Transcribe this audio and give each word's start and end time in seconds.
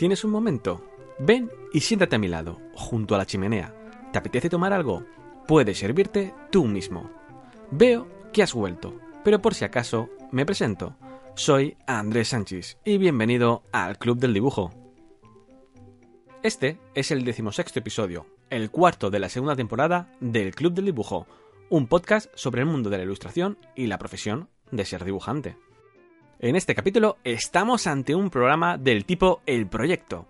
¿tienes 0.00 0.24
un 0.24 0.30
momento? 0.30 0.82
Ven 1.18 1.50
y 1.74 1.80
siéntate 1.80 2.16
a 2.16 2.18
mi 2.18 2.26
lado, 2.26 2.58
junto 2.72 3.14
a 3.14 3.18
la 3.18 3.26
chimenea. 3.26 3.74
¿Te 4.10 4.18
apetece 4.18 4.48
tomar 4.48 4.72
algo? 4.72 5.04
Puedes 5.46 5.78
servirte 5.78 6.32
tú 6.50 6.64
mismo. 6.64 7.10
Veo 7.70 8.08
que 8.32 8.42
has 8.42 8.54
vuelto, 8.54 8.98
pero 9.22 9.42
por 9.42 9.52
si 9.52 9.66
acaso, 9.66 10.08
me 10.32 10.46
presento. 10.46 10.96
Soy 11.34 11.76
Andrés 11.86 12.28
Sánchez 12.28 12.78
y 12.82 12.96
bienvenido 12.96 13.62
al 13.72 13.98
Club 13.98 14.18
del 14.18 14.32
Dibujo. 14.32 14.72
Este 16.42 16.78
es 16.94 17.10
el 17.10 17.22
decimosexto 17.22 17.80
episodio, 17.80 18.24
el 18.48 18.70
cuarto 18.70 19.10
de 19.10 19.18
la 19.18 19.28
segunda 19.28 19.54
temporada 19.54 20.16
del 20.18 20.54
Club 20.54 20.72
del 20.72 20.86
Dibujo, 20.86 21.26
un 21.68 21.88
podcast 21.88 22.30
sobre 22.34 22.62
el 22.62 22.66
mundo 22.68 22.88
de 22.88 22.96
la 22.96 23.04
ilustración 23.04 23.58
y 23.76 23.86
la 23.86 23.98
profesión 23.98 24.48
de 24.70 24.86
ser 24.86 25.04
dibujante. 25.04 25.58
En 26.42 26.56
este 26.56 26.74
capítulo 26.74 27.18
estamos 27.22 27.86
ante 27.86 28.14
un 28.14 28.30
programa 28.30 28.78
del 28.78 29.04
tipo 29.04 29.42
El 29.44 29.66
Proyecto. 29.66 30.26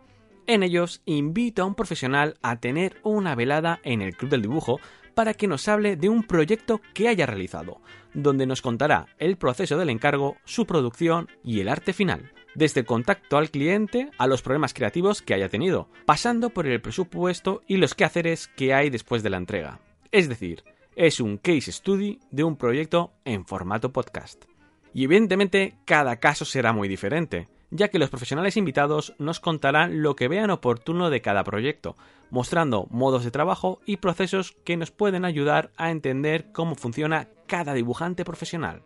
En 0.49 0.65
ellos 0.65 1.03
invito 1.05 1.63
a 1.63 1.67
un 1.67 1.77
profesional 1.77 2.37
a 2.43 2.59
tener 2.59 2.97
una 3.05 3.37
velada 3.37 3.79
en 3.85 4.03
el 4.03 4.17
Club 4.17 4.33
del 4.33 4.43
Dibujo 4.43 4.81
para 5.15 5.35
que 5.35 5.47
nos 5.47 5.69
hable 5.69 5.95
de 5.95 6.09
un 6.09 6.25
proyecto 6.25 6.81
que 6.95 7.07
haya 7.07 7.27
realizado, 7.27 7.81
donde 8.13 8.45
nos 8.45 8.61
contará 8.61 9.07
el 9.19 9.37
proceso 9.37 9.79
del 9.79 9.89
encargo, 9.89 10.37
su 10.45 10.67
producción 10.67 11.29
y 11.45 11.61
el 11.61 11.69
arte 11.69 11.93
final, 11.93 12.33
desde 12.57 12.81
el 12.81 12.87
contacto 12.87 13.37
al 13.37 13.53
cliente 13.53 14.11
a 14.19 14.27
los 14.27 14.43
problemas 14.43 14.75
creativos 14.75 15.23
que 15.23 15.35
haya 15.35 15.49
tenido, 15.49 15.89
pasando 16.07 16.51
por 16.51 16.67
el 16.67 16.81
presupuesto 16.81 17.63
y 17.69 17.77
los 17.77 17.95
quehaceres 17.95 18.49
que 18.57 18.75
hay 18.75 18.91
después 18.91 19.23
de 19.23 19.31
la 19.31 19.37
entrega. 19.37 19.79
Es 20.11 20.29
decir, 20.29 20.65
es 20.97 21.21
un 21.21 21.37
case 21.37 21.71
study 21.71 22.19
de 22.33 22.43
un 22.43 22.57
proyecto 22.57 23.13
en 23.25 23.47
formato 23.47 23.93
podcast. 23.93 24.50
Y 24.93 25.05
evidentemente 25.05 25.77
cada 25.85 26.17
caso 26.17 26.45
será 26.45 26.73
muy 26.73 26.89
diferente, 26.89 27.49
ya 27.71 27.89
que 27.89 27.99
los 27.99 28.11
profesionales 28.11 28.57
invitados 28.57 29.15
nos 29.19 29.41
contarán 29.41 30.03
lo 30.03 30.17
que 30.17 30.29
vean 30.29 30.51
oportuno 30.51 31.11
de 31.11 31.21
cada 31.21 31.45
proyecto, 31.45 31.97
mostrando 32.31 32.87
modos 32.91 33.25
de 33.25 33.31
trabajo 33.31 33.81
y 33.87 33.99
procesos 33.99 34.57
que 34.65 34.77
nos 34.77 34.91
pueden 34.91 35.25
ayudar 35.25 35.71
a 35.77 35.91
entender 35.91 36.51
cómo 36.53 36.75
funciona 36.75 37.29
cada 37.47 37.75
dibujante 37.75 38.25
profesional. 38.25 38.83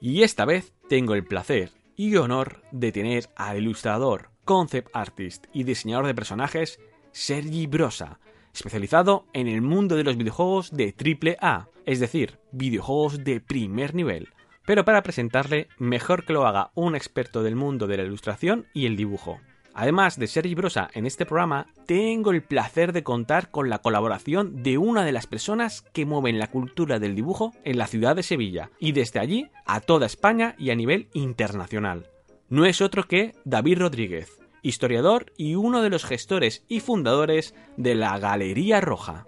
Y 0.00 0.22
esta 0.22 0.44
vez 0.44 0.72
tengo 0.88 1.14
el 1.14 1.24
placer 1.24 1.72
y 1.96 2.16
honor 2.16 2.62
de 2.70 2.92
tener 2.92 3.30
al 3.36 3.58
ilustrador, 3.58 4.30
concept 4.44 4.94
artist 4.94 5.46
y 5.54 5.64
diseñador 5.64 6.06
de 6.06 6.14
personajes 6.14 6.78
Sergi 7.12 7.66
Brosa, 7.66 8.20
especializado 8.52 9.24
en 9.32 9.48
el 9.48 9.62
mundo 9.62 9.96
de 9.96 10.04
los 10.04 10.18
videojuegos 10.18 10.70
de 10.70 10.94
AAA, 10.94 11.68
es 11.86 12.00
decir, 12.00 12.38
videojuegos 12.52 13.24
de 13.24 13.40
primer 13.40 13.94
nivel 13.94 14.28
pero 14.66 14.84
para 14.84 15.02
presentarle, 15.02 15.68
mejor 15.78 16.24
que 16.24 16.34
lo 16.34 16.46
haga 16.46 16.70
un 16.74 16.94
experto 16.94 17.42
del 17.42 17.56
mundo 17.56 17.86
de 17.86 17.96
la 17.96 18.02
ilustración 18.02 18.66
y 18.74 18.84
el 18.84 18.96
dibujo. 18.96 19.40
Además 19.78 20.18
de 20.18 20.26
Sergi 20.26 20.54
Brosa 20.54 20.88
en 20.94 21.06
este 21.06 21.26
programa, 21.26 21.66
tengo 21.86 22.30
el 22.30 22.42
placer 22.42 22.92
de 22.92 23.02
contar 23.02 23.50
con 23.50 23.68
la 23.68 23.78
colaboración 23.78 24.62
de 24.62 24.78
una 24.78 25.04
de 25.04 25.12
las 25.12 25.26
personas 25.26 25.82
que 25.92 26.06
mueven 26.06 26.38
la 26.38 26.50
cultura 26.50 26.98
del 26.98 27.14
dibujo 27.14 27.52
en 27.62 27.78
la 27.78 27.86
ciudad 27.86 28.16
de 28.16 28.22
Sevilla 28.22 28.70
y 28.80 28.92
desde 28.92 29.20
allí 29.20 29.50
a 29.66 29.80
toda 29.80 30.06
España 30.06 30.54
y 30.58 30.70
a 30.70 30.74
nivel 30.74 31.08
internacional. 31.12 32.08
No 32.48 32.64
es 32.64 32.80
otro 32.80 33.04
que 33.04 33.34
David 33.44 33.80
Rodríguez, 33.80 34.40
historiador 34.62 35.32
y 35.36 35.56
uno 35.56 35.82
de 35.82 35.90
los 35.90 36.04
gestores 36.04 36.64
y 36.68 36.80
fundadores 36.80 37.54
de 37.76 37.94
la 37.94 38.18
Galería 38.18 38.80
Roja 38.80 39.26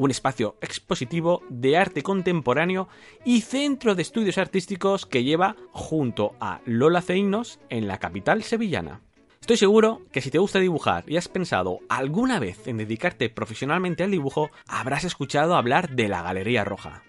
un 0.00 0.10
espacio 0.10 0.56
expositivo 0.62 1.42
de 1.50 1.76
arte 1.76 2.02
contemporáneo 2.02 2.88
y 3.22 3.42
centro 3.42 3.94
de 3.94 4.00
estudios 4.00 4.38
artísticos 4.38 5.04
que 5.04 5.24
lleva 5.24 5.56
junto 5.72 6.32
a 6.40 6.62
Lola 6.64 7.02
Ceinos 7.02 7.60
en 7.68 7.86
la 7.86 7.98
capital 7.98 8.42
sevillana. 8.42 9.02
Estoy 9.42 9.58
seguro 9.58 10.00
que 10.10 10.22
si 10.22 10.30
te 10.30 10.38
gusta 10.38 10.58
dibujar 10.58 11.04
y 11.06 11.18
has 11.18 11.28
pensado 11.28 11.80
alguna 11.90 12.38
vez 12.38 12.66
en 12.66 12.78
dedicarte 12.78 13.28
profesionalmente 13.28 14.02
al 14.02 14.10
dibujo, 14.10 14.48
habrás 14.66 15.04
escuchado 15.04 15.54
hablar 15.54 15.90
de 15.90 16.08
la 16.08 16.22
Galería 16.22 16.64
Roja. 16.64 17.02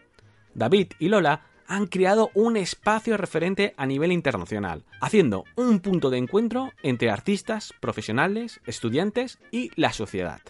David 0.54 0.88
y 1.00 1.08
Lola 1.08 1.46
han 1.68 1.88
creado 1.88 2.30
un 2.34 2.58
espacio 2.58 3.16
referente 3.16 3.74
a 3.78 3.86
nivel 3.86 4.12
internacional, 4.12 4.84
haciendo 5.00 5.46
un 5.56 5.80
punto 5.80 6.10
de 6.10 6.18
encuentro 6.18 6.74
entre 6.84 7.10
artistas, 7.10 7.74
profesionales, 7.80 8.60
estudiantes 8.66 9.40
y 9.50 9.72
la 9.76 9.94
sociedad. 9.94 10.42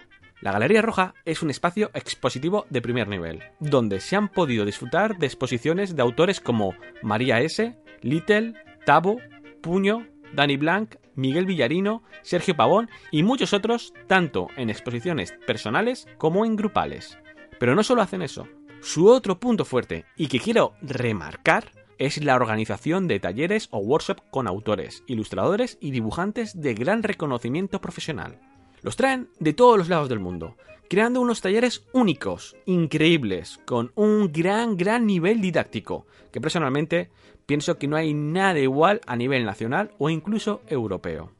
La 0.41 0.52
Galería 0.52 0.81
Roja 0.81 1.13
es 1.24 1.44
un 1.44 1.52
espacio 1.52 1.91
expositivo 1.94 2.66
de 2.72 2.81
primer 2.81 3.07
nivel, 3.07 3.44
donde 3.59 4.00
se 4.00 4.16
han 4.16 4.28
podido 4.28 4.66
disfrutar 4.66 5.19
de 5.19 5.28
exposiciones 5.28 5.96
de 5.96 6.02
autores 6.02 6.41
como 6.41 6.74
María 7.03 7.40
S., 7.41 7.78
Little, 8.02 8.56
Tabo, 8.84 9.18
Puño, 9.62 10.07
Dani 10.34 10.57
Blanc, 10.57 10.96
Miguel 11.13 11.46
Villarino, 11.46 12.02
Sergio 12.24 12.56
Pavón 12.56 12.90
y 13.12 13.22
muchos 13.22 13.53
otros, 13.53 13.94
tanto 14.07 14.47
en 14.57 14.72
exposiciones 14.72 15.34
personales 15.46 16.07
como 16.18 16.44
en 16.44 16.56
grupales. 16.56 17.19
Pero 17.59 17.75
no 17.75 17.84
solo 17.84 18.02
hacen 18.02 18.23
eso. 18.23 18.47
Su 18.81 19.09
otro 19.09 19.40
punto 19.40 19.63
fuerte, 19.63 20.06
y 20.18 20.28
que 20.28 20.40
quiero 20.40 20.73
remarcar, 20.81 21.72
es 22.00 22.23
la 22.23 22.35
organización 22.35 23.08
de 23.08 23.19
talleres 23.19 23.68
o 23.69 23.78
workshops 23.78 24.23
con 24.31 24.47
autores, 24.47 25.03
ilustradores 25.06 25.78
y 25.79 25.91
dibujantes 25.91 26.59
de 26.59 26.73
gran 26.73 27.03
reconocimiento 27.03 27.79
profesional. 27.79 28.40
Los 28.81 28.96
traen 28.96 29.30
de 29.40 29.53
todos 29.53 29.78
los 29.78 29.90
lados 29.90 30.09
del 30.09 30.19
mundo, 30.19 30.56
creando 30.90 31.22
unos 31.22 31.42
talleres 31.42 31.86
únicos, 31.94 32.56
increíbles, 32.66 33.59
con 33.66 33.92
un 33.96 34.31
gran, 34.31 34.75
gran 34.75 35.06
nivel 35.06 35.40
didáctico, 35.40 36.06
que 36.31 36.42
personalmente 36.42 37.09
pienso 37.46 37.78
que 37.78 37.88
no 37.88 37.96
hay 37.96 38.14
nada 38.14 38.59
igual 38.59 39.02
a 39.06 39.16
nivel 39.16 39.46
nacional 39.46 39.91
o 40.00 40.09
incluso 40.09 40.62
europeo. 40.68 41.31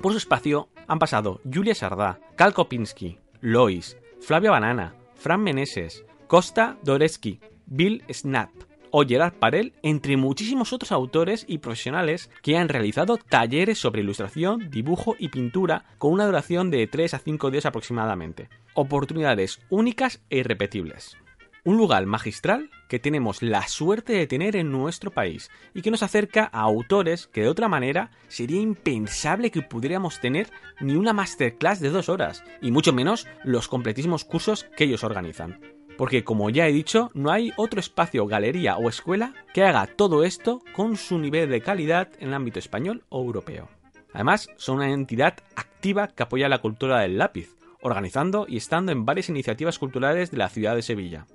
Por 0.00 0.12
su 0.12 0.18
espacio 0.18 0.68
han 0.86 0.98
pasado 0.98 1.40
Julia 1.44 1.74
Sardá, 1.74 2.20
Cal 2.36 2.54
Kopinski, 2.54 3.18
Lois, 3.40 3.96
Flavia 4.20 4.50
Banana, 4.50 4.94
Fran 5.14 5.42
Meneses, 5.42 6.04
Costa 6.26 6.78
Doreski, 6.82 7.40
Bill 7.66 8.02
Snap, 8.12 8.50
o 8.90 9.04
Gerard 9.04 9.34
Parel, 9.34 9.72
entre 9.82 10.16
muchísimos 10.16 10.72
otros 10.72 10.92
autores 10.92 11.44
y 11.48 11.58
profesionales 11.58 12.30
que 12.42 12.56
han 12.56 12.68
realizado 12.68 13.16
talleres 13.16 13.78
sobre 13.78 14.02
ilustración, 14.02 14.70
dibujo 14.70 15.16
y 15.18 15.28
pintura 15.28 15.84
con 15.98 16.12
una 16.12 16.26
duración 16.26 16.70
de 16.70 16.86
3 16.86 17.14
a 17.14 17.18
5 17.18 17.50
días 17.50 17.66
aproximadamente. 17.66 18.48
Oportunidades 18.74 19.60
únicas 19.70 20.20
e 20.30 20.38
irrepetibles. 20.38 21.16
Un 21.64 21.76
lugar 21.76 22.06
magistral 22.06 22.70
que 22.88 22.98
tenemos 22.98 23.42
la 23.42 23.66
suerte 23.68 24.14
de 24.14 24.26
tener 24.26 24.56
en 24.56 24.72
nuestro 24.72 25.10
país 25.10 25.50
y 25.74 25.82
que 25.82 25.90
nos 25.90 26.02
acerca 26.02 26.48
a 26.52 26.60
autores 26.60 27.26
que 27.26 27.42
de 27.42 27.48
otra 27.48 27.68
manera 27.68 28.10
sería 28.28 28.60
impensable 28.60 29.50
que 29.50 29.62
pudiéramos 29.62 30.20
tener 30.20 30.50
ni 30.80 30.94
una 30.94 31.12
masterclass 31.12 31.80
de 31.80 31.90
dos 31.90 32.08
horas, 32.08 32.42
y 32.62 32.70
mucho 32.70 32.92
menos 32.92 33.26
los 33.44 33.68
completísimos 33.68 34.24
cursos 34.24 34.66
que 34.76 34.84
ellos 34.84 35.04
organizan 35.04 35.77
porque 35.98 36.22
como 36.22 36.48
ya 36.48 36.68
he 36.68 36.72
dicho, 36.72 37.10
no 37.12 37.32
hay 37.32 37.52
otro 37.56 37.80
espacio, 37.80 38.24
galería 38.26 38.76
o 38.78 38.88
escuela 38.88 39.34
que 39.52 39.64
haga 39.64 39.88
todo 39.88 40.22
esto 40.22 40.62
con 40.72 40.96
su 40.96 41.18
nivel 41.18 41.50
de 41.50 41.60
calidad 41.60 42.08
en 42.20 42.28
el 42.28 42.34
ámbito 42.34 42.60
español 42.60 43.02
o 43.08 43.20
europeo. 43.20 43.68
Además, 44.14 44.48
son 44.56 44.76
una 44.76 44.92
entidad 44.92 45.36
activa 45.56 46.06
que 46.06 46.22
apoya 46.22 46.48
la 46.48 46.60
cultura 46.60 47.00
del 47.00 47.18
lápiz, 47.18 47.56
organizando 47.82 48.46
y 48.48 48.58
estando 48.58 48.92
en 48.92 49.04
varias 49.04 49.28
iniciativas 49.28 49.80
culturales 49.80 50.30
de 50.30 50.36
la 50.36 50.48
ciudad 50.48 50.76
de 50.76 50.82
Sevilla. 50.82 51.26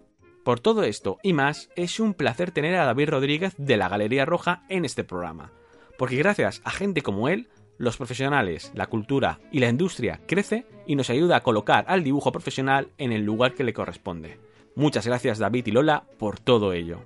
Por 0.45 0.61
todo 0.61 0.83
esto 0.83 1.17
y 1.23 1.33
más, 1.33 1.69
es 1.75 1.99
un 1.99 2.13
placer 2.13 2.51
tener 2.51 2.75
a 2.75 2.85
David 2.85 3.09
Rodríguez 3.09 3.53
de 3.57 3.75
la 3.75 3.89
Galería 3.89 4.25
Roja 4.25 4.63
en 4.69 4.85
este 4.85 5.03
programa, 5.03 5.51
porque 5.97 6.15
gracias 6.15 6.61
a 6.63 6.71
gente 6.71 7.01
como 7.01 7.27
él, 7.27 7.49
los 7.77 7.97
profesionales, 7.97 8.71
la 8.75 8.87
cultura 8.87 9.41
y 9.51 9.59
la 9.59 9.67
industria 9.67 10.21
crece 10.25 10.65
y 10.87 10.95
nos 10.95 11.09
ayuda 11.09 11.35
a 11.35 11.43
colocar 11.43 11.83
al 11.89 12.03
dibujo 12.03 12.31
profesional 12.31 12.91
en 12.97 13.11
el 13.11 13.23
lugar 13.23 13.55
que 13.55 13.65
le 13.65 13.73
corresponde. 13.73 14.52
Muchas 14.75 15.05
gracias 15.05 15.39
David 15.39 15.67
y 15.67 15.71
Lola 15.71 16.03
por 16.17 16.39
todo 16.39 16.73
ello. 16.73 17.01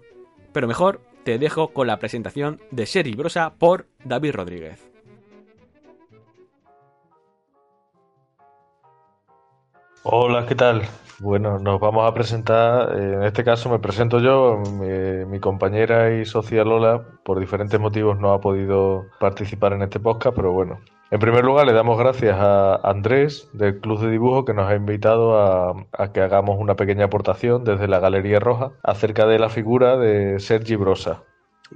Pero 0.53 0.67
mejor 0.67 1.01
te 1.23 1.37
dejo 1.37 1.69
con 1.69 1.87
la 1.87 1.99
presentación 1.99 2.61
de 2.71 2.85
Sherry 2.85 3.13
Brosa 3.13 3.55
por 3.57 3.87
David 4.05 4.31
Rodríguez. 4.31 4.86
Hola, 10.09 10.45
¿qué 10.45 10.55
tal? 10.55 10.83
Bueno, 11.19 11.59
nos 11.59 11.81
vamos 11.81 12.09
a 12.09 12.13
presentar, 12.13 12.97
en 12.97 13.23
este 13.23 13.43
caso 13.43 13.69
me 13.69 13.79
presento 13.79 14.21
yo, 14.21 14.55
mi, 14.79 15.25
mi, 15.25 15.41
compañera 15.41 16.17
y 16.17 16.23
socia 16.23 16.63
Lola, 16.63 17.03
por 17.25 17.41
diferentes 17.41 17.77
motivos 17.77 18.17
no 18.17 18.31
ha 18.31 18.39
podido 18.39 19.07
participar 19.19 19.73
en 19.73 19.81
este 19.81 19.99
podcast, 19.99 20.33
pero 20.33 20.53
bueno, 20.53 20.79
en 21.11 21.19
primer 21.19 21.43
lugar, 21.43 21.65
le 21.65 21.73
damos 21.73 21.97
gracias 21.97 22.37
a 22.39 22.75
Andrés 22.89 23.49
del 23.51 23.81
Club 23.81 23.99
de 23.99 24.11
Dibujo 24.11 24.45
que 24.45 24.53
nos 24.53 24.69
ha 24.69 24.75
invitado 24.75 25.37
a, 25.41 26.11
que 26.13 26.21
hagamos 26.21 26.57
una 26.57 26.75
pequeña 26.75 27.05
aportación 27.05 27.65
desde 27.65 27.89
la 27.89 27.99
Galería 27.99 28.39
Roja 28.39 28.71
acerca 28.83 29.25
de 29.25 29.39
la 29.39 29.49
figura 29.49 29.97
de 29.97 30.39
Sergi 30.39 30.77
Brosa. 30.77 31.23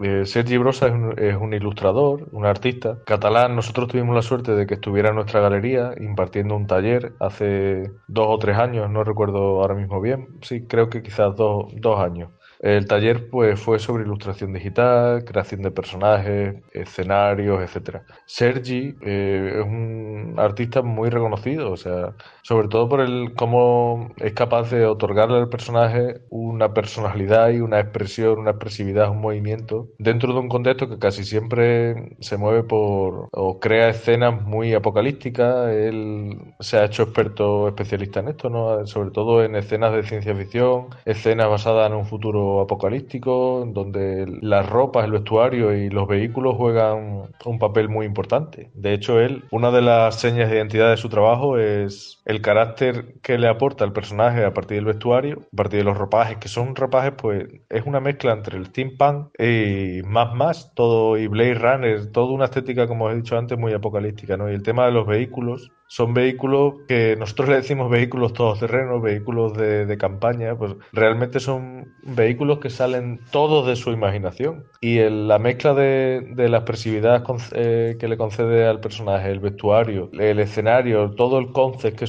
Eh, 0.01 0.25
Sergi 0.25 0.57
Brosa 0.57 0.87
es 1.17 1.35
un, 1.35 1.53
ilustrador, 1.53 2.27
un 2.31 2.45
artista 2.45 2.99
catalán. 3.05 3.55
Nosotros 3.55 3.87
tuvimos 3.87 4.15
la 4.15 4.21
suerte 4.21 4.53
de 4.53 4.65
que 4.65 4.75
estuviera 4.75 5.09
en 5.09 5.15
nuestra 5.15 5.41
galería 5.41 5.93
impartiendo 5.99 6.55
un 6.55 6.67
taller 6.67 7.13
hace 7.19 7.91
dos 8.07 8.27
o 8.29 8.37
tres 8.39 8.57
años, 8.57 8.89
no 8.89 9.03
recuerdo 9.03 9.61
ahora 9.61 9.75
mismo 9.75 9.99
bien. 10.01 10.39
Sí, 10.41 10.65
creo 10.67 10.89
que 10.89 11.01
quizás 11.01 11.35
dos, 11.35 11.65
dos 11.75 11.99
años. 11.99 12.31
El 12.61 12.85
taller 12.85 13.27
pues 13.29 13.59
fue 13.59 13.79
sobre 13.79 14.03
ilustración 14.03 14.53
digital, 14.53 15.23
creación 15.25 15.63
de 15.63 15.71
personajes, 15.71 16.55
escenarios, 16.73 17.59
etcétera. 17.59 18.03
Sergi 18.27 18.95
eh, 19.01 19.53
es 19.59 19.65
un 19.65 20.35
artista 20.37 20.83
muy 20.83 21.09
reconocido, 21.09 21.71
o 21.71 21.77
sea, 21.77 22.13
sobre 22.43 22.67
todo 22.67 22.87
por 22.87 23.01
el 23.01 23.33
cómo 23.35 24.11
es 24.17 24.33
capaz 24.33 24.69
de 24.69 24.85
otorgarle 24.85 25.37
al 25.39 25.49
personaje 25.49 26.21
una 26.29 26.71
personalidad 26.73 27.49
y 27.49 27.61
una 27.61 27.79
expresión, 27.79 28.37
una 28.37 28.51
expresividad, 28.51 29.09
un 29.09 29.21
movimiento 29.21 29.89
dentro 29.97 30.31
de 30.31 30.39
un 30.39 30.47
contexto 30.47 30.87
que 30.87 30.99
casi 30.99 31.23
siempre 31.23 32.15
se 32.19 32.37
mueve 32.37 32.63
por 32.63 33.27
o 33.31 33.59
crea 33.59 33.89
escenas 33.89 34.39
muy 34.43 34.73
apocalípticas. 34.75 35.69
Él 35.69 36.53
se 36.59 36.77
ha 36.77 36.85
hecho 36.85 37.03
experto 37.03 37.67
especialista 37.67 38.19
en 38.19 38.27
esto, 38.29 38.49
¿no? 38.51 38.85
Sobre 38.85 39.09
todo 39.09 39.43
en 39.43 39.55
escenas 39.55 39.93
de 39.93 40.03
ciencia 40.03 40.35
ficción, 40.35 40.89
escenas 41.05 41.49
basadas 41.49 41.89
en 41.89 41.97
un 41.97 42.05
futuro 42.05 42.50
apocalíptico, 42.59 43.65
donde 43.67 44.25
las 44.41 44.67
ropas, 44.67 45.05
el 45.05 45.11
vestuario 45.11 45.73
y 45.73 45.89
los 45.89 46.07
vehículos 46.07 46.55
juegan 46.57 47.29
un 47.45 47.59
papel 47.59 47.87
muy 47.87 48.05
importante. 48.05 48.69
De 48.73 48.93
hecho, 48.93 49.19
él, 49.19 49.43
una 49.51 49.71
de 49.71 49.81
las 49.81 50.19
señas 50.19 50.49
de 50.49 50.57
identidad 50.57 50.89
de 50.89 50.97
su 50.97 51.07
trabajo 51.07 51.57
es 51.57 52.20
el 52.25 52.41
carácter 52.41 53.15
que 53.21 53.37
le 53.37 53.47
aporta 53.47 53.83
el 53.83 53.93
personaje 53.93 54.45
a 54.45 54.53
partir 54.53 54.77
del 54.77 54.85
vestuario, 54.85 55.41
a 55.53 55.55
partir 55.55 55.79
de 55.79 55.85
los 55.85 55.97
ropajes, 55.97 56.37
que 56.37 56.47
son 56.47 56.75
ropajes, 56.75 57.13
pues 57.17 57.47
es 57.69 57.85
una 57.85 57.99
mezcla 57.99 58.33
entre 58.33 58.57
el 58.57 58.67
steampunk 58.67 59.29
y 59.39 60.01
más 60.05 60.33
más, 60.35 60.73
todo 60.75 61.17
y 61.17 61.27
Blade 61.27 61.55
Runner, 61.55 62.11
toda 62.11 62.31
una 62.31 62.45
estética, 62.45 62.87
como 62.87 63.09
he 63.09 63.15
dicho 63.15 63.37
antes, 63.37 63.57
muy 63.57 63.73
apocalíptica, 63.73 64.37
¿no? 64.37 64.49
Y 64.49 64.53
el 64.53 64.63
tema 64.63 64.85
de 64.85 64.91
los 64.91 65.07
vehículos, 65.07 65.71
son 65.91 66.13
vehículos 66.13 66.75
que 66.87 67.17
nosotros 67.17 67.49
le 67.49 67.55
decimos 67.57 67.91
vehículos 67.91 68.31
todoterrenos, 68.31 69.01
vehículos 69.01 69.53
de, 69.57 69.85
de, 69.85 69.97
campaña, 69.97 70.55
pues 70.55 70.73
realmente 70.93 71.41
son 71.41 71.93
vehículos 72.03 72.59
que 72.59 72.69
salen 72.69 73.19
todos 73.29 73.67
de 73.67 73.75
su 73.75 73.91
imaginación. 73.91 74.63
Y 74.79 74.99
el, 74.99 75.27
la 75.27 75.37
mezcla 75.37 75.73
de, 75.73 76.21
de 76.33 76.47
la 76.47 76.59
expresividad 76.59 77.25
eh, 77.51 77.97
que 77.99 78.07
le 78.07 78.15
concede 78.15 78.67
al 78.67 78.79
personaje, 78.79 79.31
el 79.31 79.41
vestuario, 79.41 80.09
el 80.13 80.39
escenario, 80.39 81.11
todo 81.11 81.39
el 81.39 81.51
concept 81.51 81.99
que 81.99 82.07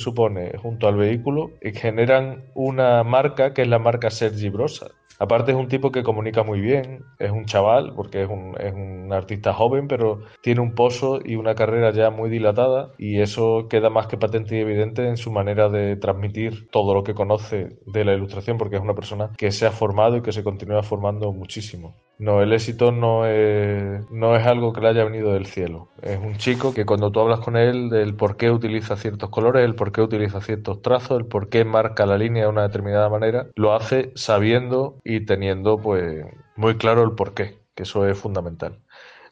junto 0.58 0.88
al 0.88 0.96
vehículo, 0.96 1.50
generan 1.74 2.44
una 2.54 3.02
marca 3.04 3.52
que 3.52 3.62
es 3.62 3.68
la 3.68 3.78
marca 3.78 4.10
Sergi 4.10 4.48
Brosa. 4.48 4.88
Aparte 5.22 5.52
es 5.52 5.56
un 5.56 5.68
tipo 5.68 5.92
que 5.92 6.02
comunica 6.02 6.42
muy 6.42 6.60
bien, 6.60 7.04
es 7.20 7.30
un 7.30 7.44
chaval, 7.44 7.92
porque 7.94 8.22
es 8.22 8.28
un, 8.28 8.56
es 8.58 8.74
un, 8.74 9.12
artista 9.12 9.52
joven, 9.52 9.86
pero 9.86 10.22
tiene 10.42 10.62
un 10.62 10.74
pozo 10.74 11.20
y 11.24 11.36
una 11.36 11.54
carrera 11.54 11.92
ya 11.92 12.10
muy 12.10 12.28
dilatada 12.28 12.90
y 12.98 13.20
eso 13.20 13.68
queda 13.68 13.88
más 13.88 14.08
que 14.08 14.16
patente 14.16 14.56
y 14.56 14.60
evidente 14.60 15.06
en 15.06 15.16
su 15.16 15.30
manera 15.30 15.68
de 15.68 15.94
transmitir 15.94 16.68
todo 16.70 16.92
lo 16.92 17.04
que 17.04 17.14
conoce 17.14 17.76
de 17.86 18.04
la 18.04 18.14
ilustración, 18.14 18.58
porque 18.58 18.76
es 18.76 18.82
una 18.82 18.94
persona 18.94 19.30
que 19.38 19.52
se 19.52 19.64
ha 19.64 19.70
formado 19.70 20.16
y 20.16 20.22
que 20.22 20.32
se 20.32 20.42
continúa 20.42 20.82
formando 20.82 21.32
muchísimo. 21.32 21.94
No, 22.18 22.40
el 22.40 22.52
éxito 22.52 22.92
no 22.92 23.26
es, 23.26 24.08
no 24.10 24.36
es 24.36 24.46
algo 24.46 24.72
que 24.72 24.80
le 24.80 24.88
haya 24.88 25.04
venido 25.04 25.32
del 25.32 25.46
cielo. 25.46 25.88
Es 26.02 26.18
un 26.18 26.36
chico 26.36 26.72
que 26.72 26.86
cuando 26.86 27.10
tú 27.10 27.18
hablas 27.18 27.40
con 27.40 27.56
él 27.56 27.90
del 27.90 28.14
por 28.14 28.36
qué 28.36 28.50
utiliza 28.50 28.96
ciertos 28.96 29.28
colores, 29.30 29.64
el 29.64 29.74
por 29.74 29.90
qué 29.90 30.02
utiliza 30.02 30.40
ciertos 30.40 30.82
trazos, 30.82 31.18
el 31.18 31.26
por 31.26 31.48
qué 31.48 31.64
marca 31.64 32.06
la 32.06 32.18
línea 32.18 32.44
de 32.44 32.48
una 32.48 32.62
determinada 32.62 33.08
manera, 33.08 33.48
lo 33.56 33.74
hace 33.74 34.12
sabiendo 34.14 35.00
y 35.02 35.26
teniendo 35.26 35.78
pues 35.78 36.24
muy 36.54 36.76
claro 36.76 37.02
el 37.02 37.12
por 37.12 37.34
qué, 37.34 37.58
que 37.74 37.82
eso 37.82 38.06
es 38.06 38.16
fundamental. 38.16 38.78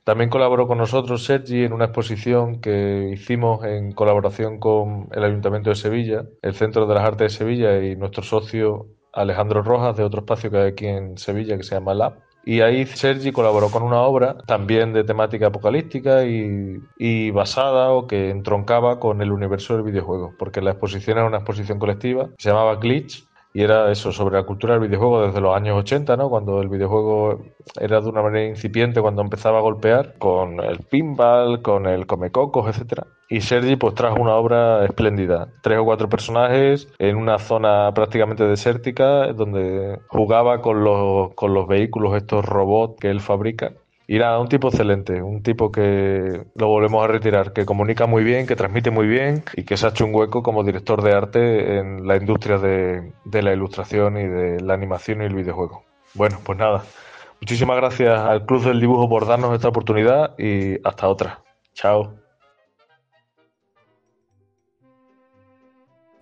También 0.02 0.30
colaboró 0.30 0.66
con 0.66 0.78
nosotros 0.78 1.24
Sergi 1.24 1.62
en 1.64 1.72
una 1.72 1.84
exposición 1.86 2.60
que 2.60 3.10
hicimos 3.12 3.64
en 3.64 3.92
colaboración 3.92 4.58
con 4.58 5.08
el 5.12 5.22
Ayuntamiento 5.22 5.70
de 5.70 5.76
Sevilla, 5.76 6.24
el 6.42 6.54
Centro 6.54 6.86
de 6.86 6.94
las 6.94 7.04
Artes 7.04 7.32
de 7.32 7.38
Sevilla 7.38 7.80
y 7.84 7.94
nuestro 7.94 8.24
socio 8.24 8.88
Alejandro 9.12 9.62
Rojas 9.62 9.96
de 9.96 10.02
otro 10.02 10.20
espacio 10.20 10.50
que 10.50 10.58
hay 10.58 10.68
aquí 10.70 10.86
en 10.86 11.18
Sevilla 11.18 11.56
que 11.56 11.62
se 11.62 11.76
llama 11.76 11.94
Lab 11.94 12.29
y 12.50 12.62
ahí 12.62 12.84
Sergi 12.84 13.30
colaboró 13.30 13.70
con 13.70 13.84
una 13.84 14.00
obra 14.00 14.36
también 14.38 14.92
de 14.92 15.04
temática 15.04 15.46
apocalíptica 15.46 16.24
y, 16.24 17.30
basada 17.30 17.90
o 17.90 18.08
que 18.08 18.30
entroncaba 18.30 18.98
con 18.98 19.22
el 19.22 19.30
universo 19.30 19.74
del 19.74 19.84
videojuego, 19.84 20.34
porque 20.36 20.60
la 20.60 20.72
exposición 20.72 21.18
era 21.18 21.28
una 21.28 21.36
exposición 21.36 21.78
colectiva, 21.78 22.30
se 22.38 22.48
llamaba 22.48 22.74
Glitch 22.74 23.24
y 23.52 23.62
era 23.62 23.90
eso, 23.90 24.12
sobre 24.12 24.36
la 24.36 24.44
cultura 24.44 24.74
del 24.74 24.88
videojuego 24.88 25.26
desde 25.26 25.40
los 25.40 25.56
años 25.56 25.78
80, 25.78 26.16
¿no? 26.16 26.28
Cuando 26.28 26.60
el 26.60 26.68
videojuego 26.68 27.42
era 27.80 28.00
de 28.00 28.08
una 28.08 28.22
manera 28.22 28.46
incipiente, 28.46 29.00
cuando 29.00 29.22
empezaba 29.22 29.58
a 29.58 29.62
golpear, 29.62 30.14
con 30.18 30.60
el 30.60 30.78
pinball, 30.78 31.60
con 31.62 31.86
el 31.86 32.06
comecocos, 32.06 32.68
etcétera. 32.68 33.06
Y 33.28 33.40
Sergi 33.40 33.76
pues 33.76 33.94
trajo 33.94 34.20
una 34.20 34.34
obra 34.34 34.84
espléndida. 34.84 35.48
Tres 35.62 35.78
o 35.78 35.84
cuatro 35.84 36.08
personajes 36.08 36.88
en 36.98 37.16
una 37.16 37.38
zona 37.38 37.92
prácticamente 37.94 38.44
desértica, 38.44 39.32
donde 39.32 39.98
jugaba 40.08 40.60
con 40.60 40.84
los, 40.84 41.34
con 41.34 41.54
los 41.54 41.66
vehículos, 41.66 42.16
estos 42.16 42.44
robots 42.44 43.00
que 43.00 43.10
él 43.10 43.20
fabrica. 43.20 43.72
Y 44.12 44.18
nada, 44.18 44.40
un 44.40 44.48
tipo 44.48 44.70
excelente, 44.70 45.22
un 45.22 45.40
tipo 45.40 45.70
que 45.70 46.44
lo 46.56 46.66
volvemos 46.66 47.04
a 47.04 47.06
retirar, 47.06 47.52
que 47.52 47.64
comunica 47.64 48.08
muy 48.08 48.24
bien, 48.24 48.44
que 48.44 48.56
transmite 48.56 48.90
muy 48.90 49.06
bien 49.06 49.44
y 49.54 49.62
que 49.62 49.76
se 49.76 49.86
ha 49.86 49.90
hecho 49.90 50.04
un 50.04 50.12
hueco 50.12 50.42
como 50.42 50.64
director 50.64 51.00
de 51.00 51.12
arte 51.12 51.78
en 51.78 52.08
la 52.08 52.16
industria 52.16 52.58
de, 52.58 53.12
de 53.24 53.42
la 53.42 53.52
ilustración 53.52 54.16
y 54.16 54.26
de 54.26 54.60
la 54.62 54.74
animación 54.74 55.22
y 55.22 55.26
el 55.26 55.36
videojuego. 55.36 55.84
Bueno, 56.14 56.40
pues 56.44 56.58
nada, 56.58 56.82
muchísimas 57.40 57.76
gracias 57.76 58.18
al 58.18 58.46
Club 58.46 58.64
del 58.64 58.80
Dibujo 58.80 59.08
por 59.08 59.28
darnos 59.28 59.54
esta 59.54 59.68
oportunidad 59.68 60.36
y 60.36 60.84
hasta 60.84 61.06
otra. 61.06 61.44
Chao. 61.74 62.12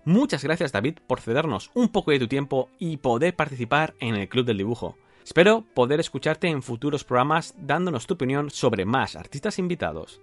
Muchas 0.05 0.43
gracias 0.43 0.71
David 0.71 0.99
por 1.07 1.21
cedernos 1.21 1.71
un 1.73 1.89
poco 1.89 2.11
de 2.11 2.19
tu 2.19 2.27
tiempo 2.27 2.69
y 2.77 2.97
poder 2.97 3.35
participar 3.35 3.95
en 3.99 4.13
el 4.13 4.29
Club 4.29 4.45
del 4.45 4.59
Dibujo. 4.59 4.95
Espero 5.29 5.63
poder 5.75 5.99
escucharte 5.99 6.47
en 6.47 6.63
futuros 6.63 7.03
programas 7.03 7.53
dándonos 7.55 8.07
tu 8.07 8.15
opinión 8.15 8.49
sobre 8.49 8.83
más 8.83 9.15
artistas 9.15 9.59
invitados. 9.59 10.21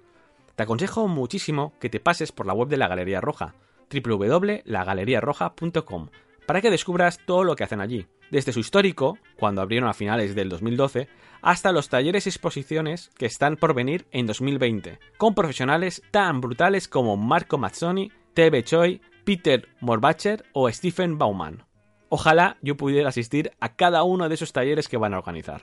Te 0.57 0.65
aconsejo 0.65 1.07
muchísimo 1.07 1.75
que 1.79 1.89
te 1.89 2.01
pases 2.01 2.33
por 2.33 2.45
la 2.45 2.55
web 2.55 2.69
de 2.69 2.77
la 2.77 2.89
Galería 2.89 3.21
Roja, 3.21 3.55
www.lagaleriarroja.com, 3.89 6.09
para 6.45 6.61
que 6.61 6.73
descubras 6.73 7.21
todo 7.25 7.45
lo 7.45 7.55
que 7.55 7.63
hacen 7.63 7.81
allí, 7.81 8.09
desde 8.33 8.53
su 8.53 8.59
histórico, 8.59 9.17
cuando 9.39 9.63
abrieron 9.63 9.89
a 9.89 9.95
finales 9.95 10.35
del 10.35 10.49
2012, 10.49 11.07
hasta 11.41 11.71
los 11.71 11.89
talleres 11.89 12.27
y 12.27 12.31
exposiciones 12.31 13.13
que 13.17 13.27
están 13.27 13.59
por 13.59 13.75
venir 13.75 14.09
en 14.11 14.27
2020, 14.27 14.99
con 15.19 15.37
profesionales 15.37 16.03
tan 16.11 16.41
brutales 16.41 16.89
como 16.89 17.17
Marco 17.17 17.59
Mazzoni, 17.59 18.11
Tebe 18.35 18.65
Choi, 18.65 19.01
Peter 19.25 19.69
Morbacher 19.79 20.45
o 20.53 20.69
Stephen 20.69 21.17
Baumann. 21.17 21.66
Ojalá 22.09 22.57
yo 22.63 22.77
pudiera 22.77 23.09
asistir 23.09 23.53
a 23.59 23.75
cada 23.75 24.05
uno 24.05 24.29
de 24.29 24.35
esos 24.35 24.53
talleres 24.53 24.89
que 24.89 24.97
van 24.97 25.15
a 25.15 25.19
organizar. 25.19 25.63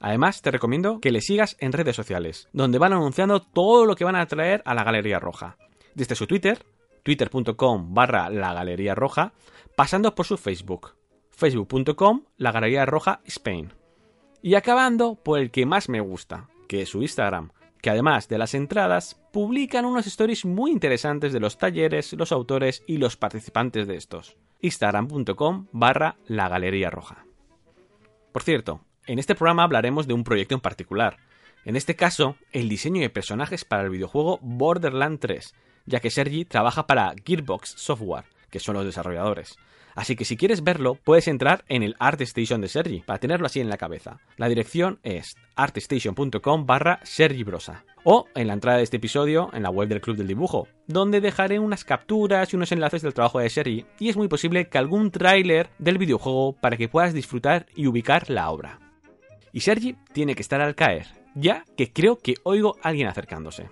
Además, 0.00 0.42
te 0.42 0.50
recomiendo 0.50 1.00
que 1.00 1.12
le 1.12 1.20
sigas 1.20 1.56
en 1.60 1.72
redes 1.72 1.94
sociales, 1.94 2.48
donde 2.52 2.78
van 2.78 2.92
anunciando 2.92 3.40
todo 3.40 3.86
lo 3.86 3.94
que 3.94 4.04
van 4.04 4.16
a 4.16 4.26
traer 4.26 4.62
a 4.64 4.74
la 4.74 4.84
Galería 4.84 5.20
Roja. 5.20 5.58
Desde 5.94 6.14
su 6.14 6.26
Twitter, 6.26 6.64
twitter.com 7.02 7.94
barra 7.94 8.30
la 8.30 8.54
Galería 8.54 8.94
Roja, 8.94 9.32
pasando 9.76 10.14
por 10.14 10.26
su 10.26 10.38
Facebook, 10.38 10.94
facebook.com 11.30 12.24
la 12.36 12.52
Galería 12.52 12.86
Roja 12.86 13.20
Spain. 13.26 13.72
Y 14.40 14.54
acabando 14.54 15.14
por 15.14 15.38
el 15.38 15.50
que 15.50 15.66
más 15.66 15.88
me 15.88 16.00
gusta, 16.00 16.48
que 16.68 16.82
es 16.82 16.88
su 16.88 17.02
Instagram, 17.02 17.52
que 17.80 17.90
además 17.90 18.28
de 18.28 18.38
las 18.38 18.54
entradas, 18.54 19.20
publican 19.30 19.84
unos 19.84 20.06
stories 20.06 20.44
muy 20.44 20.72
interesantes 20.72 21.32
de 21.32 21.40
los 21.40 21.58
talleres, 21.58 22.12
los 22.14 22.32
autores 22.32 22.82
y 22.86 22.96
los 22.96 23.16
participantes 23.16 23.86
de 23.86 23.96
estos 23.96 24.36
instagram.com 24.62 25.66
barra 25.72 26.16
la 26.26 26.48
Galería 26.48 26.90
Roja. 26.90 27.26
Por 28.32 28.42
cierto, 28.42 28.80
en 29.06 29.18
este 29.18 29.34
programa 29.34 29.64
hablaremos 29.64 30.06
de 30.06 30.14
un 30.14 30.24
proyecto 30.24 30.54
en 30.54 30.60
particular, 30.60 31.18
en 31.64 31.76
este 31.76 31.94
caso, 31.94 32.36
el 32.50 32.68
diseño 32.68 33.00
de 33.00 33.10
personajes 33.10 33.64
para 33.64 33.84
el 33.84 33.90
videojuego 33.90 34.38
Borderland 34.42 35.20
3, 35.20 35.54
ya 35.86 36.00
que 36.00 36.10
Sergi 36.10 36.44
trabaja 36.44 36.86
para 36.86 37.14
Gearbox 37.24 37.74
Software, 37.76 38.24
que 38.50 38.58
son 38.58 38.74
los 38.74 38.84
desarrolladores. 38.84 39.56
Así 39.94 40.16
que 40.16 40.24
si 40.24 40.36
quieres 40.36 40.64
verlo, 40.64 40.94
puedes 40.94 41.28
entrar 41.28 41.64
en 41.68 41.82
el 41.82 41.96
ArtStation 41.98 42.60
de 42.60 42.68
Sergi, 42.68 43.00
para 43.00 43.18
tenerlo 43.18 43.46
así 43.46 43.60
en 43.60 43.68
la 43.68 43.76
cabeza. 43.76 44.18
La 44.36 44.48
dirección 44.48 44.98
es 45.02 45.36
artstation.com 45.56 46.66
barra 46.66 47.00
Sergi 47.02 47.42
Brosa. 47.44 47.84
O 48.04 48.26
en 48.34 48.48
la 48.48 48.54
entrada 48.54 48.78
de 48.78 48.84
este 48.84 48.96
episodio, 48.96 49.50
en 49.52 49.62
la 49.62 49.70
web 49.70 49.88
del 49.88 50.00
Club 50.00 50.16
del 50.16 50.26
Dibujo, 50.26 50.66
donde 50.86 51.20
dejaré 51.20 51.58
unas 51.58 51.84
capturas 51.84 52.52
y 52.52 52.56
unos 52.56 52.72
enlaces 52.72 53.02
del 53.02 53.14
trabajo 53.14 53.38
de 53.38 53.50
Sergi, 53.50 53.86
y 53.98 54.08
es 54.08 54.16
muy 54.16 54.28
posible 54.28 54.68
que 54.68 54.78
algún 54.78 55.10
tráiler 55.10 55.70
del 55.78 55.98
videojuego 55.98 56.54
para 56.54 56.76
que 56.76 56.88
puedas 56.88 57.14
disfrutar 57.14 57.66
y 57.76 57.86
ubicar 57.86 58.28
la 58.30 58.50
obra. 58.50 58.80
Y 59.52 59.60
Sergi 59.60 59.96
tiene 60.12 60.34
que 60.34 60.42
estar 60.42 60.60
al 60.60 60.74
caer, 60.74 61.06
ya 61.34 61.64
que 61.76 61.92
creo 61.92 62.18
que 62.18 62.34
oigo 62.42 62.76
a 62.82 62.88
alguien 62.88 63.06
acercándose. 63.06 63.68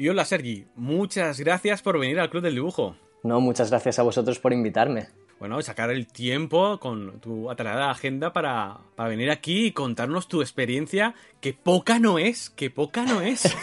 Y 0.00 0.08
hola 0.08 0.24
Sergi, 0.24 0.64
muchas 0.76 1.38
gracias 1.40 1.82
por 1.82 2.00
venir 2.00 2.18
al 2.20 2.30
Club 2.30 2.42
del 2.42 2.54
Dibujo. 2.54 2.96
No, 3.22 3.38
muchas 3.42 3.68
gracias 3.68 3.98
a 3.98 4.02
vosotros 4.02 4.38
por 4.38 4.54
invitarme. 4.54 5.08
bueno, 5.38 5.60
sacar 5.60 5.90
el 5.90 6.06
tiempo 6.06 6.80
con 6.80 7.20
tu 7.20 7.50
atareada 7.50 7.90
agenda 7.90 8.32
para, 8.32 8.78
para 8.96 9.10
venir 9.10 9.30
aquí 9.30 9.66
y 9.66 9.72
contarnos 9.72 10.26
tu 10.26 10.40
experiencia, 10.40 11.14
que 11.42 11.52
poca 11.52 11.98
no 11.98 12.18
es, 12.18 12.48
que 12.48 12.70
poca 12.70 13.04
no 13.04 13.20
es. 13.20 13.42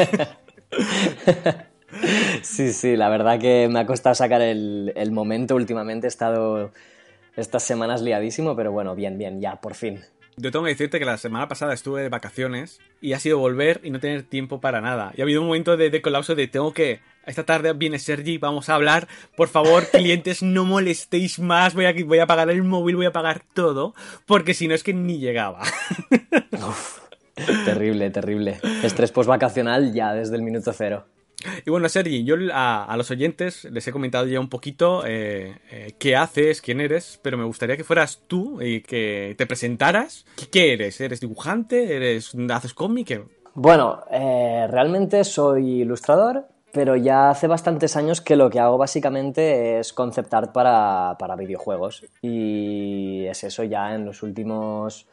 sí, 2.43 2.71
sí, 2.71 2.95
la 2.95 3.09
verdad 3.09 3.39
que 3.39 3.67
me 3.67 3.79
ha 3.79 3.87
costado 3.87 4.13
sacar 4.13 4.43
el, 4.43 4.93
el 4.95 5.11
momento. 5.11 5.55
Últimamente 5.55 6.05
he 6.05 6.09
estado 6.09 6.71
estas 7.35 7.63
semanas 7.63 8.03
liadísimo, 8.03 8.55
pero 8.55 8.71
bueno, 8.71 8.93
bien, 8.93 9.17
bien, 9.17 9.41
ya, 9.41 9.55
por 9.59 9.73
fin. 9.73 10.01
Yo 10.39 10.51
tengo 10.51 10.65
que 10.65 10.69
decirte 10.71 10.99
que 10.99 11.05
la 11.05 11.17
semana 11.17 11.47
pasada 11.47 11.73
estuve 11.73 12.03
de 12.03 12.09
vacaciones 12.09 12.79
y 13.01 13.13
ha 13.13 13.19
sido 13.19 13.39
volver 13.39 13.81
y 13.83 13.89
no 13.89 13.99
tener 13.99 14.21
tiempo 14.21 14.61
para 14.61 14.81
nada. 14.81 15.11
Y 15.17 15.21
ha 15.21 15.23
habido 15.23 15.41
un 15.41 15.47
momento 15.47 15.75
de, 15.77 16.01
colapso 16.03 16.35
de 16.35 16.47
tengo 16.47 16.73
que... 16.73 16.99
Esta 17.25 17.43
tarde 17.43 17.73
viene 17.73 17.97
Sergi, 17.97 18.37
vamos 18.37 18.69
a 18.69 18.75
hablar. 18.75 19.07
Por 19.35 19.47
favor, 19.47 19.87
clientes, 19.91 20.43
no 20.43 20.63
molestéis 20.63 21.39
más. 21.39 21.73
Voy 21.73 21.85
a, 21.85 21.93
voy 22.05 22.19
a 22.19 22.25
apagar 22.25 22.51
el 22.51 22.63
móvil, 22.63 22.97
voy 22.97 23.07
a 23.07 23.09
apagar 23.09 23.41
todo. 23.55 23.95
Porque 24.27 24.53
si 24.53 24.67
no 24.67 24.75
es 24.75 24.83
que 24.83 24.93
ni 24.93 25.17
llegaba. 25.17 25.63
terrible, 27.65 28.11
terrible. 28.11 28.59
Estrés 28.83 29.11
post-vacacional 29.11 29.91
ya 29.91 30.13
desde 30.13 30.35
el 30.35 30.43
minuto 30.43 30.71
cero. 30.71 31.07
Y 31.65 31.69
bueno, 31.69 31.87
Sergi, 31.87 32.23
yo 32.23 32.35
a, 32.51 32.93
los 32.97 33.11
oyentes 33.11 33.65
les 33.65 33.87
he 33.87 33.91
comentado 33.91 34.25
ya 34.25 34.39
un 34.39 34.49
poquito 34.49 35.05
eh, 35.05 35.59
eh, 35.71 35.93
qué 35.99 36.15
haces, 36.15 36.61
quién 36.61 36.81
eres, 36.81 37.19
pero 37.21 37.37
me 37.37 37.43
gustaría 37.45 37.77
que 37.77 37.83
fueras 37.83 38.23
tú 38.27 38.61
y 38.61 38.81
que 38.81 39.35
te 39.37 39.45
presentaras. 39.45 40.25
¿Qué 40.51 40.73
eres? 40.73 40.99
¿Eres 40.99 41.19
dibujante? 41.19 41.95
¿Eres, 41.95 42.35
¿Haces 42.49 42.73
cómic? 42.73 43.23
Bueno, 43.53 44.03
eh, 44.09 44.67
realmente 44.69 45.23
soy 45.23 45.81
ilustrador, 45.81 46.47
pero 46.71 46.95
ya 46.95 47.29
hace 47.29 47.47
bastantes 47.47 47.95
años 47.95 48.19
que 48.21 48.35
lo 48.35 48.49
que 48.49 48.59
hago 48.59 48.77
básicamente 48.77 49.79
es 49.79 49.93
concept 49.93 50.33
art 50.33 50.51
para, 50.51 51.17
para 51.19 51.35
videojuegos. 51.35 52.03
Y 52.21 53.25
es 53.25 53.43
eso 53.43 53.63
ya 53.63 53.93
en 53.93 54.05
los 54.05 54.23
últimos 54.23 55.07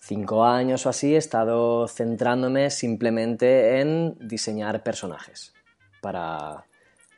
cinco 0.00 0.44
años 0.44 0.84
o 0.84 0.88
así 0.90 1.14
he 1.14 1.18
estado 1.18 1.86
centrándome 1.86 2.70
simplemente 2.70 3.80
en 3.80 4.16
diseñar 4.18 4.82
personajes 4.82 5.54
para, 6.02 6.66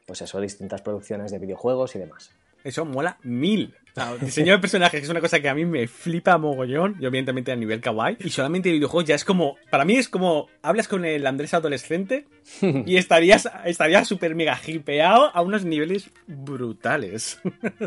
pues 0.06 0.22
eso, 0.22 0.40
distintas 0.40 0.82
producciones 0.82 1.32
de 1.32 1.40
videojuegos 1.40 1.96
y 1.96 1.98
demás. 1.98 2.30
Eso 2.62 2.84
mola 2.84 3.18
mil. 3.24 3.74
Diseño 4.20 4.52
de 4.52 4.58
personajes 4.58 5.02
es 5.02 5.08
una 5.08 5.20
cosa 5.20 5.40
que 5.40 5.48
a 5.48 5.54
mí 5.54 5.64
me 5.64 5.86
flipa 5.86 6.36
mogollón, 6.36 6.96
y 7.00 7.06
evidentemente 7.06 7.52
a 7.52 7.56
nivel 7.56 7.80
kawaii. 7.80 8.16
Y 8.20 8.30
solamente 8.30 8.68
de 8.68 8.74
videojuegos 8.74 9.08
ya 9.08 9.14
es 9.14 9.24
como, 9.24 9.56
para 9.70 9.84
mí 9.84 9.96
es 9.96 10.08
como, 10.08 10.48
hablas 10.62 10.88
con 10.88 11.04
el 11.04 11.26
Andrés 11.26 11.54
adolescente 11.54 12.26
y 12.60 12.96
estarías 12.96 13.48
estarías 13.64 14.08
súper 14.08 14.34
mega 14.34 14.58
hipeado 14.66 15.30
a 15.34 15.40
unos 15.42 15.64
niveles 15.64 16.10
brutales. 16.26 17.40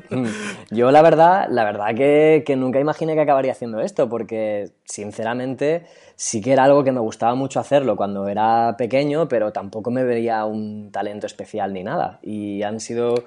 Yo 0.72 0.92
la 0.92 1.02
verdad, 1.02 1.48
la 1.50 1.64
verdad 1.66 1.96
que, 1.96 2.44
que 2.46 2.56
nunca 2.56 2.80
imaginé 2.80 3.16
que 3.16 3.22
acabaría 3.22 3.52
haciendo 3.52 3.82
esto, 3.82 4.08
porque 4.08 4.72
sinceramente 4.86 5.86
sí 6.16 6.42
que 6.42 6.54
era 6.54 6.64
algo 6.64 6.84
que 6.84 6.92
me 6.92 7.00
gustaba 7.00 7.36
mucho 7.36 7.60
hacerlo 7.60 7.96
cuando 7.96 8.28
era 8.28 8.76
pequeño, 8.78 9.28
pero 9.28 9.52
tampoco 9.52 9.92
me 9.92 10.04
vería 10.04 10.46
un 10.46 10.92
talento 10.92 11.28
especial 11.28 11.74
ni 11.74 11.84
nada. 11.84 12.20
Y 12.24 12.64
han 12.64 12.80
sido 12.80 13.26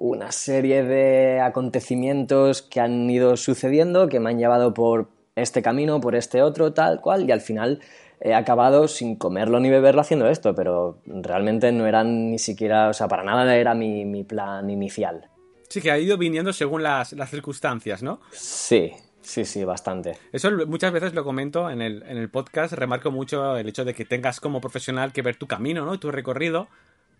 una 0.00 0.32
serie 0.32 0.82
de 0.82 1.40
acontecimientos 1.40 2.62
que 2.62 2.80
han 2.80 3.08
ido 3.10 3.36
sucediendo, 3.36 4.08
que 4.08 4.18
me 4.18 4.30
han 4.30 4.38
llevado 4.38 4.72
por 4.72 5.08
este 5.36 5.60
camino, 5.60 6.00
por 6.00 6.16
este 6.16 6.40
otro, 6.42 6.72
tal 6.72 7.02
cual, 7.02 7.28
y 7.28 7.32
al 7.32 7.42
final 7.42 7.80
he 8.18 8.34
acabado 8.34 8.88
sin 8.88 9.16
comerlo 9.16 9.60
ni 9.60 9.68
beberlo 9.68 10.00
haciendo 10.00 10.26
esto, 10.28 10.54
pero 10.54 11.02
realmente 11.04 11.70
no 11.70 11.86
eran 11.86 12.30
ni 12.30 12.38
siquiera, 12.38 12.88
o 12.88 12.94
sea, 12.94 13.08
para 13.08 13.24
nada 13.24 13.54
era 13.54 13.74
mi, 13.74 14.24
plan 14.24 14.70
inicial. 14.70 15.28
Sí, 15.68 15.82
que 15.82 15.90
ha 15.90 15.98
ido 15.98 16.16
viniendo 16.16 16.54
según 16.54 16.82
las, 16.82 17.14
circunstancias, 17.28 18.02
¿no? 18.02 18.20
Sí, 18.32 18.92
Sí, 19.22 19.44
sí, 19.44 19.64
bastante. 19.64 20.16
Eso 20.32 20.50
muchas 20.66 20.92
veces 20.92 21.12
lo 21.12 21.24
comento 21.24 21.68
en 21.68 21.82
el, 21.82 22.02
en 22.04 22.16
el 22.16 22.30
podcast, 22.30 22.72
remarco 22.72 23.10
mucho 23.10 23.58
el 23.58 23.68
hecho 23.68 23.84
de 23.84 23.92
que 23.92 24.06
tengas 24.06 24.40
como 24.40 24.62
profesional 24.62 25.12
que 25.12 25.20
ver 25.20 25.36
tu 25.36 25.46
camino, 25.46 25.84
¿no? 25.84 25.92
Y 25.92 25.98
tu 25.98 26.10
recorrido, 26.10 26.68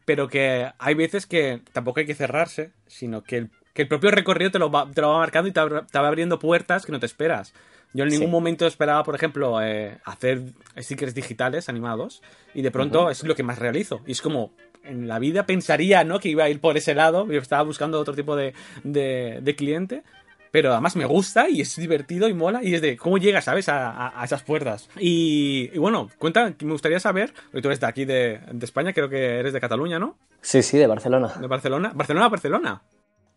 pero 0.05 0.29
que 0.29 0.71
hay 0.79 0.95
veces 0.95 1.27
que 1.27 1.61
tampoco 1.73 2.01
hay 2.01 2.07
que 2.07 2.15
cerrarse, 2.15 2.73
sino 2.87 3.23
que 3.23 3.37
el, 3.75 3.89
propio 3.89 4.11
recorrido 4.11 4.51
te 4.51 4.59
lo, 4.59 4.71
va, 4.71 4.91
te 4.91 5.01
lo 5.01 5.11
va 5.11 5.19
marcando 5.19 5.49
y 5.49 5.53
te, 5.53 5.61
va 5.61 6.09
abriendo 6.09 6.39
puertas 6.39 6.85
que 6.85 6.93
no 6.93 7.01
te 7.01 7.07
esperas. 7.07 7.55
Yo 7.93 8.05
en 8.05 8.11
ningún 8.11 8.31
momento 8.31 8.67
esperaba, 8.67 9.03
por 9.03 9.17
ejemplo, 9.17 9.61
eh, 9.61 9.99
hacer 10.05 10.43
stickers 10.79 11.15
digitales 11.15 11.69
animados 11.69 12.23
y 12.55 12.63
de 12.63 12.71
pronto 12.71 13.11
es 13.11 13.25
lo 13.25 13.35
que 13.35 13.43
más 13.43 13.59
realizo. 13.59 14.01
Y 14.07 14.13
es 14.13 14.23
como, 14.23 14.53
en 14.85 15.09
la 15.09 15.19
vida 15.19 15.45
pensaría, 15.45 16.05
¿no? 16.05 16.21
Que 16.21 16.29
iba 16.29 16.45
a 16.45 16.49
ir 16.49 16.61
por 16.61 16.77
ese 16.77 16.95
lado, 16.95 17.27
yo 17.27 17.41
estaba 17.41 17.63
buscando 17.63 17.99
otro 17.99 18.15
tipo 18.15 18.37
de, 18.37 18.55
de 18.85 19.55
cliente 19.57 20.05
pero 20.51 20.73
además 20.73 20.97
me 20.97 21.05
gusta 21.05 21.49
y 21.49 21.61
es 21.61 21.77
divertido 21.77 22.29
y 22.29 22.35
mola 22.35 22.63
y 22.63 22.75
es 22.75 22.83
de 22.83 22.97
cómo 22.97 23.19
llegas, 23.19 23.45
¿sabes? 23.45 23.69
A, 23.69 24.13
esas 24.25 24.43
puertas. 24.43 24.89
Y, 24.99 25.69
bueno, 25.79 26.11
cuenta, 26.19 26.53
me 26.63 26.73
gustaría 26.73 27.01
saber, 27.01 27.33
tú 27.53 27.69
eres 27.69 27.81
de 27.81 27.87
aquí 27.87 28.05
de, 28.05 28.41
de 28.51 28.65
España, 28.65 28.93
creo 28.93 29.09
que 29.09 29.39
eres 29.39 29.53
de 29.53 29.61
Cataluña, 29.61 29.99
¿no? 29.99 30.17
Sí, 30.41 30.63
sí, 30.63 30.79
de 30.79 30.87
Barcelona. 30.87 31.35
De 31.41 31.47
Barcelona. 31.47 31.93
Barcelona, 31.95 32.29
Barcelona. 32.29 32.83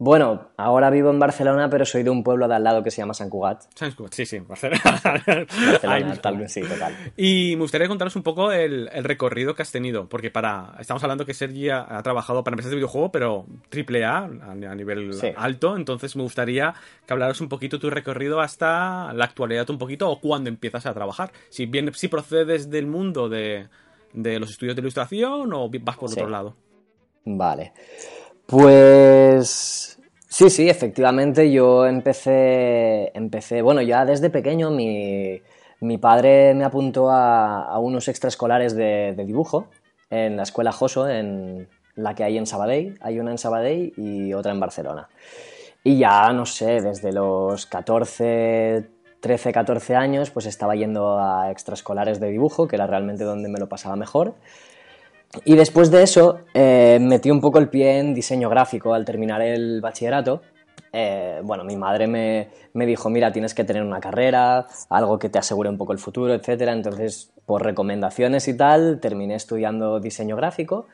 Bueno, 0.04 0.50
ahora 0.58 0.90
vivo 0.90 1.12
en 1.12 1.18
Barcelona, 1.18 1.70
pero 1.70 1.86
soy 1.86 2.04
de 2.04 2.10
un 2.10 2.26
pueblo 2.26 2.50
de 2.50 2.56
al 2.56 2.64
lado 2.66 2.84
que 2.84 2.92
se 2.92 2.98
llama 2.98 3.14
San 3.14 3.30
Cugat. 3.30 3.64
San 3.74 3.94
Cugat, 3.94 4.12
sí, 4.12 4.26
sí, 4.26 4.40
Barcelona. 4.40 4.82
Barcelona, 5.48 6.16
tal, 6.18 6.50
sí, 6.50 6.60
total. 6.60 6.94
Y 7.16 7.56
me 7.56 7.62
gustaría 7.62 7.88
contaros 7.88 8.14
un 8.18 8.22
poco 8.22 8.52
el, 8.52 8.90
recorrido 9.02 9.56
que 9.56 9.62
has 9.62 9.72
tenido, 9.72 10.10
porque 10.10 10.30
para 10.30 10.76
estamos 10.78 11.02
hablando 11.04 11.26
que 11.26 11.34
Sergi 11.34 11.70
ha, 11.70 12.02
trabajado 12.04 12.44
para 12.44 12.56
empresas 12.56 12.72
de 12.72 12.76
videojuego, 12.76 13.14
pero 13.14 13.46
triple 13.70 14.04
A, 14.04 14.26
a 14.26 14.76
nivel 14.76 15.12
alto, 15.38 15.78
entonces 15.78 16.18
me 16.18 16.24
gustaría 16.24 16.74
que 17.08 17.14
hablaras 17.14 17.40
un 17.40 17.48
poquito 17.48 17.80
tu 17.80 17.90
recorrido 17.90 18.42
hasta 18.42 19.14
la 19.14 19.24
actualidad 19.24 19.70
un 19.70 19.78
poquito 19.78 20.10
o 20.10 20.20
cuándo 20.20 20.50
empiezas 20.50 20.86
a 20.86 20.94
trabajar. 20.94 21.32
Si 21.48 21.66
bien 21.66 21.94
si 21.94 22.10
procedes 22.10 22.70
del 22.70 22.88
mundo 22.88 23.30
de, 23.30 23.70
los 24.14 24.52
estudios 24.52 24.76
de 24.76 24.82
ilustración 24.82 25.54
o 25.54 25.70
vas 25.70 25.96
por 25.96 26.12
otro 26.12 26.28
lado. 26.28 26.58
Vale. 27.24 27.72
Pues 28.46 29.98
sí, 30.28 30.50
sí, 30.50 30.70
efectivamente 30.70 31.52
yo 31.52 31.86
empecé, 31.86 33.12
empecé, 33.16 33.62
bueno, 33.62 33.82
ya 33.82 34.06
desde 34.06 34.30
pequeño 34.30 34.70
mi, 34.70 35.42
mi 35.84 35.98
padre 35.98 36.54
me 36.54 36.64
apuntó 36.64 37.12
a, 37.12 37.78
unos 37.80 38.08
extraescolares 38.08 38.76
de, 38.76 39.16
dibujo 39.26 39.68
en 40.10 40.38
la 40.38 40.44
escuela 40.44 40.72
Joso, 40.72 41.10
en 41.10 41.68
la 41.96 42.16
que 42.16 42.24
hay 42.24 42.38
en 42.38 42.46
Sabadell, 42.46 42.98
hay 43.02 43.20
una 43.20 43.32
en 43.32 43.38
Sabadell 43.38 43.94
y 43.98 44.34
otra 44.34 44.52
en 44.52 44.60
Barcelona. 44.60 45.10
Y 45.84 45.98
ya, 45.98 46.32
no 46.32 46.46
sé, 46.46 46.82
desde 46.82 47.12
los 47.12 47.66
14, 47.66 48.88
13, 49.20 49.52
14 49.52 49.96
años, 49.96 50.32
pues 50.32 50.46
estaba 50.46 50.76
yendo 50.76 51.20
a 51.20 51.52
extraescolares 51.52 52.20
de 52.20 52.30
dibujo, 52.30 52.68
que 52.68 52.78
era 52.78 52.88
realmente 52.88 53.26
donde 53.26 53.50
me 53.50 53.60
lo 53.60 53.68
pasaba 53.68 53.96
mejor. 53.98 54.36
Y 55.46 55.56
después 55.56 55.90
de 55.90 56.04
eso, 56.04 56.40
eh, 56.54 57.00
metí 57.02 57.32
un 57.32 57.42
poco 57.42 57.60
el 57.60 57.70
pie 57.70 58.00
en 58.00 58.14
diseño 58.14 58.50
gráfico 58.50 58.94
al 58.94 59.04
terminar 59.04 59.42
el 59.42 59.82
bachillerato. 59.82 60.42
Eh, 60.92 61.42
bueno, 61.44 61.64
mi 61.64 61.76
madre 61.76 62.06
me, 62.06 62.50
me, 62.74 62.86
dijo, 62.86 63.10
mira, 63.10 63.32
tienes 63.32 63.56
que 63.56 63.64
tener 63.64 63.82
una 63.84 64.00
carrera, 64.00 64.68
algo 64.90 65.18
que 65.18 65.30
te 65.30 65.40
asegure 65.40 65.70
un 65.70 65.78
poco 65.78 65.92
el 65.92 65.98
futuro, 65.98 66.34
etc. 66.34 66.62
Entonces, 66.68 67.32
por 67.46 67.64
recomendaciones 67.64 68.48
y 68.48 68.56
tal, 68.56 69.00
terminé 69.00 69.36
estudiando 69.36 70.00
diseño 70.00 70.36
gráfico. 70.36 70.86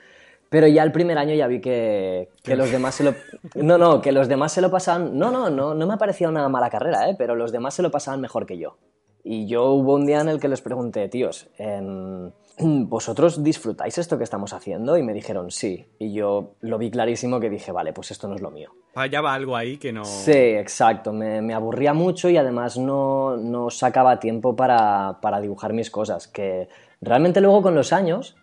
Pero 0.49 0.67
ya 0.67 0.83
el 0.83 0.91
primer 0.91 1.17
año 1.17 1.35
ya 1.35 1.47
vi 1.47 1.61
que, 1.61 2.29
que 2.43 2.55
los 2.55 2.71
demás 2.71 2.95
se 2.95 3.03
lo... 3.03 3.13
No, 3.55 3.77
no, 3.77 4.01
que 4.01 4.11
los 4.11 4.27
demás 4.27 4.51
se 4.51 4.61
lo 4.61 4.71
pasaban... 4.71 5.17
No, 5.17 5.29
no, 5.29 5.49
no, 5.49 5.75
no 5.75 5.85
me 5.87 5.97
parecía 5.97 6.27
una 6.27 6.47
mala 6.49 6.69
carrera, 6.69 7.09
¿eh? 7.09 7.15
pero 7.17 7.35
los 7.35 7.51
demás 7.51 7.75
se 7.75 7.83
lo 7.83 7.91
pasaban 7.91 8.19
mejor 8.19 8.45
que 8.47 8.57
yo. 8.57 8.77
Y 9.23 9.47
yo 9.47 9.65
hubo 9.73 9.95
un 9.95 10.07
día 10.07 10.21
en 10.21 10.29
el 10.29 10.39
que 10.39 10.47
les 10.47 10.61
pregunté, 10.61 11.07
tíos, 11.07 11.49
en 11.57 12.33
¿vosotros 12.59 13.43
disfrutáis 13.43 13.97
esto 13.97 14.17
que 14.17 14.23
estamos 14.23 14.53
haciendo? 14.53 14.97
Y 14.97 15.03
me 15.03 15.13
dijeron 15.13 15.51
sí. 15.51 15.85
Y 15.97 16.13
yo 16.13 16.55
lo 16.61 16.77
vi 16.77 16.91
clarísimo 16.91 17.39
que 17.39 17.49
dije, 17.49 17.71
vale, 17.71 17.93
pues 17.93 18.11
esto 18.11 18.27
no 18.27 18.35
es 18.35 18.41
lo 18.41 18.51
mío. 18.51 18.71
Fallaba 18.93 19.33
algo 19.33 19.55
ahí 19.55 19.77
que 19.77 19.93
no... 19.93 20.03
Sí, 20.03 20.31
exacto. 20.31 21.13
Me, 21.13 21.53
aburría 21.53 21.93
mucho 21.93 22.29
y 22.29 22.37
además 22.37 22.77
no, 22.77 23.37
no 23.37 23.69
sacaba 23.69 24.19
tiempo 24.19 24.55
para, 24.55 25.19
para, 25.21 25.39
dibujar 25.39 25.73
mis 25.73 25.89
cosas. 25.89 26.27
Que 26.27 26.67
realmente 27.01 27.39
luego 27.39 27.61
con 27.61 27.75
los 27.75 27.93
años 27.93 28.35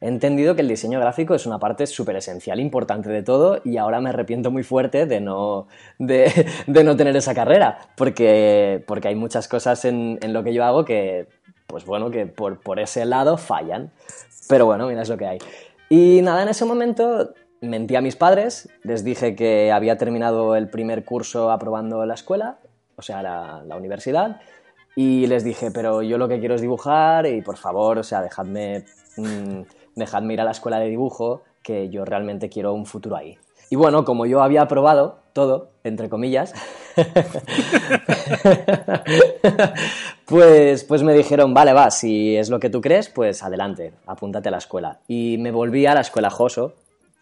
he 0.00 0.08
entendido 0.08 0.54
que 0.54 0.62
el 0.62 0.68
diseño 0.68 1.00
gráfico 1.00 1.34
es 1.34 1.46
una 1.46 1.58
parte 1.58 1.86
súper 1.86 2.16
esencial, 2.16 2.60
importante 2.60 3.08
de 3.08 3.22
todo 3.22 3.60
y 3.64 3.76
ahora 3.78 4.00
me 4.00 4.10
arrepiento 4.10 4.50
muy 4.50 4.64
fuerte 4.64 5.06
de 5.06 5.20
no, 5.20 5.68
de, 5.98 6.30
de 6.66 6.84
no 6.84 6.96
tener 6.96 7.16
esa 7.16 7.34
carrera. 7.34 7.78
Porque, 7.96 8.84
porque 8.86 9.08
hay 9.08 9.14
muchas 9.14 9.48
cosas 9.48 9.84
en, 9.86 10.18
en 10.20 10.32
lo 10.34 10.42
que 10.42 10.52
yo 10.52 10.64
hago 10.64 10.84
que 10.84 11.28
pues 11.72 11.86
bueno, 11.86 12.10
que 12.10 12.26
por, 12.26 12.60
por 12.60 12.78
ese 12.78 13.06
lado 13.06 13.38
fallan. 13.38 13.90
Pero 14.46 14.66
bueno, 14.66 14.86
mira, 14.86 15.00
es 15.00 15.08
lo 15.08 15.16
que 15.16 15.26
hay. 15.26 15.38
Y 15.88 16.20
nada, 16.20 16.42
en 16.42 16.50
ese 16.50 16.66
momento 16.66 17.32
mentí 17.62 17.96
a 17.96 18.02
mis 18.02 18.14
padres, 18.14 18.68
les 18.82 19.02
dije 19.02 19.34
que 19.34 19.72
había 19.72 19.96
terminado 19.96 20.54
el 20.54 20.68
primer 20.68 21.02
curso 21.02 21.50
aprobando 21.50 22.04
la 22.04 22.12
escuela, 22.12 22.58
o 22.96 23.00
sea, 23.00 23.22
la, 23.22 23.62
la, 23.64 23.76
universidad, 23.76 24.42
y 24.96 25.26
les 25.28 25.44
dije, 25.44 25.70
pero 25.70 26.02
yo 26.02 26.18
lo 26.18 26.28
que 26.28 26.40
quiero 26.40 26.56
es 26.56 26.60
dibujar 26.60 27.24
y 27.24 27.40
por 27.40 27.56
favor, 27.56 27.96
o 27.98 28.02
sea, 28.02 28.20
dejadme, 28.20 28.84
mm, 29.16 29.62
dejadme 29.96 30.34
ir 30.34 30.42
a 30.42 30.44
la 30.44 30.50
escuela 30.50 30.78
de 30.78 30.90
dibujo, 30.90 31.42
que 31.62 31.88
yo 31.88 32.04
realmente 32.04 32.50
quiero 32.50 32.74
un 32.74 32.84
futuro 32.84 33.16
ahí. 33.16 33.38
Y 33.70 33.76
bueno, 33.76 34.04
como 34.04 34.26
yo 34.26 34.42
había 34.42 34.60
aprobado, 34.60 35.21
todo, 35.32 35.70
entre 35.84 36.08
comillas, 36.08 36.54
pues, 40.26 40.84
pues 40.84 41.02
me 41.02 41.14
dijeron, 41.14 41.54
vale, 41.54 41.72
va, 41.72 41.90
si 41.90 42.36
es 42.36 42.50
lo 42.50 42.60
que 42.60 42.70
tú 42.70 42.80
crees, 42.80 43.08
pues 43.08 43.42
adelante, 43.42 43.92
apúntate 44.06 44.48
a 44.48 44.52
la 44.52 44.58
escuela. 44.58 45.00
Y 45.08 45.38
me 45.38 45.50
volví 45.50 45.86
a 45.86 45.94
la 45.94 46.02
escuela 46.02 46.30
Joso, 46.30 46.74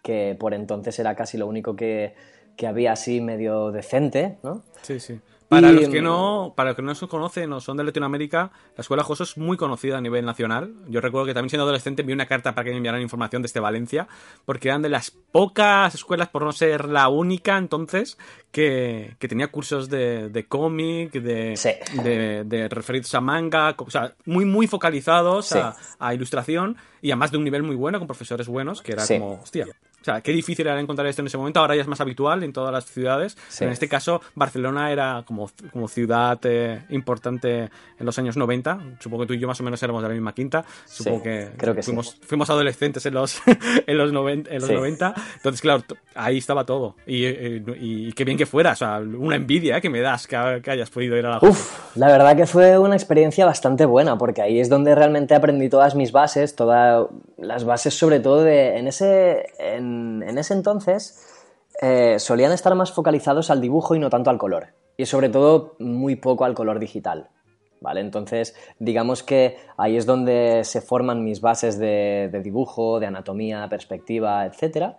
que 0.03 0.35
por 0.39 0.53
entonces 0.53 0.97
era 0.99 1.15
casi 1.15 1.37
lo 1.37 1.47
único 1.47 1.75
que, 1.75 2.13
que 2.55 2.67
había 2.67 2.93
así 2.93 3.21
medio 3.21 3.71
decente, 3.71 4.37
¿no? 4.43 4.63
Sí, 4.81 4.99
sí. 4.99 5.19
Para 5.51 5.73
los 5.73 5.89
que 5.89 6.01
no, 6.01 6.53
para 6.55 6.69
los 6.69 6.77
que 6.77 6.81
no 6.81 6.95
se 6.95 7.09
conocen 7.09 7.51
o 7.51 7.59
son 7.59 7.75
de 7.75 7.83
Latinoamérica, 7.83 8.51
la 8.77 8.81
escuela 8.81 9.03
Joso 9.03 9.23
es 9.23 9.35
muy 9.35 9.57
conocida 9.57 9.97
a 9.97 10.01
nivel 10.01 10.23
nacional. 10.25 10.73
Yo 10.87 11.01
recuerdo 11.01 11.27
que 11.27 11.33
también 11.33 11.49
siendo 11.49 11.63
adolescente 11.63 12.03
vi 12.03 12.13
una 12.13 12.25
carta 12.25 12.55
para 12.55 12.63
que 12.63 12.71
me 12.71 12.77
enviaran 12.77 13.01
información 13.01 13.41
desde 13.41 13.59
Valencia, 13.59 14.07
porque 14.45 14.69
eran 14.69 14.81
de 14.81 14.87
las 14.87 15.11
pocas 15.11 15.93
escuelas, 15.93 16.29
por 16.29 16.43
no 16.43 16.53
ser 16.53 16.85
la 16.85 17.09
única 17.09 17.57
entonces, 17.57 18.17
que, 18.53 19.17
tenía 19.19 19.49
cursos 19.49 19.89
de, 19.89 20.45
cómic, 20.47 21.11
de, 21.11 22.45
de, 22.45 22.69
referidos 22.69 23.13
a 23.13 23.19
manga, 23.19 23.75
o 23.77 23.91
sea, 23.91 24.13
muy, 24.23 24.45
muy 24.45 24.67
focalizados 24.67 25.51
a, 25.99 26.13
ilustración 26.13 26.77
y 27.01 27.11
además 27.11 27.31
de 27.31 27.37
un 27.39 27.43
nivel 27.43 27.63
muy 27.63 27.75
bueno, 27.75 27.99
con 27.99 28.07
profesores 28.07 28.47
buenos, 28.47 28.81
que 28.81 28.93
era 28.93 29.05
como, 29.05 29.41
hostia, 29.41 29.67
o 30.01 30.03
sea, 30.03 30.21
qué 30.21 30.31
difícil 30.31 30.65
era 30.65 30.79
encontrar 30.79 31.07
esto 31.07 31.21
en 31.21 31.27
ese 31.27 31.37
momento. 31.37 31.59
Ahora 31.59 31.75
ya 31.75 31.81
es 31.81 31.87
más 31.87 32.01
habitual 32.01 32.43
en 32.43 32.53
todas 32.53 32.73
las 32.73 32.85
ciudades. 32.85 33.37
En 33.59 33.69
este 33.69 33.87
caso, 33.87 34.21
Barcelona 34.33 34.91
era 34.91 35.23
como, 35.25 35.49
como 35.71 35.87
ciudad 35.87 36.39
eh, 36.43 36.81
importante 36.89 37.69
en 37.99 38.05
los 38.05 38.17
años 38.17 38.35
90. 38.35 38.79
Supongo 38.99 39.23
que 39.23 39.27
tú 39.27 39.33
y 39.33 39.39
yo 39.39 39.47
más 39.47 39.59
o 39.61 39.63
menos 39.63 39.81
éramos 39.83 40.01
de 40.01 40.09
la 40.09 40.13
misma 40.15 40.33
quinta. 40.33 40.65
Supongo 40.85 41.21
que, 41.21 41.51
creo 41.55 41.75
que 41.75 41.83
fuimos, 41.83 42.17
fuimos 42.21 42.49
adolescentes 42.49 43.05
en 43.05 43.13
los, 43.13 43.41
en 43.87 43.97
los, 43.97 44.09
en 44.11 44.61
los 44.61 44.71
90. 44.71 45.13
Entonces, 45.35 45.61
claro, 45.61 45.83
ahí 46.15 46.39
estaba 46.39 46.65
todo. 46.65 46.95
Y, 47.05 48.11
qué 48.13 48.23
bien 48.23 48.37
que 48.37 48.47
fuera. 48.47 48.71
O 48.71 48.75
sea, 48.75 48.97
una 48.99 49.35
envidia 49.35 49.77
eh, 49.77 49.81
que 49.81 49.89
me 49.89 50.01
das 50.01 50.25
que, 50.25 50.35
hayas 50.35 50.89
podido 50.89 51.15
ir 51.17 51.25
a 51.25 51.29
la 51.31 51.39
Uf, 51.41 51.95
la 51.95 52.07
verdad 52.07 52.35
que 52.35 52.45
fue 52.45 52.77
una 52.77 52.95
experiencia 52.95 53.45
bastante 53.45 53.85
buena, 53.85 54.17
porque 54.17 54.41
ahí 54.41 54.59
es 54.59 54.69
donde 54.69 54.95
realmente 54.95 55.35
aprendí 55.35 55.69
todas 55.69 55.93
mis 55.93 56.11
bases, 56.11 56.55
todas 56.55 57.07
las 57.37 57.63
bases 57.65 57.93
sobre 57.93 58.19
todo 58.19 58.43
de 58.43 58.77
en 58.77 58.87
ese 58.87 59.45
en, 59.59 59.90
ese 60.37 60.53
entonces 60.53 61.41
eh, 61.81 62.19
solían 62.19 62.51
estar 62.51 62.75
más 62.75 62.91
focalizados 62.91 63.49
al 63.49 63.61
dibujo 63.61 63.95
y 63.95 63.99
no 63.99 64.09
tanto 64.09 64.29
al 64.29 64.37
color. 64.37 64.67
Y 64.97 65.05
sobre 65.05 65.29
todo 65.29 65.75
muy 65.79 66.15
poco 66.15 66.45
al 66.45 66.53
color 66.53 66.79
digital. 66.79 67.29
¿Vale? 67.79 68.01
Entonces, 68.01 68.55
digamos 68.77 69.23
que 69.23 69.57
ahí 69.75 69.97
es 69.97 70.05
donde 70.05 70.61
se 70.63 70.81
forman 70.81 71.23
mis 71.23 71.41
bases 71.41 71.79
de, 71.79 72.29
dibujo, 72.43 72.99
de 72.99 73.07
anatomía, 73.07 73.67
perspectiva, 73.69 74.45
etc. 74.45 74.97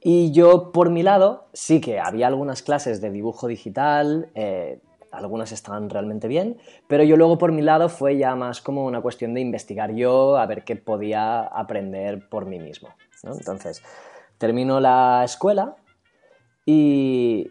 Y 0.00 0.30
yo, 0.30 0.70
por 0.70 0.90
mi 0.90 1.02
lado, 1.02 1.46
sí 1.52 1.80
que 1.80 1.98
había 1.98 2.28
algunas 2.28 2.62
clases 2.62 3.00
de 3.00 3.10
dibujo 3.10 3.48
digital, 3.48 4.30
eh, 4.36 4.78
algunas 5.10 5.50
estaban 5.50 5.90
realmente 5.90 6.28
bien, 6.28 6.58
pero 6.86 7.02
yo 7.02 7.16
luego 7.16 7.38
por 7.38 7.50
mi 7.50 7.62
lado 7.62 7.88
fue 7.88 8.16
ya 8.16 8.36
más 8.36 8.60
como 8.60 8.86
una 8.86 9.00
cuestión 9.00 9.34
de 9.34 9.40
investigar 9.40 9.92
yo, 9.92 10.36
a 10.36 10.46
ver 10.46 10.62
qué 10.62 10.76
podía 10.76 11.40
aprender 11.42 12.28
por 12.28 12.46
mí 12.46 12.60
mismo. 12.60 12.90
Entonces, 13.24 13.82
termino 14.42 14.80
la 14.80 15.22
escuela 15.24 15.76
y, 16.66 17.48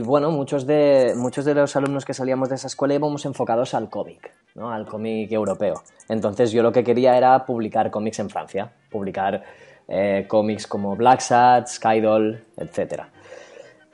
bueno, 0.00 0.32
muchos 0.32 0.66
de, 0.66 1.14
muchos 1.16 1.44
de 1.44 1.54
los 1.54 1.76
alumnos 1.76 2.04
que 2.04 2.14
salíamos 2.14 2.48
de 2.48 2.56
esa 2.56 2.66
escuela 2.66 2.94
íbamos 2.94 3.24
enfocados 3.26 3.74
al 3.74 3.88
cómic, 3.88 4.32
¿no? 4.56 4.72
al 4.72 4.84
cómic 4.84 5.30
europeo. 5.30 5.84
Entonces 6.08 6.50
yo 6.50 6.64
lo 6.64 6.72
que 6.72 6.82
quería 6.82 7.16
era 7.16 7.46
publicar 7.46 7.92
cómics 7.92 8.18
en 8.18 8.28
Francia, 8.28 8.72
publicar 8.90 9.44
eh, 9.86 10.26
cómics 10.26 10.66
como 10.66 10.96
Black 10.96 11.20
Sat, 11.20 11.68
Skydoll, 11.68 12.42
etc. 12.56 13.04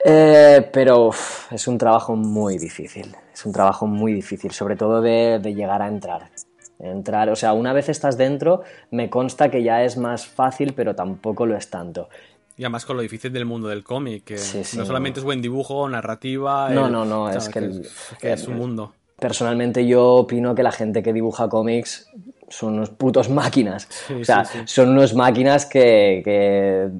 Eh, 0.02 0.70
pero 0.72 1.10
es 1.50 1.68
un 1.68 1.76
trabajo 1.76 2.16
muy 2.16 2.56
difícil, 2.56 3.14
es 3.30 3.44
un 3.44 3.52
trabajo 3.52 3.86
muy 3.86 4.14
difícil, 4.14 4.52
sobre 4.52 4.74
todo 4.74 5.02
de 5.02 5.54
llegar 5.54 5.82
a 5.82 5.88
entrar 5.88 6.30
entrar. 6.78 7.28
O 7.30 7.36
sea, 7.36 7.52
una 7.52 7.72
vez 7.72 7.88
estás 7.88 8.16
dentro, 8.16 8.62
me 8.90 9.10
consta 9.10 9.50
que 9.50 9.62
ya 9.62 9.82
es 9.82 9.96
más 9.96 10.26
fácil, 10.26 10.74
pero 10.74 10.94
tampoco 10.94 11.46
lo 11.46 11.56
es 11.56 11.70
tanto. 11.70 12.08
Y 12.58 12.64
además 12.64 12.84
con 12.84 12.96
lo 12.96 13.02
difícil 13.02 13.32
del 13.32 13.44
mundo 13.44 13.68
del 13.68 13.84
cómic, 13.84 14.24
que 14.24 14.34
no 14.76 14.84
solamente 14.84 15.20
es 15.20 15.24
buen 15.24 15.40
dibujo, 15.40 15.88
narrativa. 15.88 16.68
No, 16.70 16.88
no, 16.90 17.04
no, 17.04 17.30
es 17.30 17.48
que, 17.48 17.82
es 18.20 18.48
un 18.48 18.56
mundo. 18.56 18.92
Personalmente 19.16 19.86
yo 19.86 20.14
opino 20.14 20.56
que 20.56 20.64
la 20.64 20.72
gente 20.72 21.02
que 21.02 21.12
dibuja 21.12 21.48
cómics 21.48 22.10
son 22.48 22.74
unos 22.74 22.90
putos 22.90 23.30
máquinas. 23.30 23.88
o 24.20 24.24
sea, 24.24 24.44
son 24.64 24.90
unos 24.90 25.14
máquinas 25.14 25.66
que, 25.66 26.20
que, 26.24 26.90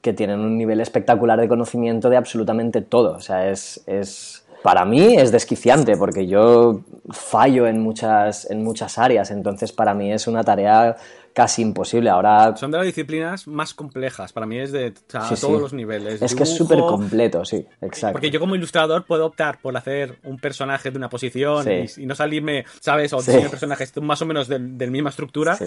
que, 0.00 0.12
tienen 0.12 0.40
un 0.40 0.56
nivel 0.56 0.80
espectacular 0.80 1.40
de 1.40 1.48
conocimiento 1.48 2.08
de 2.08 2.16
absolutamente 2.16 2.80
todo. 2.80 3.16
O 3.16 3.20
sea, 3.20 3.50
es, 3.50 3.82
es 3.86 4.44
para 4.62 4.84
mí 4.84 5.16
es 5.16 5.32
desquiciante 5.32 5.96
porque 5.96 6.26
yo 6.26 6.80
fallo 7.10 7.66
en 7.66 7.80
muchas, 7.80 8.50
en 8.50 8.62
muchas 8.62 8.98
áreas, 8.98 9.30
entonces 9.30 9.72
para 9.72 9.94
mí 9.94 10.12
es 10.12 10.26
una 10.26 10.42
tarea 10.42 10.96
casi 11.32 11.62
imposible. 11.62 12.10
Ahora 12.10 12.56
son 12.56 12.70
de 12.70 12.78
las 12.78 12.86
disciplinas 12.86 13.46
más 13.46 13.74
complejas. 13.74 14.32
Para 14.32 14.46
mí 14.46 14.58
es 14.58 14.72
de 14.72 14.92
todos 15.40 15.60
los 15.60 15.72
niveles. 15.72 16.20
Es 16.22 16.34
que 16.34 16.42
es 16.42 16.56
súper 16.56 16.80
completo, 16.80 17.44
sí, 17.44 17.66
exacto. 17.80 18.12
Porque 18.12 18.30
yo 18.30 18.40
como 18.40 18.54
ilustrador 18.54 19.04
puedo 19.04 19.26
optar 19.26 19.60
por 19.60 19.76
hacer 19.76 20.18
un 20.24 20.38
personaje 20.38 20.90
de 20.90 20.98
una 20.98 21.08
posición 21.08 21.66
y, 21.70 22.06
no 22.06 22.14
salirme, 22.14 22.64
¿sabes? 22.80 23.12
O 23.12 23.18
diseñar 23.18 23.50
personajes 23.50 23.92
más 24.00 24.20
o 24.22 24.26
menos 24.26 24.48
de, 24.48 24.58
la 24.58 24.90
misma 24.90 25.10
estructura. 25.10 25.58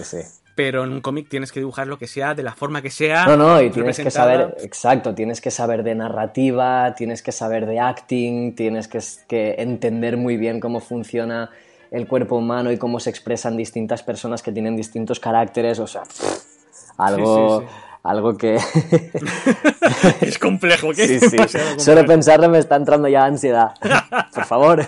Pero 0.54 0.84
en 0.84 0.92
un 0.92 1.00
cómic 1.00 1.28
tienes 1.28 1.52
que 1.52 1.60
dibujar 1.60 1.86
lo 1.86 1.98
que 1.98 2.06
sea, 2.06 2.34
de 2.34 2.42
la 2.42 2.54
forma 2.54 2.82
que 2.82 2.90
sea. 2.90 3.26
No, 3.26 3.36
no, 3.36 3.62
y 3.62 3.70
tienes 3.70 3.98
que 3.98 4.10
saber, 4.10 4.56
exacto, 4.60 5.14
tienes 5.14 5.40
que 5.40 5.50
saber 5.50 5.82
de 5.82 5.94
narrativa, 5.94 6.94
tienes 6.94 7.22
que 7.22 7.32
saber 7.32 7.66
de 7.66 7.80
acting, 7.80 8.54
tienes 8.54 8.88
que, 8.88 9.00
que 9.28 9.54
entender 9.58 10.16
muy 10.16 10.36
bien 10.36 10.60
cómo 10.60 10.80
funciona 10.80 11.50
el 11.92 12.08
cuerpo 12.08 12.36
humano 12.36 12.72
y 12.72 12.78
cómo 12.78 12.98
se 12.98 13.10
expresan 13.10 13.56
distintas 13.56 14.02
personas 14.02 14.42
que 14.42 14.50
tienen 14.50 14.74
distintos 14.74 15.20
caracteres, 15.20 15.78
o 15.78 15.86
sea, 15.86 16.02
algo, 16.96 17.64
algo 18.02 18.34
que... 18.34 18.56
es 20.22 20.38
complejo, 20.38 20.88
¿qué? 20.94 21.06
Sí, 21.06 21.20
sí. 21.20 21.36
Solo 21.76 22.06
pensarlo 22.06 22.48
me 22.48 22.58
está 22.58 22.76
entrando 22.76 23.08
ya 23.08 23.26
ansiedad. 23.26 23.72
Por 24.34 24.44
favor. 24.44 24.86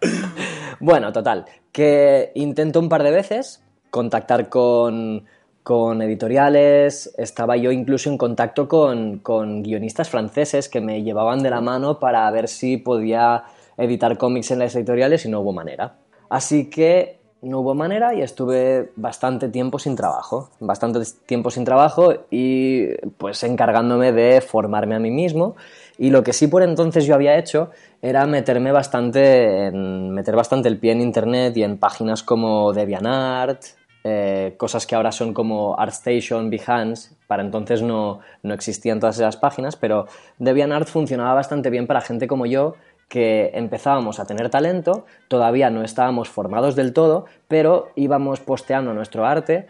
bueno, 0.80 1.12
total, 1.12 1.46
que 1.72 2.30
intento 2.34 2.78
un 2.78 2.90
par 2.90 3.02
de 3.02 3.10
veces 3.10 3.62
contactar 3.88 4.50
con, 4.50 5.24
con 5.62 6.02
editoriales, 6.02 7.14
estaba 7.16 7.56
yo 7.56 7.72
incluso 7.72 8.10
en 8.10 8.18
contacto 8.18 8.68
con, 8.68 9.20
con, 9.20 9.62
guionistas 9.62 10.10
franceses 10.10 10.68
que 10.68 10.82
me 10.82 11.02
llevaban 11.02 11.42
de 11.42 11.48
la 11.48 11.62
mano 11.62 11.98
para 11.98 12.30
ver 12.30 12.48
si 12.48 12.76
podía 12.76 13.44
editar 13.78 14.18
cómics 14.18 14.50
en 14.50 14.58
las 14.58 14.74
editoriales 14.76 15.24
y 15.24 15.30
no 15.30 15.40
hubo 15.40 15.54
manera. 15.54 15.94
Así 16.28 16.68
que 16.70 17.18
no 17.42 17.60
hubo 17.60 17.74
manera 17.74 18.14
y 18.14 18.22
estuve 18.22 18.90
bastante 18.96 19.48
tiempo 19.48 19.78
sin 19.78 19.94
trabajo, 19.94 20.50
bastante 20.60 21.00
tiempo 21.26 21.50
sin 21.50 21.64
trabajo 21.64 22.12
y 22.30 22.88
pues 23.16 23.42
encargándome 23.44 24.12
de 24.12 24.40
formarme 24.40 24.96
a 24.96 24.98
mí 24.98 25.10
mismo. 25.10 25.56
Y 25.98 26.10
lo 26.10 26.22
que 26.22 26.32
sí 26.32 26.48
por 26.48 26.62
entonces 26.62 27.06
yo 27.06 27.14
había 27.14 27.38
hecho 27.38 27.70
era 28.02 28.26
meterme 28.26 28.72
bastante 28.72 29.66
en, 29.66 30.10
meter 30.10 30.34
bastante 30.34 30.68
el 30.68 30.78
pie 30.78 30.92
en 30.92 31.00
internet 31.00 31.56
y 31.56 31.62
en 31.62 31.78
páginas 31.78 32.22
como 32.22 32.72
DeviantArt, 32.72 33.62
eh, 34.04 34.54
cosas 34.56 34.86
que 34.86 34.94
ahora 34.94 35.12
son 35.12 35.34
como 35.34 35.78
ArtStation, 35.78 36.50
Behance, 36.50 37.16
para 37.26 37.42
entonces 37.42 37.82
no, 37.82 38.20
no 38.42 38.54
existían 38.54 39.00
todas 39.00 39.16
esas 39.16 39.36
páginas, 39.36 39.76
pero 39.76 40.06
DeviantArt 40.38 40.88
funcionaba 40.88 41.34
bastante 41.34 41.68
bien 41.70 41.86
para 41.86 42.00
gente 42.00 42.26
como 42.26 42.46
yo 42.46 42.74
que 43.08 43.50
empezábamos 43.54 44.20
a 44.20 44.26
tener 44.26 44.50
talento, 44.50 45.06
todavía 45.28 45.70
no 45.70 45.82
estábamos 45.82 46.28
formados 46.28 46.76
del 46.76 46.92
todo, 46.92 47.24
pero 47.48 47.90
íbamos 47.96 48.40
posteando 48.40 48.92
nuestro 48.92 49.26
arte 49.26 49.66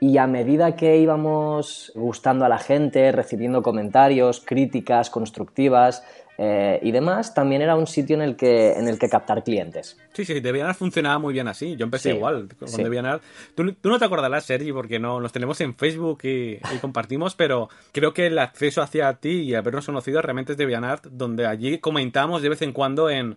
y 0.00 0.18
a 0.18 0.26
medida 0.26 0.74
que 0.74 0.96
íbamos 0.96 1.92
gustando 1.94 2.44
a 2.44 2.48
la 2.48 2.58
gente, 2.58 3.12
recibiendo 3.12 3.62
comentarios, 3.62 4.42
críticas 4.44 5.10
constructivas, 5.10 6.02
eh, 6.44 6.80
y 6.82 6.90
demás, 6.90 7.34
también 7.34 7.62
era 7.62 7.76
un 7.76 7.86
sitio 7.86 8.16
en 8.16 8.22
el 8.22 8.34
que, 8.34 8.72
en 8.72 8.88
el 8.88 8.98
que 8.98 9.08
captar 9.08 9.44
clientes. 9.44 9.96
Sí, 10.12 10.24
sí, 10.24 10.40
DeviantArt 10.40 10.76
funcionaba 10.76 11.16
muy 11.20 11.32
bien 11.32 11.46
así. 11.46 11.76
Yo 11.76 11.84
empecé 11.84 12.16
igual 12.16 12.48
con 12.58 12.66
sí. 12.66 12.82
DeviantArt. 12.82 13.22
Tú, 13.54 13.76
no 13.84 13.98
te 14.00 14.04
acordarás, 14.04 14.44
Sergi, 14.44 14.72
porque 14.72 14.98
no 14.98 15.20
nos 15.20 15.30
tenemos 15.30 15.60
en 15.60 15.76
Facebook 15.76 16.18
y, 16.24 16.58
compartimos, 16.80 17.36
pero 17.36 17.68
creo 17.92 18.12
que 18.12 18.26
el 18.26 18.40
acceso 18.40 18.82
hacia 18.82 19.12
ti 19.14 19.42
y 19.42 19.54
habernos 19.54 19.86
conocido 19.86 20.20
realmente 20.20 20.52
es 20.52 20.58
DeviantArt, 20.58 21.04
donde 21.04 21.46
allí 21.46 21.78
comentamos 21.78 22.42
de 22.42 22.48
vez 22.48 22.62
en 22.62 22.72
cuando 22.72 23.08
en, 23.08 23.36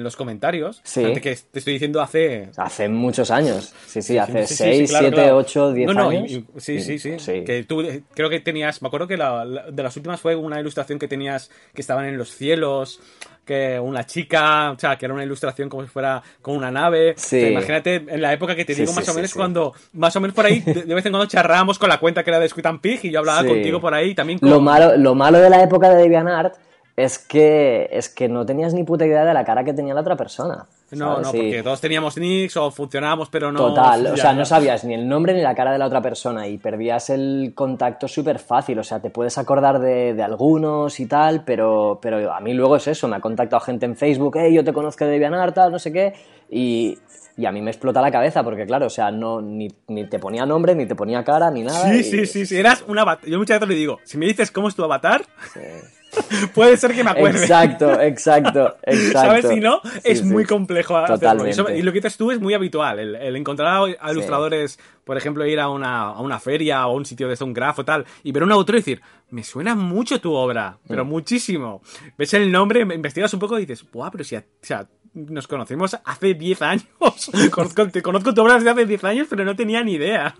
los 0.00 0.16
comentarios. 0.16 0.80
Sí. 0.84 1.02
que 1.14 1.36
te 1.50 1.58
estoy 1.58 1.74
diciendo 1.74 2.00
hace... 2.00 2.50
Hace 2.56 2.88
muchos 2.88 3.30
años. 3.30 3.72
Sí, 3.86 4.02
sí, 4.02 4.18
hace 4.18 4.46
6, 4.46 4.90
7, 4.90 5.32
8, 5.32 5.72
10 5.72 5.96
años. 5.96 6.30
sí, 6.56 6.80
sí, 6.80 6.98
sí, 6.98 7.44
Que 7.44 7.64
tú 7.64 7.84
creo 8.14 8.28
que 8.28 8.40
tenías... 8.40 8.82
Me 8.82 8.88
acuerdo 8.88 9.06
que 9.06 9.16
de 9.16 9.82
las 9.82 9.96
últimas 9.96 10.20
fue 10.20 10.34
una 10.36 10.60
ilustración 10.60 10.98
que 10.98 11.08
tenías 11.08 11.50
que 11.74 11.80
estaban 11.80 12.06
en 12.06 12.18
los 12.18 12.30
cielos, 12.30 13.00
que 13.46 13.78
una 13.78 14.04
chica, 14.04 14.72
o 14.72 14.78
sea, 14.78 14.98
que 14.98 15.06
era 15.06 15.14
una 15.14 15.22
ilustración 15.22 15.68
como 15.68 15.84
si 15.84 15.88
fuera 15.88 16.22
con 16.42 16.56
una 16.56 16.70
nave. 16.70 17.14
imagínate 17.32 18.04
en 18.08 18.20
la 18.20 18.32
época 18.32 18.56
que 18.56 18.64
te 18.64 18.74
digo, 18.74 18.92
más 18.92 19.08
o 19.08 19.14
menos 19.14 19.32
cuando, 19.32 19.72
más 19.92 20.14
o 20.16 20.20
menos 20.20 20.34
por 20.34 20.44
ahí, 20.44 20.60
de, 20.60 20.94
vez 20.94 21.06
en 21.06 21.12
cuando 21.12 21.26
charrábamos 21.26 21.78
con 21.78 21.88
la 21.88 21.98
cuenta 21.98 22.24
que 22.24 22.30
era 22.30 22.40
de 22.40 22.48
Squid 22.48 22.66
Pig 22.82 23.00
y 23.04 23.10
yo 23.12 23.20
hablaba 23.20 23.46
contigo 23.46 23.80
por 23.80 23.94
ahí 23.94 24.14
también. 24.14 24.40
Lo, 24.42 24.60
malo, 24.60 24.96
lo 24.96 25.14
malo 25.14 25.38
de 25.38 25.48
la 25.48 25.62
época 25.62 25.88
de 25.90 26.02
DeviantArt 26.02 26.56
es 26.96 27.18
que, 27.18 27.88
es 27.92 28.08
que 28.08 28.28
no 28.28 28.46
tenías 28.46 28.72
ni 28.72 28.82
puta 28.82 29.04
idea 29.04 29.24
de 29.24 29.34
la 29.34 29.44
cara 29.44 29.64
que 29.64 29.74
tenía 29.74 29.92
la 29.92 30.00
otra 30.00 30.16
persona. 30.16 30.66
No, 30.92 31.20
no, 31.20 31.32
porque 31.32 31.62
todos 31.64 31.80
teníamos 31.80 32.16
nicks 32.16 32.56
o 32.56 32.70
funcionábamos, 32.70 33.28
pero 33.28 33.50
no. 33.50 33.58
Total, 33.58 34.06
o 34.06 34.16
sea, 34.16 34.32
no 34.32 34.44
sabías 34.44 34.84
ni 34.84 34.94
el 34.94 35.08
nombre 35.08 35.34
ni 35.34 35.42
la 35.42 35.54
cara 35.54 35.72
de 35.72 35.78
la 35.78 35.86
otra 35.86 36.00
persona 36.00 36.46
y 36.46 36.58
perdías 36.58 37.10
el 37.10 37.52
contacto 37.56 38.06
súper 38.06 38.38
fácil. 38.38 38.78
O 38.78 38.84
sea, 38.84 39.00
te 39.00 39.10
puedes 39.10 39.36
acordar 39.36 39.80
de, 39.80 40.22
algunos 40.22 41.00
y 41.00 41.06
tal, 41.06 41.42
pero, 41.44 41.98
pero 42.00 42.32
a 42.32 42.40
mí 42.40 42.54
luego 42.54 42.76
es 42.76 42.86
eso. 42.86 43.08
Me 43.08 43.16
ha 43.16 43.20
contactado 43.20 43.60
gente 43.60 43.84
en 43.84 43.96
Facebook, 43.96 44.36
hey, 44.38 44.54
yo 44.54 44.64
te 44.64 44.72
conozco 44.72 45.04
de 45.04 45.10
Devianar, 45.10 45.52
tal, 45.52 45.72
no 45.72 45.80
sé 45.80 45.92
qué. 45.92 46.14
Y, 46.48 46.96
y 47.36 47.46
a 47.46 47.52
mí 47.52 47.60
me 47.62 47.72
explota 47.72 48.00
la 48.00 48.12
cabeza 48.12 48.44
porque, 48.44 48.64
claro, 48.64 48.86
o 48.86 48.90
sea, 48.90 49.10
no, 49.10 49.42
ni, 49.42 49.68
ni 49.88 50.08
te 50.08 50.20
ponía 50.20 50.46
nombre, 50.46 50.76
ni 50.76 50.86
te 50.86 50.94
ponía 50.94 51.24
cara, 51.24 51.50
ni 51.50 51.64
nada. 51.64 51.90
Sí, 51.90 52.04
sí, 52.04 52.26
sí, 52.26 52.46
sí, 52.46 52.56
eras 52.56 52.84
un 52.86 52.96
avatar. 52.96 53.28
Yo 53.28 53.38
muchas 53.38 53.58
veces 53.58 53.68
le 53.68 53.74
digo, 53.74 53.98
si 54.04 54.18
me 54.18 54.26
dices 54.26 54.52
cómo 54.52 54.68
es 54.68 54.76
tu 54.76 54.84
avatar. 54.84 55.22
Sí. 55.52 55.60
Puede 56.54 56.76
ser 56.76 56.94
que 56.94 57.04
me 57.04 57.10
acuerde. 57.10 57.40
Exacto, 57.40 58.00
exacto, 58.00 58.76
exacto. 58.82 59.12
¿Sabes? 59.12 59.48
Si 59.48 59.60
no, 59.60 59.80
es 60.04 60.22
muy 60.24 60.44
complejo 60.44 60.96
hacerlo. 60.96 61.46
Y, 61.46 61.82
lo 61.82 61.92
que 61.92 61.98
dices 61.98 62.16
tú 62.16 62.30
es 62.30 62.40
muy 62.40 62.54
habitual. 62.54 62.98
El, 62.98 63.36
encontrar 63.36 63.96
a 63.98 64.12
ilustradores, 64.12 64.78
por 65.04 65.16
ejemplo, 65.16 65.46
ir 65.46 65.60
a 65.60 65.68
una, 65.68 66.08
a 66.08 66.20
una, 66.20 66.38
feria 66.38 66.86
o 66.86 66.90
a 66.90 66.94
un 66.94 67.04
sitio 67.04 67.28
de 67.28 67.44
un 67.44 67.52
grafo 67.52 67.84
tal, 67.84 68.04
y 68.22 68.32
ver 68.32 68.42
un 68.42 68.52
autor 68.52 68.76
y 68.76 68.78
decir, 68.78 69.02
me 69.30 69.42
suena 69.42 69.74
mucho 69.74 70.20
tu 70.20 70.32
obra, 70.32 70.78
pero 70.86 71.04
mm. 71.04 71.08
muchísimo. 71.08 71.82
Ves 72.16 72.34
el 72.34 72.50
nombre, 72.50 72.80
investigas 72.80 73.32
un 73.34 73.40
poco 73.40 73.58
y 73.58 73.66
dices, 73.66 73.84
¡buah! 73.90 74.10
Pero 74.10 74.24
si, 74.24 74.36
o 74.36 74.42
sea, 74.62 74.86
nos 75.16 75.48
conocemos 75.48 75.96
hace 76.04 76.34
10 76.34 76.62
años. 76.62 76.86
conozco, 77.50 77.88
te 77.88 78.02
conozco 78.02 78.34
tu 78.34 78.42
obra 78.42 78.54
desde 78.54 78.70
hace 78.70 78.86
10 78.86 79.04
años, 79.04 79.26
pero 79.28 79.44
no 79.44 79.56
tenía 79.56 79.82
ni 79.82 79.94
idea. 79.94 80.34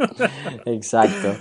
Exacto. 0.67 1.35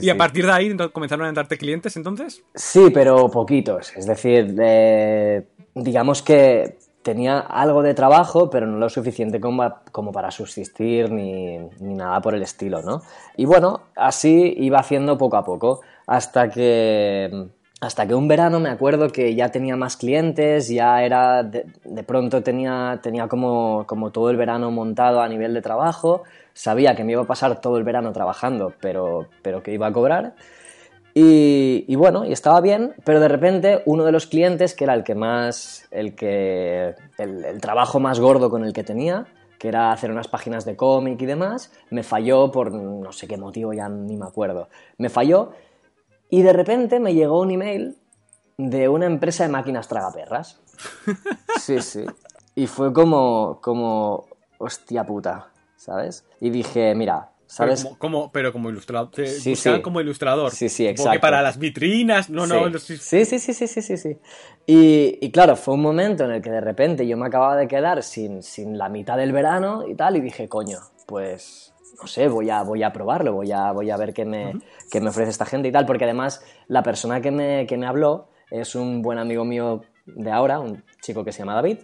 ¿Y 0.00 0.10
a 0.10 0.16
partir 0.16 0.46
de 0.46 0.52
ahí 0.52 0.76
comenzaron 0.92 1.26
a 1.26 1.28
entrarte 1.28 1.56
clientes 1.56 1.96
entonces? 1.96 2.42
Sí, 2.54 2.90
pero 2.92 3.28
poquitos. 3.30 3.96
Es 3.96 4.06
decir, 4.06 4.54
eh, 4.60 5.46
digamos 5.74 6.22
que 6.22 6.78
tenía 7.02 7.38
algo 7.38 7.82
de 7.82 7.94
trabajo, 7.94 8.50
pero 8.50 8.66
no 8.66 8.78
lo 8.78 8.88
suficiente 8.88 9.40
como, 9.40 9.74
como 9.92 10.12
para 10.12 10.30
subsistir 10.30 11.10
ni, 11.10 11.58
ni, 11.80 11.94
nada 11.94 12.20
por 12.20 12.34
el 12.34 12.42
estilo, 12.42 12.82
¿no? 12.82 13.02
Y 13.36 13.46
bueno, 13.46 13.82
así 13.96 14.54
iba 14.58 14.78
haciendo 14.78 15.16
poco 15.16 15.36
a 15.36 15.44
poco, 15.44 15.80
hasta 16.06 16.50
que 16.50 17.48
hasta 17.80 18.06
que 18.06 18.14
un 18.14 18.28
verano 18.28 18.60
me 18.60 18.68
acuerdo 18.68 19.08
que 19.08 19.34
ya 19.34 19.48
tenía 19.50 19.74
más 19.74 19.96
clientes, 19.96 20.68
ya 20.68 21.02
era, 21.02 21.42
de, 21.42 21.64
pronto 22.04 22.42
tenía, 22.42 23.00
tenía 23.02 23.26
como, 23.26 23.84
como, 23.86 24.10
todo 24.10 24.28
el 24.30 24.36
verano 24.36 24.70
montado 24.70 25.22
a 25.22 25.28
nivel 25.28 25.54
de 25.54 25.62
trabajo, 25.62 26.22
sabía 26.52 26.94
que 26.94 27.04
me 27.04 27.12
iba 27.12 27.22
a 27.22 27.26
pasar 27.26 27.60
todo 27.62 27.78
el 27.78 27.84
verano 27.84 28.12
trabajando, 28.12 28.74
pero, 28.80 29.28
pero 29.42 29.62
que 29.62 29.72
iba 29.72 29.86
a 29.86 29.92
cobrar. 29.92 30.34
Y, 31.12 31.94
bueno, 31.96 32.24
y 32.24 32.32
estaba 32.32 32.60
bien, 32.60 32.94
pero 33.04 33.18
de 33.18 33.28
repente 33.28 33.82
uno 33.84 34.04
de 34.04 34.12
los 34.12 34.26
clientes, 34.26 34.74
que 34.74 34.84
era 34.84 34.94
el 34.94 35.02
que 35.02 35.14
más, 35.14 35.88
el 35.90 36.14
que, 36.14 36.94
el 37.18 37.60
trabajo 37.60 37.98
más 37.98 38.20
gordo 38.20 38.48
con 38.48 38.64
el 38.64 38.72
que 38.72 38.84
tenía, 38.84 39.26
que 39.58 39.68
era 39.68 39.92
hacer 39.92 40.10
unas 40.10 40.28
páginas 40.28 40.64
de 40.64 40.76
cómic 40.76 41.20
y 41.20 41.26
demás, 41.26 41.72
me 41.90 42.02
falló 42.02 42.50
por 42.50 42.72
no 42.72 43.12
sé 43.12 43.26
qué 43.26 43.36
motivo, 43.36 43.72
ya 43.72 43.88
ni 43.88 44.16
me 44.16 44.24
acuerdo. 44.24 44.68
Me 44.96 45.10
falló 45.10 45.50
y 46.30 46.42
de 46.42 46.52
repente 46.52 47.00
me 47.00 47.14
llegó 47.14 47.40
un 47.40 47.50
email 47.50 47.96
de 48.56 48.88
una 48.88 49.06
empresa 49.06 49.44
de 49.44 49.50
máquinas 49.50 49.88
tragaperras. 49.88 50.60
Sí, 51.60 51.82
sí. 51.82 52.06
Y 52.54 52.66
fue 52.66 52.90
como, 52.92 53.58
como, 53.60 54.26
hostia 54.58 55.04
puta, 55.04 55.50
¿sabes? 55.76 56.24
Y 56.40 56.48
dije, 56.48 56.94
mira, 56.94 57.32
¿sabes? 57.46 57.84
Pero 57.84 57.98
como, 57.98 58.32
pero 58.32 58.52
como 58.52 58.70
ilustrador. 58.70 59.10
sí, 59.26 59.54
como 59.82 60.00
ilustrador. 60.00 60.50
Sí, 60.50 60.68
sí, 60.70 60.86
exacto. 60.86 61.10
Porque 61.10 61.20
para 61.20 61.42
las 61.42 61.58
vitrinas, 61.58 62.30
no, 62.30 62.46
no. 62.46 62.78
Sí, 62.78 62.96
sí, 62.96 63.24
sí, 63.24 63.38
sí, 63.38 63.52
sí, 63.52 63.82
sí, 63.82 63.96
sí. 63.96 64.18
Y, 64.66 65.18
y, 65.20 65.30
claro, 65.30 65.54
fue 65.54 65.74
un 65.74 65.82
momento 65.82 66.24
en 66.24 66.30
el 66.30 66.42
que 66.42 66.50
de 66.50 66.60
repente 66.62 67.06
yo 67.06 67.16
me 67.18 67.26
acababa 67.26 67.56
de 67.56 67.68
quedar 67.68 68.02
sin, 68.02 68.42
sin 68.42 68.78
la 68.78 68.88
mitad 68.88 69.18
del 69.18 69.32
verano 69.32 69.86
y 69.86 69.94
tal, 69.94 70.16
y 70.16 70.20
dije, 70.20 70.48
coño, 70.48 70.78
pues 71.06 71.74
no 72.00 72.06
sé, 72.06 72.28
voy 72.28 72.50
a, 72.50 72.62
voy 72.62 72.82
a 72.82 72.92
probarlo, 72.92 73.34
voy 73.34 73.52
a, 73.52 73.72
voy 73.72 73.90
a 73.90 73.96
ver 73.96 74.12
qué 74.12 74.24
me, 74.24 74.54
me 74.92 75.08
ofrece 75.08 75.30
esta 75.30 75.44
gente 75.44 75.68
y 75.68 75.72
tal, 75.72 75.86
porque 75.86 76.04
además 76.04 76.44
la 76.68 76.82
persona 76.82 77.20
que 77.20 77.30
me, 77.30 77.66
que 77.66 77.76
me 77.76 77.86
habló 77.86 78.28
es 78.50 78.74
un 78.74 79.02
buen 79.02 79.18
amigo 79.18 79.44
mío 79.44 79.82
de 80.06 80.30
ahora, 80.30 80.60
un 80.60 80.82
chico 81.00 81.24
que 81.24 81.32
se 81.32 81.40
llama 81.40 81.54
David, 81.54 81.78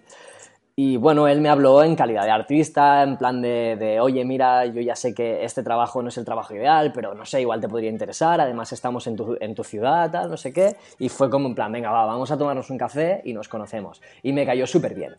y 0.79 0.99
bueno, 0.99 1.27
él 1.27 1.41
me 1.41 1.49
habló 1.49 1.83
en 1.83 1.97
calidad 1.97 2.25
de 2.25 2.31
artista, 2.31 3.03
en 3.03 3.17
plan 3.17 3.41
de, 3.41 3.77
de, 3.77 3.99
oye, 3.99 4.27
mira, 4.27 4.67
yo 4.67 4.83
ya 4.83 4.95
sé 4.95 5.15
que 5.15 5.43
este 5.43 5.63
trabajo 5.63 6.03
no 6.03 6.11
es 6.11 6.19
el 6.19 6.27
trabajo 6.27 6.55
ideal, 6.55 6.93
pero 6.95 7.15
no 7.15 7.25
sé, 7.25 7.41
igual 7.41 7.63
te 7.63 7.69
podría 7.69 7.89
interesar, 7.89 8.43
además 8.43 8.71
estamos 8.75 9.07
en 9.07 9.17
tu, 9.17 9.39
en 9.41 9.55
tu 9.55 9.65
ciudad, 9.65 10.11
tal, 10.11 10.29
no 10.29 10.37
sé 10.37 10.53
qué. 10.53 10.77
Y 10.99 11.09
fue 11.09 11.31
como 11.31 11.49
en 11.49 11.55
plan, 11.55 11.73
venga, 11.73 11.91
va, 11.91 12.05
vamos 12.05 12.31
a 12.31 12.37
tomarnos 12.37 12.69
un 12.69 12.77
café 12.77 13.23
y 13.25 13.33
nos 13.33 13.49
conocemos. 13.49 14.03
Y 14.23 14.35
me 14.35 14.45
cayó 14.45 14.67
súper 14.67 14.95
bien. 14.95 15.17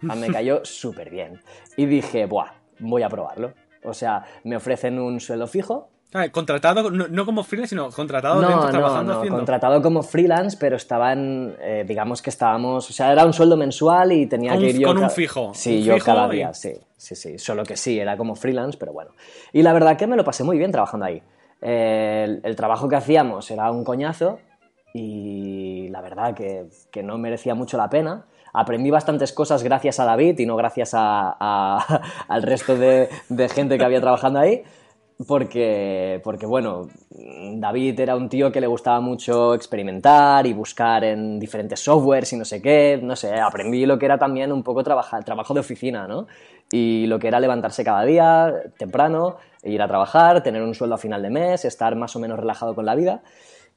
Me 0.00 0.28
cayó 0.32 0.64
súper 0.64 1.10
bien. 1.10 1.38
Y 1.76 1.84
dije, 1.84 2.24
buah, 2.24 2.52
voy 2.78 3.02
a 3.02 3.10
probarlo. 3.10 3.52
O 3.84 3.94
sea, 3.94 4.24
me 4.44 4.56
ofrecen 4.56 4.98
un 4.98 5.20
sueldo 5.20 5.46
fijo. 5.46 5.90
Ah, 6.16 6.28
contratado, 6.28 6.92
no, 6.92 7.26
como 7.26 7.42
freelance, 7.42 7.70
sino 7.70 7.90
contratado 7.90 8.40
dentro, 8.40 8.70
trabajando 8.70 9.24
no, 9.24 9.30
contratado 9.36 9.82
como 9.82 10.00
freelance, 10.00 10.56
pero 10.60 10.76
estaban, 10.76 11.56
eh, 11.60 11.84
digamos 11.84 12.22
que 12.22 12.30
estábamos, 12.30 12.88
o 12.88 12.92
sea, 12.92 13.10
era 13.10 13.26
un 13.26 13.32
sueldo 13.32 13.56
mensual 13.56 14.12
y 14.12 14.26
tenía 14.26 14.56
que 14.56 14.70
ir 14.70 14.78
yo... 14.78 14.88
Con 14.88 14.98
un 14.98 15.10
fijo. 15.10 15.50
Sí, 15.54 15.82
yo 15.82 15.98
cada 15.98 16.28
día, 16.28 16.54
sí, 16.54 16.72
sí, 16.96 17.16
sí, 17.16 17.36
solo 17.36 17.64
que 17.64 17.76
sí, 17.76 17.98
era 17.98 18.16
como 18.16 18.36
freelance, 18.36 18.78
pero 18.78 18.92
bueno. 18.92 19.10
Y 19.52 19.62
la 19.62 19.72
verdad 19.72 19.96
que 19.96 20.06
me 20.06 20.16
lo 20.16 20.22
pasé 20.22 20.44
muy 20.44 20.56
bien 20.56 20.70
trabajando 20.70 21.06
ahí. 21.06 21.20
el, 21.60 22.54
trabajo 22.54 22.88
que 22.88 22.94
hacíamos 22.94 23.50
era 23.50 23.68
un 23.72 23.82
coñazo 23.82 24.38
y 24.92 25.88
la 25.88 26.00
verdad 26.00 26.32
que, 26.32 26.66
que 26.92 27.02
no 27.02 27.18
merecía 27.18 27.56
mucho 27.56 27.76
la 27.76 27.90
pena 27.90 28.24
aprendí 28.54 28.90
bastantes 28.90 29.32
cosas 29.32 29.62
gracias 29.62 30.00
a 30.00 30.04
David 30.04 30.38
y 30.38 30.46
no 30.46 30.56
gracias 30.56 30.92
a, 30.94 31.78
al 32.28 32.42
resto 32.42 32.76
de, 32.76 33.08
gente 33.52 33.76
que 33.76 33.84
había 33.84 34.00
trabajando 34.00 34.38
ahí. 34.38 34.62
Porque, 35.28 36.20
porque, 36.24 36.44
bueno, 36.44 36.88
David 37.10 38.00
era 38.00 38.16
un 38.16 38.28
tío 38.28 38.50
que 38.50 38.60
le 38.60 38.66
gustaba 38.66 39.00
mucho 39.00 39.54
experimentar 39.54 40.44
y 40.44 40.52
buscar 40.52 41.04
en 41.04 41.38
diferentes 41.38 41.78
softwares 41.78 42.32
y 42.32 42.36
no 42.36 42.44
sé 42.44 42.60
qué, 42.60 42.98
no 43.00 43.14
sé, 43.14 43.38
aprendí 43.38 43.86
lo 43.86 43.96
que 43.96 44.06
era 44.06 44.18
también 44.18 44.50
un 44.50 44.64
poco 44.64 44.82
trabajar, 44.82 45.22
trabajo 45.22 45.54
de 45.54 45.60
oficina, 45.60 46.08
¿no? 46.08 46.26
Y 46.72 47.06
lo 47.06 47.20
que 47.20 47.28
era 47.28 47.38
levantarse 47.38 47.84
cada 47.84 48.04
día 48.04 48.52
temprano, 48.76 49.36
ir 49.62 49.80
a 49.82 49.86
trabajar, 49.86 50.42
tener 50.42 50.62
un 50.62 50.74
sueldo 50.74 50.96
a 50.96 50.98
final 50.98 51.22
de 51.22 51.30
mes, 51.30 51.64
estar 51.64 51.94
más 51.94 52.16
o 52.16 52.18
menos 52.18 52.36
relajado 52.36 52.74
con 52.74 52.84
la 52.84 52.96
vida. 52.96 53.22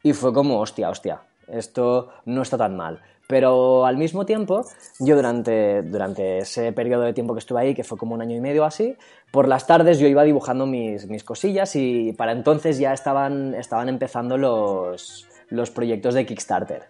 Y 0.01 0.13
fue 0.13 0.33
como, 0.33 0.59
hostia, 0.59 0.89
hostia, 0.89 1.21
esto 1.47 2.09
no 2.25 2.41
está 2.41 2.57
tan 2.57 2.75
mal. 2.75 2.99
Pero 3.27 3.85
al 3.85 3.97
mismo 3.97 4.25
tiempo, 4.25 4.65
yo 4.99 5.17
durante, 5.17 5.81
durante 5.83 6.39
ese 6.39 6.71
periodo 6.71 7.03
de 7.03 7.13
tiempo 7.13 7.33
que 7.33 7.39
estuve 7.39 7.59
ahí, 7.59 7.75
que 7.75 7.83
fue 7.83 7.97
como 7.97 8.15
un 8.15 8.21
año 8.21 8.35
y 8.35 8.39
medio 8.39 8.63
así, 8.63 8.95
por 9.31 9.49
las 9.49 9.67
tardes 9.67 9.99
yo 9.99 10.07
iba 10.07 10.23
dibujando 10.23 10.65
mis, 10.65 11.07
mis 11.07 11.25
cosillas 11.25 11.75
y 11.75 12.13
para 12.13 12.31
entonces 12.31 12.79
ya 12.79 12.93
estaban, 12.93 13.53
estaban 13.53 13.89
empezando 13.89 14.37
los, 14.37 15.27
los 15.49 15.71
proyectos 15.71 16.13
de 16.13 16.25
Kickstarter. 16.25 16.83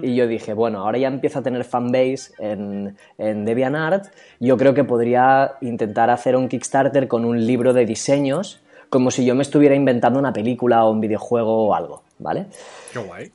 Y 0.00 0.14
yo 0.14 0.28
dije, 0.28 0.52
bueno, 0.54 0.80
ahora 0.80 0.98
ya 0.98 1.08
empiezo 1.08 1.40
a 1.40 1.42
tener 1.42 1.64
fanbase 1.64 2.32
en, 2.38 2.96
en 3.18 3.44
DeviantArt, 3.44 4.14
yo 4.38 4.56
creo 4.56 4.74
que 4.74 4.84
podría 4.84 5.54
intentar 5.60 6.08
hacer 6.08 6.36
un 6.36 6.48
Kickstarter 6.48 7.08
con 7.08 7.24
un 7.24 7.44
libro 7.44 7.72
de 7.72 7.84
diseños, 7.84 8.62
como 8.90 9.10
si 9.10 9.24
yo 9.24 9.34
me 9.34 9.42
estuviera 9.42 9.74
inventando 9.74 10.20
una 10.20 10.32
película 10.32 10.84
o 10.84 10.92
un 10.92 11.00
videojuego 11.00 11.66
o 11.66 11.74
algo, 11.74 12.02
¿vale? 12.20 12.46
Qué 12.92 13.00
guay. 13.00 13.32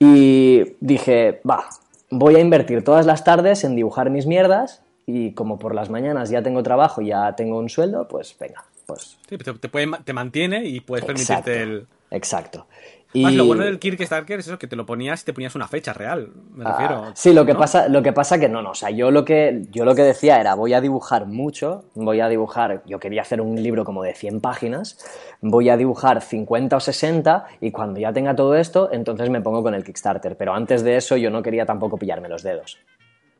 Y 0.00 0.76
dije, 0.80 1.40
va, 1.48 1.68
voy 2.10 2.36
a 2.36 2.40
invertir 2.40 2.82
todas 2.82 3.04
las 3.04 3.22
tardes 3.22 3.64
en 3.64 3.76
dibujar 3.76 4.08
mis 4.10 4.26
mierdas 4.26 4.82
y 5.06 5.32
como 5.32 5.58
por 5.58 5.74
las 5.74 5.90
mañanas 5.90 6.30
ya 6.30 6.42
tengo 6.42 6.62
trabajo, 6.62 7.02
y 7.02 7.08
ya 7.08 7.36
tengo 7.36 7.58
un 7.58 7.68
sueldo, 7.68 8.08
pues 8.08 8.34
venga, 8.38 8.64
pues... 8.86 9.18
Sí, 9.28 9.36
te, 9.36 9.52
te 9.52 10.12
mantiene 10.12 10.64
y 10.64 10.80
puedes 10.80 11.04
permitirte 11.04 11.62
el... 11.62 11.86
Exacto. 12.10 12.66
Y... 13.12 13.28
lo 13.32 13.44
bueno 13.44 13.64
del 13.64 13.80
Kickstarter 13.80 14.38
es 14.38 14.46
eso, 14.46 14.58
que 14.58 14.68
te 14.68 14.76
lo 14.76 14.86
ponías 14.86 15.22
y 15.22 15.24
te 15.24 15.32
ponías 15.32 15.56
una 15.56 15.66
fecha 15.66 15.92
real, 15.92 16.30
me 16.54 16.64
ah, 16.64 16.70
refiero. 16.70 17.12
sí, 17.14 17.32
lo 17.32 17.44
que, 17.44 17.56
pasa, 17.56 17.88
lo 17.88 18.02
que 18.02 18.12
pasa 18.12 18.38
que 18.38 18.48
no, 18.48 18.62
no, 18.62 18.70
o 18.70 18.74
sea, 18.74 18.90
yo 18.90 19.10
lo 19.10 19.24
que, 19.24 19.62
yo 19.72 19.84
lo 19.84 19.96
que 19.96 20.02
decía 20.02 20.40
era, 20.40 20.54
voy 20.54 20.74
a 20.74 20.80
dibujar 20.80 21.26
mucho, 21.26 21.86
voy 21.94 22.20
a 22.20 22.28
dibujar, 22.28 22.82
yo 22.86 23.00
quería 23.00 23.22
hacer 23.22 23.40
un 23.40 23.60
libro 23.60 23.84
como 23.84 24.04
de 24.04 24.14
100 24.14 24.40
páginas, 24.40 25.04
voy 25.40 25.70
a 25.70 25.76
dibujar 25.76 26.20
50 26.20 26.76
o 26.76 26.80
60 26.80 27.46
y 27.60 27.72
cuando 27.72 27.98
ya 27.98 28.12
tenga 28.12 28.36
todo 28.36 28.54
esto, 28.54 28.90
entonces 28.92 29.28
me 29.28 29.40
pongo 29.40 29.62
con 29.62 29.74
el 29.74 29.82
Kickstarter, 29.82 30.36
pero 30.36 30.54
antes 30.54 30.84
de 30.84 30.96
eso 30.96 31.16
yo 31.16 31.30
no 31.30 31.42
quería 31.42 31.66
tampoco 31.66 31.96
pillarme 31.96 32.28
los 32.28 32.44
dedos. 32.44 32.78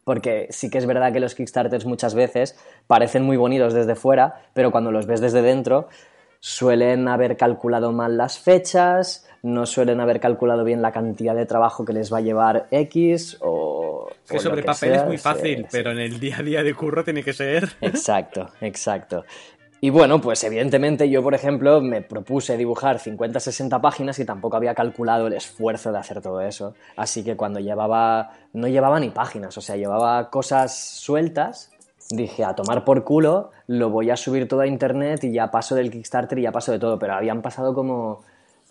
Porque 0.02 0.48
sí 0.50 0.70
que 0.70 0.78
es 0.78 0.86
verdad 0.86 1.12
que 1.12 1.20
los 1.20 1.36
Kickstarters 1.36 1.84
muchas 1.84 2.14
veces 2.14 2.58
parecen 2.88 3.22
muy 3.22 3.36
bonitos 3.36 3.72
desde 3.72 3.94
fuera, 3.94 4.42
pero 4.52 4.72
cuando 4.72 4.90
los 4.90 5.06
ves 5.06 5.20
desde 5.20 5.42
dentro 5.42 5.88
suelen 6.40 7.06
haber 7.06 7.36
calculado 7.36 7.92
mal 7.92 8.16
las 8.16 8.38
fechas, 8.38 9.28
no 9.42 9.66
suelen 9.66 10.00
haber 10.00 10.20
calculado 10.20 10.64
bien 10.64 10.82
la 10.82 10.92
cantidad 10.92 11.34
de 11.34 11.46
trabajo 11.46 11.84
que 11.84 11.92
les 11.92 12.12
va 12.12 12.18
a 12.18 12.22
llevar 12.22 12.66
X 12.70 13.38
o... 13.40 14.10
que 14.28 14.38
sobre 14.38 14.62
papel 14.62 14.92
es 14.92 15.04
muy 15.06 15.18
fácil, 15.18 15.66
pero 15.70 15.92
en 15.92 15.98
el 15.98 16.20
día 16.20 16.38
a 16.38 16.42
día 16.42 16.62
de 16.62 16.74
curro 16.74 17.04
tiene 17.04 17.22
que 17.22 17.32
ser... 17.32 17.70
Exacto, 17.80 18.48
exacto. 18.60 19.24
Y 19.82 19.88
bueno, 19.88 20.20
pues 20.20 20.44
evidentemente 20.44 21.08
yo, 21.08 21.22
por 21.22 21.34
ejemplo, 21.34 21.80
me 21.80 22.02
propuse 22.02 22.58
dibujar 22.58 22.98
50-60 22.98 23.80
páginas 23.80 24.18
y 24.18 24.26
tampoco 24.26 24.58
había 24.58 24.74
calculado 24.74 25.26
el 25.26 25.32
esfuerzo 25.32 25.90
de 25.90 25.98
hacer 25.98 26.20
todo 26.20 26.42
eso. 26.42 26.74
Así 26.96 27.24
que 27.24 27.34
cuando 27.34 27.60
llevaba, 27.60 28.32
no 28.52 28.68
llevaba 28.68 29.00
ni 29.00 29.08
páginas, 29.08 29.56
o 29.56 29.62
sea, 29.62 29.76
llevaba 29.76 30.28
cosas 30.28 30.76
sueltas, 30.78 31.70
dije, 32.10 32.44
a 32.44 32.54
tomar 32.54 32.84
por 32.84 33.04
culo, 33.04 33.52
lo 33.68 33.88
voy 33.88 34.10
a 34.10 34.16
subir 34.16 34.46
todo 34.48 34.60
a 34.60 34.66
internet 34.66 35.24
y 35.24 35.32
ya 35.32 35.50
paso 35.50 35.74
del 35.74 35.90
Kickstarter 35.90 36.38
y 36.38 36.42
ya 36.42 36.52
paso 36.52 36.72
de 36.72 36.78
todo. 36.78 36.98
Pero 36.98 37.14
habían 37.14 37.40
pasado 37.40 37.72
como 37.72 38.22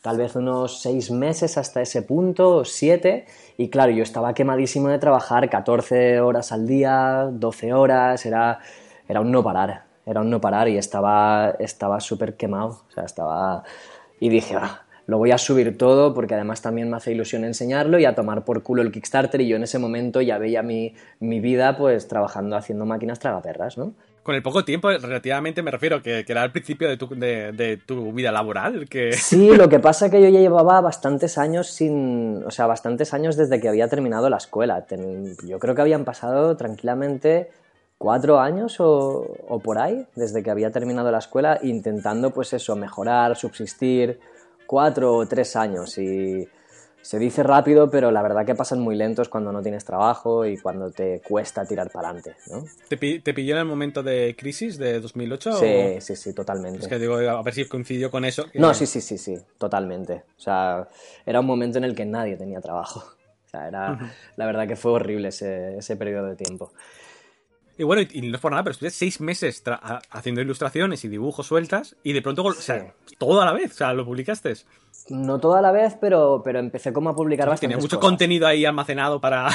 tal 0.02 0.18
vez 0.18 0.36
unos 0.36 0.82
seis 0.82 1.12
meses 1.12 1.58
hasta 1.58 1.82
ese 1.82 2.02
punto, 2.02 2.66
siete, 2.66 3.26
y 3.58 3.70
claro, 3.70 3.92
yo 3.92 4.04
estaba 4.04 4.34
quemadísimo 4.34 4.90
de 4.90 5.00
trabajar 5.00 5.50
14 5.50 6.22
horas 6.22 6.52
al 6.52 6.68
día, 6.68 7.30
12 7.32 7.74
horas, 7.74 8.26
era, 8.26 8.60
era 9.08 9.22
un 9.22 9.32
no 9.32 9.44
parar 9.44 9.90
era 10.10 10.22
un 10.22 10.30
no 10.32 10.42
parar 10.42 10.68
y 10.68 10.78
estaba 10.78 11.56
estaba 11.60 12.00
súper 12.00 12.36
quemado, 12.36 12.82
o 12.88 12.92
sea, 12.92 13.04
estaba... 13.04 13.64
Y 14.20 14.30
dije, 14.30 14.56
ah, 14.56 14.82
lo 15.06 15.18
voy 15.18 15.32
a 15.32 15.38
subir 15.38 15.78
todo 15.78 16.14
porque 16.14 16.34
además 16.34 16.62
también 16.62 16.90
me 16.90 16.98
hace 16.98 17.12
ilusión 17.12 17.44
enseñarlo 17.44 18.00
y 18.00 18.06
a 18.06 18.16
tomar 18.16 18.44
por 18.44 18.64
culo 18.64 18.82
el 18.82 18.92
Kickstarter 18.92 19.40
y 19.42 19.48
yo 19.48 19.56
en 19.56 19.64
ese 19.64 19.80
momento 19.80 20.22
ya 20.22 20.38
veía 20.38 20.64
mi, 20.64 20.96
mi 21.20 21.40
vida 21.40 21.78
pues 21.78 22.08
trabajando 22.08 22.56
haciendo 22.56 22.86
máquinas 22.86 23.20
tragaperras, 23.20 23.78
¿no? 23.78 23.94
Con 24.30 24.36
el 24.36 24.44
poco 24.44 24.64
tiempo, 24.64 24.92
relativamente 24.92 25.64
me 25.64 25.72
refiero, 25.72 26.04
que, 26.04 26.24
era 26.28 26.44
al 26.44 26.52
principio 26.52 26.88
de 26.88 26.98
tu, 26.98 27.08
de, 27.08 27.82
tu, 27.84 28.14
vida 28.14 28.32
laboral. 28.32 28.88
Que... 28.88 29.12
Sí, 29.14 29.56
lo 29.56 29.68
que 29.70 29.80
pasa 29.80 30.06
es 30.06 30.12
que 30.12 30.22
yo 30.22 30.30
ya 30.30 30.40
llevaba 30.40 30.80
bastantes 30.82 31.40
años 31.40 31.66
sin. 31.66 32.44
O 32.46 32.52
sea, 32.52 32.68
bastantes 32.68 33.12
años 33.16 33.38
desde 33.38 33.60
que 33.60 33.68
había 33.68 33.88
terminado 33.88 34.30
la 34.30 34.38
escuela. 34.38 34.86
Yo 35.48 35.58
creo 35.58 35.74
que 35.74 35.82
habían 35.82 36.06
pasado 36.06 36.56
tranquilamente 36.56 37.50
cuatro 37.98 38.40
años 38.40 38.76
o, 38.78 39.60
por 39.64 39.80
ahí, 39.80 40.06
desde 40.16 40.44
que 40.44 40.52
había 40.52 40.70
terminado 40.70 41.10
la 41.10 41.18
escuela, 41.18 41.60
intentando 41.64 42.30
pues 42.30 42.54
eso, 42.54 42.76
mejorar, 42.76 43.36
subsistir, 43.36 44.20
cuatro 44.68 45.16
o 45.16 45.26
tres 45.26 45.56
años. 45.56 45.98
Y 45.98 46.48
se 47.02 47.18
dice 47.18 47.44
rápido, 47.44 47.90
pero 47.90 48.12
la 48.12 48.22
verdad 48.22 48.46
que 48.46 48.56
pasan 48.56 48.80
muy 48.80 48.96
lentos 48.96 49.30
cuando 49.30 49.52
no 49.52 49.62
tienes 49.62 49.86
trabajo 49.86 50.46
y 50.46 50.58
cuando 50.58 50.92
te 50.92 51.22
cuesta 51.22 51.66
tirar 51.66 51.90
para 51.90 52.10
adelante. 52.10 52.36
¿no? 52.52 52.64
¿Te, 52.88 52.98
pilló 52.98 53.56
en 53.56 53.60
el 53.60 53.66
momento 53.66 54.04
de 54.04 54.36
crisis 54.38 54.78
de 54.78 55.00
2008? 55.00 55.54
Sí, 55.54 56.02
sí, 56.02 56.16
sí, 56.16 56.34
totalmente. 56.34 56.80
Es 56.80 56.88
que 56.88 57.00
digo, 57.00 57.16
a 57.16 57.42
ver 57.42 57.54
si 57.54 57.66
coincidió 57.66 58.12
con 58.12 58.26
eso. 58.26 58.46
No, 58.54 58.74
sí, 58.74 58.86
sí, 58.86 59.02
sí, 59.02 59.18
sí, 59.18 59.38
totalmente. 59.58 60.24
O 60.38 60.42
sea, 60.42 60.88
era 61.26 61.40
un 61.40 61.46
momento 61.46 61.78
en 61.78 61.86
el 61.86 61.96
que 61.96 62.06
nadie 62.06 62.36
tenía 62.36 62.62
trabajo. 62.62 63.04
O 63.46 63.50
sea, 63.50 63.68
era, 63.68 63.98
la 64.36 64.46
verdad 64.46 64.68
que 64.68 64.76
fue 64.76 64.92
horrible 64.92 65.30
ese, 65.30 65.78
ese 65.78 65.96
periodo 65.96 66.28
de 66.28 66.36
tiempo. 66.36 66.72
Y 67.80 67.84
bueno, 67.84 68.02
y, 68.12 68.22
no 68.24 68.36
es 68.36 68.42
por 68.42 68.52
nada, 68.52 68.62
pero 68.62 68.74
estuviste 68.74 69.00
seis 69.00 69.22
meses 69.22 69.64
haciendo 70.12 70.42
ilustraciones 70.42 71.06
y 71.06 71.08
dibujos 71.08 71.48
sueltas 71.48 71.96
y 72.04 72.12
de 72.12 72.22
pronto, 72.22 72.44
o 72.44 72.52
sea, 72.52 72.94
todo 73.18 73.42
a 73.42 73.46
la 73.46 73.54
vez, 73.54 73.72
o 73.72 73.76
sea, 73.76 73.94
lo 73.94 74.04
publicaste. 74.04 74.54
No 75.10 75.40
todo 75.40 75.56
a 75.56 75.62
la 75.62 75.72
vez, 75.72 75.98
pero, 76.00 76.42
pero 76.44 76.60
empecé 76.60 76.94
como 76.94 77.10
a 77.10 77.16
publicar 77.16 77.48
bastante. 77.48 77.74
Tenía 77.74 77.82
mucho 77.82 78.00
contenido 78.00 78.48
ahí 78.48 78.66
almacenado 78.66 79.20
para... 79.20 79.50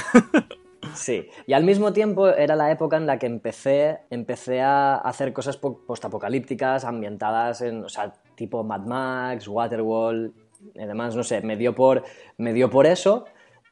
sí, 0.95 1.29
y 1.47 1.53
al 1.53 1.65
mismo 1.65 1.93
tiempo 1.93 2.29
era 2.29 2.57
la 2.57 2.71
época 2.71 2.97
en 2.97 3.07
la 3.07 3.19
que 3.19 3.27
empecé, 3.27 4.01
empecé 4.11 4.61
a 4.61 4.97
hacer 4.97 5.33
cosas 5.33 5.57
postapocalípticas, 5.57 6.85
ambientadas 6.85 7.61
en, 7.63 7.85
o 7.85 7.89
sea, 7.89 8.13
tipo 8.35 8.65
Mad 8.65 8.87
Max, 8.87 9.49
Waterworld, 9.49 10.33
además, 10.79 11.15
no 11.15 11.23
sé, 11.23 11.41
me 11.43 11.57
dio 11.57 11.75
por, 11.75 12.03
me 12.39 12.53
dio 12.53 12.71
por 12.71 12.87
eso. 12.87 13.25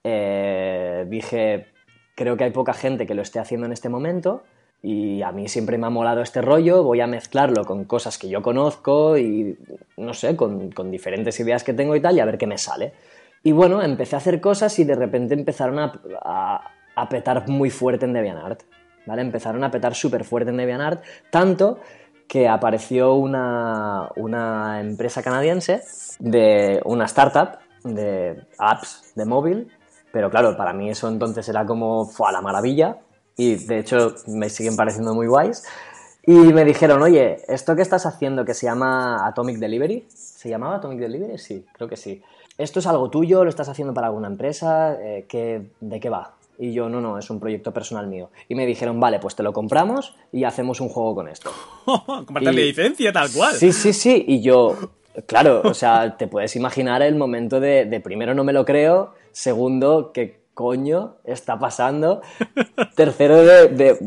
Eh, 0.04 1.06
dije, 1.08 1.66
creo 2.14 2.36
que 2.36 2.44
hay 2.44 2.50
poca 2.50 2.74
gente 2.74 3.06
que 3.06 3.14
lo 3.14 3.22
esté 3.22 3.38
haciendo 3.38 3.66
en 3.66 3.72
este 3.72 3.88
momento 3.88 4.42
y 4.82 5.22
a 5.22 5.30
mí 5.30 5.48
siempre 5.48 5.78
me 5.78 5.86
ha 5.86 5.90
molado 5.90 6.22
este 6.22 6.42
rollo, 6.42 6.82
voy 6.82 7.00
a 7.00 7.06
mezclarlo 7.06 7.64
con 7.64 7.84
cosas 7.84 8.18
que 8.18 8.28
yo 8.28 8.42
conozco 8.42 9.16
y, 9.16 9.56
no 9.96 10.12
sé, 10.12 10.34
con, 10.36 10.70
diferentes 10.90 11.38
ideas 11.38 11.62
que 11.62 11.72
tengo 11.72 11.94
y 11.94 12.00
tal, 12.00 12.16
y 12.16 12.20
a 12.20 12.24
ver 12.24 12.36
qué 12.36 12.46
me 12.46 12.58
sale. 12.58 12.92
Y 13.44 13.52
bueno, 13.52 13.82
empecé 13.82 14.16
a 14.16 14.18
hacer 14.18 14.40
cosas 14.40 14.76
y 14.78 14.84
de 14.84 14.94
repente 14.94 15.34
empezaron 15.34 15.78
a, 15.78 15.92
a, 16.96 17.08
petar 17.08 17.48
muy 17.48 17.70
fuerte 17.70 18.06
en 18.06 18.12
DeviantArt, 18.12 18.62
¿vale? 19.06 19.22
Empezaron 19.22 19.62
a 19.64 19.70
petar 19.70 19.94
súper 19.94 20.24
fuerte 20.24 20.50
en 20.50 20.56
DeviantArt, 20.56 21.04
tanto 21.30 21.78
que 22.26 22.48
apareció 22.48 23.14
una, 23.14 24.08
una 24.16 24.80
empresa 24.80 25.22
canadiense 25.22 25.82
de 26.18 26.80
una 26.84 27.04
startup 27.04 27.58
de 27.84 28.42
apps 28.58 29.12
de 29.14 29.24
móvil 29.24 29.70
pero 30.12 30.30
claro, 30.30 30.56
para 30.56 30.72
mí 30.72 30.90
eso 30.90 31.08
entonces 31.08 31.48
era 31.48 31.64
como 31.64 32.04
fue 32.04 32.28
a 32.28 32.32
la 32.32 32.42
maravilla 32.42 32.98
y 33.36 33.56
de 33.56 33.78
hecho 33.78 34.14
me 34.26 34.48
siguen 34.48 34.76
pareciendo 34.76 35.14
muy 35.14 35.26
guays. 35.26 35.64
Y 36.24 36.32
me 36.32 36.64
dijeron, 36.64 37.02
oye, 37.02 37.38
esto 37.48 37.74
que 37.74 37.82
estás 37.82 38.06
haciendo 38.06 38.44
que 38.44 38.54
se 38.54 38.66
llama 38.66 39.26
Atomic 39.26 39.56
Delivery, 39.58 40.06
¿se 40.08 40.48
llamaba 40.48 40.76
Atomic 40.76 41.00
Delivery? 41.00 41.36
Sí, 41.38 41.64
creo 41.72 41.88
que 41.88 41.96
sí. 41.96 42.22
¿Esto 42.58 42.78
es 42.78 42.86
algo 42.86 43.10
tuyo? 43.10 43.42
¿Lo 43.42 43.50
estás 43.50 43.68
haciendo 43.68 43.92
para 43.92 44.06
alguna 44.06 44.28
empresa? 44.28 44.96
Eh, 45.00 45.26
¿De 45.80 46.00
qué 46.00 46.08
va? 46.10 46.34
Y 46.58 46.72
yo, 46.72 46.88
no, 46.88 47.00
no, 47.00 47.18
es 47.18 47.28
un 47.28 47.40
proyecto 47.40 47.72
personal 47.72 48.06
mío. 48.06 48.30
Y 48.48 48.54
me 48.54 48.66
dijeron, 48.66 49.00
vale, 49.00 49.18
pues 49.18 49.34
te 49.34 49.42
lo 49.42 49.52
compramos 49.52 50.14
y 50.30 50.44
hacemos 50.44 50.80
un 50.80 50.90
juego 50.90 51.16
con 51.16 51.28
esto. 51.28 51.50
Compartir 51.84 52.54
licencia, 52.54 53.12
tal 53.12 53.28
cual. 53.32 53.54
Sí, 53.54 53.72
sí, 53.72 53.92
sí. 53.92 54.24
Y 54.28 54.42
yo, 54.42 54.76
claro, 55.26 55.62
o 55.64 55.74
sea, 55.74 56.16
te 56.16 56.28
puedes 56.28 56.54
imaginar 56.54 57.02
el 57.02 57.16
momento 57.16 57.58
de, 57.58 57.86
de 57.86 58.00
primero 58.00 58.32
no 58.32 58.44
me 58.44 58.52
lo 58.52 58.64
creo 58.64 59.14
Segundo, 59.32 60.12
¿qué 60.12 60.41
coño 60.54 61.16
está 61.24 61.58
pasando? 61.58 62.22
Tercero, 62.96 63.42
de, 63.42 63.98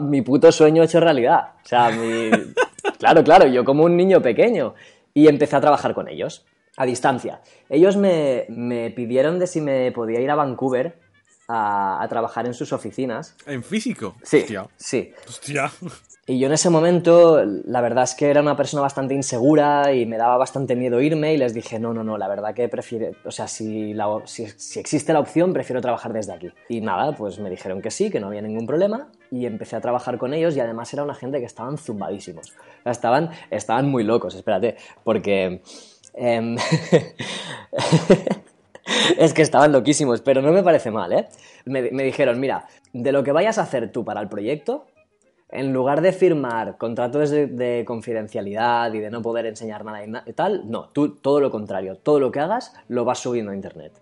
mi 0.00 0.22
puto 0.22 0.52
sueño 0.52 0.82
hecho 0.82 1.00
realidad. 1.00 1.54
O 1.64 1.68
sea, 1.68 1.90
mi... 1.90 2.30
claro, 2.98 3.24
claro, 3.24 3.46
yo 3.46 3.64
como 3.64 3.84
un 3.84 3.96
niño 3.96 4.20
pequeño. 4.22 4.74
Y 5.12 5.28
empecé 5.28 5.56
a 5.56 5.60
trabajar 5.60 5.94
con 5.94 6.08
ellos, 6.08 6.44
a 6.76 6.86
distancia. 6.86 7.40
Ellos 7.68 7.96
me, 7.96 8.46
me 8.48 8.90
pidieron 8.90 9.38
de 9.38 9.46
si 9.46 9.60
me 9.60 9.92
podía 9.92 10.20
ir 10.20 10.30
a 10.30 10.34
Vancouver 10.34 10.98
a, 11.46 12.02
a, 12.02 12.08
trabajar 12.08 12.46
en 12.46 12.54
sus 12.54 12.72
oficinas. 12.72 13.36
¿En 13.46 13.62
físico? 13.62 14.16
Sí. 14.22 14.38
Hostia. 14.38 14.66
Sí. 14.76 15.12
Hostia. 15.28 15.70
Y 16.26 16.38
yo 16.38 16.46
en 16.46 16.54
ese 16.54 16.70
momento, 16.70 17.44
la 17.44 17.82
verdad 17.82 18.04
es 18.04 18.14
que 18.14 18.30
era 18.30 18.40
una 18.40 18.56
persona 18.56 18.80
bastante 18.80 19.12
insegura 19.12 19.92
y 19.92 20.06
me 20.06 20.16
daba 20.16 20.38
bastante 20.38 20.74
miedo 20.74 21.02
irme 21.02 21.34
y 21.34 21.36
les 21.36 21.52
dije, 21.52 21.78
no, 21.78 21.92
no, 21.92 22.02
no, 22.02 22.16
la 22.16 22.28
verdad 22.28 22.54
que 22.54 22.66
prefiero, 22.66 23.14
o 23.26 23.30
sea, 23.30 23.46
si, 23.46 23.94
si, 24.24 24.80
existe 24.80 25.12
la 25.12 25.20
opción, 25.20 25.52
prefiero 25.52 25.82
trabajar 25.82 26.14
desde 26.14 26.32
aquí. 26.32 26.50
Y 26.70 26.80
nada, 26.80 27.14
pues 27.14 27.38
me 27.38 27.50
dijeron 27.50 27.82
que 27.82 27.90
sí, 27.90 28.10
que 28.10 28.20
no 28.20 28.28
había 28.28 28.40
ningún 28.40 28.66
problema 28.66 29.08
y 29.30 29.44
empecé 29.44 29.76
a 29.76 29.82
trabajar 29.82 30.16
con 30.16 30.32
ellos 30.32 30.56
y 30.56 30.60
además 30.60 30.90
era 30.94 31.02
una 31.02 31.14
gente 31.14 31.40
que 31.40 31.44
estaban 31.44 31.76
zumbadísimos. 31.76 32.54
Estaban, 32.86 33.28
estaban 33.50 33.90
muy 33.90 34.02
locos, 34.02 34.34
espérate, 34.34 34.76
porque... 35.02 35.60
Em, 36.14 36.56
es 39.18 39.34
que 39.34 39.42
estaban 39.42 39.72
loquísimos, 39.72 40.22
pero 40.22 40.40
no 40.40 40.52
me 40.52 40.62
parece 40.62 40.90
mal, 40.90 41.12
¿eh? 41.12 41.28
Me, 41.66 41.90
me 41.90 42.02
dijeron, 42.02 42.40
mira, 42.40 42.66
de 42.94 43.12
lo 43.12 43.22
que 43.22 43.32
vayas 43.32 43.58
a 43.58 43.62
hacer 43.62 43.92
tú 43.92 44.06
para 44.06 44.22
el 44.22 44.28
proyecto, 44.28 44.86
en 45.54 45.72
lugar 45.72 46.00
de 46.00 46.12
firmar 46.12 46.76
contratos 46.76 47.30
de, 47.30 47.84
confidencialidad 47.86 48.92
y 48.92 48.98
de 48.98 49.10
no 49.10 49.22
poder 49.22 49.46
enseñar 49.46 49.84
nada 49.84 50.24
y, 50.26 50.32
tal, 50.32 50.68
no, 50.68 50.88
tú 50.88 51.16
todo 51.16 51.40
lo 51.40 51.50
contrario, 51.50 51.96
todo 51.96 52.20
lo 52.20 52.30
que 52.32 52.40
hagas 52.40 52.74
lo 52.88 53.04
vas 53.04 53.20
subiendo 53.20 53.52
a 53.52 53.54
internet. 53.54 53.92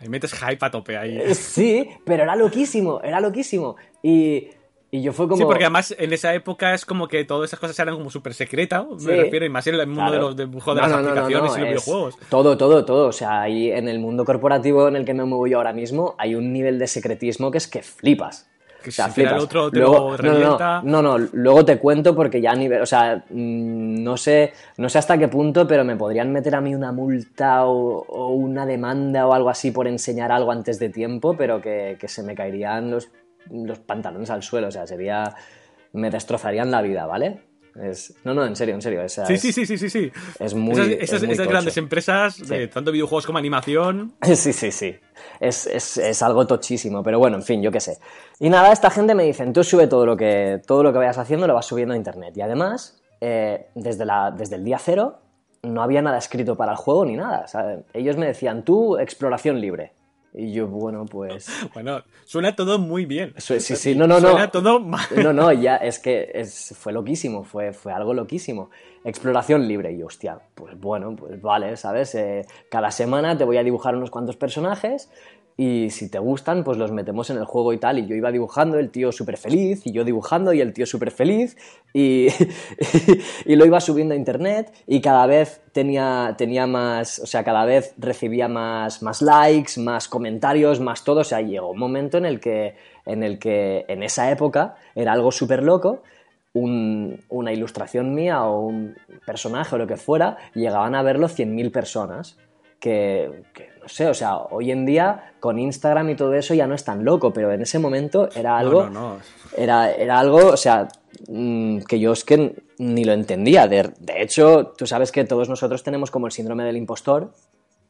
Ahí 0.00 0.08
metes 0.08 0.34
hype 0.34 0.58
a 0.60 0.70
tope 0.70 0.96
ahí. 0.96 1.16
Eh, 1.16 1.34
sí, 1.34 1.88
pero 2.04 2.24
era 2.24 2.36
loquísimo, 2.36 3.00
era 3.02 3.20
loquísimo. 3.20 3.76
Y, 4.02 4.48
y 4.90 5.00
yo 5.00 5.12
fue 5.12 5.26
como... 5.26 5.38
Sí, 5.38 5.44
porque 5.44 5.64
además 5.64 5.94
en 5.96 6.12
esa 6.12 6.34
época 6.34 6.74
es 6.74 6.84
como 6.84 7.08
que 7.08 7.24
todas 7.24 7.48
esas 7.48 7.60
cosas 7.60 7.78
eran 7.78 7.96
como 7.96 8.10
súper 8.10 8.34
secretas, 8.34 8.84
me 9.04 9.16
refiero, 9.16 9.46
y 9.46 9.48
más 9.48 9.66
en 9.68 9.76
el 9.76 9.86
mundo 9.86 10.12
de 10.12 10.18
los 10.18 10.36
dibujos 10.36 10.74
de 10.74 10.82
las 10.82 10.92
aplicaciones 10.92 11.56
y 11.56 11.60
los 11.60 11.68
videojuegos. 11.68 12.18
Todo, 12.28 12.58
todo, 12.58 12.84
todo. 12.84 13.08
O 13.08 13.12
sea, 13.12 13.42
ahí 13.42 13.70
en 13.70 13.88
el 13.88 14.00
mundo 14.00 14.24
corporativo 14.24 14.88
en 14.88 14.96
el 14.96 15.04
que 15.04 15.14
me 15.14 15.24
muevo 15.24 15.46
yo 15.46 15.58
ahora 15.58 15.72
mismo 15.72 16.14
hay 16.18 16.34
un 16.34 16.52
nivel 16.52 16.78
de 16.78 16.88
secretismo 16.88 17.50
que 17.50 17.58
es 17.58 17.68
que 17.68 17.82
flipas 17.82 18.48
otro 19.38 19.70
luego, 19.70 20.16
no, 20.82 21.02
no, 21.02 21.18
luego 21.18 21.64
te 21.64 21.78
cuento 21.78 22.14
porque 22.14 22.40
ya 22.40 22.52
a 22.52 22.56
nivel, 22.56 22.82
o 22.82 22.86
sea, 22.86 23.24
mm, 23.30 24.02
no 24.02 24.16
sé, 24.16 24.52
no 24.78 24.88
sé 24.88 24.98
hasta 24.98 25.18
qué 25.18 25.28
punto, 25.28 25.66
pero 25.66 25.84
me 25.84 25.96
podrían 25.96 26.32
meter 26.32 26.54
a 26.54 26.60
mí 26.60 26.74
una 26.74 26.92
multa 26.92 27.66
o, 27.66 28.28
una 28.28 28.66
demanda 28.66 29.26
o 29.26 29.32
algo 29.32 29.50
así 29.50 29.70
por 29.70 29.86
enseñar 29.86 30.32
algo 30.32 30.52
antes 30.52 30.78
de 30.78 30.88
tiempo, 30.88 31.36
pero 31.36 31.60
que, 31.60 31.98
se 32.06 32.22
me 32.22 32.34
caerían 32.34 32.90
los, 32.90 33.10
los 33.50 33.78
pantalones 33.80 34.30
al 34.30 34.42
suelo, 34.42 34.68
o 34.68 34.70
sea, 34.70 34.86
sería, 34.86 35.34
me 35.92 36.10
destrozarían 36.10 36.70
la 36.70 36.82
vida, 36.82 37.06
¿vale? 37.06 37.40
No, 38.24 38.34
no, 38.34 38.44
en 38.46 38.56
serio, 38.56 38.74
en 38.74 38.82
serio. 38.82 39.08
sí, 39.08 39.36
sí, 39.36 39.52
sí, 39.52 39.66
sí, 39.66 39.90
sí, 39.90 40.12
Es 40.38 40.54
muy. 40.54 40.98
Esas, 41.00 41.22
grandes 41.22 41.76
empresas, 41.76 42.46
de 42.46 42.68
tanto 42.68 42.92
videojuegos 42.92 43.26
como 43.26 43.38
animación. 43.38 44.14
Sí, 44.36 44.52
sí, 44.52 44.70
sí. 44.70 44.96
Es, 45.40 46.22
algo 46.22 46.46
tochísimo, 46.46 47.02
pero 47.02 47.18
bueno, 47.18 47.36
en 47.36 47.42
fin, 47.42 47.62
yo 47.62 47.70
qué 47.70 47.80
sé. 47.80 47.98
Y 48.38 48.50
nada, 48.50 48.72
esta 48.72 48.90
gente 48.90 49.14
me 49.14 49.24
dicen, 49.24 49.52
tú 49.52 49.64
sube 49.64 49.86
todo 49.86 50.06
lo 50.06 50.16
que, 50.16 50.60
todo 50.66 50.82
lo 50.82 50.92
que 50.92 50.98
vayas 50.98 51.18
haciendo, 51.18 51.46
lo 51.46 51.54
vas 51.54 51.66
subiendo 51.66 51.94
a 51.94 51.96
internet. 51.96 52.36
Y 52.36 52.40
además, 52.42 53.02
eh, 53.20 53.66
desde, 53.74 54.04
la, 54.04 54.30
desde 54.30 54.56
el 54.56 54.64
día 54.64 54.78
cero, 54.78 55.20
no 55.62 55.82
había 55.82 56.02
nada 56.02 56.18
escrito 56.18 56.56
para 56.56 56.72
el 56.72 56.78
juego 56.78 57.04
ni 57.04 57.16
nada. 57.16 57.46
ellos 57.92 58.16
me 58.16 58.26
decían, 58.26 58.64
tú, 58.64 58.98
exploración 58.98 59.60
libre. 59.60 59.92
Y 60.36 60.52
yo, 60.52 60.66
bueno, 60.66 61.06
pues... 61.06 61.48
Bueno, 61.74 62.02
suena 62.24 62.54
todo 62.54 62.78
muy 62.78 63.06
bien. 63.06 63.32
Sí, 63.38 63.58
sí, 63.58 63.94
no, 63.94 64.06
no, 64.06 64.20
no. 64.20 64.30
Suena 64.30 64.50
todo 64.50 64.80
mal. 64.80 65.06
No, 65.16 65.32
no, 65.32 65.50
ya, 65.52 65.76
es 65.82 65.98
que 65.98 66.30
es, 66.34 66.74
fue 66.78 66.92
loquísimo, 66.92 67.42
fue, 67.42 67.72
fue 67.72 67.92
algo 67.92 68.12
loquísimo. 68.12 68.70
Exploración 69.02 69.66
libre, 69.66 69.92
y 69.92 70.02
hostia, 70.02 70.38
pues 70.54 70.78
bueno, 70.78 71.16
pues 71.16 71.40
vale, 71.40 71.76
¿sabes? 71.76 72.14
Eh, 72.16 72.44
cada 72.68 72.90
semana 72.90 73.38
te 73.38 73.44
voy 73.44 73.56
a 73.56 73.62
dibujar 73.62 73.96
unos 73.96 74.10
cuantos 74.10 74.36
personajes 74.36 75.10
y 75.58 75.88
si 75.88 76.10
te 76.10 76.18
gustan, 76.18 76.64
pues 76.64 76.76
los 76.76 76.92
metemos 76.92 77.30
en 77.30 77.38
el 77.38 77.46
juego 77.46 77.72
y 77.72 77.78
tal. 77.78 77.98
Y 77.98 78.06
yo 78.06 78.14
iba 78.14 78.30
dibujando, 78.30 78.78
el 78.78 78.90
tío 78.90 79.10
súper 79.10 79.38
feliz, 79.38 79.86
y 79.86 79.92
yo 79.92 80.04
dibujando, 80.04 80.52
y 80.52 80.60
el 80.60 80.74
tío 80.74 80.84
súper 80.84 81.10
feliz, 81.10 81.56
y, 81.94 82.28
y, 83.46 83.56
lo 83.56 83.64
iba 83.64 83.80
subiendo 83.80 84.12
a 84.12 84.18
internet, 84.18 84.70
y 84.86 85.00
cada 85.00 85.26
vez 85.26 85.62
tenía, 85.72 86.34
tenía 86.36 86.66
más, 86.66 87.20
o 87.20 87.26
sea, 87.26 87.42
cada 87.42 87.64
vez 87.64 87.94
recibía 87.96 88.48
más, 88.48 89.02
más 89.02 89.22
likes, 89.22 89.80
más 89.80 90.08
comentarios, 90.08 90.78
más 90.80 91.04
todo. 91.04 91.20
O 91.20 91.24
sea, 91.24 91.40
llegó 91.40 91.70
un 91.70 91.78
momento 91.78 92.18
en 92.18 92.26
el 92.26 92.38
que, 92.38 92.76
en, 93.06 93.22
el 93.22 93.38
que, 93.38 93.86
en 93.88 94.02
esa 94.02 94.30
época, 94.30 94.76
era 94.94 95.12
algo 95.12 95.32
súper 95.32 95.62
loco. 95.62 96.02
una 96.52 97.52
ilustración 97.52 98.14
mía 98.14 98.44
o 98.44 98.60
un 98.60 98.94
personaje 99.24 99.74
o 99.74 99.78
lo 99.78 99.86
que 99.86 99.96
fuera, 99.96 100.36
llegaban 100.54 100.94
a 100.94 101.02
verlo 101.02 101.28
100.000 101.28 101.70
personas. 101.72 102.36
que, 102.78 103.30
sé, 103.88 104.06
o 104.08 104.14
sea, 104.14 104.38
hoy 104.38 104.70
en 104.70 104.86
día 104.86 105.34
con 105.40 105.58
Instagram 105.58 106.10
y 106.10 106.16
todo 106.16 106.34
eso 106.34 106.54
ya 106.54 106.66
no 106.66 106.74
es 106.74 106.84
tan 106.84 107.04
loco, 107.04 107.32
pero 107.32 107.52
en 107.52 107.62
ese 107.62 107.78
momento 107.78 108.28
era 108.34 108.58
algo, 108.58 108.88
Era, 109.56 109.92
era 109.92 110.18
algo, 110.18 110.48
o 110.48 110.56
sea, 110.56 110.88
mm, 111.28 111.80
que 111.80 111.98
yo 111.98 112.12
es 112.12 112.24
que 112.24 112.54
ni 112.78 113.04
lo 113.04 113.12
entendía. 113.12 113.66
De, 113.68 113.92
hecho, 114.16 114.74
tú 114.76 114.86
sabes 114.86 115.12
que 115.12 115.24
todos 115.24 115.48
nosotros 115.48 115.82
tenemos 115.82 116.10
como 116.10 116.26
el 116.26 116.32
síndrome 116.32 116.64
del 116.64 116.76
impostor, 116.76 117.32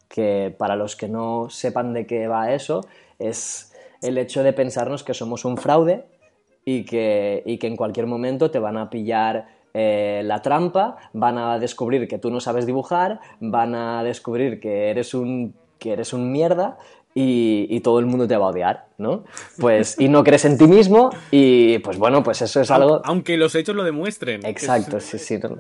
que 0.08 0.54
para 0.56 0.76
los 0.76 0.96
que 0.96 1.08
no 1.08 1.48
sepan 1.50 1.92
de 1.92 2.06
qué 2.06 2.28
va 2.28 2.52
eso, 2.52 2.86
es 3.18 3.72
el 4.02 4.18
hecho 4.18 4.42
de 4.42 4.52
pensarnos 4.52 5.02
que 5.02 5.14
somos 5.14 5.44
un 5.44 5.56
fraude 5.56 6.04
y 6.64 6.84
que, 6.84 7.42
y 7.46 7.58
que 7.58 7.66
en 7.66 7.76
cualquier 7.76 8.06
momento 8.06 8.50
te 8.50 8.58
van 8.58 8.76
a 8.76 8.90
pillar 8.90 9.48
eh, 9.78 10.22
la 10.24 10.40
trampa, 10.40 10.96
van 11.12 11.36
a 11.36 11.58
descubrir 11.58 12.08
que 12.08 12.18
tú 12.18 12.30
no 12.30 12.40
sabes 12.40 12.64
dibujar, 12.64 13.20
van 13.40 13.74
a 13.74 14.02
descubrir 14.02 14.58
que 14.58 14.90
eres 14.90 15.12
un 15.12 15.54
que 15.78 15.92
eres 15.92 16.12
un 16.12 16.32
mierda 16.32 16.78
y, 17.18 17.80
todo 17.80 17.98
el 17.98 18.06
mundo 18.06 18.28
te 18.28 18.36
va 18.36 18.46
a 18.46 18.50
odiar, 18.50 18.86
¿no? 18.98 19.24
Pues, 19.58 19.98
y 19.98 20.08
no 20.08 20.22
crees 20.22 20.44
en 20.44 20.58
ti 20.58 20.66
mismo 20.66 21.08
y 21.30 21.78
pues 21.78 21.96
bueno, 21.96 22.22
pues 22.22 22.42
eso 22.42 22.60
es 22.60 22.70
algo... 22.70 23.00
Aunque 23.04 23.38
los 23.38 23.54
hechos 23.54 23.74
lo 23.74 23.84
demuestren. 23.84 24.44
Exacto, 24.44 25.00
sí, 25.00 25.18
sí. 25.18 25.38
No. 25.38 25.56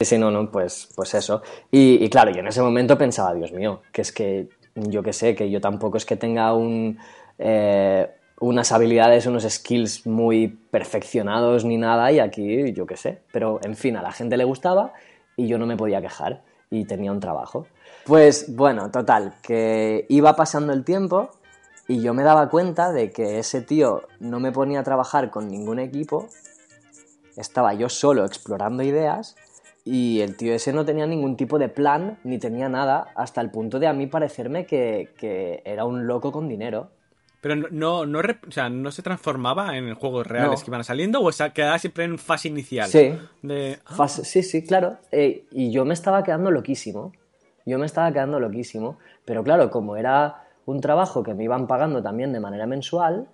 Sí, 0.00 0.18
no, 0.18 0.30
no, 0.30 0.50
pues, 0.50 0.88
pues 0.94 1.14
eso. 1.14 1.42
Y, 1.70 2.08
claro, 2.08 2.30
yo 2.30 2.40
en 2.40 2.48
ese 2.48 2.62
momento 2.62 2.96
pensaba, 2.96 3.34
Dios 3.34 3.52
mío, 3.52 3.82
que 3.92 4.02
es 4.02 4.12
que 4.12 4.48
yo 4.74 5.02
que 5.02 5.12
sé, 5.12 5.34
que 5.34 5.50
yo 5.50 5.60
tampoco 5.60 5.98
es 5.98 6.04
que 6.04 6.16
tenga 6.16 6.52
un, 6.54 6.98
eh, 7.38 8.08
unas 8.40 8.72
habilidades, 8.72 9.26
unos 9.26 9.44
skills 9.44 10.06
muy 10.06 10.48
perfeccionados 10.48 11.64
ni 11.64 11.76
nada 11.76 12.10
y 12.12 12.18
aquí 12.18 12.72
yo 12.72 12.86
qué 12.86 12.96
sé. 12.96 13.20
Pero 13.32 13.60
en 13.62 13.76
fin, 13.76 13.96
a 13.96 14.02
la 14.02 14.10
gente 14.10 14.36
le 14.36 14.44
gustaba 14.44 14.92
y 15.36 15.46
yo 15.46 15.58
no 15.58 15.66
me 15.66 15.76
podía 15.76 16.00
quejar 16.00 16.42
y 16.70 16.86
tenía 16.86 17.12
un 17.12 17.20
trabajo. 17.20 17.66
Pues 18.04 18.54
bueno, 18.54 18.90
total, 18.90 19.34
que 19.42 20.04
iba 20.08 20.36
pasando 20.36 20.72
el 20.72 20.84
tiempo 20.84 21.30
y 21.88 22.02
yo 22.02 22.12
me 22.12 22.22
daba 22.22 22.50
cuenta 22.50 22.92
de 22.92 23.10
que 23.10 23.38
ese 23.38 23.62
tío 23.62 24.02
no 24.20 24.40
me 24.40 24.52
ponía 24.52 24.80
a 24.80 24.82
trabajar 24.82 25.30
con 25.30 25.48
ningún 25.48 25.78
equipo, 25.78 26.28
estaba 27.36 27.72
yo 27.74 27.88
solo 27.88 28.24
explorando 28.24 28.82
ideas 28.82 29.36
y 29.84 30.20
el 30.20 30.36
tío 30.36 30.54
ese 30.54 30.72
no 30.72 30.84
tenía 30.84 31.06
ningún 31.06 31.36
tipo 31.36 31.58
de 31.58 31.68
plan 31.68 32.18
ni 32.24 32.38
tenía 32.38 32.68
nada, 32.68 33.08
hasta 33.16 33.40
el 33.40 33.50
punto 33.50 33.78
de 33.78 33.86
a 33.86 33.92
mí 33.94 34.06
parecerme 34.06 34.66
que, 34.66 35.62
era 35.64 35.84
un 35.84 36.06
loco 36.06 36.30
con 36.30 36.48
dinero. 36.48 36.90
Pero 37.40 37.56
no, 37.56 38.06
no, 38.06 38.20
o 38.20 38.50
sea, 38.50 38.70
no 38.70 38.90
se 38.90 39.02
transformaba 39.02 39.76
en 39.76 39.94
juegos 39.94 40.26
reales 40.26 40.62
que 40.62 40.70
iban 40.70 40.84
saliendo 40.84 41.20
o 41.20 41.32
sea, 41.32 41.52
quedaba 41.52 41.78
siempre 41.78 42.04
en 42.04 42.18
fase 42.18 42.48
inicial. 42.48 42.88
Sí. 42.88 43.14
sí, 44.08 44.42
sí, 44.42 44.66
claro. 44.66 44.96
Eh, 45.12 45.44
y 45.50 45.70
yo 45.70 45.84
me 45.84 45.92
estaba 45.92 46.22
quedando 46.22 46.50
loquísimo. 46.50 47.12
Yo 47.66 47.78
me 47.78 47.86
estaba 47.86 48.12
quedando 48.12 48.40
loquísimo, 48.40 48.98
pero 49.24 49.42
claro, 49.42 49.70
como 49.70 49.96
era 49.96 50.44
un 50.66 50.80
trabajo 50.80 51.22
que 51.22 51.34
me 51.34 51.44
iban 51.44 51.66
pagando 51.66 52.02
también 52.02 52.32
de 52.32 52.40
manera 52.40 52.66
mensual, 52.66 53.28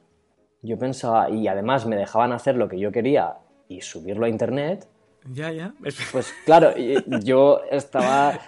yo 0.62 0.78
pensaba, 0.78 1.30
y 1.30 1.48
además 1.48 1.86
me 1.86 1.96
dejaban 1.96 2.32
hacer 2.32 2.56
lo 2.56 2.68
que 2.68 2.78
yo 2.78 2.92
quería 2.92 3.36
y 3.68 3.80
subirlo 3.80 4.26
a 4.26 4.28
internet. 4.28 4.86
Ya, 5.32 5.50
ya. 5.52 5.74
Pues 6.12 6.34
claro, 6.44 6.74
yo 7.22 7.60
estaba. 7.70 8.38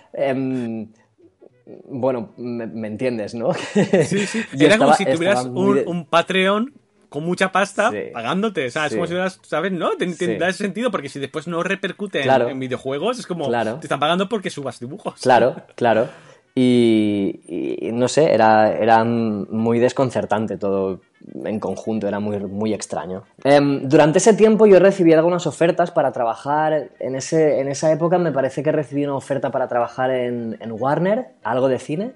bueno, 1.87 2.33
me, 2.37 2.87
entiendes, 2.87 3.35
¿no? 3.35 3.53
Sí, 3.55 4.27
sí. 4.27 4.43
Era 4.59 4.79
como 4.79 4.95
si 4.95 5.05
tuvieras 5.05 5.47
un, 5.47 5.83
un, 5.87 6.07
Patreon 6.07 6.73
con 7.13 7.25
mucha 7.25 7.53
pasta 7.53 7.93
pagándote. 8.13 8.67
O 8.67 8.71
sea, 8.71 8.87
es 8.87 8.95
como 8.95 9.07
si 9.07 9.15
¿sabes? 9.43 9.71
¿No? 9.71 9.91
Te, 9.97 10.39
da 10.39 10.53
sentido 10.53 10.91
porque 10.91 11.09
si 11.09 11.21
después 11.21 11.47
no 11.47 11.63
repercute 11.63 12.23
en, 12.23 12.59
videojuegos, 12.59 13.19
es 13.19 13.27
como 13.27 13.49
te 13.51 13.87
están 13.87 14.01
pagando 14.01 14.29
porque 14.29 14.51
subas 14.51 14.81
dibujos. 14.81 15.21
Claro, 15.21 15.57
claro. 15.77 16.09
Y, 16.55 17.91
no 17.95 18.09
sé, 18.09 18.33
era, 18.33 18.73
era 18.73 19.05
muy 19.05 19.79
desconcertante 19.79 20.59
todo 20.59 21.01
en 21.45 21.61
conjunto, 21.61 22.09
era 22.09 22.21
muy, 22.21 22.39
muy 22.41 22.75
extraño. 22.75 23.23
Em, 23.43 23.89
durante 23.89 24.19
ese 24.19 24.35
tiempo 24.35 24.67
yo 24.67 24.79
recibí 24.79 25.15
algunas 25.15 25.47
ofertas 25.47 25.91
para 25.91 26.13
trabajar, 26.13 26.91
en, 26.99 27.15
ese, 27.15 27.61
en 27.61 27.69
esa 27.69 27.91
época 27.91 28.19
me 28.19 28.33
parece 28.33 28.63
que 28.63 28.73
recibí 28.73 29.05
una 29.05 29.17
oferta 29.17 29.51
para 29.51 29.67
trabajar 29.69 30.11
en, 30.11 30.59
en 30.61 30.73
Warner, 30.73 31.29
algo 31.43 31.69
de 31.69 31.79
cine, 31.79 32.13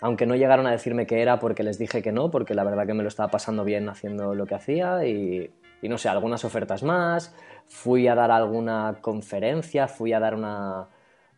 aunque 0.00 0.26
no 0.26 0.34
llegaron 0.36 0.66
a 0.66 0.70
decirme 0.70 1.06
qué 1.06 1.22
era 1.22 1.38
porque 1.38 1.62
les 1.62 1.78
dije 1.78 2.02
que 2.02 2.12
no, 2.12 2.30
porque 2.30 2.54
la 2.54 2.64
verdad 2.64 2.86
que 2.86 2.94
me 2.94 3.02
lo 3.02 3.08
estaba 3.08 3.30
pasando 3.30 3.64
bien 3.64 3.88
haciendo 3.88 4.34
lo 4.34 4.46
que 4.46 4.54
hacía 4.54 5.06
y, 5.06 5.50
no 5.82 5.98
sé, 5.98 6.08
algunas 6.08 6.44
ofertas 6.44 6.82
más, 6.82 7.34
fui 7.66 8.08
a 8.08 8.14
dar 8.14 8.30
alguna 8.30 8.98
conferencia, 9.00 9.88
fui 9.88 10.12
a 10.12 10.20
dar 10.20 10.34
una, 10.34 10.88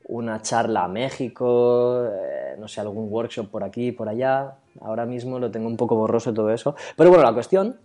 una 0.05 0.43
charla 0.43 0.85
a 0.85 0.89
México, 0.89 2.05
eh, 2.07 2.57
no 2.59 2.67
sé, 2.67 2.81
algún 2.81 3.13
workshop 3.13 3.51
por 3.51 3.63
aquí, 3.63 3.93
por 3.93 4.09
allá, 4.09 4.55
ahora 4.81 5.07
mismo 5.07 5.39
lo 5.39 5.51
tengo 5.51 5.69
un 5.69 5.77
poco 5.77 5.95
borroso 5.97 6.33
todo 6.33 6.51
eso, 6.51 6.75
pero 6.97 7.11
bueno, 7.11 7.25
la 7.25 7.35
cuestión 7.35 7.79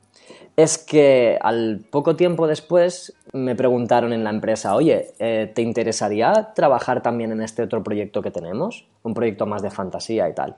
es 0.56 0.78
que 0.78 1.38
al 1.42 1.82
poco 1.90 2.16
tiempo 2.16 2.48
después 2.48 3.14
me 3.32 3.56
preguntaron 3.56 4.14
en 4.14 4.24
la 4.24 4.30
empresa, 4.30 4.76
oye, 4.76 5.14
eh, 5.20 5.52
¿te 5.54 5.62
interesaría 5.62 6.52
trabajar 6.54 7.02
también 7.02 7.32
en 7.32 7.42
este 7.42 7.64
otro 7.64 7.84
proyecto 7.84 8.22
que 8.22 8.30
tenemos? 8.30 8.86
Un 9.02 9.14
proyecto 9.14 9.46
más 9.46 9.64
de 9.64 9.72
fantasía 9.72 10.30
y 10.30 10.34
tal. 10.36 10.56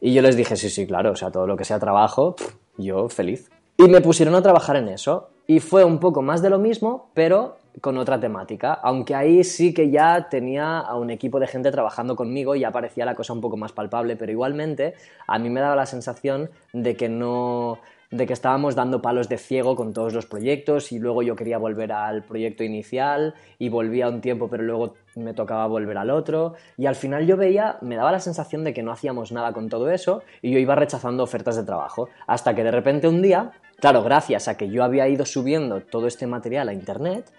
Y 0.00 0.14
yo 0.14 0.22
les 0.22 0.36
dije, 0.36 0.56
sí, 0.56 0.70
sí, 0.70 0.86
claro, 0.86 1.12
o 1.12 1.16
sea, 1.16 1.30
todo 1.30 1.46
lo 1.46 1.56
que 1.56 1.64
sea 1.64 1.80
trabajo, 1.80 2.36
yo 2.76 3.08
feliz. 3.08 3.50
Y 3.76 3.88
me 3.88 4.00
pusieron 4.00 4.34
a 4.34 4.42
trabajar 4.42 4.76
en 4.76 4.88
eso. 4.88 5.30
Y 5.46 5.58
fue 5.58 5.84
un 5.84 5.98
poco 5.98 6.22
más 6.22 6.40
de 6.40 6.50
lo 6.50 6.58
mismo, 6.58 7.10
pero 7.14 7.56
con 7.80 7.98
otra 7.98 8.20
temática. 8.20 8.74
Aunque 8.74 9.14
ahí 9.14 9.42
sí 9.42 9.74
que 9.74 9.90
ya 9.90 10.28
tenía 10.28 10.78
a 10.78 10.96
un 10.96 11.10
equipo 11.10 11.40
de 11.40 11.46
gente 11.46 11.70
trabajando 11.70 12.14
conmigo 12.14 12.54
y 12.54 12.60
ya 12.60 12.70
parecía 12.70 13.04
la 13.04 13.14
cosa 13.14 13.32
un 13.32 13.40
poco 13.40 13.56
más 13.56 13.72
palpable, 13.72 14.16
pero 14.16 14.30
igualmente 14.30 14.94
a 15.26 15.38
mí 15.38 15.50
me 15.50 15.60
daba 15.60 15.74
la 15.74 15.86
sensación 15.86 16.50
de 16.72 16.96
que 16.96 17.08
no 17.08 17.78
de 18.12 18.26
que 18.26 18.34
estábamos 18.34 18.74
dando 18.74 19.00
palos 19.00 19.30
de 19.30 19.38
ciego 19.38 19.74
con 19.74 19.94
todos 19.94 20.12
los 20.12 20.26
proyectos 20.26 20.92
y 20.92 20.98
luego 20.98 21.22
yo 21.22 21.34
quería 21.34 21.56
volver 21.56 21.92
al 21.92 22.22
proyecto 22.22 22.62
inicial 22.62 23.34
y 23.58 23.70
volvía 23.70 24.06
un 24.08 24.20
tiempo 24.20 24.48
pero 24.48 24.62
luego 24.62 24.94
me 25.16 25.32
tocaba 25.32 25.66
volver 25.66 25.96
al 25.96 26.10
otro. 26.10 26.54
Y 26.76 26.84
al 26.84 26.94
final 26.94 27.26
yo 27.26 27.38
veía, 27.38 27.78
me 27.80 27.96
daba 27.96 28.12
la 28.12 28.20
sensación 28.20 28.64
de 28.64 28.74
que 28.74 28.82
no 28.82 28.92
hacíamos 28.92 29.32
nada 29.32 29.52
con 29.54 29.70
todo 29.70 29.90
eso 29.90 30.22
y 30.42 30.52
yo 30.52 30.58
iba 30.58 30.74
rechazando 30.74 31.22
ofertas 31.22 31.56
de 31.56 31.64
trabajo. 31.64 32.10
Hasta 32.26 32.54
que 32.54 32.62
de 32.62 32.70
repente 32.70 33.08
un 33.08 33.22
día, 33.22 33.52
claro, 33.80 34.02
gracias 34.02 34.46
a 34.46 34.58
que 34.58 34.68
yo 34.68 34.84
había 34.84 35.08
ido 35.08 35.24
subiendo 35.24 35.80
todo 35.80 36.06
este 36.06 36.26
material 36.26 36.68
a 36.68 36.74
internet, 36.74 37.32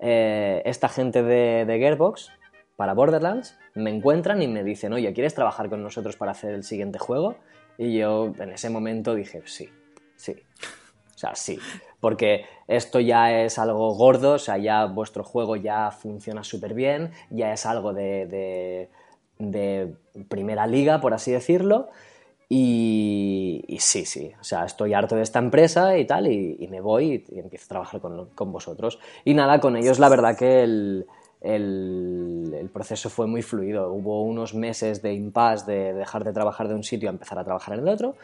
eh, 0.00 0.62
esta 0.64 0.88
gente 0.88 1.22
de, 1.22 1.66
de 1.66 1.78
Gearbox 1.78 2.32
para 2.76 2.94
Borderlands 2.94 3.58
me 3.74 3.90
encuentran 3.90 4.40
y 4.40 4.48
me 4.48 4.64
dicen, 4.64 4.94
oye, 4.94 5.12
¿quieres 5.12 5.34
trabajar 5.34 5.68
con 5.68 5.82
nosotros 5.82 6.16
para 6.16 6.32
hacer 6.32 6.54
el 6.54 6.64
siguiente 6.64 6.98
juego? 6.98 7.36
Y 7.76 7.98
yo 7.98 8.32
en 8.38 8.52
ese 8.52 8.70
momento 8.70 9.14
dije, 9.14 9.42
sí, 9.44 9.68
Sí. 10.16 10.34
O 11.14 11.18
sea, 11.18 11.34
sí. 11.34 11.58
Porque 12.00 12.44
esto 12.68 13.00
ya 13.00 13.42
es 13.42 13.58
algo 13.58 13.94
gordo, 13.94 14.34
o 14.34 14.38
sea, 14.38 14.58
ya 14.58 14.84
vuestro 14.84 15.24
juego 15.24 15.56
ya 15.56 15.90
funciona 15.90 16.44
súper 16.44 16.74
bien, 16.74 17.10
ya 17.30 17.52
es 17.52 17.64
algo 17.64 17.94
de, 17.94 18.88
primera 20.28 20.66
liga, 20.66 21.00
por 21.00 21.14
así 21.14 21.32
decirlo. 21.32 21.88
Y, 22.48 23.64
sí, 23.80 24.04
sí, 24.04 24.32
o 24.40 24.44
sea, 24.44 24.66
estoy 24.66 24.94
harto 24.94 25.16
de 25.16 25.22
esta 25.22 25.40
empresa 25.40 25.98
y 25.98 26.04
tal, 26.06 26.30
y, 26.30 26.68
me 26.70 26.80
voy 26.80 27.24
y, 27.28 27.38
empiezo 27.38 27.64
a 27.64 27.68
trabajar 27.68 28.00
con, 28.00 28.52
vosotros. 28.52 28.98
Y 29.24 29.34
nada, 29.34 29.58
con 29.58 29.74
ellos 29.76 29.98
la 29.98 30.08
verdad 30.08 30.36
que 30.36 30.62
el, 30.62 31.06
el, 31.40 32.70
proceso 32.72 33.08
fue 33.08 33.26
muy 33.26 33.42
fluido. 33.42 33.90
Hubo 33.90 34.22
unos 34.22 34.54
meses 34.54 35.02
de 35.02 35.14
impasse 35.14 35.70
de 35.70 35.94
dejar 35.94 36.24
de 36.24 36.32
trabajar 36.32 36.68
de 36.68 36.74
un 36.74 36.84
sitio 36.84 37.08
a 37.08 37.12
empezar 37.12 37.38
a 37.38 37.44
trabajar 37.44 37.74
en 37.74 37.80
el 37.80 37.88
otro, 37.88 38.16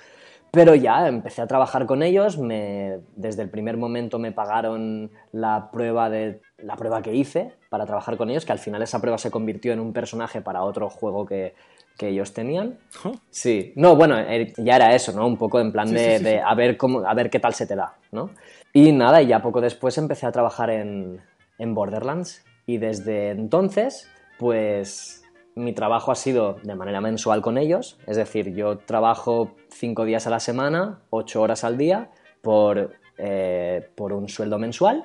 Pero 0.53 0.75
ya 0.75 1.09
empecé 1.09 1.41
a 1.41 1.47
trabajar 1.47 1.87
con 1.87 2.03
ellos, 2.03 2.37
me, 2.37 2.99
desde 3.17 3.41
el 3.41 3.49
primer 3.49 3.79
momento 3.79 4.19
me 4.19 4.33
pagaron 4.33 5.11
la 5.33 5.71
prueba, 5.73 6.11
de, 6.11 6.43
la 6.59 6.77
prueba 6.77 7.01
que 7.01 7.15
hice 7.15 7.53
para 7.71 7.87
trabajar 7.87 8.19
con 8.19 8.29
ellos, 8.29 8.45
que 8.45 8.53
al 8.53 8.59
final 8.59 8.83
esa 8.83 9.01
prueba 9.01 9.17
se 9.17 9.31
convirtió 9.31 9.73
en 9.73 9.81
un 9.81 9.95
personaje 9.95 10.43
para 10.43 10.63
otro 10.63 10.91
juego 10.91 11.25
que, 11.25 11.55
que 11.97 12.09
ellos 12.09 12.35
tenían. 12.35 12.79
Oh. 13.03 13.15
Sí, 13.31 13.73
no, 13.77 13.97
bueno, 13.97 14.19
eh, 14.19 14.53
ya 14.59 14.77
era 14.77 14.95
eso, 14.95 15.13
¿no? 15.13 15.27
Un 15.27 15.39
poco 15.39 15.59
en 15.59 15.73
plan 15.73 15.89
Sí, 15.89 15.95
de, 15.95 16.19
sí, 16.19 16.19
sí, 16.19 16.25
de 16.25 16.41
a 16.43 16.55
ver 16.55 16.77
cómo, 16.77 17.01
a 17.01 17.15
ver 17.15 17.31
qué 17.31 17.41
tal 17.41 17.55
se 17.55 17.67
te 17.67 17.75
da, 17.75 17.95
¿no? 18.11 18.29
Y 18.75 18.93
nada, 18.93 19.23
y 19.23 19.29
ya 19.29 19.41
poco 19.41 19.63
después 19.63 19.97
empecé 19.97 20.27
a 20.27 20.33
trabajar 20.33 20.69
en, 20.69 21.23
en 21.59 21.75
Borderlands 21.75 22.45
y 22.67 22.77
desde 22.77 23.31
entonces, 23.31 24.07
pues 24.39 25.22
mi 25.55 25.73
trabajo 25.73 26.13
ha 26.13 26.15
sido 26.15 26.57
de 26.63 26.75
manera 26.75 27.01
mensual 27.01 27.43
con 27.43 27.59
ellos, 27.59 27.99
es 28.07 28.17
decir, 28.17 28.55
yo 28.55 28.79
trabajo 28.79 29.55
cinco 29.69 30.05
días 30.05 30.27
a 30.27 30.31
la 30.31 30.41
semana, 30.41 31.01
ocho 31.11 31.43
horas 31.43 31.65
al 31.65 31.77
día, 31.77 32.11
por, 32.41 32.93
eh, 33.19 33.89
por 33.95 34.13
un 34.13 34.29
sueldo 34.29 34.59
mensual. 34.59 35.05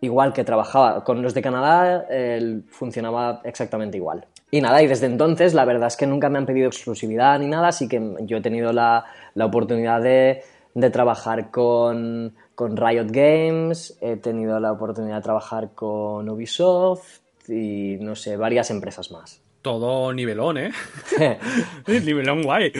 Igual 0.00 0.34
que 0.34 0.44
trabajaba 0.44 1.02
con 1.02 1.22
los 1.22 1.32
de 1.32 1.40
Canadá, 1.40 2.06
eh, 2.10 2.60
funcionaba 2.68 3.40
exactamente 3.44 3.96
igual. 3.96 4.26
Y 4.50 4.60
nada, 4.60 4.82
y 4.82 4.86
desde 4.86 5.06
entonces 5.06 5.54
la 5.54 5.64
verdad 5.64 5.88
es 5.88 5.96
que 5.96 6.06
nunca 6.06 6.28
me 6.28 6.38
han 6.38 6.46
pedido 6.46 6.68
exclusividad 6.68 7.38
ni 7.38 7.46
nada, 7.46 7.68
así 7.68 7.88
que 7.88 8.16
yo 8.20 8.36
he 8.36 8.40
tenido 8.40 8.72
la, 8.72 9.04
la 9.34 9.46
oportunidad 9.46 10.02
de, 10.02 10.42
de 10.74 10.90
trabajar 10.90 11.50
con, 11.50 12.34
con 12.54 12.76
Riot 12.76 13.08
Games, 13.10 13.96
he 14.00 14.16
tenido 14.16 14.60
la 14.60 14.72
oportunidad 14.72 15.16
de 15.16 15.22
trabajar 15.22 15.70
con 15.74 16.28
Ubisoft 16.28 17.20
y 17.48 17.96
no 18.00 18.14
sé, 18.14 18.36
varias 18.36 18.70
empresas 18.70 19.10
más. 19.10 19.43
Todo 19.64 20.12
nivelón, 20.12 20.58
¿eh? 20.58 20.72
nivelón 21.86 22.42
guay. 22.42 22.70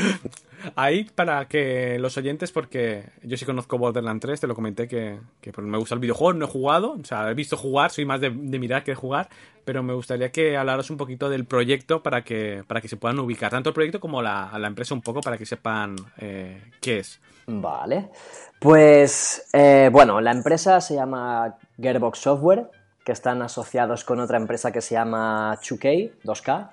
Ahí 0.76 1.04
para 1.04 1.48
que 1.48 1.98
los 1.98 2.18
oyentes, 2.18 2.52
porque 2.52 3.06
yo 3.22 3.38
sí 3.38 3.46
conozco 3.46 3.78
Borderlands 3.78 4.20
3, 4.20 4.40
te 4.40 4.46
lo 4.46 4.54
comenté 4.54 4.86
que, 4.86 5.18
que 5.40 5.50
pues, 5.50 5.66
me 5.66 5.78
gusta 5.78 5.94
el 5.94 6.00
videojuego, 6.02 6.34
no 6.34 6.44
he 6.44 6.48
jugado, 6.48 6.96
o 7.00 7.04
sea, 7.04 7.30
he 7.30 7.34
visto 7.34 7.56
jugar, 7.56 7.90
soy 7.90 8.04
más 8.04 8.20
de, 8.20 8.28
de 8.28 8.58
mirar 8.58 8.84
que 8.84 8.90
de 8.90 8.96
jugar, 8.96 9.30
pero 9.64 9.82
me 9.82 9.94
gustaría 9.94 10.30
que 10.30 10.58
hablaros 10.58 10.90
un 10.90 10.98
poquito 10.98 11.30
del 11.30 11.46
proyecto 11.46 12.02
para 12.02 12.22
que, 12.22 12.64
para 12.66 12.82
que 12.82 12.88
se 12.88 12.98
puedan 12.98 13.18
ubicar, 13.18 13.50
tanto 13.50 13.70
el 13.70 13.74
proyecto 13.74 13.98
como 13.98 14.20
la, 14.20 14.50
la 14.58 14.68
empresa 14.68 14.92
un 14.92 15.00
poco 15.00 15.22
para 15.22 15.38
que 15.38 15.46
sepan 15.46 15.96
eh, 16.18 16.70
qué 16.82 16.98
es. 16.98 17.18
Vale. 17.46 18.10
Pues 18.58 19.48
eh, 19.54 19.88
bueno, 19.90 20.20
la 20.20 20.32
empresa 20.32 20.82
se 20.82 20.96
llama 20.96 21.56
Gearbox 21.80 22.18
Software, 22.18 22.70
que 23.04 23.12
están 23.12 23.42
asociados 23.42 24.02
con 24.02 24.18
otra 24.18 24.38
empresa 24.38 24.72
que 24.72 24.80
se 24.80 24.94
llama 24.94 25.58
2K, 25.60 26.12
2K. 26.24 26.70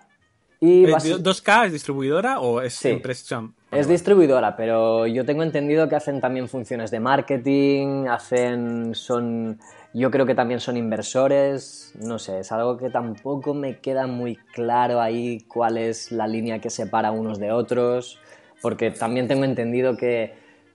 Y 0.63 0.85
Eh, 0.85 0.91
basi- 0.93 1.17
¿2K 1.17 1.65
es 1.65 1.73
distribuidora 1.73 2.39
o 2.39 2.61
es 2.61 2.75
Sí. 2.75 2.89
empresa? 2.89 3.49
es 3.71 3.87
distribuidora, 3.87 4.55
pero 4.55 5.07
yo 5.07 5.25
tengo 5.25 5.41
entendido 5.43 5.89
que 5.89 5.95
hacen 5.95 6.21
también 6.21 6.47
funciones 6.47 6.91
de 6.91 6.99
marketing, 6.99 8.05
hacen, 8.07 8.93
son, 8.93 9.57
yo 9.93 10.11
creo 10.11 10.25
que 10.27 10.35
también 10.35 10.59
son 10.59 10.77
inversores, 10.77 11.93
no 11.99 12.19
sé, 12.19 12.41
es 12.41 12.51
algo 12.51 12.77
que 12.77 12.89
tampoco 12.91 13.53
me 13.55 13.79
queda 13.79 14.05
muy 14.07 14.35
claro 14.53 15.01
ahí 15.01 15.39
cuál 15.47 15.77
es 15.77 16.11
la 16.11 16.27
línea 16.27 16.59
que 16.59 16.69
separa 16.69 17.11
unos 17.11 17.39
de 17.39 17.51
otros, 17.53 18.19
porque 18.61 18.91
también 18.91 19.27
tengo 19.29 19.45
entendido 19.45 19.95
que, 19.97 20.33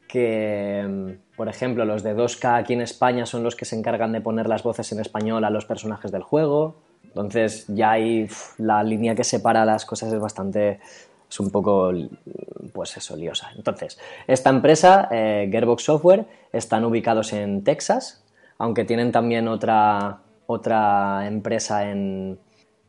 que, 0.08 1.18
por 1.36 1.48
ejemplo, 1.48 1.84
los 1.84 2.02
de 2.02 2.14
2K 2.14 2.56
aquí 2.56 2.72
en 2.72 2.80
España 2.80 3.26
son 3.26 3.42
los 3.44 3.54
que 3.54 3.66
se 3.66 3.76
encargan 3.76 4.10
de 4.12 4.20
poner 4.22 4.48
las 4.48 4.62
voces 4.62 4.90
en 4.92 5.00
español 5.00 5.44
a 5.44 5.50
los 5.50 5.64
personajes 5.66 6.10
del 6.10 6.22
juego, 6.22 6.76
entonces 7.16 7.64
ya 7.68 7.94
uf, 8.24 8.58
la 8.58 8.82
línea 8.82 9.14
que 9.14 9.24
separa 9.24 9.64
las 9.64 9.86
cosas 9.86 10.12
es 10.12 10.20
bastante, 10.20 10.80
es 11.30 11.40
un 11.40 11.50
poco, 11.50 11.90
pues 12.74 12.94
eso, 12.98 13.16
liosa. 13.16 13.50
Entonces, 13.56 13.98
esta 14.26 14.50
empresa, 14.50 15.08
eh, 15.10 15.48
Gearbox 15.50 15.82
Software, 15.82 16.26
están 16.52 16.84
ubicados 16.84 17.32
en 17.32 17.64
Texas, 17.64 18.22
aunque 18.58 18.84
tienen 18.84 19.12
también 19.12 19.48
otra, 19.48 20.20
otra 20.46 21.26
empresa 21.26 21.90
en, 21.90 22.38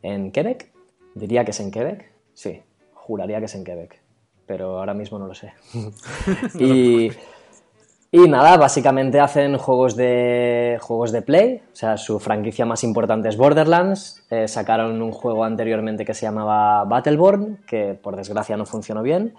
en 0.02 0.30
Quebec. 0.30 0.72
Diría 1.14 1.46
que 1.46 1.52
es 1.52 1.60
en 1.60 1.70
Quebec. 1.70 2.12
Sí, 2.34 2.60
juraría 2.92 3.38
que 3.38 3.46
es 3.46 3.54
en 3.54 3.64
Quebec, 3.64 3.98
pero 4.46 4.78
ahora 4.78 4.92
mismo 4.92 5.18
no 5.18 5.26
lo 5.26 5.34
sé. 5.34 5.54
y, 6.58 7.10
y 8.10 8.26
nada, 8.26 8.56
básicamente 8.56 9.20
hacen 9.20 9.58
juegos 9.58 9.94
de, 9.94 10.78
juegos 10.80 11.12
de 11.12 11.20
Play, 11.20 11.62
o 11.72 11.76
sea, 11.76 11.98
su 11.98 12.18
franquicia 12.18 12.64
más 12.64 12.82
importante 12.82 13.28
es 13.28 13.36
Borderlands, 13.36 14.24
eh, 14.30 14.48
sacaron 14.48 15.02
un 15.02 15.12
juego 15.12 15.44
anteriormente 15.44 16.06
que 16.06 16.14
se 16.14 16.22
llamaba 16.22 16.84
Battleborn, 16.84 17.64
que 17.66 17.98
por 18.02 18.16
desgracia 18.16 18.56
no 18.56 18.64
funcionó 18.64 19.02
bien, 19.02 19.34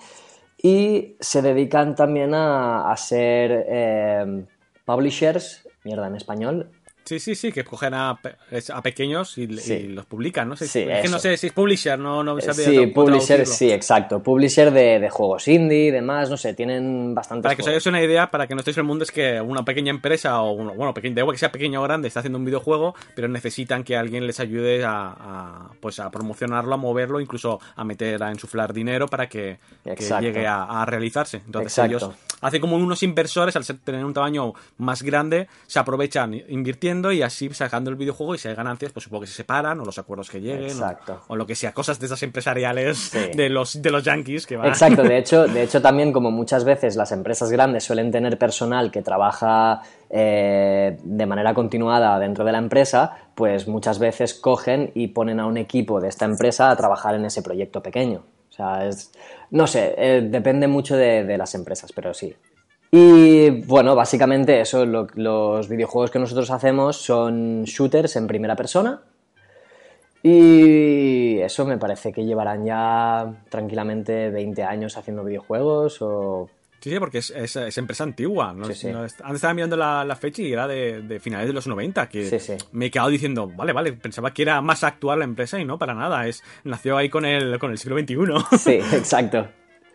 y 0.61 1.15
se 1.19 1.41
dedican 1.41 1.95
también 1.95 2.33
a, 2.35 2.93
ser 2.95 3.65
eh, 3.67 4.45
publishers, 4.85 5.67
mierda 5.83 6.07
en 6.07 6.15
español, 6.15 6.69
Sí, 7.09 7.19
sí, 7.19 7.33
sí, 7.33 7.51
que 7.51 7.63
cogen 7.63 7.95
a, 7.95 8.11
a 8.11 8.81
pequeños 8.83 9.35
y, 9.39 9.47
Sí. 9.57 9.73
y 9.73 9.87
los 9.87 10.05
publican, 10.05 10.47
¿no? 10.47 10.55
sé 10.55 10.67
Sí, 10.67 10.81
es 10.87 11.01
que 11.01 11.09
no 11.09 11.17
sé 11.17 11.37
si 11.37 11.47
es 11.47 11.53
publisher, 11.53 11.97
no, 11.97 12.23
no 12.23 12.39
sabía 12.39 12.65
Sí, 12.65 12.85
publisher, 12.85 13.47
sí, 13.47 13.71
exacto. 13.71 14.21
Publisher 14.21 14.69
de, 14.69 14.99
de 14.99 15.09
juegos 15.09 15.47
indie 15.47 15.87
y 15.87 15.89
demás, 15.89 16.29
no 16.29 16.37
sé, 16.37 16.53
tienen 16.53 17.15
bastantes 17.15 17.41
Para 17.45 17.55
que 17.55 17.63
os 17.63 17.67
hagáis 17.67 17.87
una 17.87 18.03
idea, 18.03 18.29
para 18.29 18.45
que 18.45 18.53
no 18.53 18.59
estéis 18.59 18.77
en 18.77 18.81
el 18.81 18.87
mundo, 18.87 19.05
es 19.05 19.11
que 19.11 19.41
una 19.41 19.65
pequeña 19.65 19.89
empresa 19.89 20.39
o, 20.39 20.51
uno, 20.51 20.75
bueno, 20.75 20.93
pequeña, 20.93 21.15
da 21.15 21.21
igual 21.21 21.33
que 21.33 21.39
sea 21.39 21.51
pequeña 21.51 21.79
o 21.79 21.83
grande, 21.83 22.07
está 22.07 22.19
haciendo 22.19 22.37
un 22.37 22.45
videojuego, 22.45 22.93
pero 23.15 23.27
necesitan 23.27 23.83
que 23.83 23.97
alguien 23.97 24.27
les 24.27 24.39
ayude 24.39 24.83
a, 24.83 25.07
a, 25.09 25.71
pues 25.79 25.99
a 25.99 26.11
promocionarlo, 26.11 26.75
a 26.75 26.77
moverlo, 26.77 27.19
incluso 27.19 27.59
a 27.75 27.83
meter, 27.83 28.21
a 28.21 28.29
insuflar 28.29 28.71
dinero 28.71 29.07
para 29.07 29.27
que, 29.27 29.57
llegue 30.21 30.45
a, 30.45 30.63
a 30.63 30.85
realizarse. 30.85 31.37
Entonces 31.37 31.75
Exacto. 31.75 32.05
ellos 32.05 32.28
hacen 32.41 32.61
como 32.61 32.75
unos 32.75 33.03
inversores, 33.03 33.55
al 33.55 33.63
ser, 33.63 33.77
tener 33.79 34.03
un 34.05 34.13
tamaño 34.13 34.53
más 34.77 35.01
grande, 35.03 35.47
se 35.67 35.79
aprovechan 35.79 36.33
invirtiendo 36.47 37.11
y 37.11 37.21
así 37.21 37.49
sacando 37.53 37.89
el 37.89 37.95
videojuego 37.95 38.35
y 38.35 38.37
si 38.37 38.47
hay 38.47 38.55
ganancias, 38.55 38.91
pues 38.91 39.03
supongo 39.03 39.21
que 39.21 39.27
se 39.27 39.33
separan 39.33 39.79
o 39.79 39.85
los 39.85 39.97
acuerdos 39.99 40.29
que 40.29 40.39
lleguen 40.41 40.63
o- 40.71 40.83
Exacto. 40.89 41.21
O, 41.27 41.35
lo 41.35 41.45
que 41.45 41.55
sea, 41.55 41.73
cosas 41.73 41.99
de 41.99 42.05
esas 42.05 42.21
empresariales 42.23 42.97
Sí. 42.97 43.31
de 43.35 43.49
los 43.49 43.81
de 43.81 43.91
los 43.91 44.03
yankees 44.03 44.45
que 44.47 44.57
van. 44.57 44.67
Exacto, 44.67 45.03
de 45.03 45.17
hecho, 45.17 45.47
de 45.47 45.63
hecho 45.63 45.81
también 45.81 46.11
como 46.11 46.31
muchas 46.31 46.63
veces 46.63 46.95
las 46.95 47.11
empresas 47.11 47.51
grandes 47.51 47.83
suelen 47.83 48.11
tener 48.11 48.37
personal 48.37 48.91
que 48.91 49.01
trabaja 49.01 49.81
eh, 50.09 50.97
de 51.03 51.25
manera 51.25 51.53
continuada 51.53 52.17
dentro 52.19 52.43
de 52.45 52.51
la 52.51 52.57
empresa, 52.57 53.15
pues 53.35 53.67
muchas 53.67 53.99
veces 53.99 54.33
cogen 54.33 54.91
y 54.95 55.07
ponen 55.07 55.39
a 55.39 55.45
un 55.45 55.57
equipo 55.57 55.99
de 56.01 56.07
esta 56.09 56.25
empresa 56.25 56.69
a 56.71 56.75
trabajar 56.75 57.15
en 57.15 57.25
ese 57.25 57.41
proyecto 57.41 57.81
pequeño. 57.81 58.23
Sea, 58.59 58.87
es, 58.87 59.11
no 59.51 59.67
sé, 59.67 59.95
eh, 59.97 60.21
depende 60.21 60.67
mucho 60.67 60.97
de, 60.97 61.37
las 61.37 61.55
empresas, 61.55 61.93
pero 61.93 62.13
sí. 62.13 62.35
Y 62.91 63.49
bueno, 63.49 63.95
básicamente 63.95 64.59
eso, 64.59 64.85
lo- 64.85 65.07
los 65.15 65.69
videojuegos 65.69 66.11
que 66.11 66.19
nosotros 66.19 66.51
hacemos 66.51 66.97
son 66.97 67.63
shooters 67.63 68.17
en 68.17 68.27
primera 68.27 68.57
persona, 68.57 69.01
y 70.21 71.39
eso 71.39 71.65
me 71.65 71.77
parece 71.77 72.11
que 72.11 72.25
llevarán 72.25 72.65
ya 72.65 73.45
tranquilamente 73.49 74.29
20 74.29 74.63
años 74.63 74.97
haciendo 74.97 75.23
videojuegos 75.23 76.01
o... 76.01 76.49
Sí, 76.81 76.89
sí, 76.89 76.99
porque 76.99 77.17
es, 77.19 77.29
es- 77.31 77.55
es 77.55 77.77
empresa 77.77 78.03
antigua. 78.03 78.53
¿no? 78.53 78.65
Sí, 78.65 78.73
sí. 78.73 78.87
No 78.91 78.99
antes 78.99 79.17
estaba 79.35 79.53
mirando 79.53 79.75
la, 79.75 80.03
la 80.05 80.15
fecha 80.15 80.41
y 80.41 80.51
era 80.53 80.67
de, 80.67 81.01
de 81.01 81.19
finales 81.19 81.47
de 81.47 81.53
los 81.53 81.67
90, 81.67 82.07
que 82.09 82.39
sí. 82.39 82.53
me 82.71 82.85
he 82.87 82.91
quedado 82.91 83.09
diciendo, 83.09 83.47
vale, 83.53 83.73
vale, 83.73 83.93
pensaba 83.93 84.33
que 84.33 84.41
era 84.43 84.61
más 84.61 84.83
actual 84.83 85.19
la 85.19 85.25
empresa 85.25 85.59
y 85.59 85.65
no, 85.65 85.77
para 85.77 85.93
nada, 85.93 86.27
es 86.27 86.43
nació 86.63 86.97
ahí 86.97 87.09
con 87.09 87.25
el, 87.25 87.59
con 87.59 87.71
el 87.71 87.77
siglo 87.77 87.97
XXI. 87.99 88.57
Sí, 88.57 88.71
exacto. 88.95 89.47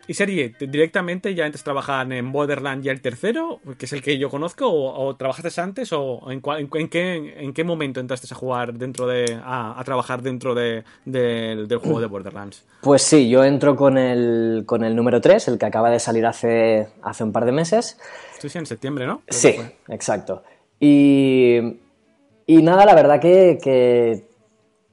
Y 0.07 0.13
serie, 0.13 0.49
¿te- 0.49 0.67
directamente 0.67 1.33
ya 1.35 1.45
antes 1.45 1.63
trabajan 1.63 2.11
en 2.11 2.31
Borderlands 2.31 2.85
ya 2.85 2.91
el 2.91 3.01
tercero, 3.01 3.59
que 3.77 3.85
es 3.85 3.93
el 3.93 4.01
que 4.01 4.17
yo 4.17 4.29
conozco, 4.29 4.67
o, 4.67 5.05
o 5.07 5.15
trabajaste 5.15 5.61
antes, 5.61 5.91
o 5.93 6.29
en, 6.31 6.41
en, 6.57 6.69
en 6.73 6.89
qué, 6.89 7.33
en 7.37 7.53
qué 7.53 7.63
momento 7.63 7.99
entraste 7.99 8.27
a 8.31 8.35
jugar 8.37 8.73
dentro 8.73 9.07
de, 9.07 9.39
a, 9.43 9.79
a 9.79 9.83
trabajar 9.83 10.21
dentro 10.21 10.53
de, 10.55 10.83
del- 11.05 11.67
del 11.67 11.77
juego 11.79 11.99
de 12.01 12.07
Borderlands? 12.07 12.63
Pues 12.81 13.01
sí, 13.01 13.29
yo 13.29 13.43
entro 13.43 13.75
con 13.75 13.97
el, 13.97 14.63
con 14.65 14.83
el 14.83 14.95
número 14.95 15.19
3, 15.21 15.47
el 15.47 15.57
que 15.57 15.65
acaba 15.65 15.89
de 15.89 15.99
salir 15.99 16.25
hace, 16.25 16.87
hace 17.01 17.23
un 17.23 17.31
par 17.31 17.45
de 17.45 17.51
meses. 17.51 17.97
Sí, 18.39 18.49
sí, 18.49 18.57
en 18.59 18.65
septiembre, 18.67 19.07
¿no? 19.07 19.21
Creo 19.25 19.39
Sí, 19.39 19.55
exacto. 19.89 20.43
Y, 20.79 21.77
y 22.45 22.61
nada, 22.61 22.85
la 22.85 22.93
verdad 22.93 23.19
que, 23.19 23.57
que 23.61 24.27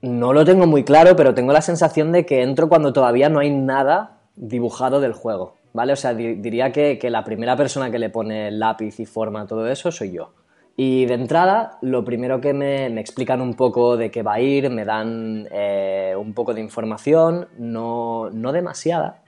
no 0.01 0.33
lo 0.33 0.45
tengo 0.45 0.67
muy 0.67 0.85
claro, 0.85 1.15
pero 1.17 1.35
tengo 1.35 1.53
la 1.53 1.61
sensación 1.61 2.13
de 2.13 2.25
que 2.25 2.43
entro 2.43 2.69
cuando 2.69 2.93
todavía 2.93 3.29
no 3.29 3.41
hay 3.41 3.51
nada 3.51 4.22
dibujado 4.37 5.01
del 5.01 5.13
juego, 5.13 5.57
¿vale? 5.73 5.93
O 5.93 5.97
sea, 5.97 6.15
di- 6.15 6.35
diría 6.35 6.73
que, 6.73 6.99
que 6.99 7.11
la 7.11 7.25
primera 7.25 7.57
persona 7.57 7.91
que 7.91 7.99
le 7.99 8.11
pone 8.11 8.51
lápiz 8.51 8.99
y 9.01 9.07
forma 9.07 9.43
a 9.43 9.47
todo 9.47 9.67
eso 9.69 9.91
soy 9.93 10.13
yo. 10.13 10.33
Y 10.77 11.05
de 11.05 11.15
entrada, 11.15 11.79
lo 11.83 12.03
primero 12.05 12.41
que 12.41 12.55
me, 12.55 12.89
me 12.89 13.01
explican 13.03 13.43
un 13.43 13.55
poco 13.55 13.97
de 13.99 14.11
qué 14.11 14.23
va 14.23 14.35
a 14.35 14.41
ir, 14.41 14.71
me 14.71 14.87
dan 14.87 15.47
eh, 15.53 16.15
un 16.19 16.33
poco 16.33 16.55
de 16.55 16.63
información, 16.63 17.49
no, 17.59 18.31
no 18.31 18.53
demasiada, 18.53 19.23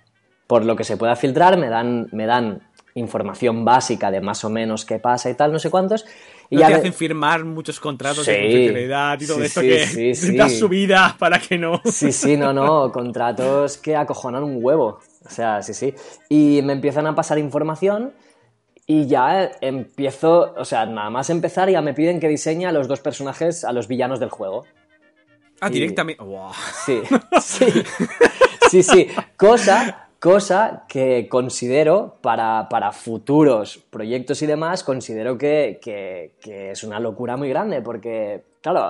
por 0.46 0.64
lo 0.64 0.74
que 0.74 0.84
se 0.84 0.96
pueda 0.96 1.16
filtrar, 1.16 1.58
me 1.58 1.68
dan, 1.68 2.08
me 2.12 2.24
dan 2.24 2.62
información 2.94 3.64
básica 3.64 4.10
de 4.10 4.20
más 4.22 4.44
o 4.44 4.50
menos 4.50 4.84
qué 4.86 4.98
pasa 4.98 5.28
y 5.28 5.34
tal, 5.34 5.52
no 5.52 5.58
sé 5.58 5.70
cuántos. 5.70 6.06
Y 6.50 6.56
No 6.56 6.60
ya 6.60 6.66
te 6.66 6.72
de- 6.74 6.78
hacen 6.80 6.92
firmar 6.94 7.44
muchos 7.44 7.80
contratos 7.80 8.24
Sí, 8.24 8.30
de 8.32 8.40
confidencialidad 8.42 9.20
y 9.20 9.26
todo 9.26 9.38
sí, 9.38 9.44
esto 9.44 9.60
que 9.60 10.32
das 10.36 10.52
su 10.58 10.68
vida 10.68 11.16
para 11.18 11.38
que 11.38 11.56
no. 11.58 11.80
Sí, 11.84 12.12
sí, 12.12 12.36
no, 12.36 12.52
no, 12.52 12.92
contratos 12.92 13.78
que 13.78 13.96
acojonan 13.96 14.44
un 14.44 14.58
huevo. 14.62 15.00
O 15.24 15.30
sea, 15.30 15.62
sí, 15.62 15.72
sí. 15.74 15.94
Y 16.28 16.60
me 16.62 16.74
empiezan 16.74 17.06
a 17.06 17.14
pasar 17.14 17.38
información 17.38 18.12
y 18.86 19.06
ya 19.06 19.50
empiezo, 19.62 20.52
o 20.56 20.64
sea, 20.66 20.84
nada 20.84 21.08
más 21.08 21.30
empezar 21.30 21.70
ya 21.70 21.80
me 21.80 21.94
piden 21.94 22.20
que 22.20 22.28
diseñe 22.28 22.66
a 22.66 22.72
los 22.72 22.86
dos 22.88 23.00
personajes, 23.00 23.64
a 23.64 23.72
los 23.72 23.88
villanos 23.88 24.20
del 24.20 24.28
juego. 24.28 24.64
Ah, 25.60 25.70
directamente. 25.70 26.22
Sí, 26.84 27.00
sí. 27.40 27.66
Sí, 28.70 28.82
sí. 28.82 29.08
Cosa, 29.36 30.03
cosa 30.24 30.86
que 30.88 31.28
considero 31.28 32.16
para, 32.22 32.92
futuros 32.92 33.76
proyectos 33.90 34.40
y 34.40 34.46
demás, 34.46 34.82
considero 34.82 35.36
que, 35.36 36.32
es 36.42 36.82
una 36.82 36.98
locura 36.98 37.36
muy 37.36 37.50
grande, 37.50 37.82
porque, 37.82 38.42
claro, 38.62 38.88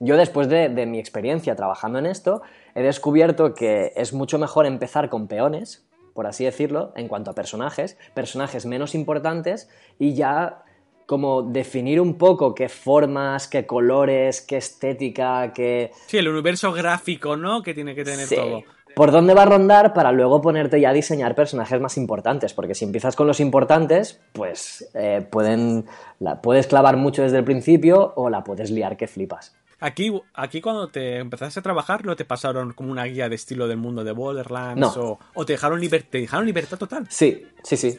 yo 0.00 0.16
después 0.16 0.48
de, 0.48 0.68
de 0.70 0.86
mi 0.86 0.98
experiencia 0.98 1.54
trabajando 1.54 2.00
en 2.00 2.06
esto, 2.06 2.42
he 2.74 2.82
descubierto 2.82 3.54
que 3.54 3.92
es 3.94 4.12
mucho 4.12 4.36
mejor 4.40 4.66
empezar 4.66 5.08
con 5.10 5.28
peones, 5.28 5.86
por 6.12 6.26
así 6.26 6.44
decirlo, 6.44 6.92
en 6.96 7.06
cuanto 7.06 7.30
a 7.30 7.34
personajes, 7.34 7.96
personajes 8.12 8.66
menos 8.66 8.96
importantes 8.96 9.70
y 10.00 10.14
ya 10.14 10.64
como 11.06 11.42
definir 11.42 12.00
un 12.00 12.18
poco 12.18 12.52
qué 12.52 12.68
formas, 12.68 13.46
qué 13.46 13.64
colores, 13.64 14.40
qué 14.40 14.56
estética, 14.56 15.52
qué... 15.52 15.92
Sí, 16.06 16.18
el 16.18 16.28
universo 16.28 16.72
gráfico, 16.72 17.36
¿no? 17.36 17.62
Que 17.62 17.74
tiene 17.74 17.94
que 17.94 18.02
tener 18.02 18.28
todo. 18.28 18.64
Por 18.94 19.10
dónde 19.10 19.34
va 19.34 19.42
a 19.42 19.46
rondar 19.46 19.92
para 19.92 20.12
luego 20.12 20.40
ponerte 20.40 20.80
ya 20.80 20.90
a 20.90 20.92
diseñar 20.92 21.34
personajes 21.34 21.80
más 21.80 21.96
importantes, 21.96 22.54
porque 22.54 22.74
si 22.74 22.84
empiezas 22.84 23.16
con 23.16 23.26
los 23.26 23.40
importantes, 23.40 24.20
pues 24.32 24.88
eh, 24.94 25.26
pueden, 25.28 25.86
la 26.20 26.40
puedes 26.40 26.66
clavar 26.66 26.96
mucho 26.96 27.22
desde 27.22 27.38
el 27.38 27.44
principio 27.44 28.12
o 28.16 28.30
la 28.30 28.44
puedes 28.44 28.70
liar 28.70 28.96
que 28.96 29.08
flipas. 29.08 29.56
Aquí, 29.80 30.12
aquí 30.34 30.60
cuando 30.60 30.88
te 30.88 31.18
empezaste 31.18 31.60
a 31.60 31.62
trabajar, 31.62 32.04
¿no 32.04 32.16
te 32.16 32.24
pasaron 32.24 32.72
como 32.72 32.92
una 32.92 33.04
guía 33.04 33.28
de 33.28 33.34
estilo 33.34 33.68
del 33.68 33.76
mundo 33.76 34.04
de 34.04 34.12
Borderlands? 34.12 34.96
O, 34.96 35.18
te, 35.44 35.52
dejaron 35.52 35.80
te 35.80 36.18
dejaron 36.18 36.46
libertad 36.46 36.78
total? 36.78 37.06
Sí, 37.10 37.46
sí, 37.62 37.76
sí. 37.76 37.98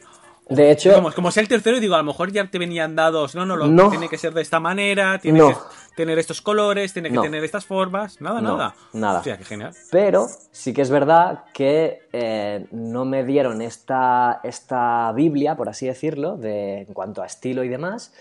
De 0.50 0.72
hecho. 0.72 0.94
Como, 0.94 1.12
como 1.12 1.32
sea 1.32 1.42
el 1.42 1.50
tercero, 1.50 1.80
digo, 1.80 1.96
a 1.96 2.00
lo 2.00 2.04
mejor 2.04 2.32
ya 2.32 2.46
te 2.50 2.60
venían 2.60 2.96
dados. 2.96 3.36
No, 3.36 3.46
no, 3.46 3.56
lo, 3.56 3.90
tiene 3.90 4.10
que 4.10 4.18
ser 4.18 4.34
de 4.34 4.42
esta 4.42 4.60
manera, 4.60 5.20
tiene 5.20 5.40
que 5.40 5.56
tener 5.96 6.20
estos 6.20 6.42
colores, 6.42 6.94
tiene 6.94 7.10
que 7.10 7.20
tener 7.20 7.44
estas 7.44 7.66
formas. 7.66 8.22
Nada, 8.22 8.42
nada. 8.42 8.76
Nada. 8.94 9.20
Hostia, 9.20 9.38
qué 9.38 9.46
genial. 9.46 9.74
Pero 9.92 10.28
sí 10.52 10.74
que 10.74 10.82
es 10.82 10.90
verdad 10.90 11.46
que 11.54 12.04
eh, 12.14 12.68
no 12.72 13.06
me 13.06 13.24
dieron 13.24 13.62
esta, 13.62 14.42
esta 14.44 15.12
Biblia, 15.14 15.56
por 15.56 15.70
así 15.70 15.88
decirlo, 15.88 16.38
de, 16.38 16.82
en 16.82 16.94
cuanto 16.94 17.24
a 17.24 17.26
estilo 17.26 17.64
y 17.64 17.70
demás 17.70 18.14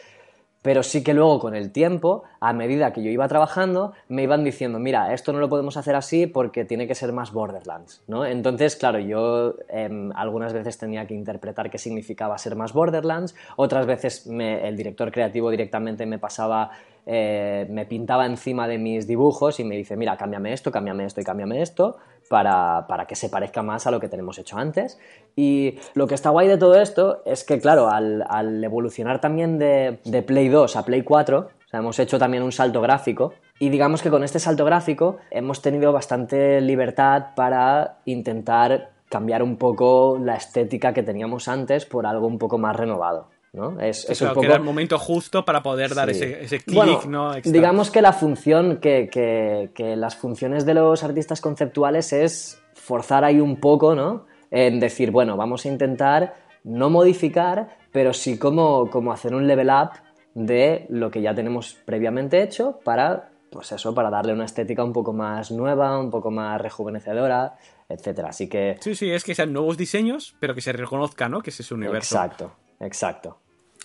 pero 0.65 0.83
sí 0.83 1.05
que 1.05 1.13
luego 1.13 1.41
con 1.41 1.55
el 1.55 1.73
tiempo, 1.73 2.23
a 2.41 2.55
medida 2.55 2.95
que 2.95 3.03
yo 3.03 3.11
iba 3.11 3.29
trabajando, 3.29 3.93
me 4.09 4.23
iban 4.23 4.45
diciendo, 4.45 4.79
mira, 4.79 5.13
esto 5.13 5.31
no 5.31 5.39
lo 5.39 5.51
podemos 5.51 5.77
hacer 5.77 5.95
así 5.95 6.27
porque 6.27 6.65
tiene 6.65 6.89
que 6.89 6.95
ser 6.95 7.13
más 7.13 7.33
Borderlands, 7.35 8.03
¿no? 8.07 8.25
Entonces, 8.25 8.75
claro, 8.75 8.99
yo 8.99 9.57
em, 9.69 10.11
algunas 10.17 10.55
veces 10.55 10.79
tenía 10.79 11.07
que 11.07 11.13
interpretar 11.13 11.69
qué 11.69 11.77
significaba 11.77 12.39
ser 12.39 12.57
más 12.57 12.73
Borderlands, 12.73 13.35
otras 13.57 13.85
veces 13.85 14.27
el 14.27 14.75
director 14.75 15.13
creativo 15.13 15.51
directamente 15.51 16.07
me 16.07 16.19
pasaba 16.19 16.71
eh, 17.07 17.67
me 17.71 17.87
pintaba 17.87 18.27
encima 18.27 18.67
de 18.67 18.79
mis 18.79 19.07
dibujos 19.07 19.61
y 19.61 19.65
me 19.65 19.77
dice, 19.77 19.97
mira, 19.97 20.17
cámbiame 20.17 20.53
esto, 20.53 20.71
cámbiame 20.71 21.05
esto 21.05 21.21
y 21.21 21.25
cámbiame 21.25 21.61
esto 21.61 21.97
para, 22.29 22.87
que 23.07 23.15
se 23.15 23.29
parezca 23.29 23.63
más 23.63 23.87
a 23.87 23.91
lo 23.91 24.01
que 24.01 24.09
tenemos 24.09 24.39
hecho 24.39 24.57
antes. 24.57 24.99
Y 25.37 25.79
lo 25.95 26.07
que 26.07 26.15
está 26.15 26.31
guay 26.31 26.49
de 26.49 26.57
todo 26.57 26.81
esto 26.81 27.23
es 27.27 27.45
que, 27.45 27.61
claro, 27.61 27.89
al, 27.91 28.63
evolucionar 28.65 29.21
también 29.21 29.59
de, 29.59 30.25
Play 30.27 30.49
2 30.49 30.77
a 30.77 30.85
Play 30.85 31.03
4, 31.03 31.49
hemos 31.73 31.99
hecho 31.99 32.19
también 32.19 32.43
un 32.43 32.53
salto 32.53 32.81
gráfico 32.81 33.35
y 33.59 33.69
digamos 33.69 34.01
que 34.01 34.11
con 34.11 34.25
este 34.25 34.39
salto 34.39 34.65
gráfico 34.65 35.19
hemos 35.31 35.61
tenido 35.61 35.93
bastante 35.93 36.61
libertad 36.61 37.35
para 37.35 37.99
intentar 38.05 38.91
cambiar 39.09 39.43
un 39.43 39.57
poco 39.57 40.19
la 40.21 40.37
estética 40.37 40.93
que 40.93 41.03
teníamos 41.03 41.49
antes 41.49 41.85
por 41.85 42.07
algo 42.07 42.27
un 42.27 42.39
poco 42.39 42.59
más 42.59 42.77
renovado. 42.77 43.34
¿No? 43.55 43.81
Es, 43.81 44.09
es 44.11 44.21
un 44.21 44.29
poco... 44.29 44.45
era 44.45 44.57
el 44.57 44.63
momento 44.63 44.99
justo 44.99 45.45
para 45.45 45.63
poder 45.63 45.95
dar 45.95 46.11
ese, 46.11 46.43
ese 46.43 46.61
clic, 46.61 47.07
¿no? 47.07 47.35
Digamos 47.35 47.91
que 47.91 48.03
la 48.03 48.13
función, 48.13 48.79
que, 48.79 49.09
que, 49.09 49.97
las 49.97 50.17
funciones 50.17 50.67
de 50.67 50.75
los 50.75 51.05
artistas 51.05 51.41
conceptuales 51.41 52.13
es 52.13 52.61
forzar 52.75 53.25
ahí 53.25 53.41
un 53.41 53.61
poco, 53.61 53.95
¿no? 53.95 54.27
En 54.51 54.81
decir, 54.81 55.11
bueno, 55.11 55.37
vamos 55.37 55.65
a 55.65 55.69
intentar 55.69 56.35
no 56.65 56.91
modificar, 56.91 57.79
pero 57.93 58.13
sí 58.13 58.39
como, 58.39 58.91
como 58.91 59.13
hacer 59.13 59.35
un 59.35 59.47
level 59.47 59.69
up 59.69 59.91
de 60.35 60.87
lo 60.89 61.11
que 61.11 61.23
ya 61.23 61.35
tenemos 61.35 61.75
previamente 61.85 62.43
hecho 62.43 62.81
para, 62.83 63.31
pues 63.51 63.71
eso, 63.71 63.95
para 63.95 64.11
darle 64.11 64.33
una 64.33 64.47
estética 64.47 64.83
un 64.83 64.93
poco 64.93 65.13
más 65.13 65.53
nueva, 65.53 65.97
un 65.99 66.11
poco 66.11 66.33
más 66.33 66.61
rejuvenecedora, 66.61 67.55
etcétera. 67.89 68.31
Así 68.31 68.49
que... 68.49 68.79
Sí, 68.81 68.97
sí, 68.97 69.11
es 69.11 69.23
que 69.23 69.35
sean 69.37 69.53
nuevos 69.53 69.77
diseños, 69.77 70.35
pero 70.41 70.57
que 70.57 70.61
se 70.61 70.73
reconozca, 70.73 71.29
¿no? 71.29 71.41
Que 71.41 71.51
es 71.51 71.61
ese 71.61 71.73
universo. 71.73 72.17
Exacto, 72.17 72.53
exacto. 72.81 73.44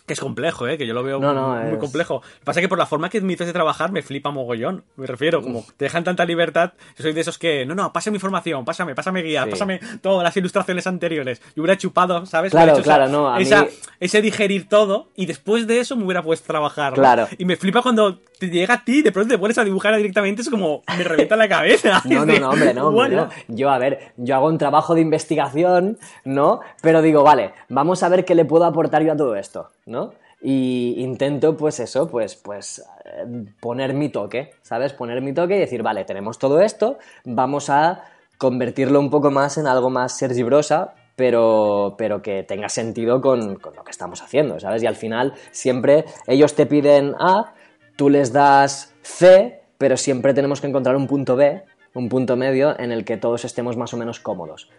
Que 0.10 0.14
es 0.14 0.20
complejo, 0.20 0.68
¿eh? 0.68 0.76
Que 0.76 0.88
yo 0.88 0.96
lo 0.96 1.04
veo 1.04 1.20
muy, 1.20 1.78
complejo. 1.78 2.24
Pasa 2.44 2.62
que 2.62 2.68
por 2.68 2.80
la 2.80 2.88
forma 2.88 3.12
que 3.12 3.20
admites 3.20 3.46
de 3.46 3.54
trabajar 3.54 3.92
me 3.92 4.02
flipa 4.02 4.32
mogollón. 4.32 4.84
Me 4.96 5.06
refiero, 5.06 5.40
como 5.44 5.64
te 5.78 5.86
dejan 5.86 6.04
tanta 6.04 6.26
libertad. 6.26 6.74
Yo 6.98 7.04
soy 7.04 7.14
de 7.14 7.22
esos 7.22 7.38
que, 7.38 7.64
no, 7.64 7.76
no, 7.76 7.94
pásame 7.94 8.18
información, 8.18 8.66
pásame, 8.66 8.96
pásame 8.96 9.22
guía, 9.22 9.48
pásame 9.48 9.80
todas 10.02 10.24
las 10.24 10.36
ilustraciones 10.36 10.88
anteriores. 10.88 11.44
Yo 11.56 11.62
hubiera 11.62 11.78
chupado, 11.78 12.26
¿sabes? 12.26 12.50
Claro, 12.50 12.82
claro, 12.82 13.08
no. 13.08 13.38
Ese 14.00 14.22
digerir 14.24 14.68
todo 14.68 15.10
y 15.16 15.28
después 15.28 15.68
de 15.68 15.80
eso 15.80 15.96
me 15.96 16.06
hubiera 16.06 16.24
puesto 16.24 16.46
a 16.46 16.48
trabajar. 16.48 16.94
Claro. 16.94 17.28
Y 17.38 17.46
me 17.46 17.56
flipa 17.56 17.84
cuando 17.84 18.20
te 18.40 18.50
llega 18.50 18.76
a 18.76 18.84
ti 18.84 19.00
y 19.00 19.02
de 19.02 19.12
pronto 19.12 19.34
te 19.34 19.38
pones 19.38 19.58
a 19.58 19.64
dibujar 19.64 19.96
directamente. 19.96 20.42
Es 20.42 20.50
como, 20.50 20.82
me 20.98 21.04
revienta 21.04 21.36
la 21.36 21.48
cabeza. 21.48 22.02
no, 22.10 22.26
no, 22.26 22.40
no, 22.40 22.50
hombre, 22.50 22.74
no, 22.74 22.92
no. 22.92 23.30
Yo, 23.48 23.70
a 23.70 23.78
ver, 23.78 24.14
yo 24.18 24.36
hago 24.36 24.48
un 24.48 24.58
trabajo 24.58 24.96
de 24.96 25.02
investigación, 25.02 25.98
¿no? 26.24 26.62
Pero 26.82 27.02
digo, 27.02 27.24
vale, 27.24 27.54
vamos 27.68 28.02
a 28.04 28.10
ver 28.10 28.26
qué 28.26 28.36
le 28.36 28.46
puedo 28.46 28.66
aportar 28.66 29.04
yo 29.04 29.14
a 29.14 29.18
todo 29.18 29.36
esto, 29.36 29.70
¿no? 29.86 30.14
y 30.42 30.96
intento 31.00 31.58
pues 31.58 31.80
eso, 31.80 32.08
pues, 32.08 32.36
pues 32.36 32.82
eh, 33.06 33.26
poner 33.60 33.94
mi 33.94 34.10
toque, 34.10 34.52
¿sabes? 34.62 34.94
Poner 34.94 35.22
mi 35.22 35.34
toque 35.34 35.58
y 35.58 35.60
decir, 35.60 35.84
vale, 35.84 36.06
tenemos 36.06 36.40
todo 36.40 36.62
esto, 36.62 36.98
vamos 37.26 37.70
a 37.70 38.04
convertirlo 38.38 39.00
un 39.00 39.10
poco 39.10 39.32
más 39.32 39.58
en 39.58 39.68
algo 39.68 39.90
más 39.90 40.18
Sergi 40.18 40.44
Brosa, 40.44 40.94
pero, 41.18 41.96
pero 41.98 42.22
que 42.22 42.44
tenga 42.44 42.70
sentido 42.70 43.20
con, 43.20 43.58
con, 43.58 43.76
lo 43.76 43.84
que 43.84 43.92
estamos 43.92 44.22
haciendo, 44.22 44.58
¿sabes? 44.62 44.82
Y 44.82 44.88
al 44.88 44.96
final 44.96 45.34
siempre 45.52 46.06
ellos 46.26 46.56
te 46.56 46.66
piden 46.66 47.14
A, 47.20 47.54
tú 48.00 48.10
les 48.10 48.32
das 48.32 48.96
C, 49.02 49.60
pero 49.78 49.98
siempre 49.98 50.34
tenemos 50.34 50.62
que 50.62 50.68
encontrar 50.68 50.96
un 50.96 51.06
punto 51.06 51.36
B, 51.36 51.64
un 51.94 52.08
punto 52.08 52.38
medio 52.38 52.80
en 52.80 52.94
el 52.94 53.04
que 53.04 53.18
todos 53.18 53.44
estemos 53.44 53.76
más 53.76 53.94
o 53.94 53.98
menos 53.98 54.22
cómodos. 54.22 54.70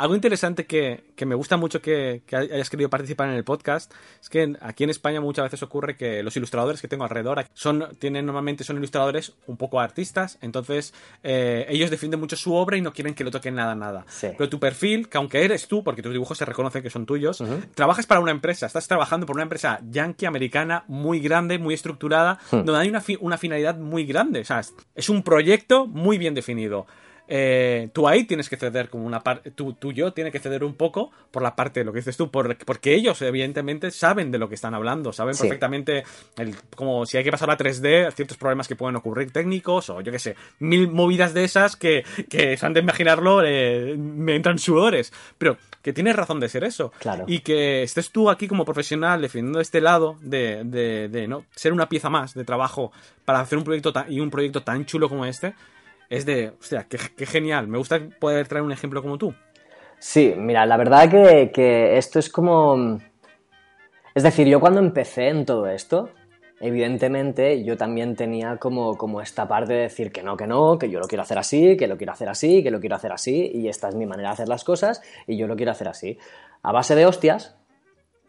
Algo 0.00 0.14
interesante 0.14 0.64
que, 0.64 1.12
me 1.26 1.34
gusta 1.34 1.58
mucho 1.58 1.82
que, 1.82 2.22
hayas 2.32 2.70
querido 2.70 2.88
participar 2.88 3.28
en 3.28 3.34
el 3.34 3.44
podcast 3.44 3.92
es 4.18 4.30
que 4.30 4.56
aquí 4.62 4.84
en 4.84 4.88
España 4.88 5.20
muchas 5.20 5.42
veces 5.42 5.62
ocurre 5.62 5.94
que 5.94 6.22
los 6.22 6.34
ilustradores 6.38 6.80
que 6.80 6.88
tengo 6.88 7.04
alrededor 7.04 7.44
son, 7.52 7.86
tienen 7.98 8.24
normalmente 8.24 8.64
son 8.64 8.78
ilustradores 8.78 9.34
un 9.46 9.58
poco 9.58 9.78
artistas, 9.78 10.38
entonces 10.40 10.94
eh, 11.22 11.66
ellos 11.68 11.90
defienden 11.90 12.18
mucho 12.18 12.36
su 12.36 12.54
obra 12.54 12.78
y 12.78 12.80
no 12.80 12.94
quieren 12.94 13.12
que 13.12 13.24
lo 13.24 13.30
toquen 13.30 13.56
nada, 13.56 13.74
nada. 13.74 14.06
Pero 14.22 14.48
tu 14.48 14.58
perfil, 14.58 15.10
que 15.10 15.18
aunque 15.18 15.44
eres 15.44 15.68
tú, 15.68 15.84
porque 15.84 16.00
tus 16.00 16.12
dibujos 16.12 16.38
se 16.38 16.46
reconocen 16.46 16.82
que 16.82 16.88
son 16.88 17.04
tuyos, 17.04 17.44
trabajas 17.74 18.06
para 18.06 18.22
una 18.22 18.30
empresa, 18.30 18.64
estás 18.64 18.88
trabajando 18.88 19.26
por 19.26 19.36
una 19.36 19.42
empresa 19.42 19.80
yankee 19.90 20.24
americana 20.24 20.84
muy 20.88 21.20
grande, 21.20 21.58
muy 21.58 21.74
estructurada, 21.74 22.38
hmm. 22.50 22.56
donde 22.64 22.78
hay 22.78 22.88
una, 22.88 23.02
una 23.20 23.36
finalidad 23.36 23.76
muy 23.76 24.06
grande. 24.06 24.40
O 24.40 24.44
sea, 24.46 24.62
es 24.94 25.10
un 25.10 25.22
proyecto 25.22 25.86
muy 25.86 26.16
bien 26.16 26.32
definido. 26.32 26.86
Eh, 27.32 27.90
tú 27.92 28.08
ahí 28.08 28.24
tienes 28.24 28.48
que 28.48 28.56
ceder 28.56 28.88
como 28.88 29.06
una 29.06 29.20
parte, 29.20 29.52
tú, 29.52 29.74
tú 29.74 29.92
yo 29.92 30.12
tiene 30.12 30.32
que 30.32 30.40
ceder 30.40 30.64
un 30.64 30.74
poco 30.74 31.12
por 31.30 31.42
la 31.42 31.54
parte 31.54 31.80
de 31.80 31.84
lo 31.84 31.92
que 31.92 32.00
dices 32.00 32.16
tú, 32.16 32.28
porque 32.28 32.94
ellos 32.94 33.22
evidentemente 33.22 33.92
saben 33.92 34.32
de 34.32 34.38
lo 34.38 34.48
que 34.48 34.56
están 34.56 34.74
hablando, 34.74 35.12
saben 35.12 35.36
perfectamente 35.36 36.02
el, 36.36 36.56
como 36.74 37.06
si 37.06 37.18
hay 37.18 37.24
que 37.24 37.30
pasar 37.30 37.48
a 37.50 37.56
3D, 37.56 38.12
ciertos 38.12 38.36
problemas 38.36 38.66
que 38.66 38.74
pueden 38.74 38.96
ocurrir 38.96 39.30
técnicos 39.30 39.90
o 39.90 40.00
yo 40.00 40.10
qué 40.10 40.18
sé, 40.18 40.34
mil 40.58 40.88
movidas 40.88 41.32
de 41.32 41.44
esas 41.44 41.76
que, 41.76 42.04
que 42.28 42.58
han 42.60 42.74
de 42.74 42.80
imaginarlo 42.80 43.44
eh, 43.44 43.94
me 43.96 44.34
entran 44.34 44.58
sudores, 44.58 45.12
pero 45.38 45.56
que 45.82 45.92
tienes 45.92 46.16
razón 46.16 46.40
de 46.40 46.48
ser 46.48 46.64
eso. 46.64 46.92
Y 47.26 47.40
que 47.40 47.82
estés 47.82 48.10
tú 48.10 48.28
aquí 48.28 48.48
como 48.48 48.64
profesional 48.64 49.22
defendiendo 49.22 49.60
este 49.60 49.80
lado 49.80 50.16
de, 50.20 50.62
de, 50.64 51.28
¿no? 51.28 51.44
ser 51.54 51.72
una 51.72 51.88
pieza 51.88 52.10
más 52.10 52.34
de 52.34 52.44
trabajo 52.44 52.92
para 53.24 53.40
hacer 53.40 53.56
un 53.56 53.64
proyecto 53.64 53.92
y 54.08 54.20
un 54.20 54.30
proyecto 54.30 54.62
tan 54.62 54.84
chulo 54.84 55.08
como 55.08 55.24
este, 55.24 55.54
es 56.10 56.26
de, 56.26 56.52
hostia, 56.60 56.86
qué, 56.88 56.98
qué 57.16 57.24
genial. 57.24 57.68
Me 57.68 57.78
gusta 57.78 58.00
poder 58.18 58.46
traer 58.46 58.64
un 58.64 58.72
ejemplo 58.72 59.00
como 59.00 59.16
tú. 59.16 59.34
Sí, 59.98 60.34
mira, 60.36 60.66
la 60.66 60.76
verdad 60.76 61.08
que, 61.10 61.50
que, 61.52 61.96
esto 61.96 62.18
es 62.18 62.28
como... 62.28 62.98
Es 64.14 64.22
decir, 64.22 64.46
yo 64.48 64.60
cuando 64.60 64.80
empecé 64.80 65.28
en 65.28 65.46
todo 65.46 65.66
esto, 65.66 66.10
evidentemente 66.58 67.62
yo 67.64 67.76
también 67.76 68.16
tenía 68.16 68.56
como, 68.56 68.96
como 68.96 69.20
esta 69.20 69.46
parte 69.46 69.72
de 69.72 69.80
decir 69.82 70.10
que 70.10 70.22
no, 70.22 70.36
que 70.36 70.46
no, 70.46 70.78
que 70.78 70.90
yo 70.90 70.98
lo 70.98 71.06
quiero 71.06 71.22
hacer 71.22 71.38
así, 71.38 71.76
que 71.76 71.86
lo 71.86 71.96
quiero 71.96 72.12
hacer 72.12 72.28
así, 72.28 72.62
que 72.62 72.70
lo 72.70 72.80
quiero 72.80 72.96
hacer 72.96 73.12
así, 73.12 73.50
y 73.54 73.68
esta 73.68 73.88
es 73.88 73.94
mi 73.94 74.06
manera 74.06 74.30
de 74.30 74.32
hacer 74.32 74.48
las 74.48 74.64
cosas, 74.64 75.00
y 75.26 75.36
yo 75.36 75.46
lo 75.46 75.54
quiero 75.54 75.72
hacer 75.72 75.88
así. 75.88 76.18
A 76.62 76.72
base 76.72 76.96
de 76.96 77.06
hostias, 77.06 77.56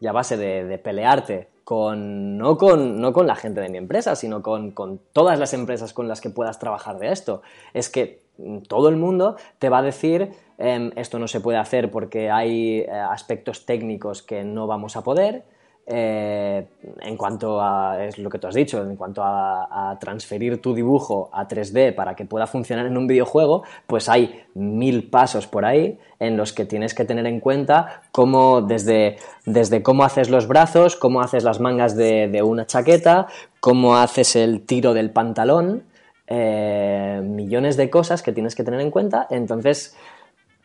y 0.01 0.07
a 0.07 0.11
base 0.11 0.35
de, 0.35 0.77
pelearte 0.79 1.49
con 1.71 2.37
no, 2.37 2.57
con 2.57 2.99
no 2.99 3.13
con 3.13 3.27
la 3.27 3.35
gente 3.37 3.61
de 3.61 3.69
mi 3.69 3.77
empresa, 3.77 4.17
sino 4.17 4.41
con, 4.41 4.73
todas 5.13 5.39
las 5.39 5.53
empresas 5.53 5.93
con 5.93 6.09
las 6.09 6.19
que 6.19 6.29
puedas 6.29 6.59
trabajar 6.59 6.99
de 6.99 7.13
esto. 7.13 7.43
Es 7.73 7.87
que 7.87 8.23
todo 8.67 8.89
el 8.89 8.97
mundo 8.97 9.37
te 9.57 9.69
va 9.69 9.77
a 9.77 9.81
decir 9.81 10.33
em, 10.57 10.91
esto 10.97 11.17
no 11.17 11.29
se 11.29 11.39
puede 11.39 11.57
hacer 11.57 11.89
porque 11.89 12.29
hay 12.29 12.79
eh, 12.79 12.91
aspectos 12.91 13.65
técnicos 13.65 14.21
que 14.21 14.43
no 14.43 14.67
vamos 14.67 14.97
a 14.97 15.03
poder. 15.05 15.45
Eh, 15.87 16.67
en 17.01 17.17
cuanto 17.17 17.59
a, 17.59 18.05
es 18.05 18.19
lo 18.19 18.29
que 18.29 18.37
tú 18.37 18.47
has 18.47 18.53
dicho, 18.53 18.81
en 18.81 18.95
cuanto 18.95 19.23
a, 19.23 19.97
transferir 19.99 20.61
tu 20.61 20.73
dibujo 20.73 21.29
a 21.33 21.47
3D 21.47 21.93
para 21.93 22.15
que 22.15 22.23
pueda 22.25 22.47
funcionar 22.47 22.85
en 22.85 22.97
un 22.97 23.07
videojuego, 23.07 23.63
pues 23.87 24.07
hay 24.07 24.43
mil 24.53 25.09
pasos 25.09 25.47
por 25.47 25.65
ahí 25.65 25.99
en 26.19 26.37
los 26.37 26.53
que 26.53 26.65
tienes 26.65 26.93
que 26.93 27.03
tener 27.03 27.25
en 27.25 27.39
cuenta 27.39 28.03
cómo 28.11 28.61
desde, 28.61 29.17
desde 29.45 29.83
cómo 29.83 30.03
haces 30.03 30.29
los 30.29 30.47
brazos, 30.47 30.95
cómo 30.95 31.21
haces 31.21 31.43
las 31.43 31.59
mangas 31.59 31.97
de, 31.97 32.41
una 32.43 32.65
chaqueta, 32.67 33.27
cómo 33.59 33.97
haces 33.97 34.35
el 34.35 34.65
tiro 34.65 34.93
del 34.93 35.09
pantalón, 35.09 35.83
eh, 36.27 37.21
millones 37.23 37.75
de 37.75 37.89
cosas 37.89 38.21
que 38.21 38.31
tienes 38.31 38.55
que 38.55 38.63
tener 38.63 38.79
en 38.79 38.91
cuenta. 38.91 39.27
Entonces, 39.29 39.95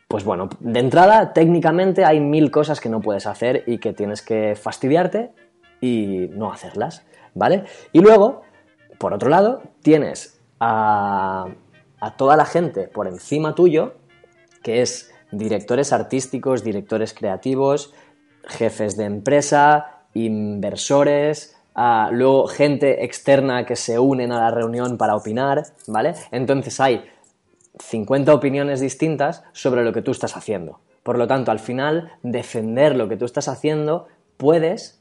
pues 0.08 0.24
bueno, 0.24 0.48
de 0.60 0.80
entrada, 0.80 1.32
técnicamente 1.32 2.04
hay 2.04 2.20
mil 2.20 2.50
cosas 2.50 2.80
que 2.80 2.88
no 2.88 3.00
puedes 3.00 3.26
hacer 3.26 3.64
y 3.66 3.78
que 3.78 3.92
tienes 3.92 4.22
que 4.22 4.54
fastidiarte 4.54 5.32
y 5.80 6.28
no 6.32 6.52
hacerlas, 6.52 7.04
¿vale? 7.34 7.64
Y 7.92 8.00
luego, 8.00 8.42
por 8.98 9.12
otro 9.12 9.28
lado, 9.28 9.62
tienes 9.82 10.40
a, 10.60 11.46
toda 12.16 12.36
la 12.36 12.44
gente 12.44 12.86
por 12.86 13.08
encima 13.08 13.54
tuyo, 13.54 13.94
que 14.62 14.80
es 14.80 15.12
directores 15.32 15.92
artísticos, 15.92 16.62
directores 16.62 17.12
creativos, 17.12 17.92
jefes 18.44 18.96
de 18.96 19.04
empresa, 19.04 20.04
inversores, 20.14 21.56
luego 22.12 22.46
gente 22.46 23.04
externa 23.04 23.66
que 23.66 23.74
se 23.74 23.98
unen 23.98 24.30
a 24.30 24.38
la 24.38 24.50
reunión 24.52 24.96
para 24.96 25.16
opinar, 25.16 25.64
¿vale? 25.88 26.14
Entonces 26.30 26.78
hay 26.78 27.04
50 27.78 28.32
opiniones 28.32 28.80
distintas 28.80 29.44
sobre 29.52 29.84
lo 29.84 29.92
que 29.92 30.02
tú 30.02 30.10
estás 30.10 30.36
haciendo. 30.36 30.80
Por 31.02 31.18
lo 31.18 31.26
tanto, 31.26 31.50
al 31.50 31.58
final, 31.58 32.12
defender 32.22 32.96
lo 32.96 33.08
que 33.08 33.16
tú 33.16 33.24
estás 33.24 33.48
haciendo 33.48 34.08
puedes, 34.36 35.00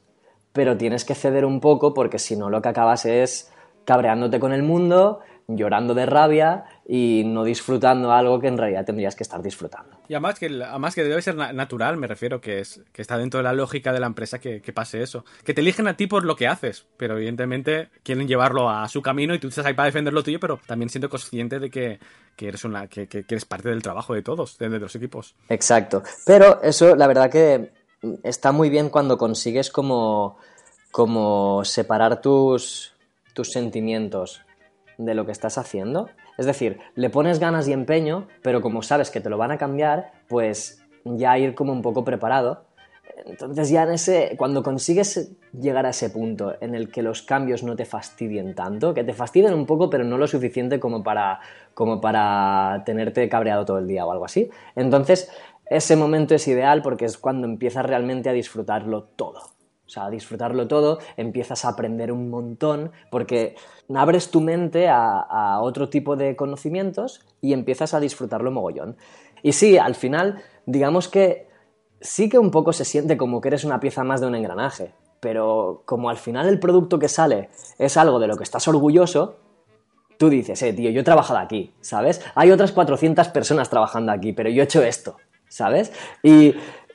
pero 0.52 0.76
tienes 0.76 1.04
que 1.04 1.14
ceder 1.14 1.44
un 1.44 1.60
poco 1.60 1.94
porque 1.94 2.18
si 2.18 2.36
no 2.36 2.50
lo 2.50 2.62
que 2.62 2.68
acabas 2.68 3.06
es 3.06 3.52
cabreándote 3.84 4.40
con 4.40 4.52
el 4.52 4.62
mundo, 4.62 5.20
llorando 5.48 5.94
de 5.94 6.06
rabia 6.06 6.64
y 6.88 7.22
no 7.24 7.44
disfrutando 7.44 8.12
algo 8.12 8.40
que 8.40 8.48
en 8.48 8.58
realidad 8.58 8.84
tendrías 8.84 9.14
que 9.14 9.22
estar 9.22 9.42
disfrutando. 9.42 9.98
Y 10.08 10.14
además 10.14 10.38
que, 10.38 10.46
además 10.46 10.94
que 10.94 11.04
debe 11.04 11.22
ser 11.22 11.36
natural, 11.36 11.96
me 11.96 12.06
refiero, 12.06 12.40
que, 12.40 12.60
es, 12.60 12.80
que 12.92 13.02
está 13.02 13.16
dentro 13.16 13.38
de 13.38 13.44
la 13.44 13.52
lógica 13.52 13.92
de 13.92 14.00
la 14.00 14.06
empresa 14.06 14.38
que, 14.38 14.60
pase 14.74 15.02
eso. 15.02 15.24
Que 15.44 15.54
te 15.54 15.60
eligen 15.60 15.86
a 15.88 15.96
ti 15.96 16.06
por 16.06 16.24
lo 16.24 16.36
que 16.36 16.48
haces, 16.48 16.86
pero 16.96 17.16
evidentemente 17.16 17.88
quieren 18.02 18.26
llevarlo 18.26 18.68
a 18.68 18.88
su 18.88 19.02
camino 19.02 19.34
y 19.34 19.38
tú 19.38 19.48
estás 19.48 19.66
ahí 19.66 19.74
para 19.74 19.86
defender 19.86 20.12
lo 20.12 20.22
tuyo, 20.22 20.40
pero 20.40 20.60
también 20.66 20.90
siento 20.90 21.08
consciente 21.08 21.58
de 21.58 21.70
que, 21.70 21.98
eres, 22.38 22.64
una, 22.64 22.88
que, 22.88 23.08
eres 23.10 23.44
parte 23.44 23.68
del 23.68 23.82
trabajo 23.82 24.14
de 24.14 24.22
todos, 24.22 24.58
de, 24.58 24.68
los 24.68 24.94
equipos. 24.96 25.34
Exacto. 25.48 26.02
Pero 26.24 26.60
eso, 26.62 26.96
la 26.96 27.06
verdad 27.06 27.30
que 27.30 27.72
está 28.22 28.52
muy 28.52 28.68
bien 28.68 28.90
cuando 28.90 29.16
consigues 29.16 29.70
como, 29.70 30.38
como 30.90 31.64
separar 31.64 32.20
tus, 32.20 32.92
tus 33.32 33.52
sentimientos 33.52 34.45
de 34.98 35.14
lo 35.14 35.26
que 35.26 35.32
estás 35.32 35.58
haciendo. 35.58 36.08
Es 36.38 36.46
decir, 36.46 36.78
le 36.94 37.10
pones 37.10 37.38
ganas 37.38 37.68
y 37.68 37.72
empeño, 37.72 38.28
pero 38.42 38.60
como 38.60 38.82
sabes 38.82 39.10
que 39.10 39.20
te 39.20 39.30
lo 39.30 39.38
van 39.38 39.50
a 39.50 39.58
cambiar, 39.58 40.12
pues 40.28 40.82
ya 41.04 41.38
ir 41.38 41.54
como 41.54 41.72
un 41.72 41.82
poco 41.82 42.04
preparado. 42.04 42.64
Entonces 43.24 43.70
ya 43.70 43.84
en 43.84 43.92
ese, 43.92 44.34
cuando 44.36 44.62
consigues 44.62 45.32
llegar 45.52 45.86
a 45.86 45.90
ese 45.90 46.10
punto 46.10 46.54
en 46.60 46.74
el 46.74 46.90
que 46.90 47.02
los 47.02 47.22
cambios 47.22 47.62
no 47.62 47.74
te 47.74 47.86
fastidien 47.86 48.54
tanto, 48.54 48.92
que 48.92 49.04
te 49.04 49.14
fastidien 49.14 49.54
un 49.54 49.64
poco, 49.64 49.88
pero 49.88 50.04
no 50.04 50.18
lo 50.18 50.26
suficiente 50.26 50.78
como 50.78 51.02
para, 51.02 51.40
como 51.72 52.00
para 52.00 52.82
tenerte 52.84 53.26
cabreado 53.28 53.64
todo 53.64 53.78
el 53.78 53.86
día 53.86 54.04
o 54.04 54.12
algo 54.12 54.26
así, 54.26 54.50
entonces 54.74 55.30
ese 55.66 55.96
momento 55.96 56.34
es 56.34 56.46
ideal 56.46 56.82
porque 56.82 57.06
es 57.06 57.16
cuando 57.16 57.46
empiezas 57.46 57.86
realmente 57.86 58.28
a 58.28 58.32
disfrutarlo 58.32 59.04
todo. 59.04 59.40
O 59.86 59.88
sea, 59.88 60.06
a 60.06 60.10
disfrutarlo 60.10 60.66
todo, 60.66 60.98
empiezas 61.16 61.64
a 61.64 61.68
aprender 61.68 62.10
un 62.10 62.28
montón, 62.28 62.90
porque 63.10 63.54
abres 63.94 64.30
tu 64.30 64.40
mente 64.40 64.88
a, 64.88 65.60
otro 65.60 65.88
tipo 65.88 66.16
de 66.16 66.36
conocimientos 66.36 67.20
y 67.40 67.52
empiezas 67.52 67.94
a 67.94 68.00
disfrutarlo 68.00 68.50
mogollón. 68.50 68.96
Y 69.42 69.52
sí, 69.52 69.78
al 69.78 69.94
final, 69.94 70.42
digamos 70.64 71.08
que 71.08 71.48
sí 72.00 72.28
que 72.28 72.38
un 72.38 72.50
poco 72.50 72.72
se 72.72 72.84
siente 72.84 73.16
como 73.16 73.40
que 73.40 73.48
eres 73.48 73.64
una 73.64 73.80
pieza 73.80 74.04
más 74.04 74.20
de 74.20 74.26
un 74.26 74.34
engranaje, 74.34 74.92
pero 75.20 75.82
como 75.84 76.10
al 76.10 76.16
final 76.16 76.48
el 76.48 76.58
producto 76.58 76.98
que 76.98 77.08
sale 77.08 77.48
es 77.78 77.96
algo 77.96 78.18
de 78.18 78.26
lo 78.26 78.36
que 78.36 78.44
estás 78.44 78.66
orgulloso, 78.68 79.36
tú 80.18 80.28
dices, 80.28 80.60
eh, 80.62 80.72
tío, 80.72 80.90
yo 80.90 81.00
he 81.00 81.04
trabajado 81.04 81.38
aquí, 81.38 81.74
¿sabes? 81.80 82.20
Hay 82.34 82.50
otras 82.50 82.72
400 82.72 83.28
personas 83.28 83.70
trabajando 83.70 84.12
aquí, 84.12 84.32
pero 84.32 84.50
yo 84.50 84.62
he 84.62 84.64
hecho 84.64 84.82
esto, 84.82 85.16
¿sabes? 85.48 85.92
Y 86.22 86.54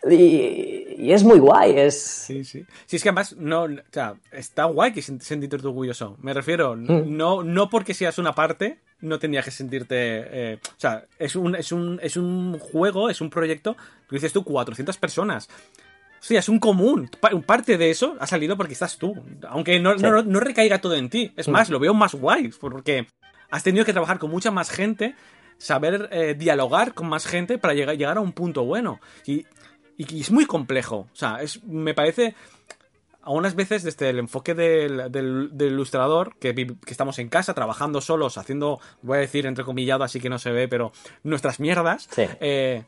y, 0.10 1.12
es 1.12 1.24
muy 1.24 1.40
guay, 1.40 1.78
es... 1.78 2.02
Sí, 2.02 2.44
sí. 2.44 2.66
Sí, 2.86 2.96
es 2.96 3.04
que 3.04 3.10
además, 3.10 3.36
no, 3.38 3.64
o 3.64 3.70
sea, 3.92 4.16
está 4.32 4.66
guay 4.66 4.94
que 4.94 5.02
sentirte 5.02 5.56
orgulloso. 5.56 6.18
Me 6.22 6.34
refiero, 6.34 6.76
mm. 6.76 7.16
no, 7.16 7.44
no 7.44 7.70
porque 7.70 7.94
seas 7.94 8.18
una 8.18 8.34
parte, 8.34 8.80
no 9.02 9.20
tendrías 9.20 9.46
que 9.46 9.52
sentirte... 9.52 9.96
Eh, 9.98 10.60
o 10.64 10.80
sea, 10.80 11.06
es 11.20 11.36
un, 11.36 11.56
es, 11.56 11.72
un, 11.72 12.00
es 12.02 12.18
un 12.18 12.58
juego, 12.60 13.10
es 13.10 13.22
un 13.22 13.30
proyecto, 13.30 13.76
que 14.10 14.16
dices 14.16 14.34
tú, 14.34 14.44
400 14.44 14.98
personas. 14.98 15.50
O 16.22 16.24
sea, 16.24 16.40
es 16.40 16.50
un 16.50 16.60
común. 16.60 17.10
Parte 17.46 17.78
de 17.78 17.90
eso 17.90 18.16
ha 18.20 18.28
salido 18.28 18.56
porque 18.56 18.74
estás 18.74 18.98
tú. 18.98 19.16
Aunque 19.50 19.80
no, 19.80 19.96
no, 19.96 20.40
recaiga 20.40 20.80
todo 20.80 20.96
en 20.96 21.10
ti. 21.10 21.34
Es 21.36 21.48
mm. 21.48 21.52
más, 21.52 21.70
lo 21.70 21.80
veo 21.80 21.96
más 21.96 22.14
guay. 22.14 22.52
Porque 22.60 23.08
has 23.50 23.64
tenido 23.64 23.86
que 23.86 23.92
trabajar 23.92 24.20
con 24.20 24.30
mucha 24.30 24.52
más 24.52 24.70
gente, 24.70 25.16
saber 25.58 26.10
eh, 26.12 26.36
dialogar 26.38 26.94
con 26.94 27.10
más 27.10 27.26
gente 27.26 27.58
para 27.58 27.74
llegar, 27.74 27.98
llegar 27.98 28.18
a 28.18 28.22
un 28.22 28.34
punto 28.34 28.66
bueno. 28.66 29.00
Y 29.26 29.48
y, 30.10 30.22
es 30.22 30.32
muy 30.32 30.46
complejo. 30.46 31.08
O 31.12 31.16
sea, 31.16 31.42
es, 31.42 31.64
me 31.64 31.94
parece 31.94 32.36
algunas 33.24 33.56
veces 33.56 33.84
desde 33.84 34.10
el 34.10 34.20
enfoque 34.20 34.56
del, 34.56 35.12
del, 35.12 35.52
ilustrador, 35.60 36.36
que, 36.40 36.56
que, 36.56 36.76
estamos 36.88 37.20
en 37.20 37.30
casa 37.30 37.54
trabajando 37.54 38.02
solos, 38.02 38.38
haciendo, 38.38 38.80
voy 39.02 39.18
a 39.18 39.22
decir 39.22 39.46
entrecomillado, 39.46 40.04
así 40.04 40.20
que 40.20 40.30
no 40.30 40.40
se 40.40 40.52
ve, 40.52 40.68
pero 40.68 40.92
nuestras 41.24 41.60
mierdas, 41.60 42.10
eh, 42.18 42.84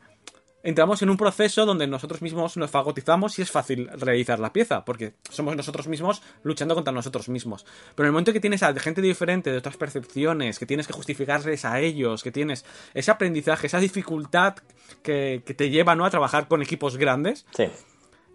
entramos 0.64 1.02
en 1.02 1.10
un 1.10 1.16
proceso 1.16 1.64
donde 1.64 1.86
nosotros 1.86 2.22
mismos 2.22 2.56
nos 2.56 2.70
fagotizamos 2.70 3.38
y 3.38 3.42
es 3.42 3.50
fácil 3.50 3.88
realizar 3.98 4.40
la 4.40 4.52
pieza, 4.52 4.84
porque 4.84 5.12
somos 5.30 5.54
nosotros 5.54 5.86
mismos 5.86 6.22
luchando 6.42 6.74
contra 6.74 6.92
nosotros 6.92 7.28
mismos. 7.28 7.64
Pero 7.94 8.06
en 8.06 8.08
el 8.08 8.12
momento 8.12 8.32
que 8.32 8.40
tienes 8.40 8.62
a 8.62 8.74
gente 8.74 9.02
diferente, 9.02 9.52
de 9.52 9.58
otras 9.58 9.76
percepciones, 9.76 10.58
que 10.58 10.66
tienes 10.66 10.86
que 10.86 10.92
justificarles 10.94 11.64
a 11.64 11.78
ellos, 11.80 12.22
que 12.22 12.32
tienes 12.32 12.64
ese 12.94 13.10
aprendizaje, 13.10 13.66
esa 13.66 13.78
dificultad 13.78 14.56
que, 15.02 15.42
te 15.44 15.70
lleva 15.70 15.94
¿no? 15.94 16.06
a 16.06 16.10
trabajar 16.10 16.48
con 16.48 16.62
equipos 16.62 16.96
grandes. 16.96 17.46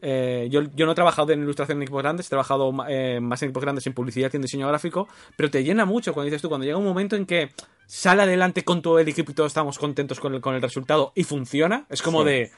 Eh, 0.01 0.47
yo, 0.49 0.61
no 0.61 0.91
he 0.91 0.95
trabajado 0.95 1.31
en 1.31 1.41
ilustración 1.41 1.77
en 1.77 1.83
equipos 1.83 2.01
grandes, 2.01 2.27
he 2.27 2.29
trabajado 2.29 2.71
eh, 2.87 3.19
más 3.21 3.41
en 3.41 3.49
equipos 3.49 3.63
grandes 3.63 3.85
en 3.87 3.93
publicidad 3.93 4.29
y 4.33 4.35
en 4.37 4.41
diseño 4.41 4.67
gráfico, 4.67 5.07
pero 5.35 5.49
te 5.49 5.63
llena 5.63 5.85
mucho 5.85 6.13
cuando 6.13 6.25
dices 6.25 6.41
tú, 6.41 6.49
cuando 6.49 6.65
llega 6.65 6.77
un 6.77 6.85
momento 6.85 7.15
en 7.15 7.25
que 7.25 7.49
sale 7.85 8.21
adelante 8.23 8.63
con 8.63 8.81
todo 8.81 8.99
el 8.99 9.07
equipo 9.07 9.31
y 9.31 9.35
todos 9.35 9.47
estamos 9.47 9.77
contentos 9.79 10.19
con 10.19 10.35
el, 10.35 10.41
con 10.41 10.55
el 10.55 10.61
resultado 10.61 11.11
y 11.15 11.23
funciona. 11.23 11.85
Es 11.89 12.01
como 12.01 12.23
de 12.23 12.51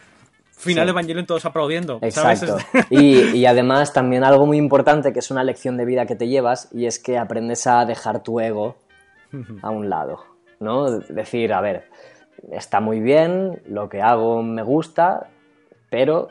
final 0.61 0.85
de 0.85 0.91
Evangelion 0.91 1.25
todos 1.25 1.45
aplaudiendo. 1.45 1.99
Exacto. 2.01 2.57
Y, 2.89 3.45
además 3.45 3.93
también 3.93 4.23
algo 4.23 4.45
muy 4.45 4.57
importante 4.57 5.13
que 5.13 5.19
es 5.19 5.31
una 5.31 5.43
lección 5.43 5.77
de 5.77 5.85
vida 5.85 6.05
que 6.05 6.15
te 6.15 6.27
llevas 6.27 6.69
y 6.71 6.85
es 6.85 6.99
que 6.99 7.17
aprendes 7.17 7.67
a 7.67 7.85
dejar 7.85 8.23
tu 8.23 8.39
ego 8.39 8.77
a 9.61 9.69
un 9.69 9.89
lado. 9.89 10.25
¿no? 10.59 10.91
Decir, 10.99 11.53
a 11.53 11.61
ver, 11.61 11.89
está 12.51 12.79
muy 12.79 12.99
bien, 12.99 13.61
lo 13.65 13.89
que 13.89 14.01
hago 14.01 14.43
me 14.43 14.61
gusta, 14.61 15.29
pero 15.89 16.29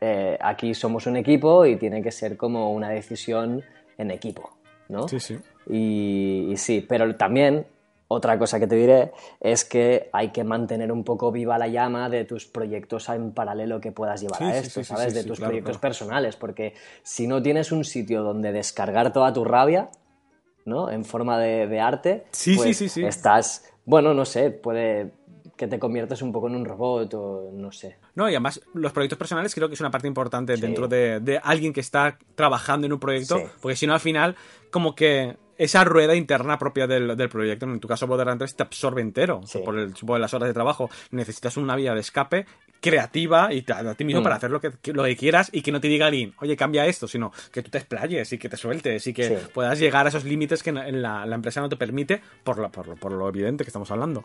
eh, 0.00 0.38
aquí 0.40 0.74
somos 0.74 1.06
un 1.06 1.16
equipo 1.16 1.66
y 1.66 1.76
tiene 1.76 2.02
que 2.02 2.10
ser 2.10 2.36
como 2.36 2.72
una 2.72 2.90
decisión 2.90 3.62
en 3.98 4.10
equipo, 4.10 4.50
¿no? 4.88 5.08
Sí, 5.08 5.20
sí. 5.20 5.38
y 5.68 6.54
sí, 6.56 6.84
pero 6.88 7.14
también 7.16 7.66
otra 8.12 8.36
cosa 8.40 8.58
que 8.58 8.66
te 8.66 8.74
diré 8.74 9.12
es 9.38 9.64
que 9.64 10.10
hay 10.12 10.30
que 10.30 10.42
mantener 10.42 10.90
un 10.90 11.04
poco 11.04 11.30
viva 11.30 11.56
la 11.58 11.68
llama 11.68 12.08
de 12.08 12.24
tus 12.24 12.44
proyectos 12.44 13.08
en 13.08 13.30
paralelo 13.30 13.80
que 13.80 13.92
puedas 13.92 14.20
llevar 14.20 14.42
a 14.42 14.58
esto, 14.58 14.82
¿sabes? 14.82 15.14
de 15.14 15.22
tus 15.22 15.38
proyectos 15.38 15.78
personales, 15.78 16.34
porque 16.34 16.74
si 17.04 17.28
no 17.28 17.40
tienes 17.40 17.70
un 17.70 17.84
sitio 17.84 18.24
donde 18.24 18.50
descargar 18.50 19.12
toda 19.12 19.32
tu 19.32 19.44
rabia, 19.44 19.90
¿no? 20.64 20.90
En 20.90 21.04
forma 21.04 21.38
de, 21.38 21.78
arte, 21.78 22.24
pues 22.56 22.96
estás, 22.98 23.70
bueno, 23.84 24.12
no 24.12 24.24
sé, 24.24 24.50
puede 24.50 25.12
que 25.60 25.66
te 25.66 25.78
conviertes 25.78 26.22
un 26.22 26.32
poco 26.32 26.48
en 26.48 26.56
un 26.56 26.64
robot 26.64 27.12
o 27.12 27.50
no 27.52 27.70
sé. 27.70 27.98
No, 28.14 28.30
y 28.30 28.32
además 28.32 28.62
los 28.72 28.92
proyectos 28.92 29.18
personales 29.18 29.54
creo 29.54 29.68
que 29.68 29.74
es 29.74 29.80
una 29.80 29.90
parte 29.90 30.08
importante 30.08 30.56
dentro 30.56 30.88
de, 30.88 31.20
de, 31.20 31.36
alguien 31.36 31.74
que 31.74 31.80
está 31.80 32.16
trabajando 32.34 32.86
en 32.86 32.94
un 32.94 32.98
proyecto, 32.98 33.42
porque 33.60 33.76
si 33.76 33.86
no 33.86 33.92
al 33.92 34.00
final 34.00 34.36
como 34.70 34.94
que 34.94 35.36
esa 35.58 35.84
rueda 35.84 36.16
interna 36.16 36.58
propia 36.58 36.86
del, 36.86 37.28
proyecto, 37.28 37.66
en 37.66 37.78
tu 37.78 37.86
caso 37.86 38.06
Borderlands 38.06 38.56
te 38.56 38.62
absorbe 38.62 39.02
entero 39.02 39.42
por, 39.62 39.78
el, 39.78 39.92
por 39.92 40.18
las 40.18 40.32
horas 40.32 40.48
de 40.48 40.54
trabajo. 40.54 40.88
Necesitas 41.10 41.58
una 41.58 41.76
vía 41.76 41.92
de 41.92 42.00
escape 42.00 42.46
creativa 42.80 43.52
y 43.52 43.62
a 43.70 43.94
ti 43.94 44.06
mismo 44.06 44.22
mm. 44.22 44.24
para 44.24 44.36
hacer 44.36 44.50
lo 44.50 44.62
que, 44.62 44.72
lo 44.94 45.04
que 45.04 45.14
quieras 45.14 45.50
y 45.52 45.60
que 45.60 45.72
no 45.72 45.80
te 45.82 45.88
diga 45.88 46.06
alguien, 46.06 46.32
oye, 46.40 46.56
cambia 46.56 46.86
esto, 46.86 47.06
sino 47.06 47.32
que 47.52 47.62
tú 47.62 47.70
te 47.70 47.76
explayes 47.76 48.32
y 48.32 48.38
que 48.38 48.48
te 48.48 48.56
sueltes 48.56 49.06
y 49.06 49.12
que 49.12 49.28
puedas 49.52 49.78
llegar 49.78 50.06
a 50.06 50.08
esos 50.08 50.24
límites 50.24 50.62
que 50.62 50.70
en 50.70 51.02
la, 51.02 51.26
empresa 51.30 51.60
no 51.60 51.68
te 51.68 51.76
permite 51.76 52.22
por, 52.44 52.70
por, 52.70 52.98
por 52.98 53.12
lo 53.12 53.28
evidente 53.28 53.62
que 53.62 53.68
estamos 53.68 53.90
hablando. 53.90 54.24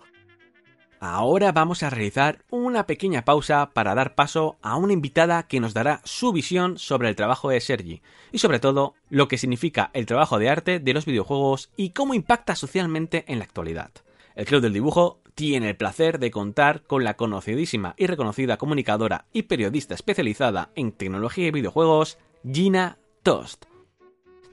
Ahora 1.00 1.52
vamos 1.52 1.84
a 1.84 1.90
realizar 1.90 2.40
una 2.50 2.88
pequeña 2.88 3.26
pausa 3.26 3.72
para 3.74 3.96
dar 3.96 4.16
paso 4.16 4.58
a 4.62 4.78
una 4.78 4.94
invitada 4.94 5.44
que 5.44 5.60
nos 5.60 5.74
dará 5.74 6.02
su 6.04 6.32
visión 6.32 6.78
sobre 6.78 7.10
el 7.10 7.16
trabajo 7.16 7.50
de 7.50 7.60
Sergi 7.60 8.02
y 8.32 8.40
sobre 8.40 8.60
todo 8.60 8.94
lo 9.10 9.28
que 9.28 9.38
significa 9.38 9.92
el 9.94 10.06
trabajo 10.06 10.40
de 10.40 10.50
arte 10.50 10.80
de 10.80 10.94
los 10.94 11.06
videojuegos 11.06 11.70
y 11.76 11.90
cómo 11.90 12.14
impacta 12.14 12.56
socialmente 12.56 13.26
en 13.28 13.40
la 13.40 13.46
actualidad. 13.46 13.92
El 14.36 14.46
Club 14.46 14.62
del 14.62 14.74
Dibujo 14.74 15.20
tiene 15.36 15.70
el 15.70 15.76
placer 15.76 16.18
de 16.18 16.32
contar 16.32 16.84
con 16.84 17.04
la 17.04 17.16
conocidísima 17.16 17.94
y 17.98 18.08
reconocida 18.08 18.58
comunicadora 18.58 19.26
y 19.34 19.44
periodista 19.44 19.94
especializada 19.94 20.70
en 20.76 20.94
tecnología 20.94 21.48
y 21.48 21.52
videojuegos, 21.52 22.18
Gina 22.50 22.98
Tost. 23.22 23.66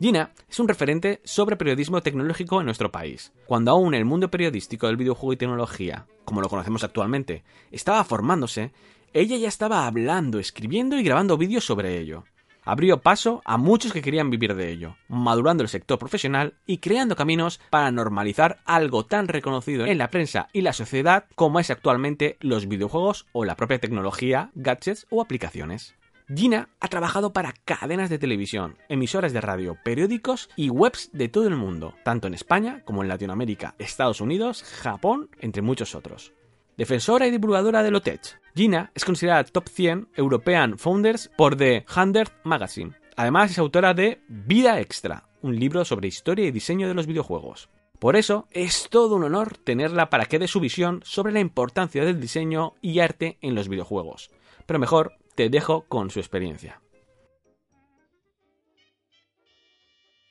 Gina 0.02 0.32
es 0.50 0.58
un 0.58 0.66
referente 0.66 1.20
sobre 1.22 1.54
periodismo 1.54 2.02
tecnológico 2.02 2.58
en 2.58 2.64
nuestro 2.66 2.90
país. 2.90 3.32
Cuando 3.46 3.70
aún 3.70 3.94
el 3.94 4.04
mundo 4.04 4.32
periodístico 4.32 4.88
del 4.88 4.96
videojuego 4.96 5.32
y 5.32 5.36
tecnología, 5.36 6.06
como 6.24 6.40
lo 6.40 6.48
conocemos 6.48 6.82
actualmente, 6.82 7.44
estaba 7.70 8.02
formándose, 8.02 8.72
ella 9.12 9.36
ya 9.36 9.46
estaba 9.46 9.86
hablando, 9.86 10.40
escribiendo 10.40 10.98
y 10.98 11.04
grabando 11.04 11.38
vídeos 11.38 11.64
sobre 11.64 12.00
ello. 12.00 12.24
Abrió 12.64 13.00
paso 13.00 13.42
a 13.44 13.58
muchos 13.58 13.92
que 13.92 14.02
querían 14.02 14.28
vivir 14.28 14.56
de 14.56 14.72
ello, 14.72 14.96
madurando 15.06 15.62
el 15.62 15.68
sector 15.68 16.00
profesional 16.00 16.54
y 16.66 16.78
creando 16.78 17.14
caminos 17.14 17.60
para 17.70 17.92
normalizar 17.92 18.58
algo 18.64 19.06
tan 19.06 19.28
reconocido 19.28 19.86
en 19.86 19.98
la 19.98 20.10
prensa 20.10 20.48
y 20.52 20.62
la 20.62 20.72
sociedad 20.72 21.26
como 21.36 21.60
es 21.60 21.70
actualmente 21.70 22.38
los 22.40 22.66
videojuegos 22.66 23.26
o 23.30 23.44
la 23.44 23.54
propia 23.54 23.78
tecnología, 23.78 24.50
gadgets 24.56 25.06
o 25.10 25.22
aplicaciones. 25.22 25.94
Gina 26.34 26.70
ha 26.80 26.88
trabajado 26.88 27.32
para 27.32 27.52
cadenas 27.64 28.08
de 28.08 28.18
televisión, 28.18 28.78
emisoras 28.88 29.32
de 29.32 29.40
radio, 29.40 29.76
periódicos 29.84 30.48
y 30.56 30.70
webs 30.70 31.10
de 31.12 31.28
todo 31.28 31.46
el 31.48 31.56
mundo, 31.56 31.94
tanto 32.04 32.26
en 32.26 32.34
España 32.34 32.82
como 32.84 33.02
en 33.02 33.08
Latinoamérica, 33.08 33.74
Estados 33.78 34.20
Unidos, 34.20 34.62
Japón, 34.62 35.28
entre 35.40 35.60
muchos 35.60 35.94
otros. 35.94 36.32
Defensora 36.76 37.26
y 37.26 37.30
divulgadora 37.30 37.82
de 37.82 37.90
Lotech, 37.90 38.40
Gina 38.54 38.90
es 38.94 39.04
considerada 39.04 39.44
top 39.44 39.68
100 39.68 40.08
European 40.16 40.78
Founders 40.78 41.30
por 41.36 41.56
The 41.56 41.84
100 41.86 42.28
Magazine. 42.44 42.92
Además 43.16 43.50
es 43.50 43.58
autora 43.58 43.92
de 43.92 44.22
Vida 44.28 44.80
Extra, 44.80 45.28
un 45.42 45.58
libro 45.58 45.84
sobre 45.84 46.08
historia 46.08 46.46
y 46.46 46.50
diseño 46.50 46.88
de 46.88 46.94
los 46.94 47.06
videojuegos. 47.06 47.68
Por 47.98 48.16
eso 48.16 48.48
es 48.50 48.88
todo 48.90 49.16
un 49.16 49.24
honor 49.24 49.58
tenerla 49.58 50.08
para 50.08 50.24
que 50.26 50.38
dé 50.38 50.48
su 50.48 50.60
visión 50.60 51.02
sobre 51.04 51.32
la 51.32 51.40
importancia 51.40 52.04
del 52.04 52.20
diseño 52.20 52.72
y 52.80 53.00
arte 53.00 53.38
en 53.42 53.54
los 53.54 53.68
videojuegos. 53.68 54.30
Pero 54.66 54.78
mejor, 54.78 55.18
te 55.34 55.48
dejo 55.48 55.84
con 55.88 56.10
su 56.10 56.20
experiencia. 56.20 56.80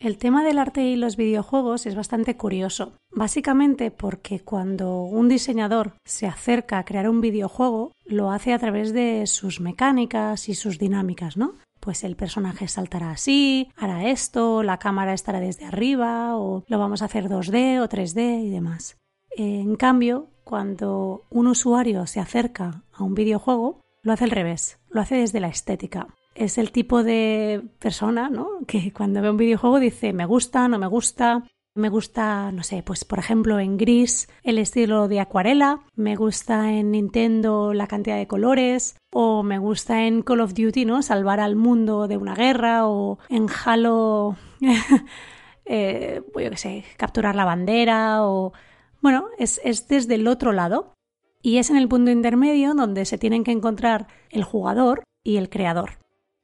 El 0.02 0.18
tema 0.18 0.44
del 0.44 0.58
arte 0.58 0.82
y 0.82 0.96
los 0.96 1.16
videojuegos 1.16 1.86
es 1.86 1.94
bastante 1.94 2.36
curioso, 2.36 2.94
básicamente 3.12 3.92
porque 3.92 4.40
cuando 4.40 5.04
un 5.04 5.30
diseñador 5.30 5.94
se 6.06 6.26
acerca 6.26 6.80
a 6.80 6.86
crear 6.86 7.08
un 7.08 7.22
videojuego, 7.22 7.92
lo 8.06 8.32
hace 8.32 8.52
a 8.54 8.58
través 8.58 8.94
de 8.94 9.28
sus 9.28 9.62
mecánicas 9.62 10.50
y 10.50 10.56
sus 10.56 10.80
dinámicas, 10.80 11.38
¿no? 11.38 11.54
Pues 11.80 12.04
el 12.04 12.16
personaje 12.16 12.68
saltará 12.68 13.12
así, 13.12 13.70
hará 13.76 14.10
esto, 14.10 14.64
la 14.64 14.80
cámara 14.80 15.14
estará 15.14 15.40
desde 15.40 15.66
arriba, 15.66 16.36
o 16.36 16.64
lo 16.68 16.80
vamos 16.80 17.04
a 17.04 17.06
hacer 17.06 17.30
2D 17.30 17.80
o 17.80 17.88
3D 17.88 18.44
y 18.44 18.50
demás. 18.50 18.98
En 19.38 19.76
cambio, 19.76 20.30
cuando 20.44 21.26
un 21.30 21.46
usuario 21.46 22.08
se 22.08 22.20
acerca 22.20 22.82
a 22.92 23.04
un 23.04 23.14
videojuego, 23.14 23.81
lo 24.04 24.14
hace 24.14 24.24
al 24.24 24.32
revés, 24.32 24.80
lo 24.90 25.02
hace 25.02 25.16
desde 25.16 25.40
la 25.40 25.48
estética. 25.48 26.08
Es 26.36 26.58
el 26.58 26.72
tipo 26.72 27.04
de 27.04 27.62
persona, 27.80 28.30
¿no? 28.30 28.48
Que 28.68 28.92
cuando 28.94 29.22
ve 29.22 29.30
un 29.30 29.38
videojuego 29.38 29.80
dice 29.80 30.14
me 30.14 30.26
gusta, 30.26 30.68
no 30.68 30.80
me 30.80 30.88
gusta, 30.88 31.44
me 31.74 31.90
gusta, 31.90 32.52
no 32.52 32.64
sé, 32.64 32.84
pues 32.84 33.06
por 33.06 33.20
ejemplo 33.20 33.60
en 33.60 33.78
Gris 33.78 34.28
el 34.44 34.58
estilo 34.58 35.08
de 35.08 35.20
acuarela, 35.22 35.82
me 35.96 36.16
gusta 36.16 36.72
en 36.74 36.92
Nintendo 36.92 37.74
la 37.74 37.88
cantidad 37.88 38.18
de 38.18 38.28
colores, 38.28 38.98
o 39.12 39.44
me 39.44 39.58
gusta 39.58 40.06
en 40.06 40.22
Call 40.22 40.42
of 40.42 40.54
Duty, 40.54 40.86
¿no? 40.86 41.02
Salvar 41.02 41.40
al 41.40 41.56
mundo 41.56 42.08
de 42.08 42.18
una 42.18 42.36
guerra, 42.36 42.88
o 42.88 43.20
en 43.30 43.48
Halo, 43.66 44.36
eh, 45.66 46.22
pues 46.34 46.46
yo 46.46 46.52
qué 46.52 46.58
sé, 46.58 46.86
capturar 46.98 47.36
la 47.36 47.46
bandera, 47.46 48.26
o... 48.26 48.54
Bueno, 49.02 49.30
es, 49.40 49.60
es 49.64 49.88
desde 49.88 50.16
el 50.16 50.28
otro 50.28 50.52
lado. 50.52 50.94
Y 51.42 51.58
es 51.58 51.70
en 51.70 51.78
el 51.78 51.88
punto 51.88 52.12
intermedio 52.12 52.74
donde 52.74 53.06
se 53.06 53.18
tienen 53.18 53.44
que 53.44 53.52
encontrar 53.52 54.08
el 54.30 54.44
jugador 54.44 55.04
y 55.24 55.38
el 55.38 55.50
creador. 55.50 56.00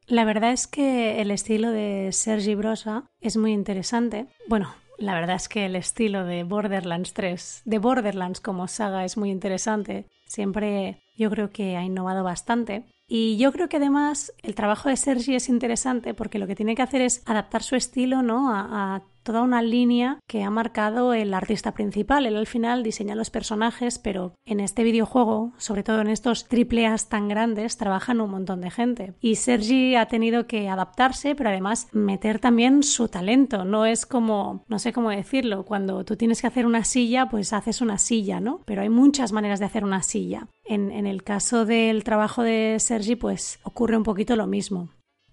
La 0.08 0.24
verdad 0.24 0.52
es 0.52 0.68
que 0.68 1.22
el 1.22 1.32
estilo 1.32 1.72
de 1.72 2.10
Sergi 2.14 2.56
Brosa 2.56 3.06
es 3.20 3.36
muy 3.36 3.52
interesante. 3.52 4.28
Bueno, 4.48 4.74
la 4.98 5.14
verdad 5.14 5.36
es 5.36 5.50
que 5.50 5.66
el 5.66 5.76
estilo 5.76 6.26
de 6.26 6.44
Borderlands 6.44 7.14
3, 7.14 7.64
de 7.66 7.78
Borderlands 7.78 8.40
como 8.40 8.68
saga, 8.68 9.04
es 9.04 9.18
muy 9.18 9.30
interesante. 9.30 10.06
Siempre 10.26 11.02
yo 11.16 11.30
creo 11.30 11.52
que 11.52 11.76
ha 11.76 11.84
innovado 11.84 12.24
bastante. 12.24 12.86
Y 13.08 13.38
yo 13.38 13.52
creo 13.52 13.70
que 13.70 13.78
además 13.78 14.34
el 14.44 14.56
trabajo 14.56 14.90
de 14.90 14.98
Sergi 14.98 15.36
es 15.36 15.50
interesante 15.50 16.14
porque 16.14 16.40
lo 16.40 16.48
que 16.48 16.56
tiene 16.56 16.76
que 16.76 16.82
hacer 16.82 17.02
es 17.02 17.22
adaptar 17.26 17.64
su 17.64 17.76
estilo 17.76 18.22
¿no? 18.22 18.54
a, 18.54 18.96
a 18.96 19.04
toda 19.28 19.42
una 19.42 19.62
línea 19.62 20.20
que 20.26 20.44
ha 20.44 20.50
marcado 20.50 21.14
el 21.14 21.34
artista 21.34 21.74
principal. 21.74 22.26
Él 22.26 22.38
al 22.38 22.48
final 22.48 22.82
diseña 22.82 23.14
los 23.14 23.30
personajes, 23.30 24.00
pero 24.00 24.36
en 24.46 24.62
este 24.62 24.84
videojuego, 24.84 25.52
sobre 25.58 25.84
todo 25.84 26.00
en 26.00 26.08
estos 26.08 26.48
triple 26.48 26.88
A's 26.88 27.10
tan 27.10 27.28
grandes, 27.28 27.76
trabajan 27.76 28.22
un 28.22 28.32
montón 28.32 28.62
de 28.62 28.72
gente. 28.72 29.16
Y 29.20 29.36
Sergi 29.36 29.96
ha 29.96 30.06
tenido 30.06 30.48
que 30.48 30.70
adaptarse, 30.70 31.36
pero 31.36 31.50
además 31.50 31.90
meter 31.92 32.40
también 32.40 32.84
su 32.84 33.10
talento. 33.10 33.66
No 33.66 33.86
es 33.86 34.06
como, 34.06 34.64
no 34.70 34.80
sé 34.80 34.94
cómo 34.94 35.10
decirlo, 35.10 35.66
cuando 35.66 36.06
tú 36.06 36.16
tienes 36.16 36.40
que 36.40 36.48
hacer 36.48 36.66
una 36.66 36.86
silla, 36.86 37.28
pues 37.28 37.52
haces 37.52 37.82
una 37.82 37.98
silla, 37.98 38.40
¿no? 38.40 38.62
Pero 38.64 38.82
hay 38.82 38.90
muchas 38.90 39.34
maneras 39.34 39.60
de 39.60 39.66
hacer 39.66 39.84
una 39.84 40.04
silla. 40.04 40.48
En, 40.64 40.90
en 40.90 41.06
el 41.06 41.24
caso 41.24 41.66
del 41.66 42.06
trabajo 42.06 42.44
de 42.44 42.78
Sergi, 42.80 43.18
pues 43.18 43.60
ocurre 43.64 43.98
un 43.98 44.04
poquito 44.04 44.38
lo 44.38 44.48
mismo. 44.48 44.88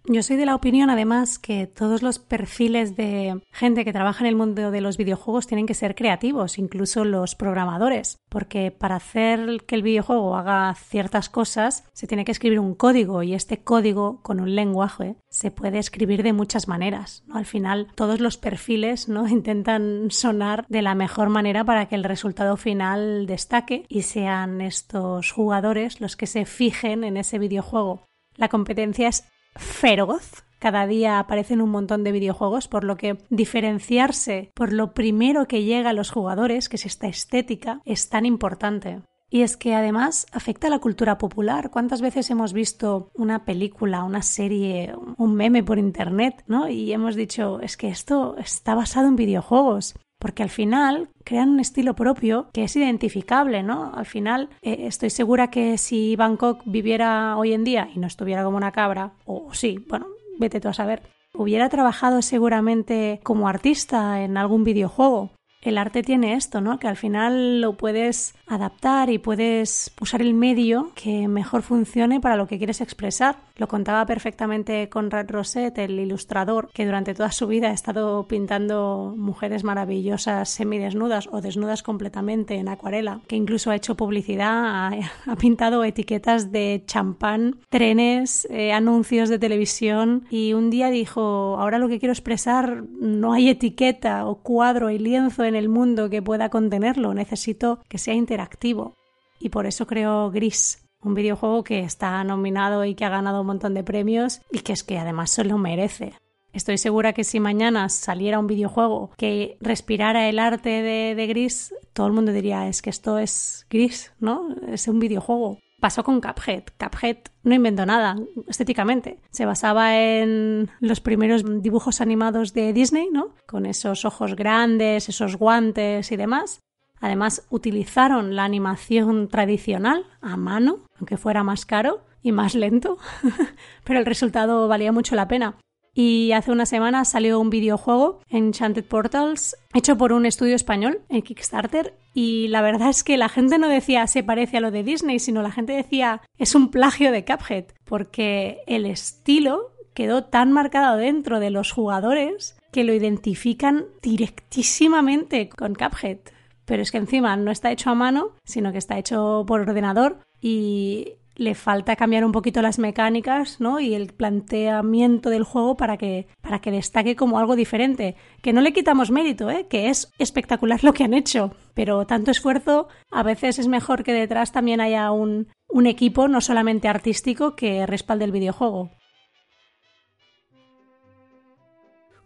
Yo 0.07 0.23
soy 0.23 0.37
de 0.37 0.45
la 0.45 0.55
opinión, 0.55 0.91
además, 0.91 1.39
que 1.39 1.67
todos 1.67 2.03
los 2.03 2.19
perfiles 2.19 2.95
de 2.95 3.41
gente 3.51 3.87
que 3.87 3.93
trabaja 3.95 4.23
en 4.23 4.29
el 4.29 4.37
mundo 4.37 4.71
de 4.71 4.83
los 4.83 4.99
videojuegos 4.99 5.47
tienen 5.47 5.65
que 5.65 5.73
ser 5.73 5.95
creativos, 5.95 6.59
incluso 6.59 7.07
los 7.07 7.35
programadores, 7.35 8.19
porque 8.29 8.71
para 8.71 8.97
hacer 8.97 9.63
que 9.67 9.75
el 9.75 9.83
videojuego 9.83 10.37
haga 10.37 10.75
ciertas 10.75 11.31
cosas 11.31 11.85
se 11.95 12.07
tiene 12.07 12.27
que 12.27 12.33
escribir 12.33 12.61
un 12.61 12.75
código 12.75 13.23
y 13.23 13.33
este 13.33 13.63
código 13.63 14.21
con 14.21 14.41
un 14.41 14.55
lenguaje 14.55 15.17
se 15.31 15.51
puede 15.51 15.79
escribir 15.79 16.23
de 16.23 16.35
muchas 16.35 16.69
maneras. 16.69 17.25
Al 17.33 17.47
final, 17.47 17.89
todos 17.95 18.21
los 18.21 18.37
perfiles 18.37 19.09
¿no? 19.09 19.27
intentan 19.29 20.11
sonar 20.11 20.67
de 20.69 20.83
la 20.83 20.95
mejor 20.95 21.31
manera 21.31 21.65
para 21.65 21.87
que 21.87 21.95
el 21.95 22.05
resultado 22.05 22.59
final 22.59 23.25
destaque 23.25 23.87
y 23.89 24.03
sean 24.03 24.61
estos 24.61 25.33
jugadores 25.33 26.03
los 26.03 26.15
que 26.15 26.27
se 26.27 26.45
fijen 26.45 27.05
en 27.05 27.17
ese 27.17 27.39
videojuego. 27.39 28.03
La 28.37 28.49
competencia 28.49 29.09
es 29.09 29.25
feroz. 29.57 30.45
Cada 30.59 30.87
día 30.87 31.19
aparecen 31.19 31.61
un 31.61 31.71
montón 31.71 32.05
de 32.05 32.13
videojuegos, 32.13 32.69
por 32.69 32.85
lo 32.85 32.97
que 32.97 33.19
diferenciarse 33.29 34.51
por 34.55 34.73
lo 34.73 34.95
primero 34.95 35.47
que 35.47 35.65
llega 35.65 35.91
a 35.91 35.95
los 35.95 36.11
jugadores, 36.11 36.69
que 36.69 36.77
es 36.77 36.87
esta 36.87 37.07
estética, 37.07 37.83
es 37.85 38.09
tan 38.09 38.25
importante. 38.25 39.03
Y 39.31 39.43
es 39.43 39.57
que 39.57 39.75
además 39.75 40.27
afecta 40.33 40.69
a 40.69 40.71
la 40.71 40.79
cultura 40.79 41.19
popular. 41.19 41.71
¿Cuántas 41.71 42.01
veces 42.01 42.31
hemos 42.31 42.53
visto 42.53 43.11
una 43.15 43.45
película, 43.45 44.05
una 44.05 44.23
serie, 44.23 44.95
un 45.17 45.35
meme 45.35 45.65
por 45.65 45.79
internet, 45.79 46.45
¿no? 46.47 46.69
Y 46.69 46.93
hemos 46.93 47.17
dicho, 47.17 47.61
es 47.61 47.77
que 47.77 47.89
esto 47.89 48.37
está 48.39 48.75
basado 48.75 49.09
en 49.09 49.17
videojuegos 49.17 49.97
porque 50.25 50.43
al 50.43 50.49
final 50.49 51.11
crean 51.23 51.51
un 51.51 51.61
estilo 51.61 51.93
propio 51.93 52.49
que 52.55 52.65
es 52.65 52.75
identificable, 52.77 53.63
¿no? 53.63 53.93
Al 53.95 54.07
final 54.07 54.49
eh, 54.63 54.87
estoy 54.87 55.11
segura 55.11 55.51
que 55.51 55.77
si 55.77 56.17
Bangkok 56.17 56.63
viviera 56.65 57.37
hoy 57.37 57.53
en 57.53 57.63
día 57.63 57.91
y 57.95 57.99
no 57.99 58.07
estuviera 58.07 58.43
como 58.43 58.57
una 58.57 58.73
cabra, 58.73 59.13
o 59.27 59.53
sí, 59.53 59.85
bueno, 59.87 60.07
vete 60.39 60.63
tú 60.63 60.69
a 60.69 60.73
saber, 60.73 61.03
hubiera 61.35 61.69
trabajado 61.69 62.23
seguramente 62.23 63.21
como 63.23 63.49
artista 63.49 64.23
en 64.23 64.39
algún 64.39 64.65
videojuego 64.65 65.31
el 65.65 65.79
arte 65.79 66.03
tiene 66.03 66.35
esto, 66.35 66.61
¿no? 66.61 66.79
Que 66.79 66.89
al 66.89 66.97
final 66.97 67.61
lo 67.61 67.77
puedes 67.77 68.35
adaptar 68.47 69.11
y 69.11 69.19
puedes 69.19 69.93
usar 70.01 70.21
el 70.21 70.35
medio 70.35 70.93
que 70.95 71.27
mejor 71.27 71.63
funcione 71.63 72.21
para 72.21 72.37
lo 72.37 72.47
que 72.47 72.59
quieres 72.59 72.83
expresar. 72.83 73.37
Lo 73.57 73.69
contaba 73.69 74.05
perfectamente 74.05 74.89
Conrad 74.89 75.31
Roset, 75.31 75.79
el 75.79 76.01
ilustrador, 76.01 76.71
que 76.73 76.85
durante 76.85 77.15
toda 77.15 77.31
su 77.31 77.47
vida 77.47 77.69
ha 77.69 77.73
estado 77.73 78.27
pintando 78.27 79.15
mujeres 79.17 79.63
maravillosas 79.63 80.49
semidesnudas 80.49 81.29
o 81.31 81.41
desnudas 81.41 81.85
completamente 81.85 82.57
en 82.57 82.69
acuarela, 82.69 83.21
que 83.29 83.37
incluso 83.37 83.71
ha 83.71 83.77
hecho 83.77 83.97
publicidad, 83.97 84.93
ha, 85.27 85.37
pintado 85.37 85.85
etiquetas 85.85 86.51
de 86.51 86.83
champán, 86.87 87.61
trenes, 87.69 88.49
eh, 88.51 88.73
anuncios 88.73 89.29
de 89.29 89.39
televisión 89.39 90.27
y 90.31 90.53
un 90.53 90.71
día 90.71 90.91
dijo, 90.91 91.57
ahora 91.57 91.79
lo 91.79 91.89
que 91.89 92.01
quiero 92.01 92.13
expresar 92.13 92.83
no 92.83 93.35
hay 93.35 93.51
etiqueta 93.51 94.27
o 94.27 94.43
cuadro 94.43 94.91
y 94.91 94.99
lienzo 94.99 95.45
en 95.45 95.55
el 95.55 95.69
mundo 95.69 96.11
que 96.11 96.23
pueda 96.23 96.49
contenerlo, 96.49 97.15
necesito 97.15 97.79
que 97.89 97.99
sea 97.99 98.15
interactivo. 98.15 98.95
Y 99.39 99.51
por 99.51 99.67
eso 99.67 99.87
creo 99.87 100.31
Gris, 100.31 100.84
un 101.05 101.15
videojuego 101.15 101.65
que 101.65 101.81
está 101.81 102.23
nominado 102.25 102.85
y 102.85 102.95
que 102.95 103.05
ha 103.05 103.11
ganado 103.11 103.43
un 103.43 103.47
montón 103.47 103.75
de 103.75 103.85
premios 103.85 104.41
y 104.51 104.61
que 104.61 104.73
es 104.73 104.83
que 104.83 104.99
además 104.99 105.31
se 105.31 105.45
lo 105.45 105.59
merece. 105.59 106.15
Estoy 106.53 106.79
segura 106.79 107.13
que 107.13 107.25
si 107.25 107.41
mañana 107.41 107.89
saliera 107.89 108.39
un 108.39 108.47
videojuego 108.47 109.11
que 109.17 109.59
respirara 109.61 110.29
el 110.29 110.39
arte 110.39 110.69
de, 110.69 111.15
de 111.17 111.27
Gris, 111.27 111.75
todo 111.93 112.07
el 112.07 112.13
mundo 112.13 112.33
diría, 112.33 112.69
es 112.69 112.81
que 112.81 112.91
esto 112.91 113.19
es 113.19 113.67
Gris, 113.69 114.13
¿no? 114.21 114.55
Es 114.69 114.87
un 114.87 115.01
videojuego. 115.01 115.59
Pasó 115.81 116.05
con 116.05 116.21
Cuphead. 116.21 116.63
Cuphead 116.79 117.19
no 117.43 117.55
inventó 117.55 117.85
nada 117.85 118.17
estéticamente. 118.49 119.19
Se 119.31 119.45
basaba 119.45 119.99
en 119.99 120.71
los 120.81 121.01
primeros 121.01 121.43
dibujos 121.61 122.01
animados 122.01 122.55
de 122.55 122.73
Disney, 122.73 123.09
¿no? 123.13 123.35
Con 123.47 123.67
esos 123.67 124.05
ojos 124.05 124.37
grandes, 124.37 125.09
esos 125.09 125.37
guantes 125.37 126.11
y 126.13 126.17
demás. 126.17 126.61
Además, 127.01 127.47
utilizaron 127.51 128.35
la 128.35 128.45
animación 128.45 129.29
tradicional 129.29 130.07
a 130.23 130.39
mano, 130.39 130.84
aunque 130.99 131.17
fuera 131.17 131.43
más 131.43 131.67
caro 131.67 132.03
y 132.23 132.33
más 132.33 132.55
lento, 132.55 132.99
pero 133.85 133.99
el 133.99 134.07
resultado 134.07 134.69
valía 134.69 134.93
mucho 134.93 135.15
la 135.15 135.29
pena. 135.29 135.57
Y 135.95 136.33
hace 136.33 136.51
una 136.51 136.67
semana 136.67 137.05
salió 137.05 137.39
un 137.39 137.51
videojuego, 137.51 138.21
Enchanted 138.29 138.85
Portals, 138.85 139.57
hecho 139.73 139.97
por 139.97 140.13
un 140.13 140.27
estudio 140.27 140.57
español 140.57 141.03
en 141.09 141.23
Kickstarter. 141.23 141.95
Y 142.15 142.49
la 142.49 142.63
verdad 142.63 142.91
es 142.91 143.05
que 143.05 143.17
la 143.17 143.29
gente 143.29 143.59
no 143.59 143.69
decía 143.69 144.07
se 144.09 144.25
parece 144.25 144.57
a 144.57 144.61
lo 144.61 144.73
de 144.73 144.83
Disney, 144.83 145.21
sino 145.21 145.41
la 145.41 145.53
gente 145.53 145.73
decía 145.73 146.21
es 146.37 146.57
un 146.57 146.73
plagio 146.73 147.13
de 147.13 147.25
Cuphead, 147.25 147.67
porque 147.85 148.59
el 148.67 148.87
estilo 148.87 149.71
quedó 149.95 150.25
tan 150.25 150.51
marcado 150.51 150.97
dentro 150.97 151.39
de 151.39 151.51
los 151.51 151.71
jugadores 151.71 152.57
que 152.73 152.83
lo 152.83 152.93
identifican 152.93 153.85
directísimamente 154.03 155.49
con 155.49 155.77
Cuphead. 155.77 156.19
Pero 156.65 156.83
es 156.83 156.91
que 156.91 156.99
encima 156.99 157.37
no 157.37 157.53
está 157.53 157.71
hecho 157.71 157.91
a 157.91 157.95
mano, 157.95 158.33
sino 158.45 158.73
que 158.73 158.79
está 158.79 158.99
hecho 158.99 159.45
por 159.47 159.61
ordenador 159.61 160.19
y 160.47 161.15
le 161.37 161.55
falta 161.55 161.97
cambiar 161.97 162.23
un 162.23 162.31
poquito 162.31 162.61
las 162.61 162.79
mecánicas, 162.79 163.63
¿no? 163.63 163.81
Y 163.81 163.95
el 163.95 164.13
planteamiento 164.13 165.31
del 165.31 165.43
juego 165.43 165.75
para 165.75 165.97
que, 165.97 166.29
para 166.43 166.61
que 166.61 166.71
destaque 166.71 167.17
como 167.17 167.39
algo 167.39 167.57
diferente. 167.57 168.15
Que 168.43 168.53
no 168.53 168.61
le 168.61 168.75
quitamos 168.75 169.11
mérito, 169.11 169.51
¿eh? 169.51 169.67
Que 169.71 169.89
es 169.89 170.13
espectacular 170.19 170.85
lo 170.85 170.93
que 170.93 171.03
han 171.03 171.15
hecho. 171.15 171.53
Pero 171.73 172.07
tanto 172.07 172.31
esfuerzo, 172.31 172.89
a 173.11 173.23
veces 173.23 173.59
es 173.59 173.69
mejor 173.69 174.05
que 174.05 174.13
detrás 174.13 174.53
también 174.53 174.83
haya 174.83 175.11
un, 175.13 175.49
un 175.71 175.87
equipo, 175.87 176.29
no 176.29 176.43
solamente 176.43 176.89
artístico, 176.89 177.57
que 177.57 177.87
respalde 177.87 178.27
el 178.27 178.33
videojuego. 178.33 178.91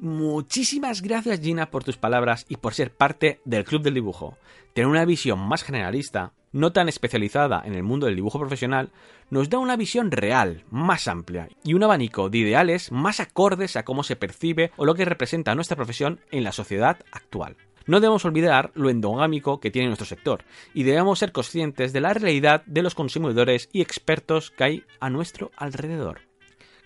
Muchísimas 0.00 1.02
gracias 1.02 1.40
Gina 1.40 1.70
por 1.70 1.84
tus 1.84 1.98
palabras 1.98 2.46
y 2.48 2.56
por 2.56 2.74
ser 2.74 2.92
parte 2.92 3.40
del 3.44 3.64
Club 3.64 3.82
del 3.82 3.94
Dibujo. 3.94 4.36
Tener 4.74 4.88
una 4.88 5.04
visión 5.04 5.38
más 5.38 5.62
generalista 5.62 6.32
no 6.52 6.72
tan 6.72 6.88
especializada 6.88 7.62
en 7.64 7.74
el 7.74 7.82
mundo 7.82 8.06
del 8.06 8.16
dibujo 8.16 8.38
profesional, 8.38 8.90
nos 9.30 9.50
da 9.50 9.58
una 9.58 9.76
visión 9.76 10.10
real, 10.10 10.64
más 10.70 11.08
amplia, 11.08 11.48
y 11.64 11.74
un 11.74 11.82
abanico 11.82 12.30
de 12.30 12.38
ideales 12.38 12.90
más 12.92 13.20
acordes 13.20 13.76
a 13.76 13.84
cómo 13.84 14.02
se 14.02 14.16
percibe 14.16 14.72
o 14.76 14.84
lo 14.84 14.94
que 14.94 15.04
representa 15.04 15.54
nuestra 15.54 15.76
profesión 15.76 16.20
en 16.30 16.44
la 16.44 16.52
sociedad 16.52 16.98
actual. 17.12 17.56
No 17.86 18.00
debemos 18.00 18.24
olvidar 18.24 18.70
lo 18.74 18.90
endogámico 18.90 19.60
que 19.60 19.70
tiene 19.70 19.88
nuestro 19.88 20.06
sector, 20.06 20.44
y 20.74 20.82
debemos 20.82 21.18
ser 21.18 21.32
conscientes 21.32 21.92
de 21.92 22.00
la 22.00 22.12
realidad 22.12 22.62
de 22.66 22.82
los 22.82 22.94
consumidores 22.94 23.68
y 23.72 23.80
expertos 23.80 24.50
que 24.50 24.64
hay 24.64 24.84
a 25.00 25.08
nuestro 25.08 25.50
alrededor. 25.56 26.20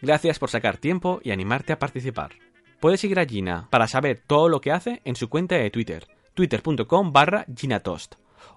Gracias 0.01 0.39
por 0.39 0.51
sacar 0.51 0.79
tiempo 0.79 1.21
y 1.23 1.31
animarte 1.31 1.73
a 1.73 1.79
participar. 1.79 2.33
Puedes 2.81 3.01
seguir 3.01 3.21
a 3.21 3.27
Gina 3.27 3.69
para 3.71 3.87
saber 3.87 4.23
todo 4.27 4.49
lo 4.49 4.61
que 4.61 4.73
hace 4.73 5.01
en 5.05 5.15
su 5.15 5.29
cuenta 5.29 5.57
de 5.57 5.71
Twitter, 5.71 6.07
twitter.com 6.35 7.13
barra 7.13 7.47
ginatost 7.55 8.15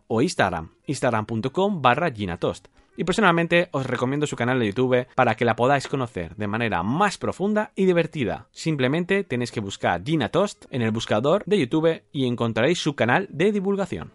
o 0.08 0.22
Instagram, 0.22 0.72
instagram.com 0.88 1.82
barra 1.82 2.12
ginatost. 2.12 2.68
Y 2.98 3.04
personalmente 3.04 3.68
os 3.72 3.86
recomiendo 3.86 4.26
su 4.26 4.36
canal 4.36 4.60
de 4.60 4.68
YouTube 4.68 5.08
para 5.16 5.36
que 5.36 5.46
la 5.46 5.56
podáis 5.56 5.88
conocer 5.88 6.36
de 6.36 6.48
manera 6.48 6.82
más 6.82 7.18
profunda 7.18 7.72
y 7.76 7.86
divertida. 7.86 8.48
Simplemente 8.52 9.24
tenéis 9.24 9.52
que 9.52 9.60
buscar 9.60 10.02
Gina 10.04 10.30
Toast 10.30 10.66
en 10.70 10.82
el 10.82 10.92
buscador 10.92 11.44
de 11.46 11.60
YouTube 11.60 12.04
y 12.12 12.26
encontraréis 12.26 12.80
su 12.80 12.96
canal 12.96 13.28
de 13.30 13.52
divulgación. 13.52 14.14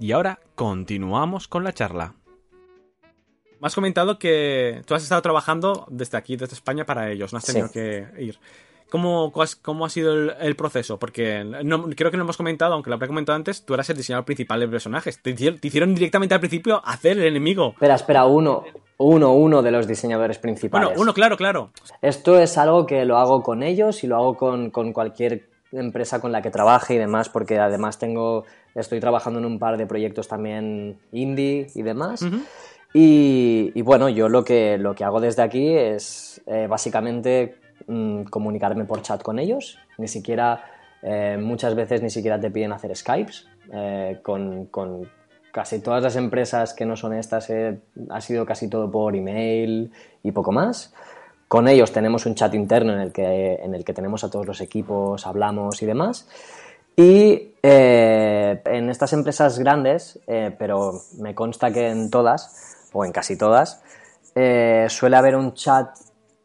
Y 0.00 0.12
ahora 0.12 0.40
continuamos 0.54 1.46
con 1.46 1.64
la 1.64 1.72
charla. 1.72 2.14
Me 3.60 3.66
has 3.66 3.74
comentado 3.74 4.18
que 4.18 4.82
tú 4.86 4.94
has 4.94 5.02
estado 5.02 5.22
trabajando 5.22 5.86
desde 5.90 6.16
aquí, 6.16 6.36
desde 6.36 6.54
España, 6.54 6.84
para 6.84 7.10
ellos, 7.10 7.32
no 7.32 7.38
has 7.38 7.44
tenido 7.44 7.70
que 7.70 8.06
ir. 8.18 8.38
¿Cómo, 8.90 9.32
cómo 9.62 9.84
ha 9.84 9.90
sido 9.90 10.14
el, 10.14 10.56
proceso? 10.56 10.98
Porque 10.98 11.44
no, 11.44 11.90
creo 11.90 12.10
que 12.10 12.16
no 12.16 12.22
hemos 12.22 12.38
comentado, 12.38 12.72
aunque 12.72 12.88
lo 12.88 12.96
habré 12.96 13.08
comentado 13.08 13.36
antes, 13.36 13.64
tú 13.64 13.74
eras 13.74 13.90
el 13.90 13.98
diseñador 13.98 14.24
principal 14.24 14.60
de 14.60 14.68
personajes. 14.68 15.20
Te, 15.20 15.30
hicieron 15.30 15.94
directamente 15.94 16.34
al 16.34 16.40
principio 16.40 16.80
hacer 16.84 17.18
el 17.18 17.26
enemigo. 17.26 17.72
Espera, 17.72 17.96
espera, 17.96 18.24
uno, 18.24 18.64
uno, 18.96 19.34
uno 19.34 19.60
de 19.62 19.70
los 19.70 19.86
diseñadores 19.86 20.38
principales. 20.38 20.88
Bueno, 20.88 21.02
uno, 21.02 21.12
claro, 21.12 21.36
claro. 21.36 21.70
Esto 22.00 22.38
es 22.38 22.56
algo 22.56 22.86
que 22.86 23.04
lo 23.04 23.18
hago 23.18 23.42
con 23.42 23.62
ellos 23.62 24.02
y 24.04 24.06
lo 24.06 24.16
hago 24.16 24.36
con, 24.36 24.70
cualquier 24.70 25.48
empresa 25.70 26.20
con 26.20 26.32
la 26.32 26.40
que 26.40 26.50
trabaje 26.50 26.94
y 26.94 26.98
demás, 26.98 27.28
porque 27.28 27.58
además 27.58 27.98
tengo, 27.98 28.44
estoy 28.74 29.00
trabajando 29.00 29.38
en 29.38 29.44
un 29.44 29.58
par 29.58 29.76
de 29.76 29.86
proyectos 29.86 30.28
también 30.28 30.98
indie 31.12 31.66
y 31.74 31.82
demás. 31.82 32.24
y, 32.94 33.82
bueno, 33.82 34.08
yo 34.08 34.30
lo 34.30 34.44
que, 34.44 34.78
lo 34.78 34.94
que 34.94 35.04
hago 35.04 35.20
desde 35.20 35.42
aquí 35.42 35.76
es 35.76 36.40
eh, 36.46 36.66
básicamente 36.66 37.67
Mm, 37.90 38.24
comunicarme 38.24 38.84
por 38.84 39.00
chat 39.00 39.22
con 39.22 39.38
ellos, 39.38 39.78
ni 39.96 40.08
siquiera, 40.08 40.62
eh, 41.00 41.38
muchas 41.40 41.74
veces 41.74 42.02
ni 42.02 42.10
siquiera 42.10 42.38
te 42.38 42.50
piden 42.50 42.70
hacer 42.70 42.94
Skypes, 42.94 43.48
eh, 43.72 44.18
con, 44.22 44.68
casi 45.50 45.80
todas 45.80 46.02
las 46.02 46.14
empresas 46.16 46.74
que 46.74 46.84
no 46.84 46.96
son 46.96 47.14
estas 47.14 47.48
eh, 47.48 47.80
ha 48.10 48.20
sido 48.20 48.44
casi 48.44 48.68
todo 48.68 48.90
por 48.90 49.16
email 49.16 49.90
y 50.22 50.32
poco 50.32 50.52
más. 50.52 50.92
Con 51.48 51.66
ellos 51.66 51.90
tenemos 51.90 52.26
un 52.26 52.34
chat 52.34 52.52
interno 52.52 52.92
en 52.92 53.00
el 53.00 53.10
que, 53.10 53.54
en 53.54 53.74
el 53.74 53.86
que 53.86 53.94
tenemos 53.94 54.22
a 54.22 54.28
todos 54.28 54.46
los 54.46 54.60
equipos, 54.60 55.26
hablamos 55.26 55.82
y 55.82 55.86
demás. 55.86 56.28
Y 56.94 57.54
en 57.62 58.90
estas 58.90 59.14
empresas 59.14 59.58
grandes, 59.58 60.20
pero 60.26 61.00
me 61.18 61.34
consta 61.34 61.72
que 61.72 61.88
en 61.88 62.10
todas, 62.10 62.90
o 62.92 63.02
en 63.04 63.12
casi 63.12 63.38
todas, 63.38 63.82
suele 64.34 65.16
haber 65.16 65.36
un 65.36 65.54
chat 65.54 65.88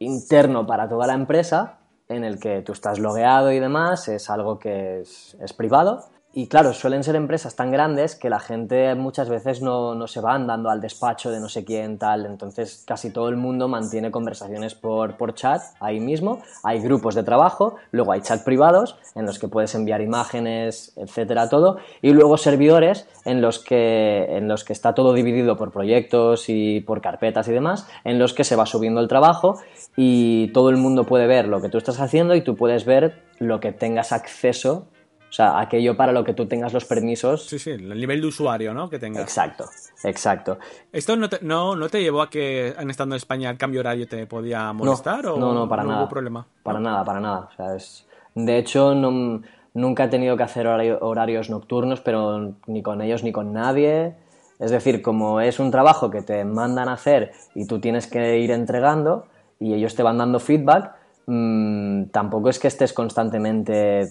interno 0.04 0.66
para 0.66 0.88
toda 0.88 1.06
la 1.06 1.14
empresa 1.14 1.78
en 2.08 2.24
el 2.24 2.38
que 2.38 2.62
tú 2.62 2.72
estás 2.72 2.98
logueado 2.98 3.50
y 3.50 3.58
demás, 3.58 4.08
es 4.08 4.28
algo 4.30 4.58
que 4.58 5.00
es, 5.00 5.36
es 5.40 5.52
privado 5.52 6.04
y 6.36 6.48
claro, 6.48 6.72
suelen 6.72 7.04
ser 7.04 7.14
empresas 7.14 7.54
tan 7.54 7.70
grandes 7.70 8.16
que 8.16 8.28
la 8.28 8.40
gente 8.40 8.94
muchas 8.96 9.28
veces 9.28 9.62
no, 9.62 9.94
no, 9.94 10.08
se 10.08 10.20
va 10.20 10.34
andando 10.34 10.68
al 10.68 10.80
despacho 10.80 11.30
de 11.30 11.38
no 11.38 11.48
sé 11.48 11.64
quién 11.64 11.96
tal, 11.96 12.26
entonces 12.26 12.82
casi 12.84 13.10
todo 13.10 13.28
el 13.28 13.36
mundo 13.36 13.68
mantiene 13.68 14.10
conversaciones 14.10 14.74
por, 14.74 15.16
por 15.16 15.34
chat 15.34 15.62
ahí 15.78 16.00
mismo, 16.00 16.42
hay 16.64 16.80
grupos 16.80 17.14
de 17.14 17.22
trabajo, 17.22 17.76
luego 17.92 18.10
hay 18.10 18.20
chat 18.20 18.42
privados 18.42 18.96
en 19.14 19.26
los 19.26 19.38
que 19.38 19.46
puedes 19.46 19.76
enviar 19.76 20.00
imágenes, 20.00 20.92
etcétera, 20.96 21.48
todo, 21.48 21.78
y 22.02 22.10
luego 22.10 22.36
servidores 22.36 23.06
en 23.24 23.40
los 23.40 23.60
que, 23.60 24.26
en 24.36 24.48
los 24.48 24.64
que 24.64 24.72
está 24.72 24.92
todo 24.92 25.12
dividido 25.12 25.56
por 25.56 25.70
proyectos 25.70 26.48
y 26.48 26.80
por 26.80 27.00
carpetas 27.00 27.46
y 27.46 27.52
demás, 27.52 27.86
en 28.02 28.18
los 28.18 28.34
que 28.34 28.42
se 28.42 28.56
va 28.56 28.66
subiendo 28.66 29.00
el 29.00 29.06
trabajo 29.06 29.60
y 29.96 30.48
todo 30.48 30.70
el 30.70 30.78
mundo 30.78 31.04
puede 31.04 31.28
ver 31.28 31.46
lo 31.46 31.62
que 31.62 31.68
tú 31.68 31.78
estás 31.78 32.00
haciendo 32.00 32.34
y 32.34 32.40
tú 32.40 32.56
puedes 32.56 32.84
ver 32.84 33.22
lo 33.38 33.60
que 33.60 33.70
tengas 33.70 34.10
acceso 34.12 34.88
o 35.34 35.36
sea, 35.36 35.58
aquello 35.58 35.96
para 35.96 36.12
lo 36.12 36.22
que 36.22 36.32
tú 36.32 36.46
tengas 36.46 36.72
los 36.72 36.84
permisos. 36.84 37.46
Sí, 37.46 37.58
sí, 37.58 37.70
el 37.70 37.98
nivel 37.98 38.20
de 38.20 38.28
usuario, 38.28 38.72
¿no? 38.72 38.88
Que 38.88 39.00
tengas. 39.00 39.24
Exacto, 39.24 39.64
exacto. 40.04 40.58
¿Esto 40.92 41.16
no 41.16 41.28
te, 41.28 41.40
no, 41.42 41.74
no 41.74 41.88
te 41.88 42.00
llevó 42.00 42.22
a 42.22 42.30
que, 42.30 42.68
en 42.68 42.88
estando 42.88 43.16
en 43.16 43.16
España, 43.16 43.50
el 43.50 43.58
cambio 43.58 43.80
horario 43.80 44.06
te 44.06 44.28
podía 44.28 44.72
molestar? 44.72 45.24
No, 45.24 45.34
o 45.34 45.38
no, 45.40 45.52
no, 45.52 45.68
para 45.68 45.82
nada. 45.82 46.02
Hubo 46.02 46.08
problema? 46.08 46.46
Para 46.62 46.78
nada, 46.78 47.04
para 47.04 47.18
nada. 47.18 47.48
O 47.52 47.56
sea, 47.56 47.74
es... 47.74 48.06
De 48.36 48.58
hecho, 48.58 48.94
no, 48.94 49.42
nunca 49.72 50.04
he 50.04 50.08
tenido 50.08 50.36
que 50.36 50.44
hacer 50.44 50.68
horarios 50.68 51.50
nocturnos, 51.50 52.00
pero 52.00 52.54
ni 52.68 52.84
con 52.84 53.02
ellos 53.02 53.24
ni 53.24 53.32
con 53.32 53.52
nadie. 53.52 54.14
Es 54.60 54.70
decir, 54.70 55.02
como 55.02 55.40
es 55.40 55.58
un 55.58 55.72
trabajo 55.72 56.10
que 56.10 56.22
te 56.22 56.44
mandan 56.44 56.88
a 56.88 56.92
hacer 56.92 57.32
y 57.56 57.66
tú 57.66 57.80
tienes 57.80 58.06
que 58.06 58.38
ir 58.38 58.52
entregando 58.52 59.26
y 59.58 59.74
ellos 59.74 59.96
te 59.96 60.04
van 60.04 60.16
dando 60.16 60.38
feedback, 60.38 60.92
mmm, 61.26 62.04
tampoco 62.12 62.50
es 62.50 62.60
que 62.60 62.68
estés 62.68 62.92
constantemente 62.92 64.08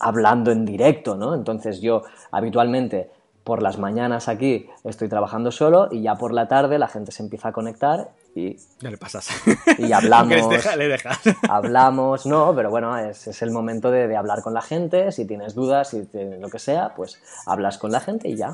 hablando 0.00 0.50
en 0.50 0.64
directo, 0.64 1.16
¿no? 1.16 1.34
Entonces 1.34 1.80
yo 1.80 2.02
habitualmente 2.30 3.10
por 3.46 3.62
las 3.62 3.78
mañanas 3.78 4.26
aquí 4.26 4.68
estoy 4.82 5.08
trabajando 5.08 5.52
solo 5.52 5.88
y 5.92 6.02
ya 6.02 6.16
por 6.16 6.32
la 6.32 6.48
tarde 6.48 6.80
la 6.80 6.88
gente 6.88 7.12
se 7.12 7.22
empieza 7.22 7.50
a 7.50 7.52
conectar 7.52 8.10
y... 8.34 8.56
Ya 8.80 8.90
le 8.90 8.98
pasas. 8.98 9.28
Y 9.78 9.92
hablamos... 9.92 10.30
le 10.76 10.88
dejas. 10.88 11.20
hablamos, 11.48 12.26
no, 12.26 12.52
pero 12.56 12.70
bueno, 12.70 12.98
es, 12.98 13.40
el 13.42 13.52
momento 13.52 13.92
de, 13.92 14.16
hablar 14.16 14.42
con 14.42 14.52
la 14.52 14.62
gente, 14.62 15.12
si 15.12 15.26
tienes 15.26 15.54
dudas, 15.54 15.90
si 15.90 16.08
lo 16.40 16.50
que 16.50 16.58
sea, 16.58 16.92
pues 16.96 17.22
hablas 17.46 17.78
con 17.78 17.92
la 17.92 18.00
gente 18.00 18.28
y 18.28 18.34
ya. 18.34 18.52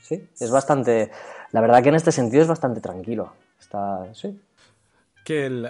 sí, 0.00 0.28
es 0.38 0.50
bastante... 0.52 1.10
La 1.50 1.60
verdad 1.60 1.82
que 1.82 1.88
en 1.88 1.96
este 1.96 2.12
sentido 2.12 2.42
es 2.42 2.48
bastante 2.48 2.80
tranquilo. 2.80 3.32
Está, 3.58 4.06
sí, 4.14 4.40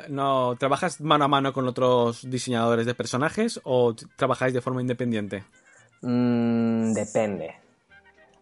no 0.08 0.56
trabajas 0.58 1.00
mano 1.00 1.24
a 1.24 1.28
mano 1.28 1.52
con 1.52 1.66
otros 1.66 2.28
diseñadores 2.28 2.86
de 2.86 2.94
personajes 2.94 3.60
o 3.64 3.94
trabajáis 4.16 4.54
de 4.54 4.60
forma 4.60 4.80
independiente? 4.80 5.44
Mm, 6.02 6.92
depende. 6.92 7.54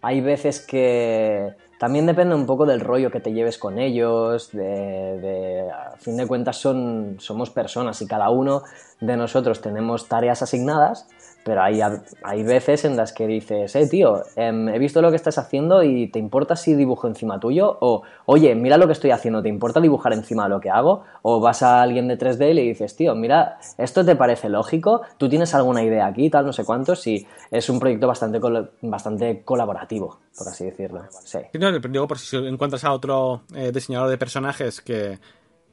Hay 0.00 0.20
veces 0.20 0.60
que 0.60 1.54
también 1.78 2.06
depende 2.06 2.34
un 2.34 2.46
poco 2.46 2.66
del 2.66 2.80
rollo 2.80 3.10
que 3.10 3.20
te 3.20 3.32
lleves 3.32 3.58
con 3.58 3.78
ellos, 3.78 4.50
de, 4.52 5.68
a 5.72 5.96
fin 5.96 6.16
de 6.16 6.26
cuentas 6.26 6.56
son, 6.56 7.16
somos 7.18 7.50
personas 7.50 8.00
y 8.02 8.06
cada 8.06 8.30
uno 8.30 8.62
de 9.00 9.16
nosotros 9.16 9.60
tenemos 9.60 10.08
tareas 10.08 10.42
asignadas 10.42 11.08
pero 11.45 11.62
hay, 11.62 11.80
hay 12.22 12.43
veces 12.43 12.84
en 12.84 12.97
las 12.97 13.12
que 13.12 13.26
dices, 13.26 13.74
eh, 13.74 13.86
tío, 13.89 14.22
em, 14.36 14.68
he 14.68 14.78
visto 14.78 15.01
lo 15.01 15.11
que 15.11 15.16
estás 15.16 15.39
haciendo 15.39 15.82
y 15.82 16.09
¿te 16.09 16.18
importa 16.18 16.57
si 16.57 16.74
dibujo 16.74 17.09
encima 17.09 17.41
tuyo? 17.41 17.78
O, 17.80 18.03
oye, 18.26 18.55
mira 18.55 18.76
lo 18.76 18.86
que 18.86 18.93
estoy 18.93 19.12
haciendo, 19.12 19.43
¿te 19.43 19.49
importa 19.49 19.80
dibujar 19.80 20.12
encima 20.12 20.45
de 20.45 20.51
lo 20.51 20.61
que 20.61 20.70
hago? 20.70 21.05
O 21.22 21.41
vas 21.41 21.62
a 21.62 21.80
alguien 21.80 22.09
de 22.09 22.18
3D 22.18 22.51
y 22.51 22.55
le 22.55 22.62
dices, 22.62 22.97
tío, 22.97 23.14
mira, 23.14 23.59
¿esto 23.78 24.05
te 24.05 24.14
parece 24.16 24.49
lógico? 24.49 25.03
¿Tú 25.16 25.28
tienes 25.28 25.55
alguna 25.55 25.82
idea 25.82 26.07
aquí, 26.07 26.28
tal, 26.28 26.47
no 26.47 26.53
sé 26.53 26.64
cuánto? 26.64 26.95
Sí, 26.95 27.26
es 27.51 27.68
un 27.70 27.80
proyecto 27.80 28.07
bastante, 28.07 28.41
bastante 28.82 29.43
colaborativo, 29.43 30.18
por 30.36 30.49
así 30.49 30.64
decirlo. 30.64 31.03
Sí. 31.24 31.39
Digo, 31.53 32.07
por 32.07 32.18
si 32.18 32.36
encuentras 32.36 32.84
a 32.84 32.93
otro 32.93 33.43
eh, 33.55 33.72
diseñador 33.72 34.11
de 34.11 34.18
personajes 34.18 34.80
que 34.80 35.18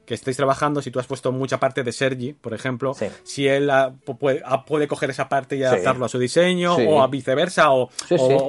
que 0.06 0.14
estéis 0.14 0.36
trabajando, 0.36 0.80
si 0.80 0.90
tú 0.90 1.00
has 1.00 1.06
puesto 1.06 1.32
mucha 1.32 1.58
parte 1.58 1.82
de 1.82 1.92
Sergi, 1.92 2.32
por 2.32 2.54
ejemplo, 2.54 2.94
si 3.24 3.46
él 3.46 3.70
puede, 4.18 4.42
puede, 4.66 4.88
coger 4.88 5.10
esa 5.10 5.28
parte 5.28 5.56
y 5.56 5.64
adaptarlo 5.64 6.04
a 6.04 6.08
su 6.08 6.18
diseño, 6.18 6.76
o 6.76 7.02
a 7.02 7.08
viceversa, 7.08 7.72
o, 7.72 7.90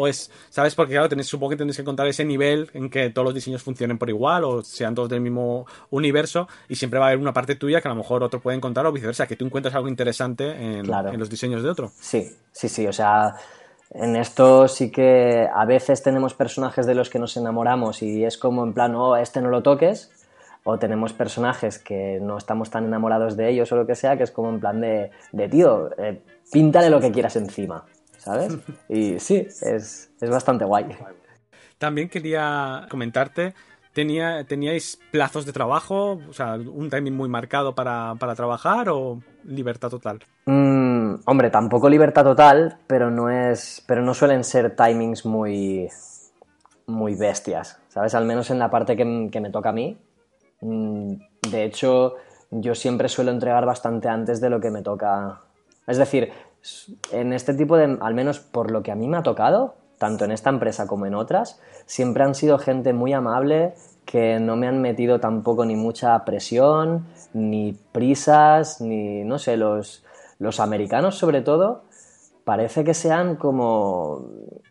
es, 0.08 0.32
¿sabes? 0.49 0.76
Porque 0.76 0.93
claro, 0.93 1.10
tenés, 1.10 1.28
supongo 1.28 1.51
que 1.51 1.58
tienes 1.58 1.76
que 1.76 1.82
encontrar 1.82 2.08
ese 2.08 2.24
nivel 2.24 2.70
en 2.74 2.89
que 2.89 3.10
todos 3.10 3.26
los 3.26 3.34
diseños 3.34 3.64
funcionen 3.64 3.97
por 3.97 4.10
igual, 4.10 4.43
o 4.45 4.64
sean 4.64 4.95
todos 4.95 5.10
del 5.10 5.22
mismo 5.22 5.66
universo, 5.89 6.47
y 6.70 6.76
siempre 6.76 6.99
va 6.99 7.08
a 7.08 7.10
haber 7.10 7.20
una 7.20 7.34
parte 7.34 7.55
tuya 7.55 7.82
que 7.82 7.88
a 7.88 7.91
lo 7.91 7.97
mejor 7.97 8.24
otro 8.24 8.39
puede 8.39 8.55
encontrar, 8.55 8.86
o 8.86 8.91
viceversa, 8.91 9.28
que 9.28 9.36
tú 9.36 9.45
encuentres 9.45 9.74
algo 9.74 9.88
interesante 9.88 10.51
en, 10.51 10.86
en 10.86 11.20
los 11.20 11.30
diseños 11.30 11.64
de 11.64 11.70
otro. 11.70 11.91
Sí, 11.99 12.30
sí, 12.51 12.70
sí, 12.70 12.88
o 12.88 12.93
sea... 12.93 13.36
En 13.91 14.18
esto 14.18 14.68
sí 14.68 14.91
que 14.91 15.47
a 15.51 15.64
veces 15.64 16.03
tenemos 16.03 16.34
personajes 16.34 16.86
de 16.86 16.93
los 16.93 17.10
que 17.10 17.20
nos 17.20 17.38
enamoramos 17.38 18.01
y 18.01 18.26
es 18.26 18.38
como 18.38 18.66
en 18.66 18.74
plan, 18.74 18.93
oh, 18.95 19.16
este 19.16 19.39
no 19.39 19.49
lo 19.49 19.64
toques, 19.64 20.12
o 20.70 20.78
tenemos 20.78 21.13
personajes 21.13 21.80
que 21.80 22.20
no 22.22 22.38
estamos 22.38 22.70
tan 22.70 22.84
enamorados 22.84 23.38
de 23.38 23.49
ellos 23.49 23.72
o 23.72 23.78
lo 23.78 23.88
que 23.88 23.95
sea, 23.95 24.18
que 24.18 24.24
es 24.24 24.32
como 24.32 24.49
en 24.49 24.59
plan 24.59 24.82
de, 24.82 25.11
de 25.32 25.47
tío, 25.47 25.89
eh, 25.97 26.22
píntale 26.51 26.89
lo 26.89 26.99
que 26.99 27.09
quieras 27.09 27.38
encima, 27.38 27.86
¿sabes? 28.18 28.57
Y 28.89 29.18
sí, 29.18 29.47
es, 29.61 30.11
bastante 30.20 30.65
guay. 30.65 30.88
También 31.78 32.09
quería 32.09 32.86
comentarte, 32.89 33.53
¿tenía, 33.93 34.43
¿teníais 34.43 34.99
plazos 35.09 35.45
de 35.45 35.53
trabajo? 35.53 36.20
O 36.30 36.34
sea, 36.34 36.55
un 36.55 36.89
timing 36.89 37.15
muy 37.15 37.30
marcado 37.30 37.74
para, 37.74 38.15
trabajar 38.36 38.89
o 38.89 39.22
libertad 39.45 39.89
total? 39.89 40.20
Mm, 40.47 41.22
hombre, 41.24 41.49
tampoco 41.49 41.88
libertad 41.88 42.26
total, 42.26 42.78
pero 42.88 43.09
no 43.09 43.30
es. 43.30 43.82
Pero 43.88 44.01
no 44.01 44.13
suelen 44.13 44.43
ser 44.43 44.76
timings 44.76 45.26
muy. 45.26 45.88
muy 46.88 47.15
bestias. 47.15 47.80
¿Sabes? 47.88 48.13
Al 48.15 48.26
menos 48.26 48.49
en 48.49 48.59
la 48.59 48.70
parte 48.70 48.97
que, 48.97 49.30
que 49.32 49.39
me 49.39 49.49
toca 49.49 49.70
a 49.70 49.74
mí, 49.74 49.97
de 50.62 51.64
hecho, 51.64 52.16
yo 52.51 52.76
siempre 52.76 53.10
suelo 53.10 53.32
entregar 53.32 53.66
bastante 53.66 54.10
antes 54.10 54.41
de 54.41 54.49
lo 54.49 54.60
que 54.60 54.72
me 54.72 54.82
toca. 54.82 55.41
Es 55.86 55.97
decir, 55.97 56.32
en 57.12 57.34
este 57.34 57.53
tipo 57.53 57.78
de, 57.78 57.97
al 58.01 58.14
menos 58.14 58.39
por 58.39 58.72
lo 58.72 58.84
que 58.84 58.91
a 58.91 58.95
mí 58.95 59.08
me 59.08 59.18
ha 59.18 59.24
tocado, 59.24 59.76
tanto 59.97 60.26
en 60.26 60.32
esta 60.32 60.49
empresa 60.49 60.88
como 60.88 61.05
en 61.05 61.16
otras, 61.16 61.60
siempre 61.86 62.24
han 62.24 62.36
sido 62.36 62.58
gente 62.60 62.93
muy 62.93 63.14
amable 63.14 63.74
que 64.05 64.39
no 64.39 64.55
me 64.55 64.68
han 64.68 64.82
metido 64.82 65.20
tampoco 65.20 65.66
ni 65.66 65.76
mucha 65.76 66.24
presión, 66.24 67.05
ni 67.34 67.74
prisas, 67.91 68.80
ni, 68.80 69.24
no 69.24 69.38
sé, 69.38 69.58
los, 69.58 70.05
los 70.39 70.60
americanos 70.60 71.18
sobre 71.18 71.41
todo, 71.41 71.84
parece 72.45 72.86
que 72.86 72.93
sean 72.93 73.36
como, 73.36 74.12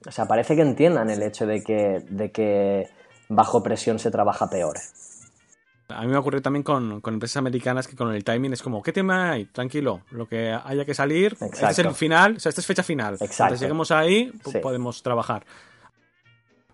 o 0.07 0.11
sea, 0.11 0.27
parece 0.27 0.57
que 0.57 0.63
entiendan 0.63 1.11
el 1.11 1.23
hecho 1.23 1.47
de 1.47 1.63
que, 1.63 2.03
de 2.09 2.31
que 2.31 2.89
bajo 3.29 3.63
presión 3.63 3.99
se 3.99 4.11
trabaja 4.11 4.49
peor. 4.49 4.77
A 5.89 6.03
mí 6.03 6.09
me 6.09 6.17
ocurrió 6.17 6.43
también 6.43 6.63
con, 6.63 7.01
empresas 7.05 7.37
americanas 7.37 7.87
que 7.87 7.95
con 7.97 8.13
el 8.13 8.25
timing 8.25 8.53
es 8.53 8.63
como, 8.63 8.83
¿qué 8.83 8.93
tema 8.93 9.31
hay? 9.31 9.45
Tranquilo, 9.47 10.03
lo 10.11 10.27
que 10.27 10.53
haya 10.53 10.85
que 10.85 10.95
salir, 10.95 11.37
este 11.41 11.67
es 11.67 11.79
el 11.79 11.95
final, 11.95 12.37
o 12.37 12.41
sea, 12.41 12.51
esta 12.51 12.61
es 12.61 12.67
fecha 12.67 12.83
final. 12.83 13.15
Exacto. 13.15 13.45
Entonces 13.45 13.61
lleguemos 13.61 13.91
ahí, 13.91 14.33
podemos 14.63 15.03
trabajar. 15.03 15.45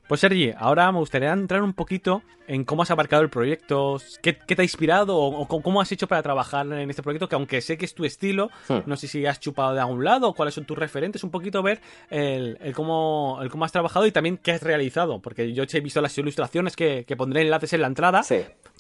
Pues 0.09 0.21
Sergi, 0.21 0.53
ahora 0.59 0.93
me 0.93 0.99
gustaría 0.99 1.33
entrar 1.33 1.63
un 1.63 1.73
poquito 1.73 2.23
en 2.47 2.65
cómo 2.65 2.83
has 2.83 2.91
abarcado 2.91 3.23
el 3.23 3.31
proyecto, 3.31 3.99
qué, 4.21 4.35
te 4.35 4.61
ha 4.61 4.63
inspirado 4.63 5.17
o, 5.17 5.47
cómo 5.47 5.81
has 5.81 5.91
hecho 5.91 6.07
para 6.07 6.23
trabajar 6.23 6.71
en 6.71 6.91
este 6.91 7.03
proyecto, 7.03 7.29
que 7.29 7.35
aunque 7.35 7.63
sé 7.63 7.79
que 7.79 7.87
es 7.87 7.95
tu 7.95 8.05
estilo, 8.05 8.51
hmm. 8.69 8.81
no 8.85 8.97
sé 8.97 9.09
si 9.09 9.25
has 9.25 9.41
chupado 9.41 9.75
de 9.75 9.81
algún 9.81 10.05
lado 10.05 10.29
o 10.29 10.35
cuáles 10.35 10.55
son 10.55 10.67
tus 10.67 10.77
referentes, 10.77 11.25
un 11.25 11.31
poquito 11.31 11.63
ver 11.63 11.81
el, 12.11 12.59
cómo, 12.75 13.39
el 13.41 13.49
cómo 13.49 13.65
has 13.65 13.73
trabajado 13.73 14.07
y 14.07 14.13
también 14.13 14.37
qué 14.37 14.53
has 14.53 14.63
realizado, 14.63 15.21
porque 15.21 15.53
yo 15.53 15.65
he 15.67 15.81
visto 15.81 16.03
las 16.03 16.19
ilustraciones 16.19 16.77
que, 16.77 17.07
pondré 17.17 17.43
enlaces 17.43 17.73
en 17.73 17.81
la 17.81 17.87
entrada, 17.87 18.23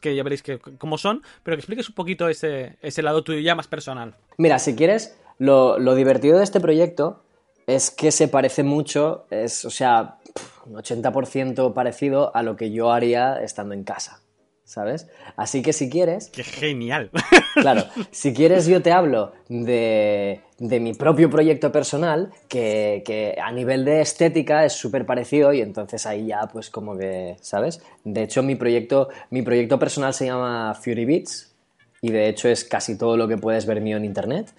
que 0.02 0.14
ya 0.14 0.22
veréis 0.22 0.42
que, 0.42 0.58
cómo 0.58 0.98
son, 0.98 1.22
pero 1.42 1.56
que 1.56 1.60
expliques 1.60 1.88
un 1.88 1.94
poquito 1.94 2.28
ese, 2.28 2.76
ese 2.82 3.00
lado 3.00 3.24
tuyo 3.24 3.40
ya 3.40 3.54
más 3.54 3.68
personal. 3.68 4.16
Mira, 4.36 4.58
si 4.58 4.76
quieres, 4.76 5.16
lo, 5.38 5.78
lo 5.78 5.94
divertido 5.94 6.36
de 6.36 6.44
este 6.44 6.60
proyecto 6.60 7.22
es 7.66 7.90
que 7.90 8.10
se 8.12 8.28
parece 8.28 8.62
mucho, 8.62 9.24
es, 9.30 9.64
o 9.64 9.70
sea, 9.70 10.18
un 10.66 10.74
80% 10.74 11.72
parecido 11.72 12.34
a 12.34 12.42
lo 12.42 12.56
que 12.56 12.70
yo 12.70 12.92
haría 12.92 13.42
estando 13.42 13.74
en 13.74 13.84
casa. 13.84 14.20
¿Sabes? 14.64 15.08
Así 15.36 15.60
que 15.60 15.72
si 15.72 15.90
quieres. 15.90 16.30
¡Qué 16.30 16.44
genial! 16.44 17.10
Claro, 17.54 17.84
si 18.10 18.32
quieres, 18.32 18.66
yo 18.66 18.80
te 18.80 18.92
hablo 18.92 19.32
de, 19.48 20.40
de 20.58 20.80
mi 20.80 20.94
propio 20.94 21.28
proyecto 21.28 21.70
personal, 21.70 22.32
que, 22.48 23.02
que 23.04 23.36
a 23.42 23.52
nivel 23.52 23.84
de 23.84 24.00
estética 24.00 24.64
es 24.64 24.72
súper 24.72 25.04
parecido, 25.04 25.52
y 25.52 25.60
entonces 25.60 26.06
ahí 26.06 26.28
ya, 26.28 26.48
pues 26.52 26.70
como 26.70 26.96
que, 26.96 27.36
¿sabes? 27.40 27.82
De 28.04 28.22
hecho, 28.22 28.42
mi 28.42 28.54
proyecto, 28.54 29.08
mi 29.30 29.42
proyecto 29.42 29.78
personal 29.78 30.14
se 30.14 30.26
llama 30.26 30.74
Fury 30.74 31.04
Beats, 31.04 31.52
y 32.00 32.10
de 32.10 32.28
hecho 32.28 32.48
es 32.48 32.64
casi 32.64 32.98
todo 32.98 33.16
lo 33.16 33.28
que 33.28 33.38
puedes 33.38 33.66
ver 33.66 33.80
mío 33.80 33.96
en 33.96 34.04
internet. 34.04 34.52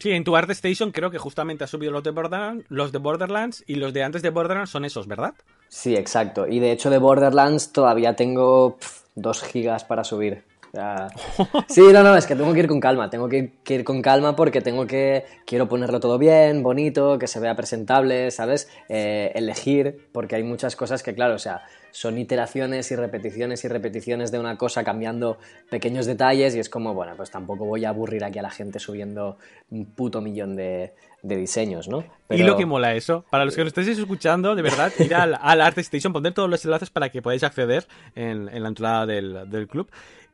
Sí, 0.00 0.12
en 0.12 0.24
tu 0.24 0.34
Art 0.34 0.50
Station 0.50 0.92
creo 0.92 1.10
que 1.10 1.18
justamente 1.18 1.64
has 1.64 1.70
subido 1.70 1.92
los 1.92 2.02
de, 2.02 2.10
Borderlands, 2.10 2.64
los 2.70 2.90
de 2.90 2.98
Borderlands 2.98 3.62
y 3.66 3.74
los 3.74 3.92
de 3.92 4.02
antes 4.02 4.22
de 4.22 4.30
Borderlands 4.30 4.70
son 4.70 4.86
esos, 4.86 5.06
¿verdad? 5.06 5.34
Sí, 5.70 5.94
exacto. 5.94 6.48
Y 6.48 6.58
de 6.58 6.72
hecho 6.72 6.90
de 6.90 6.98
Borderlands 6.98 7.72
todavía 7.72 8.16
tengo 8.16 8.76
dos 9.14 9.42
gigas 9.42 9.84
para 9.84 10.04
subir. 10.04 10.44
Sí, 11.68 11.82
no, 11.92 12.02
no, 12.02 12.16
es 12.16 12.26
que 12.26 12.36
tengo 12.36 12.52
que 12.52 12.60
ir 12.60 12.68
con 12.68 12.80
calma, 12.80 13.10
tengo 13.10 13.28
que 13.28 13.52
ir, 13.68 13.84
con 13.84 14.02
calma 14.02 14.36
porque 14.36 14.60
tengo 14.60 14.86
que, 14.86 15.24
quiero 15.44 15.68
ponerlo 15.68 16.00
todo 16.00 16.18
bien, 16.18 16.62
bonito, 16.62 17.18
que 17.18 17.26
se 17.26 17.40
vea 17.40 17.54
presentable, 17.56 18.30
¿sabes? 18.30 18.68
Eh, 18.88 19.32
elegir, 19.34 20.08
porque 20.12 20.36
hay 20.36 20.42
muchas 20.42 20.76
cosas 20.76 21.02
que, 21.02 21.14
claro, 21.14 21.34
o 21.34 21.38
sea, 21.38 21.62
son 21.90 22.18
iteraciones 22.18 22.90
y 22.90 22.96
repeticiones 22.96 23.64
y 23.64 23.68
repeticiones 23.68 24.30
de 24.30 24.38
una 24.38 24.56
cosa 24.56 24.84
cambiando 24.84 25.38
pequeños 25.70 26.06
detalles 26.06 26.54
y 26.54 26.60
es 26.60 26.68
como, 26.68 26.94
bueno, 26.94 27.14
pues 27.16 27.30
tampoco 27.30 27.64
voy 27.64 27.84
a 27.84 27.90
aburrir 27.90 28.24
aquí 28.24 28.38
a 28.38 28.42
la 28.42 28.50
gente 28.50 28.78
subiendo 28.78 29.38
un 29.70 29.86
puto 29.86 30.20
millón 30.20 30.56
de, 30.56 30.92
diseños, 31.22 31.88
¿no? 31.88 32.04
Y 32.30 32.42
lo 32.42 32.56
que 32.56 32.66
mola 32.66 32.94
eso, 32.94 33.24
para 33.30 33.44
los 33.44 33.54
que 33.54 33.62
lo 33.62 33.68
estéis 33.68 33.88
escuchando, 33.88 34.54
de 34.54 34.62
verdad, 34.62 34.92
ir 34.98 35.14
al, 35.14 35.38
al 35.40 35.60
ArtStation, 35.60 36.12
poner 36.12 36.32
todos 36.32 36.48
los 36.48 36.64
enlaces 36.64 36.90
para 36.90 37.10
que 37.10 37.20
podáis 37.20 37.42
acceder 37.42 37.86
en, 38.14 38.46
la 38.46 38.68
entrada 38.68 39.06
del, 39.06 39.50
del 39.50 39.68
club. 39.68 39.90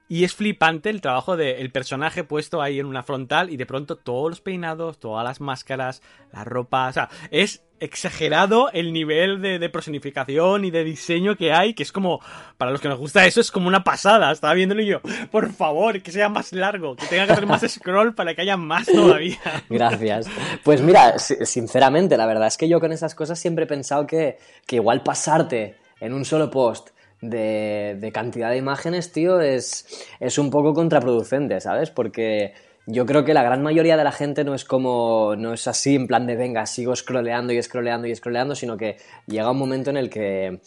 Y 0.08 0.22
es 0.22 0.34
flipante 0.34 0.88
el 0.88 1.00
trabajo 1.00 1.36
del 1.36 1.72
personaje 1.72 2.22
puesto 2.22 2.62
ahí 2.62 2.78
en 2.78 2.86
una 2.86 3.02
frontal 3.02 3.50
y 3.50 3.56
de 3.56 3.66
pronto 3.66 3.96
todos 3.96 4.30
los 4.30 4.40
peinados, 4.40 5.00
todas 5.00 5.24
las 5.24 5.40
máscaras, 5.40 6.00
la 6.32 6.44
ropa, 6.44 6.88
o 6.88 6.92
sea, 6.92 7.08
es 7.32 7.65
exagerado 7.80 8.70
el 8.72 8.92
nivel 8.92 9.40
de, 9.42 9.58
de, 9.58 9.68
personificación 9.68 10.64
y 10.64 10.70
de 10.70 10.84
diseño 10.84 11.36
que 11.36 11.52
hay, 11.52 11.74
que 11.74 11.82
es 11.82 11.92
como, 11.92 12.20
para 12.56 12.70
los 12.70 12.80
que 12.80 12.88
nos 12.88 12.98
gusta 12.98 13.26
eso, 13.26 13.40
es 13.40 13.50
como 13.50 13.68
una 13.68 13.84
pasada. 13.84 14.30
Estaba 14.32 14.54
viéndolo 14.54 14.82
y 14.82 14.86
yo, 14.86 15.00
por 15.30 15.52
favor, 15.52 16.00
que 16.02 16.12
sea 16.12 16.28
más 16.28 16.52
largo, 16.52 16.96
que 16.96 17.06
tenga 17.06 17.26
que 17.26 17.32
hacer 17.32 17.46
más 17.46 17.62
scroll 17.68 18.14
para 18.14 18.34
que 18.34 18.42
haya 18.42 18.56
más 18.56 18.86
todavía. 18.86 19.38
Gracias. 19.68 20.26
Pues 20.64 20.80
mira, 20.80 21.18
sinceramente, 21.18 22.16
la 22.16 22.26
verdad 22.26 22.48
es 22.48 22.56
que 22.56 22.68
yo 22.68 22.80
con 22.80 22.92
esas 22.92 23.14
cosas 23.14 23.38
siempre 23.38 23.64
he 23.64 23.68
pensado 23.68 24.06
que, 24.06 24.38
que 24.66 24.76
igual 24.76 25.02
pasarte 25.02 25.76
en 26.00 26.12
un 26.12 26.24
solo 26.24 26.50
post 26.50 26.90
de, 27.20 28.10
cantidad 28.12 28.50
de 28.50 28.58
imágenes, 28.58 29.12
tío, 29.12 29.40
es, 29.40 30.06
es 30.20 30.38
un 30.38 30.50
poco 30.50 30.74
contraproducente, 30.74 31.60
¿sabes? 31.60 31.90
Porque 31.90 32.54
yo 32.86 33.04
creo 33.04 33.24
que 33.24 33.34
la 33.34 33.42
gran 33.42 33.62
mayoría 33.62 33.96
de 33.96 34.04
la 34.04 34.12
gente 34.12 34.44
no 34.44 34.54
es 34.54 34.64
como, 34.64 35.34
no 35.36 35.52
es 35.52 35.66
así 35.66 35.96
en 35.96 36.06
plan 36.06 36.26
de 36.26 36.36
venga, 36.36 36.66
sigo 36.66 36.94
scrolleando 36.94 37.52
y 37.52 37.60
scrolleando 37.60 38.06
y 38.06 38.14
scrolleando, 38.14 38.54
sino 38.54 38.76
que 38.76 38.96
llega 39.26 39.50
un 39.50 39.58
momento 39.58 39.90
en 39.90 39.96
el 39.96 40.08
que, 40.08 40.60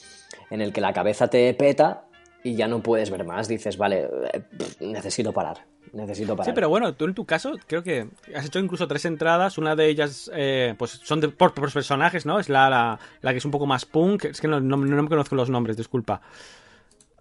en 0.49 0.61
el 0.61 0.73
que 0.73 0.81
la 0.81 0.91
cabeza 0.91 1.29
te 1.29 1.53
peta 1.53 2.03
y 2.43 2.55
ya 2.55 2.67
no 2.67 2.81
puedes 2.81 3.09
ver 3.09 3.23
más. 3.25 3.47
Dices, 3.47 3.77
vale, 3.77 4.09
eh, 4.33 4.41
necesito 4.81 5.31
parar. 5.31 5.65
Necesito 5.93 6.35
parar. 6.35 6.51
Sí, 6.51 6.55
pero 6.55 6.69
bueno, 6.69 6.93
tú 6.93 7.05
en 7.05 7.13
tu 7.13 7.25
caso 7.25 7.53
creo 7.67 7.83
que 7.83 8.07
has 8.35 8.45
hecho 8.45 8.59
incluso 8.59 8.87
tres 8.87 9.05
entradas. 9.05 9.57
Una 9.57 9.75
de 9.75 9.87
ellas, 9.87 10.29
eh, 10.33 10.75
pues 10.77 10.91
son 11.03 11.21
de, 11.21 11.29
por, 11.29 11.53
personajes, 11.53 12.25
¿no? 12.25 12.39
Es 12.39 12.49
la, 12.49 12.99
la, 13.21 13.31
que 13.31 13.37
es 13.37 13.45
un 13.45 13.51
poco 13.51 13.65
más 13.65 13.85
punk. 13.85 14.25
Es 14.25 14.41
que 14.41 14.47
no, 14.47 14.59
no, 14.59 14.77
me 14.77 15.07
conozco 15.07 15.35
los 15.35 15.49
nombres, 15.49 15.77
disculpa. 15.77 16.21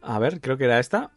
A 0.03 0.18
ver, 0.18 0.40
creo 0.40 0.57
que 0.57 0.64
era 0.64 0.78
esta. 0.78 1.11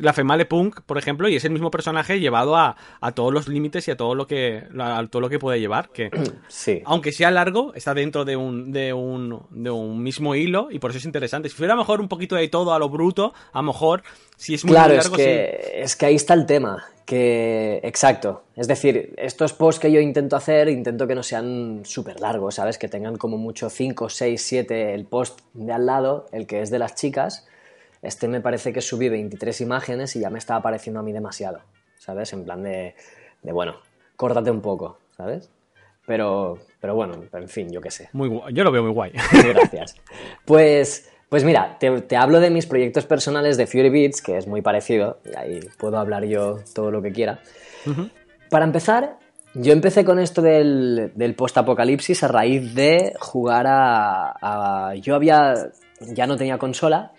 La 0.00 0.12
Female 0.12 0.46
Punk, 0.46 0.80
por 0.82 0.98
ejemplo, 0.98 1.28
y 1.28 1.36
es 1.36 1.44
el 1.44 1.52
mismo 1.52 1.70
personaje 1.70 2.20
llevado 2.20 2.56
a, 2.56 2.76
todos 3.14 3.32
los 3.32 3.48
límites 3.48 3.88
y 3.88 3.90
a 3.90 3.96
todo 3.96 4.14
lo 4.14 4.26
que 4.26 4.64
a 4.78 5.06
todo 5.10 5.20
lo 5.20 5.28
que 5.28 5.38
puede 5.38 5.60
llevar. 5.60 5.90
Que 5.90 6.10
sí. 6.48 6.82
aunque 6.84 7.12
sea 7.12 7.30
largo, 7.30 7.72
está 7.74 7.94
dentro 7.94 8.24
de 8.24 8.36
un, 8.36 8.72
de 8.72 8.92
un, 8.92 9.46
de 9.50 9.70
un 9.70 10.02
mismo 10.02 10.34
hilo 10.34 10.68
y 10.70 10.78
por 10.78 10.90
eso 10.90 10.98
es 10.98 11.04
interesante. 11.04 11.48
Si 11.48 11.56
fuera 11.56 11.76
mejor 11.76 12.00
un 12.00 12.08
poquito 12.08 12.36
de 12.36 12.48
todo 12.48 12.72
a 12.72 12.78
lo 12.78 12.88
bruto, 12.88 13.32
a 13.52 13.58
lo 13.58 13.64
mejor 13.64 14.02
si 14.36 14.54
es 14.54 14.64
muy, 14.64 14.72
claro, 14.72 14.94
largo. 14.94 15.16
Es 15.16 15.22
que, 15.22 15.82
es 15.82 15.96
que 15.96 16.06
ahí 16.06 16.14
está 16.14 16.34
el 16.34 16.46
tema. 16.46 16.84
Que, 17.04 17.80
exacto. 17.82 18.44
Es 18.54 18.68
decir, 18.68 19.14
estos 19.16 19.52
posts 19.52 19.80
que 19.80 19.90
yo 19.90 20.00
intento 20.00 20.36
hacer, 20.36 20.68
intento 20.68 21.08
que 21.08 21.14
no 21.16 21.24
sean 21.24 21.80
súper 21.84 22.20
largos, 22.20 22.54
¿sabes? 22.54 22.78
Que 22.78 22.88
tengan 22.88 23.16
como 23.16 23.36
mucho 23.36 23.68
5, 23.68 24.08
6, 24.08 24.40
7 24.40 24.94
el 24.94 25.06
post 25.06 25.40
de 25.54 25.72
al 25.72 25.86
lado, 25.86 26.26
el 26.30 26.46
que 26.46 26.62
es 26.62 26.70
de 26.70 26.78
las 26.78 26.94
chicas 26.94 27.46
este 28.02 28.28
me 28.28 28.40
parece 28.40 28.72
que 28.72 28.80
subí 28.80 29.08
23 29.08 29.60
imágenes 29.60 30.16
y 30.16 30.20
ya 30.20 30.30
me 30.30 30.38
estaba 30.38 30.62
pareciendo 30.62 31.00
a 31.00 31.02
mí 31.02 31.12
demasiado, 31.12 31.60
¿sabes? 31.98 32.32
En 32.32 32.44
plan 32.44 32.62
de, 32.62 32.94
de 33.42 33.52
bueno, 33.52 33.76
córtate 34.16 34.50
un 34.50 34.60
poco, 34.60 34.98
¿sabes? 35.16 35.50
Pero, 36.06 36.58
pero 36.80 36.94
bueno, 36.94 37.14
en 37.32 37.48
fin, 37.48 37.70
yo 37.70 37.80
qué 37.80 37.90
sé. 37.90 38.08
Muy 38.12 38.30
yo 38.52 38.64
lo 38.64 38.72
veo 38.72 38.82
muy 38.82 38.92
guay. 38.92 39.12
Gracias. 39.32 39.96
Pues, 40.44 41.10
pues 41.28 41.44
mira, 41.44 41.78
te, 41.78 42.16
hablo 42.16 42.40
de 42.40 42.50
mis 42.50 42.66
proyectos 42.66 43.04
personales 43.06 43.56
de 43.56 43.66
Fury 43.66 43.90
Beats, 43.90 44.22
que 44.22 44.36
es 44.36 44.46
muy 44.46 44.62
parecido, 44.62 45.20
y 45.24 45.36
ahí 45.36 45.60
puedo 45.78 45.98
hablar 45.98 46.24
yo 46.24 46.58
todo 46.74 46.90
lo 46.90 47.02
que 47.02 47.12
quiera. 47.12 47.40
Para 48.48 48.64
empezar, 48.64 49.18
yo 49.54 49.72
empecé 49.72 50.04
con 50.04 50.18
esto 50.18 50.42
del, 50.42 51.12
del 51.14 51.34
post-apocalipsis 51.34 52.24
a 52.24 52.28
raíz 52.28 52.74
de 52.74 53.14
jugar 53.20 53.66
a, 53.68 54.32
a, 54.40 54.94
Yo 54.96 55.14
había... 55.14 55.70
ya 56.00 56.26
no 56.26 56.36
tenía 56.36 56.58
consola 56.58 57.12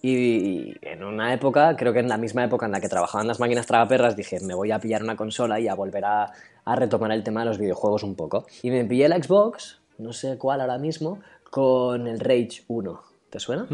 y 0.00 0.74
en 0.82 1.02
una 1.02 1.34
época, 1.34 1.74
creo 1.76 1.92
que 1.92 1.98
en 1.98 2.08
la 2.08 2.18
misma 2.18 2.44
época 2.44 2.66
en 2.66 2.72
la 2.72 2.80
que 2.80 2.88
trabajaban 2.88 3.26
las 3.26 3.40
máquinas 3.40 3.66
tragaperras, 3.66 4.14
dije, 4.14 4.38
me 4.40 4.54
voy 4.54 4.70
a 4.70 4.78
pillar 4.78 5.02
una 5.02 5.16
consola 5.16 5.58
y 5.58 5.66
a 5.66 5.74
volver 5.74 6.04
a, 6.04 6.32
retomar 6.76 7.10
el 7.12 7.22
tema 7.22 7.40
de 7.40 7.46
los 7.46 7.58
videojuegos 7.58 8.02
un 8.02 8.14
poco. 8.14 8.46
Y 8.62 8.70
me 8.70 8.84
pillé 8.84 9.08
la 9.08 9.20
Xbox, 9.20 9.80
no 9.98 10.12
sé 10.12 10.36
cuál 10.38 10.60
ahora 10.60 10.78
mismo, 10.78 11.18
con 11.50 12.06
el 12.06 12.20
Rage 12.20 12.62
1. 12.68 13.02
¿Te 13.30 13.40
suena? 13.40 13.66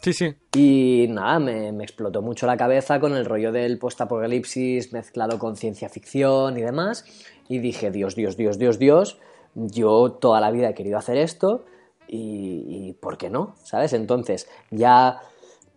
Sí, 0.00 0.12
sí. 0.12 0.34
Y 0.54 1.06
nada, 1.08 1.40
me, 1.40 1.72
me, 1.72 1.84
explotó 1.84 2.22
mucho 2.22 2.46
la 2.46 2.56
cabeza 2.56 3.00
con 3.00 3.16
el 3.16 3.24
rollo 3.24 3.50
del 3.50 3.78
post-apocalipsis 3.78 4.92
mezclado 4.92 5.38
con 5.38 5.56
ciencia 5.56 5.88
ficción 5.88 6.56
y 6.56 6.62
demás. 6.62 7.04
Y 7.48 7.58
dije, 7.58 7.90
Dios, 7.90 8.14
Dios, 8.14 8.36
Dios, 8.36 8.58
Dios, 8.58 8.78
Dios, 8.78 9.18
yo 9.54 10.12
toda 10.12 10.40
la 10.40 10.50
vida 10.50 10.68
he 10.68 10.74
querido 10.74 10.98
hacer 10.98 11.16
esto 11.16 11.64
y, 12.06 12.64
y 12.68 12.92
¿por 12.92 13.18
qué 13.18 13.30
no? 13.30 13.56
¿Sabes? 13.64 13.92
Entonces, 13.94 14.48
ya 14.70 15.20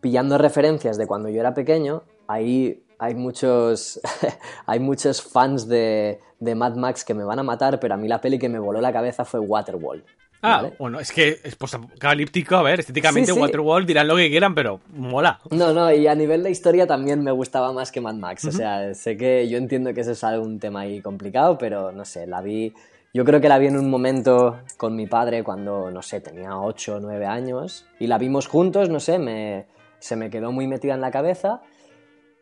pillando 0.02 0.38
referencias 0.38 0.98
de 0.98 1.08
cuando 1.08 1.30
yo 1.30 1.40
era 1.40 1.54
pequeño, 1.54 2.04
ahí 2.28 2.84
hay 3.00 3.16
muchos, 3.16 4.00
hay 4.66 4.80
muchos 4.80 5.22
fans 5.22 5.68
de, 5.68 6.20
de, 6.40 6.56
Mad 6.56 6.76
Max 6.76 7.06
que 7.06 7.14
me 7.14 7.24
van 7.24 7.40
a 7.40 7.44
matar, 7.44 7.80
pero 7.80 7.94
a 7.94 7.98
mí 7.98 8.08
la 8.08 8.20
peli 8.20 8.38
que 8.38 8.50
me 8.50 8.60
voló 8.60 8.82
la 8.82 8.92
cabeza 8.92 9.26
fue 9.26 9.40
Waterworld. 9.40 10.04
Ah, 10.44 10.72
bueno, 10.80 11.00
es 11.00 11.12
que 11.12 11.40
es 11.44 11.56
apocalíptico, 11.74 12.56
a 12.56 12.64
ver, 12.64 12.80
estéticamente 12.80 13.32
Waterworld 13.32 13.88
dirán 13.88 14.08
lo 14.08 14.16
que 14.16 14.30
quieran, 14.30 14.56
pero 14.56 14.80
mola. 14.94 15.40
No, 15.52 15.72
no, 15.72 15.92
y 15.92 16.08
a 16.08 16.16
nivel 16.16 16.42
de 16.42 16.50
historia 16.50 16.88
también 16.88 17.24
me 17.24 17.32
gustaba 17.32 17.72
más 17.74 17.92
que 17.92 18.02
Mad 18.02 18.16
Max. 18.16 18.46
O 18.46 18.52
sea, 18.52 18.94
sé 18.96 19.18
que 19.18 19.48
yo 19.48 19.58
entiendo 19.58 19.94
que 19.94 20.02
ese 20.02 20.14
es 20.14 20.24
un 20.24 20.60
tema 20.60 20.82
ahí 20.82 21.00
complicado, 21.02 21.58
pero 21.58 21.92
no 21.92 22.06
sé, 22.06 22.26
la 22.26 22.42
vi. 22.42 22.74
Yo 23.14 23.24
creo 23.26 23.40
que 23.40 23.50
la 23.50 23.60
vi 23.60 23.68
en 23.68 23.78
un 23.78 23.90
momento 23.90 24.62
con 24.78 24.96
mi 24.96 25.06
padre 25.06 25.44
cuando, 25.44 25.92
no 25.92 26.02
sé, 26.02 26.22
tenía 26.22 26.58
8 26.58 26.96
o 26.96 27.00
9 27.00 27.26
años 27.26 27.86
y 28.00 28.08
la 28.08 28.18
vimos 28.18 28.48
juntos, 28.48 28.90
no 28.90 29.00
sé, 29.00 29.20
me, 29.20 29.66
se 30.02 30.18
me 30.18 30.30
quedó 30.30 30.52
muy 30.52 30.68
metida 30.68 30.94
en 30.94 31.02
la 31.02 31.12
cabeza. 31.12 31.62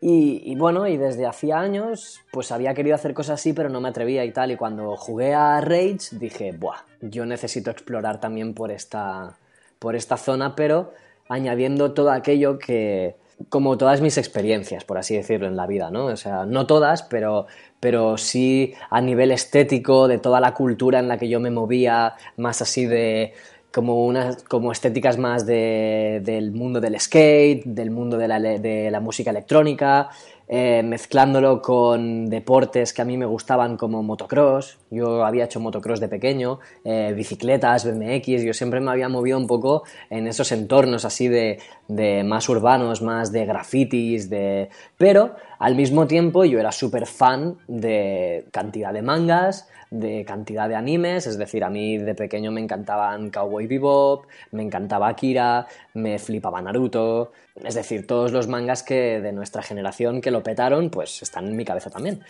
Y, 0.02 0.56
bueno, 0.56 0.88
y 0.88 0.96
desde 0.96 1.26
hacía 1.26 1.60
años, 1.60 2.22
pues 2.32 2.52
había 2.52 2.72
querido 2.72 2.94
hacer 2.94 3.12
cosas 3.12 3.38
así, 3.38 3.52
pero 3.52 3.68
no 3.68 3.82
me 3.82 3.90
atrevía 3.90 4.24
y 4.24 4.32
tal. 4.32 4.50
Y 4.50 4.56
cuando 4.56 4.96
jugué 4.96 5.34
a 5.34 5.60
Rage, 5.60 5.98
dije, 6.12 6.52
¡buah! 6.52 6.78
Yo 7.02 7.26
necesito 7.26 7.70
explorar 7.70 8.18
también 8.18 8.54
por 8.54 8.70
esta, 8.70 9.36
por 9.78 9.94
esta 9.94 10.16
zona, 10.16 10.56
pero 10.56 10.94
añadiendo 11.28 11.92
todo 11.92 12.12
aquello 12.12 12.58
que, 12.58 13.16
como 13.48 13.78
todas 13.78 14.00
mis 14.00 14.18
experiencias, 14.18 14.84
por 14.84 14.98
así 14.98 15.16
decirlo, 15.16 15.46
en 15.46 15.56
la 15.56 15.66
vida, 15.66 15.90
¿no? 15.90 16.06
O 16.06 16.16
sea, 16.16 16.44
no 16.44 16.66
todas, 16.66 17.02
pero, 17.02 17.46
pero 17.78 18.16
sí 18.18 18.74
a 18.90 19.00
nivel 19.00 19.30
estético, 19.30 20.08
de 20.08 20.18
toda 20.18 20.40
la 20.40 20.54
cultura 20.54 20.98
en 20.98 21.08
la 21.08 21.18
que 21.18 21.28
yo 21.28 21.40
me 21.40 21.50
movía, 21.50 22.14
más 22.36 22.60
así 22.62 22.86
de 22.86 23.32
como, 23.72 24.06
unas, 24.06 24.42
como 24.42 24.72
estéticas 24.72 25.18
más 25.18 25.46
de, 25.46 26.20
del 26.24 26.52
mundo 26.52 26.80
del 26.80 26.98
skate, 26.98 27.64
del 27.64 27.90
mundo 27.90 28.18
de 28.18 28.28
la, 28.28 28.40
de 28.40 28.90
la 28.90 29.00
música 29.00 29.30
electrónica, 29.30 30.10
eh, 30.48 30.82
mezclándolo 30.82 31.62
con 31.62 32.28
deportes 32.28 32.92
que 32.92 33.02
a 33.02 33.04
mí 33.04 33.16
me 33.16 33.26
gustaban 33.26 33.76
como 33.76 34.02
motocross. 34.02 34.79
Yo 34.90 35.24
había 35.24 35.44
hecho 35.44 35.60
motocross 35.60 36.00
de 36.00 36.08
pequeño, 36.08 36.58
eh, 36.84 37.12
bicicletas, 37.14 37.84
BMX, 37.84 38.42
yo 38.42 38.52
siempre 38.52 38.80
me 38.80 38.90
había 38.90 39.08
movido 39.08 39.38
un 39.38 39.46
poco 39.46 39.84
en 40.10 40.26
esos 40.26 40.50
entornos 40.52 41.04
así 41.04 41.28
de, 41.28 41.58
de 41.88 42.24
más 42.24 42.48
urbanos, 42.48 43.02
más 43.02 43.32
de 43.32 43.46
grafitis, 43.46 44.28
de... 44.28 44.68
pero 44.96 45.36
al 45.58 45.76
mismo 45.76 46.06
tiempo 46.06 46.44
yo 46.44 46.58
era 46.58 46.72
súper 46.72 47.06
fan 47.06 47.58
de 47.68 48.46
cantidad 48.50 48.92
de 48.92 49.02
mangas, 49.02 49.68
de 49.90 50.24
cantidad 50.24 50.68
de 50.68 50.76
animes, 50.76 51.26
es 51.26 51.36
decir, 51.36 51.64
a 51.64 51.70
mí 51.70 51.98
de 51.98 52.14
pequeño 52.14 52.52
me 52.52 52.60
encantaban 52.60 53.30
Cowboy 53.30 53.66
Bebop, 53.66 54.26
me 54.52 54.62
encantaba 54.62 55.08
Akira, 55.08 55.66
me 55.94 56.18
flipaba 56.18 56.62
Naruto, 56.62 57.32
es 57.56 57.74
decir, 57.74 58.06
todos 58.06 58.32
los 58.32 58.46
mangas 58.46 58.82
que 58.82 59.20
de 59.20 59.32
nuestra 59.32 59.62
generación 59.62 60.20
que 60.20 60.30
lo 60.30 60.42
petaron, 60.42 60.90
pues 60.90 61.22
están 61.22 61.48
en 61.48 61.56
mi 61.56 61.64
cabeza 61.64 61.90
también. 61.90 62.22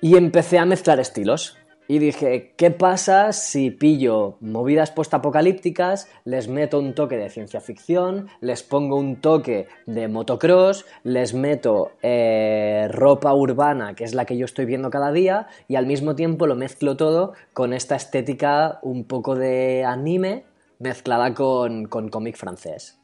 Y 0.00 0.16
empecé 0.16 0.58
a 0.58 0.64
mezclar 0.64 0.98
estilos. 1.00 1.58
Y 1.88 1.98
dije, 1.98 2.54
¿qué 2.56 2.70
pasa 2.70 3.32
si 3.32 3.70
pillo 3.70 4.36
movidas 4.40 4.92
postapocalípticas, 4.92 6.08
les 6.24 6.48
meto 6.48 6.78
un 6.78 6.94
toque 6.94 7.16
de 7.16 7.28
ciencia 7.28 7.60
ficción, 7.60 8.28
les 8.40 8.62
pongo 8.62 8.96
un 8.96 9.20
toque 9.20 9.66
de 9.86 10.06
motocross, 10.06 10.86
les 11.02 11.34
meto 11.34 11.92
eh, 12.02 12.86
ropa 12.90 13.34
urbana, 13.34 13.94
que 13.94 14.04
es 14.04 14.14
la 14.14 14.24
que 14.24 14.36
yo 14.36 14.44
estoy 14.44 14.64
viendo 14.64 14.90
cada 14.90 15.10
día, 15.10 15.48
y 15.66 15.74
al 15.74 15.86
mismo 15.86 16.14
tiempo 16.14 16.46
lo 16.46 16.54
mezclo 16.54 16.96
todo 16.96 17.32
con 17.52 17.72
esta 17.72 17.96
estética 17.96 18.78
un 18.82 19.04
poco 19.04 19.34
de 19.34 19.84
anime 19.84 20.44
mezclada 20.78 21.34
con, 21.34 21.86
con 21.86 22.08
cómic 22.10 22.36
francés, 22.36 23.00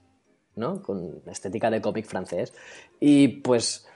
¿no? 0.54 0.82
Con 0.82 1.22
estética 1.26 1.70
de 1.70 1.80
cómic 1.80 2.06
francés. 2.06 2.54
Y 3.00 3.28
pues 3.42 3.87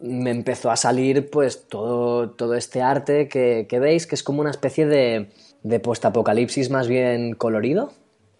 me 0.00 0.30
empezó 0.30 0.70
a 0.70 0.76
salir 0.76 1.30
pues 1.30 1.68
todo, 1.68 2.30
todo 2.30 2.54
este 2.54 2.82
arte 2.82 3.28
que, 3.28 3.66
veis, 3.80 4.06
que 4.06 4.14
es 4.14 4.22
como 4.22 4.40
una 4.40 4.50
especie 4.50 4.86
de, 4.86 5.30
de 5.62 5.80
postapocalipsis 5.80 6.70
más 6.70 6.88
bien 6.88 7.34
colorido, 7.34 7.92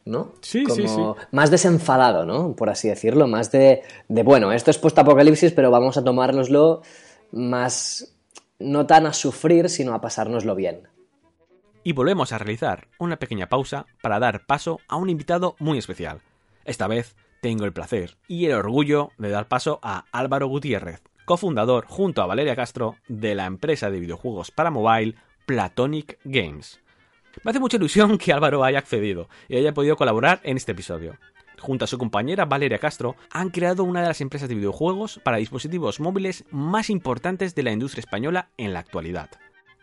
¿no? 0.04 0.32
Sí, 0.40 0.64
sí, 0.74 0.88
sí. 0.88 1.00
Más 1.32 1.50
desenfadado, 1.50 2.24
¿no? 2.24 2.54
Por 2.56 2.70
así 2.70 2.88
decirlo, 2.88 3.26
más 3.26 3.52
de, 3.52 3.82
de 4.08 4.22
bueno, 4.22 4.52
esto 4.52 4.70
es 4.70 4.78
postapocalipsis, 4.78 5.52
pero 5.52 5.70
vamos 5.70 5.96
a 5.96 6.04
tomárnoslo 6.04 6.82
más, 7.32 8.16
no 8.58 8.86
tan 8.86 9.06
a 9.06 9.12
sufrir, 9.12 9.68
sino 9.68 9.94
a 9.94 10.00
pasárnoslo 10.00 10.54
bien. 10.54 10.88
Y 11.82 11.92
volvemos 11.92 12.32
a 12.32 12.38
realizar 12.38 12.88
una 12.98 13.18
pequeña 13.18 13.48
pausa 13.48 13.86
para 14.02 14.18
dar 14.18 14.46
paso 14.46 14.80
a 14.88 14.96
un 14.96 15.08
invitado 15.08 15.56
muy 15.58 15.78
especial. 15.78 16.20
Esta 16.64 16.86
vez 16.86 17.16
tengo 17.40 17.64
el 17.64 17.72
placer 17.72 18.16
y 18.28 18.46
el 18.46 18.52
orgullo 18.52 19.10
de 19.18 19.30
dar 19.30 19.48
paso 19.48 19.78
a 19.82 20.04
Álvaro 20.12 20.46
Gutiérrez, 20.46 21.02
cofundador 21.30 21.86
junto 21.86 22.22
a 22.22 22.26
Valeria 22.26 22.56
Castro 22.56 22.96
de 23.06 23.36
la 23.36 23.46
empresa 23.46 23.88
de 23.88 24.00
videojuegos 24.00 24.50
para 24.50 24.72
mobile 24.72 25.14
Platonic 25.46 26.18
Games. 26.24 26.80
Me 27.44 27.52
hace 27.52 27.60
mucha 27.60 27.76
ilusión 27.76 28.18
que 28.18 28.32
Álvaro 28.32 28.64
haya 28.64 28.80
accedido 28.80 29.28
y 29.48 29.56
haya 29.56 29.72
podido 29.72 29.94
colaborar 29.94 30.40
en 30.42 30.56
este 30.56 30.72
episodio. 30.72 31.18
Junto 31.60 31.84
a 31.84 31.86
su 31.86 31.98
compañera 31.98 32.46
Valeria 32.46 32.78
Castro, 32.78 33.14
han 33.30 33.50
creado 33.50 33.84
una 33.84 34.02
de 34.02 34.08
las 34.08 34.20
empresas 34.20 34.48
de 34.48 34.56
videojuegos 34.56 35.20
para 35.22 35.36
dispositivos 35.36 36.00
móviles 36.00 36.42
más 36.50 36.90
importantes 36.90 37.54
de 37.54 37.62
la 37.62 37.70
industria 37.70 38.00
española 38.00 38.48
en 38.56 38.72
la 38.72 38.80
actualidad 38.80 39.30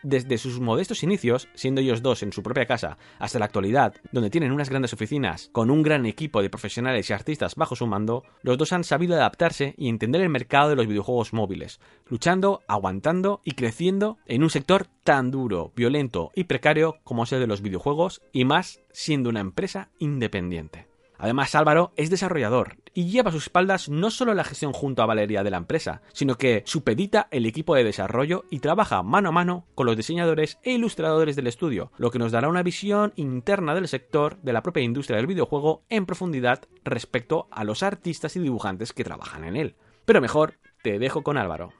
desde 0.03 0.38
sus 0.38 0.60
modestos 0.60 1.03
inicios, 1.03 1.48
siendo 1.53 1.82
ellos 1.82 2.02
dos 2.02 2.24
en 2.24 2.32
su 2.32 2.44
propia 2.44 2.65
casa, 2.65 2.98
hasta 3.19 3.40
la 3.40 3.45
actualidad, 3.45 3.95
donde 4.11 4.30
tienen 4.30 4.52
unas 4.52 4.69
grandes 4.69 4.94
oficinas 4.94 5.49
con 5.52 5.69
un 5.69 5.84
gran 5.84 6.06
equipo 6.06 6.41
de 6.41 6.49
profesionales 6.49 7.10
y 7.10 7.14
artistas 7.14 7.56
bajo 7.56 7.76
su 7.76 7.88
mando, 7.88 8.24
los 8.41 8.57
dos 8.57 8.74
han 8.74 8.84
sabido 8.84 9.15
adaptarse 9.15 9.74
y 9.78 9.90
entender 9.90 10.22
el 10.22 10.30
mercado 10.30 10.69
de 10.69 10.76
los 10.76 10.88
videojuegos 10.88 11.34
móviles, 11.34 11.80
luchando, 12.07 12.61
aguantando 12.68 13.41
y 13.44 13.52
creciendo 13.52 14.18
en 14.26 14.44
un 14.44 14.49
sector 14.49 14.88
tan 15.03 15.32
duro, 15.32 15.72
violento 15.76 16.32
y 16.36 16.45
precario 16.45 16.98
como 17.03 17.24
es 17.24 17.32
el 17.34 17.40
de 17.40 17.48
los 17.48 17.61
videojuegos 17.61 18.22
y 18.32 18.45
más 18.45 18.82
siendo 18.91 19.30
una 19.30 19.40
empresa 19.40 19.90
independiente. 19.99 20.88
Además, 21.19 21.56
Álvaro 21.56 21.94
es 21.95 22.10
desarrollador 22.10 22.78
y 22.98 23.11
lleva 23.11 23.30
a 23.30 23.32
sus 23.32 23.44
espaldas 23.44 23.90
no 23.90 24.10
solo 24.10 24.34
la 24.34 24.44
gestión 24.44 24.74
junto 24.74 25.03
a 25.03 25.06
Valeria 25.06 25.44
de 25.44 25.52
la 25.52 25.57
empresa, 25.57 26.02
sino 26.14 26.36
que 26.36 26.64
supedita 26.65 27.28
el 27.30 27.45
equipo 27.45 27.76
de 27.76 27.84
desarrollo 27.84 28.45
y 28.49 28.57
trabaja 28.57 29.03
mano 29.03 29.30
a 29.30 29.32
mano 29.32 29.68
con 29.76 29.86
los 29.86 29.95
diseñadores 29.95 30.57
e 30.64 30.72
ilustradores 30.72 31.36
del 31.36 31.45
estudio, 31.45 31.91
lo 31.99 32.10
que 32.10 32.18
nos 32.18 32.32
dará 32.32 32.49
una 32.49 32.64
visión 32.64 33.14
interna 33.15 33.76
del 33.76 33.88
sector 33.88 34.41
de 34.41 34.52
la 34.52 34.64
propia 34.64 34.82
industria 34.82 35.18
del 35.18 35.28
videojuego 35.28 35.84
en 35.90 36.07
profundidad 36.07 36.64
respecto 36.84 37.48
a 37.52 37.64
los 37.64 37.84
artistas 37.84 38.36
y 38.36 38.40
dibujantes 38.40 38.94
que 38.94 39.03
trabajan 39.03 39.44
en 39.44 39.57
él. 39.57 39.76
Pero 40.06 40.19
mejor 40.19 40.56
te 40.82 40.98
dejo 40.98 41.22
con 41.22 41.38
Álvaro. 41.38 41.74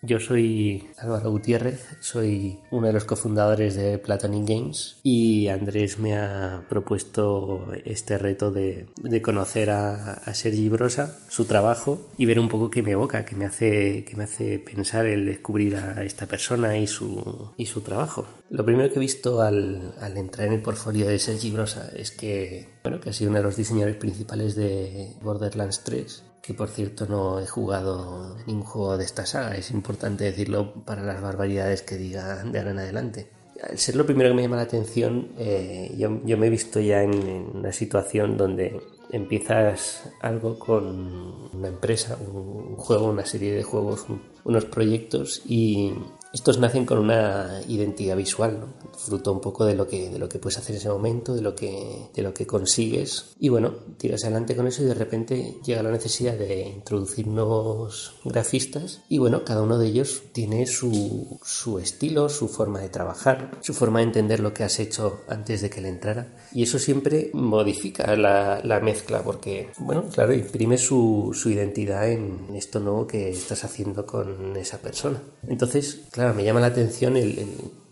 Yo 0.00 0.20
soy 0.20 0.86
Álvaro 0.96 1.32
Gutiérrez, 1.32 1.96
soy 1.98 2.60
uno 2.70 2.86
de 2.86 2.92
los 2.92 3.04
cofundadores 3.04 3.74
de 3.74 3.98
Platonic 3.98 4.48
Games 4.48 5.00
y 5.02 5.48
Andrés 5.48 5.98
me 5.98 6.16
ha 6.16 6.64
propuesto 6.68 7.66
este 7.84 8.16
reto 8.16 8.52
de, 8.52 8.86
conocer 9.22 9.70
a, 9.70 10.22
Sergi 10.34 10.68
Brosa, 10.68 11.18
su 11.28 11.46
trabajo 11.46 12.00
y 12.16 12.26
ver 12.26 12.38
un 12.38 12.48
poco 12.48 12.70
qué 12.70 12.80
me 12.80 12.92
evoca, 12.92 13.24
qué 13.24 13.34
me 13.34 13.44
hace, 13.44 14.04
qué 14.04 14.14
me 14.14 14.24
hace 14.24 14.60
pensar 14.60 15.04
el 15.06 15.26
descubrir 15.26 15.74
a 15.74 16.04
esta 16.04 16.26
persona 16.26 16.78
y 16.78 16.86
su, 16.86 17.50
y 17.56 17.66
su 17.66 17.80
trabajo. 17.80 18.24
Lo 18.50 18.64
primero 18.64 18.90
que 18.90 18.96
he 18.96 19.00
visto 19.00 19.42
al, 19.42 19.94
al 20.00 20.16
entrar 20.16 20.46
en 20.46 20.52
el 20.54 20.62
portfolio 20.62 21.08
de 21.08 21.18
Sergi 21.18 21.50
Brosa 21.50 21.90
es 21.96 22.12
que, 22.12 22.68
bueno, 22.84 23.00
que 23.00 23.10
ha 23.10 23.12
sido 23.12 23.30
uno 23.30 23.40
de 23.40 23.44
los 23.44 23.56
diseñadores 23.56 23.96
principales 23.96 24.54
de 24.54 25.16
Borderlands 25.22 25.82
3 25.82 26.22
que 26.42 26.54
por 26.54 26.68
cierto 26.68 27.06
no 27.06 27.40
he 27.40 27.46
jugado 27.46 28.36
ningún 28.46 28.64
juego 28.64 28.96
de 28.96 29.04
esta 29.04 29.26
saga, 29.26 29.56
es 29.56 29.70
importante 29.70 30.24
decirlo 30.24 30.72
para 30.84 31.02
las 31.02 31.20
barbaridades 31.20 31.82
que 31.82 31.96
diga 31.96 32.42
de 32.44 32.58
ahora 32.58 32.70
en 32.70 32.78
adelante. 32.78 33.28
Al 33.62 33.76
ser 33.76 33.96
lo 33.96 34.06
primero 34.06 34.30
que 34.30 34.36
me 34.36 34.42
llama 34.42 34.56
la 34.56 34.62
atención, 34.62 35.32
eh, 35.36 35.92
yo, 35.98 36.10
me 36.10 36.46
he 36.46 36.50
visto 36.50 36.78
ya 36.78 37.02
en, 37.02 37.50
una 37.54 37.72
situación 37.72 38.36
donde 38.36 38.80
empiezas 39.10 40.10
algo 40.20 40.58
con 40.58 41.50
una 41.52 41.68
empresa, 41.68 42.16
un, 42.20 42.76
juego, 42.76 43.08
una 43.08 43.26
serie 43.26 43.52
de 43.52 43.64
juegos, 43.64 44.06
unos 44.44 44.64
proyectos 44.66 45.42
y 45.44 45.92
estos 46.32 46.58
nacen 46.58 46.84
con 46.84 46.98
una 46.98 47.60
identidad 47.68 48.16
visual, 48.16 48.74
fruto 48.96 49.32
un 49.32 49.40
poco 49.40 49.64
de 49.64 49.74
lo 49.74 49.86
que 49.86 50.10
de 50.10 50.18
lo 50.18 50.28
que 50.28 50.38
puedes 50.38 50.58
hacer 50.58 50.74
en 50.74 50.80
ese 50.80 50.90
momento, 50.90 51.34
de 51.34 51.42
lo 51.42 51.54
que 51.54 52.10
de 52.14 52.22
lo 52.22 52.34
que 52.34 52.46
consigues. 52.46 53.34
Y 53.38 53.48
bueno, 53.48 53.74
tiras 53.96 54.24
adelante 54.24 54.54
con 54.54 54.66
eso 54.66 54.82
y 54.82 54.86
de 54.86 54.94
repente 54.94 55.54
llega 55.64 55.82
la 55.82 55.90
necesidad 55.90 56.34
de 56.34 56.68
introducir 56.68 57.26
nuevos 57.26 58.14
grafistas 58.24 59.02
y 59.08 59.18
bueno, 59.18 59.44
cada 59.44 59.62
uno 59.62 59.78
de 59.78 59.86
ellos 59.86 60.22
tiene 60.32 60.66
su, 60.66 61.38
su 61.42 61.78
estilo, 61.78 62.28
su 62.28 62.48
forma 62.48 62.80
de 62.80 62.88
trabajar, 62.88 63.58
su 63.62 63.72
forma 63.72 64.00
de 64.00 64.06
entender 64.06 64.40
lo 64.40 64.52
que 64.52 64.64
has 64.64 64.78
hecho 64.80 65.20
antes 65.28 65.62
de 65.62 65.70
que 65.70 65.80
le 65.80 65.88
entrara. 65.88 66.34
Y 66.52 66.62
eso 66.62 66.78
siempre 66.78 67.30
modifica 67.32 68.16
la, 68.16 68.60
la 68.62 68.80
mezcla 68.80 69.22
porque 69.22 69.70
bueno, 69.78 70.04
claro, 70.12 70.34
imprime 70.34 70.76
su, 70.76 71.30
su 71.34 71.50
identidad 71.50 72.10
en 72.10 72.48
esto 72.54 72.80
nuevo 72.80 73.06
que 73.06 73.30
estás 73.30 73.64
haciendo 73.64 74.04
con 74.04 74.56
esa 74.56 74.78
persona. 74.78 75.22
Entonces, 75.46 76.02
claro, 76.18 76.34
me 76.34 76.42
llama 76.42 76.58
la 76.58 76.66
atención 76.66 77.16
el, 77.16 77.46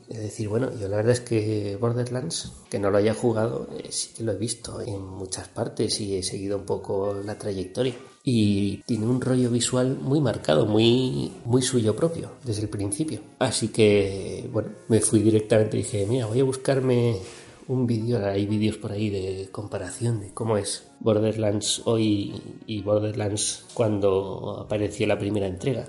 decir, 0.09 0.49
bueno, 0.49 0.73
yo 0.81 0.89
la 0.89 0.97
verdad 0.97 1.13
es 1.13 1.21
que 1.21 1.79
Borderlands, 1.81 2.55
que 2.69 2.81
no 2.81 2.91
lo 2.91 2.99
haya 2.99 3.15
jugado, 3.15 3.69
eh, 3.79 3.87
sí 3.91 4.15
que 4.17 4.25
lo 4.25 4.33
he 4.33 4.37
visto 4.37 4.81
en 4.81 5.01
muchas 5.01 5.47
partes 5.47 6.01
y 6.01 6.17
he 6.17 6.25
seguido 6.25 6.59
un 6.59 6.65
poco 6.65 7.15
la 7.25 7.39
trayectoria. 7.39 7.95
Y 8.25 8.79
tiene 8.79 9.07
un 9.07 9.21
rollo 9.21 9.49
visual 9.49 9.97
muy 10.03 10.21
marcado, 10.21 10.67
muy, 10.67 11.35
muy 11.45 11.63
suyo 11.63 11.95
propio, 11.95 12.33
desde 12.43 12.63
el 12.63 12.69
principio. 12.69 13.21
Así 13.39 13.69
que, 13.69 14.51
bueno, 14.53 14.71
me 14.89 14.99
fui 14.99 15.21
directamente 15.21 15.77
y 15.77 15.83
dije, 15.83 16.05
mira, 16.09 16.27
voy 16.27 16.41
a 16.41 16.45
buscarme 16.45 17.21
un 17.69 17.87
vídeo, 17.87 18.27
hay 18.27 18.45
vídeos 18.47 18.77
por 18.77 18.91
ahí 18.91 19.09
de 19.09 19.51
comparación 19.53 20.19
de 20.19 20.35
cómo 20.35 20.57
es 20.57 20.89
Borderlands 20.99 21.83
hoy 21.85 22.35
y 22.67 22.83
Borderlands 22.83 23.67
cuando 23.73 24.63
apareció 24.65 25.07
la 25.07 25.17
primera 25.17 25.47
entrega. 25.47 25.89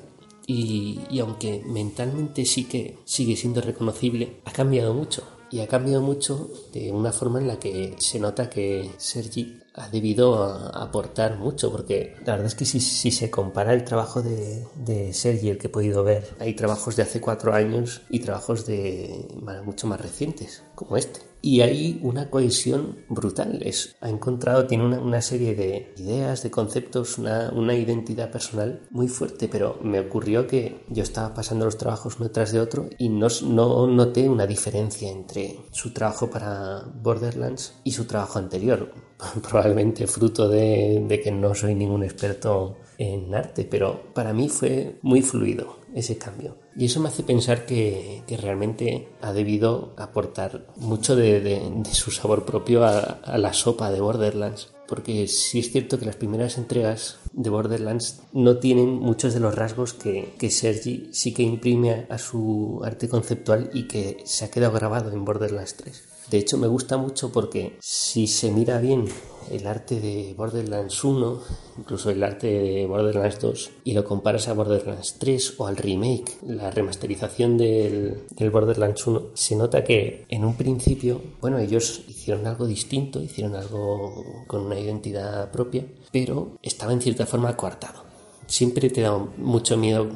Y, 0.49 1.19
aunque 1.19 1.61
mentalmente 1.65 2.45
sí 2.45 2.63
que 2.63 2.97
sigue 3.03 3.35
siendo 3.35 3.59
reconocible, 3.59 4.41
ha 4.45 4.51
cambiado 4.51 4.93
mucho. 4.93 5.23
Y 5.51 5.59
ha 5.59 5.67
cambiado 5.67 6.01
mucho 6.01 6.49
de 6.73 6.91
una 6.91 7.11
forma 7.11 7.39
en 7.39 7.47
la 7.47 7.59
que 7.59 7.95
se 7.99 8.19
nota 8.19 8.49
que 8.49 8.89
Sergi 8.97 9.59
ha 9.75 9.89
debido 9.89 10.43
aportar 10.43 11.37
mucho, 11.37 11.71
porque 11.71 12.15
la 12.25 12.33
verdad 12.33 12.47
es 12.47 12.55
que 12.55 12.65
si, 12.65 12.79
se 12.79 13.29
compara 13.29 13.73
el 13.73 13.83
trabajo 13.83 14.21
de, 14.21 14.65
de, 14.75 15.13
Sergi, 15.13 15.49
el 15.49 15.57
que 15.57 15.67
he 15.67 15.69
podido 15.69 16.03
ver, 16.03 16.35
hay 16.39 16.53
trabajos 16.53 16.95
de 16.95 17.03
hace 17.03 17.21
cuatro 17.21 17.53
años 17.53 18.01
y 18.09 18.19
trabajos 18.19 18.65
de 18.65 19.27
mucho 19.63 19.87
más 19.87 20.01
recientes, 20.01 20.63
como 20.75 20.97
este 20.97 21.26
y 21.41 21.61
hay 21.61 21.99
una 22.03 22.29
cohesión 22.29 23.05
brutal. 23.09 23.59
Es, 23.61 23.95
ha 24.01 24.09
encontrado, 24.09 24.67
tiene 24.67 24.85
una, 24.85 25.21
serie 25.21 25.55
de 25.55 25.93
ideas, 25.97 26.43
de 26.43 26.51
conceptos, 26.51 27.17
una, 27.17 27.51
una, 27.53 27.75
identidad 27.75 28.31
personal 28.31 28.81
muy 28.91 29.07
fuerte, 29.07 29.47
pero 29.47 29.79
me 29.81 29.99
ocurrió 29.99 30.47
que 30.47 30.85
yo 30.89 31.03
estaba 31.03 31.33
pasando 31.33 31.65
los 31.65 31.77
trabajos 31.77 32.17
uno 32.19 32.31
tras 32.31 32.51
de 32.51 32.59
otro 32.59 32.89
y 32.97 33.09
no, 33.09 33.27
no 33.43 33.87
noté 33.87 34.29
una 34.29 34.47
diferencia 34.47 35.09
entre 35.09 35.59
su 35.71 35.93
trabajo 35.93 36.29
para 36.29 36.83
Borderlands 37.01 37.79
y 37.83 37.91
su 37.91 38.05
trabajo 38.05 38.39
anterior. 38.39 38.93
Probablemente 39.41 40.07
fruto 40.07 40.47
de, 40.47 41.03
de 41.07 41.21
que 41.21 41.31
no 41.31 41.55
soy 41.55 41.75
ningún 41.75 42.03
experto 42.03 42.77
en 42.97 43.33
arte, 43.33 43.67
pero 43.69 44.13
para 44.13 44.33
mí 44.33 44.49
fue 44.49 44.99
muy 45.01 45.21
fluido 45.21 45.77
ese 45.97 46.17
cambio. 46.17 46.57
Y 46.75 46.85
eso 46.85 46.99
me 46.99 47.09
hace 47.09 47.23
pensar 47.23 47.65
que, 47.65 48.23
realmente 48.41 49.07
ha 49.21 49.33
debido 49.33 49.93
aportar 49.97 50.67
mucho 50.75 51.15
de, 51.15 51.83
su 51.91 52.11
sabor 52.11 52.45
propio 52.45 52.85
a, 52.85 53.37
la 53.37 53.53
sopa 53.53 53.91
de 53.91 54.01
Borderlands. 54.01 54.69
Porque 54.87 55.27
sí 55.27 55.59
es 55.59 55.71
cierto 55.71 55.99
que 55.99 56.05
las 56.05 56.15
primeras 56.15 56.57
entregas 56.57 57.17
de 57.33 57.49
Borderlands 57.49 58.21
no 58.31 58.57
tienen 58.57 58.99
muchos 58.99 59.33
de 59.33 59.41
los 59.41 59.53
rasgos 59.53 59.93
que, 59.93 60.33
que 60.37 60.49
Sergi 60.49 61.09
sí 61.11 61.33
que 61.33 61.43
imprime 61.43 62.05
a 62.09 62.17
su 62.17 62.79
arte 62.85 63.09
conceptual 63.09 63.69
y 63.73 63.87
que 63.87 64.21
se 64.23 64.45
ha 64.45 64.51
quedado 64.51 64.71
grabado 64.73 65.11
en 65.11 65.25
Borderlands 65.25 65.75
3. 65.75 66.03
De 66.29 66.37
hecho, 66.37 66.57
me 66.57 66.67
gusta 66.67 66.95
mucho 66.95 67.33
porque 67.33 67.77
si 67.81 68.27
se 68.27 68.49
mira 68.51 68.79
bien 68.79 69.05
el 69.51 69.67
arte 69.67 69.99
de 69.99 70.33
Borderlands 70.35 71.03
1, 71.03 71.41
incluso 71.79 72.09
el 72.09 72.23
arte 72.23 72.47
de 72.47 72.85
Borderlands 72.85 73.39
2, 73.39 73.71
y 73.83 73.93
lo 73.93 74.03
comparas 74.03 74.47
a 74.47 74.53
Borderlands 74.53 75.15
3 75.19 75.55
o 75.57 75.67
al 75.67 75.77
remake, 75.77 76.37
la 76.45 76.71
remasterización 76.71 77.57
del, 77.57 78.25
Borderlands 78.51 79.05
1, 79.05 79.21
se 79.33 79.55
nota 79.55 79.83
que 79.83 80.25
en 80.29 80.45
un 80.45 80.55
principio, 80.55 81.21
bueno, 81.41 81.57
ellos 81.57 82.03
hicieron 82.07 82.45
algo 82.47 82.67
distinto, 82.67 83.21
hicieron 83.21 83.55
algo 83.55 84.43
con 84.47 84.61
una 84.61 84.79
identidad 84.79 85.51
propia, 85.51 85.85
pero 86.11 86.57
estaba 86.61 86.93
en 86.93 87.01
cierta 87.01 87.25
forma 87.25 87.55
coartado. 87.55 88.03
Siempre 88.45 88.89
te 88.89 89.01
da 89.01 89.17
mucho 89.37 89.77
miedo, 89.77 90.07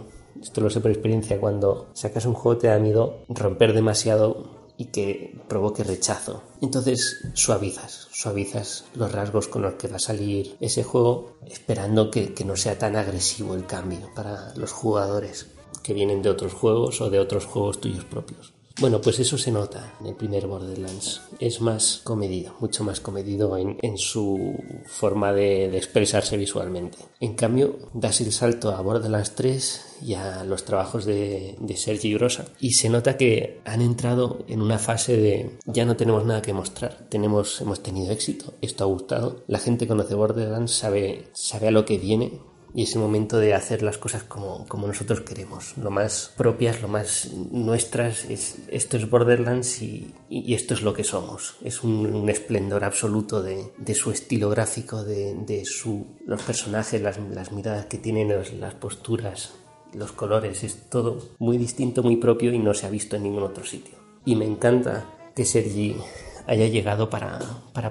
esto 0.42 0.62
lo 0.62 0.70
sé 0.70 0.80
por 0.80 0.92
experiencia, 0.92 1.40
cuando 1.40 1.90
sacas 1.94 2.26
un 2.26 2.34
juego 2.34 2.58
te 2.58 2.68
da 2.68 2.80
miedo 2.80 3.20
romper 3.30 3.74
demasiado 3.74 4.61
y 4.82 4.86
que 4.86 5.40
provoque 5.48 5.84
rechazo. 5.84 6.42
Entonces 6.60 7.20
suavizas, 7.36 8.08
suavizas 8.12 8.86
los 8.96 9.12
rasgos 9.12 9.48
con 9.48 9.62
los 9.62 9.76
que 9.76 9.88
va 9.88 9.98
a 9.98 10.00
salir 10.00 10.58
ese 10.60 10.84
juego, 10.84 11.38
esperando 11.48 12.10
que, 12.10 12.34
que 12.34 12.46
no 12.46 12.56
sea 12.56 12.80
tan 12.80 12.96
agresivo 12.96 13.54
el 13.54 13.68
cambio 13.68 14.10
para 14.16 14.56
los 14.56 14.72
jugadores 14.72 15.52
que 15.84 15.94
vienen 15.94 16.24
de 16.24 16.32
otros 16.32 16.54
juegos 16.54 17.00
o 17.00 17.12
de 17.12 17.20
otros 17.20 17.46
juegos 17.46 17.80
tuyos 17.80 18.06
propios. 18.06 18.54
Bueno, 18.80 19.02
pues 19.02 19.20
eso 19.20 19.38
se 19.38 19.52
nota 19.52 19.94
en 20.00 20.08
el 20.08 20.16
primer 20.16 20.48
Borderlands. 20.48 21.22
Es 21.40 21.62
más 21.62 22.02
comedido, 22.04 22.56
mucho 22.60 22.84
más 22.84 23.00
comedido 23.00 23.58
en, 23.58 23.98
su 23.98 24.56
forma 24.86 25.34
de, 25.34 25.76
expresarse 25.78 26.38
visualmente. 26.38 26.98
En 27.20 27.36
cambio, 27.36 27.78
das 27.94 28.22
el 28.22 28.32
salto 28.32 28.72
a 28.72 28.82
Borderlands 28.82 29.36
3 29.36 29.98
y 30.04 30.14
a 30.16 30.44
los 30.44 30.66
trabajos 30.66 31.06
de, 31.06 31.56
de 31.60 31.78
Sergi 31.78 32.14
Grosa 32.14 32.46
y 32.60 32.72
se 32.74 32.90
nota 32.90 33.18
que 33.18 33.62
han 33.66 33.82
entrado 33.82 34.44
en 34.48 34.62
una 34.62 34.80
fase 34.80 35.18
de 35.18 35.58
ya 35.66 35.86
no 35.86 35.96
tenemos 35.96 36.26
nada 36.26 36.42
que 36.42 36.54
mostrar. 36.54 37.08
Tenemos, 37.10 37.62
hemos 37.62 37.84
tenido 37.84 38.12
éxito, 38.12 38.54
esto 38.62 38.84
ha 38.84 38.88
gustado, 38.88 39.44
la 39.48 39.60
gente 39.60 39.88
conoce 39.88 40.16
Borderlands, 40.16 40.72
sabe, 40.72 41.28
sabe 41.34 41.68
a 41.68 41.72
lo 41.72 41.86
que 41.86 41.98
viene, 41.98 42.40
y 42.74 42.84
es 42.84 42.96
el 42.96 43.02
momento 43.02 43.38
de 43.38 43.54
hacer 43.54 43.84
las 43.84 43.98
cosas 43.98 44.24
como, 44.24 44.66
como 44.68 44.88
nosotros 44.88 45.22
queremos, 45.22 45.78
lo 45.78 45.92
más 45.92 46.34
propias, 46.38 46.82
lo 46.82 46.88
más 46.88 47.32
nuestras. 47.52 48.26
Es, 48.26 48.60
esto 48.70 48.98
es 48.98 49.10
Borderlands 49.10 49.82
y, 49.82 50.14
esto 50.30 50.74
es 50.74 50.82
lo 50.82 50.94
que 50.94 51.04
somos. 51.04 51.58
Es 51.64 51.84
un, 51.84 52.30
esplendor 52.30 52.84
absoluto 52.84 53.42
de, 53.42 53.72
de, 53.78 53.94
su 53.94 54.12
estilo 54.12 54.50
gráfico, 54.50 55.04
de, 55.04 55.36
de 55.36 55.66
su, 55.66 56.06
los 56.26 56.42
personajes, 56.44 57.02
las, 57.02 57.18
las 57.18 57.52
miradas 57.52 57.88
que 57.88 57.98
tienen, 57.98 58.34
las 58.60 58.74
posturas, 58.76 59.54
los 59.94 60.14
colores. 60.14 60.64
Es 60.64 60.90
todo 60.90 61.20
muy 61.40 61.58
distinto, 61.58 62.04
muy 62.04 62.16
propio 62.18 62.54
y 62.54 62.60
no 62.60 62.74
se 62.74 62.86
ha 62.86 62.90
visto 62.90 63.18
en 63.18 63.24
ningún 63.24 63.44
otro 63.44 63.66
sitio. 63.66 63.96
Y 64.26 64.36
me 64.36 64.46
encanta 64.46 65.06
que 65.36 65.46
Sergi 65.46 65.98
haya 66.48 66.68
llegado 66.68 67.10
para, 67.10 67.40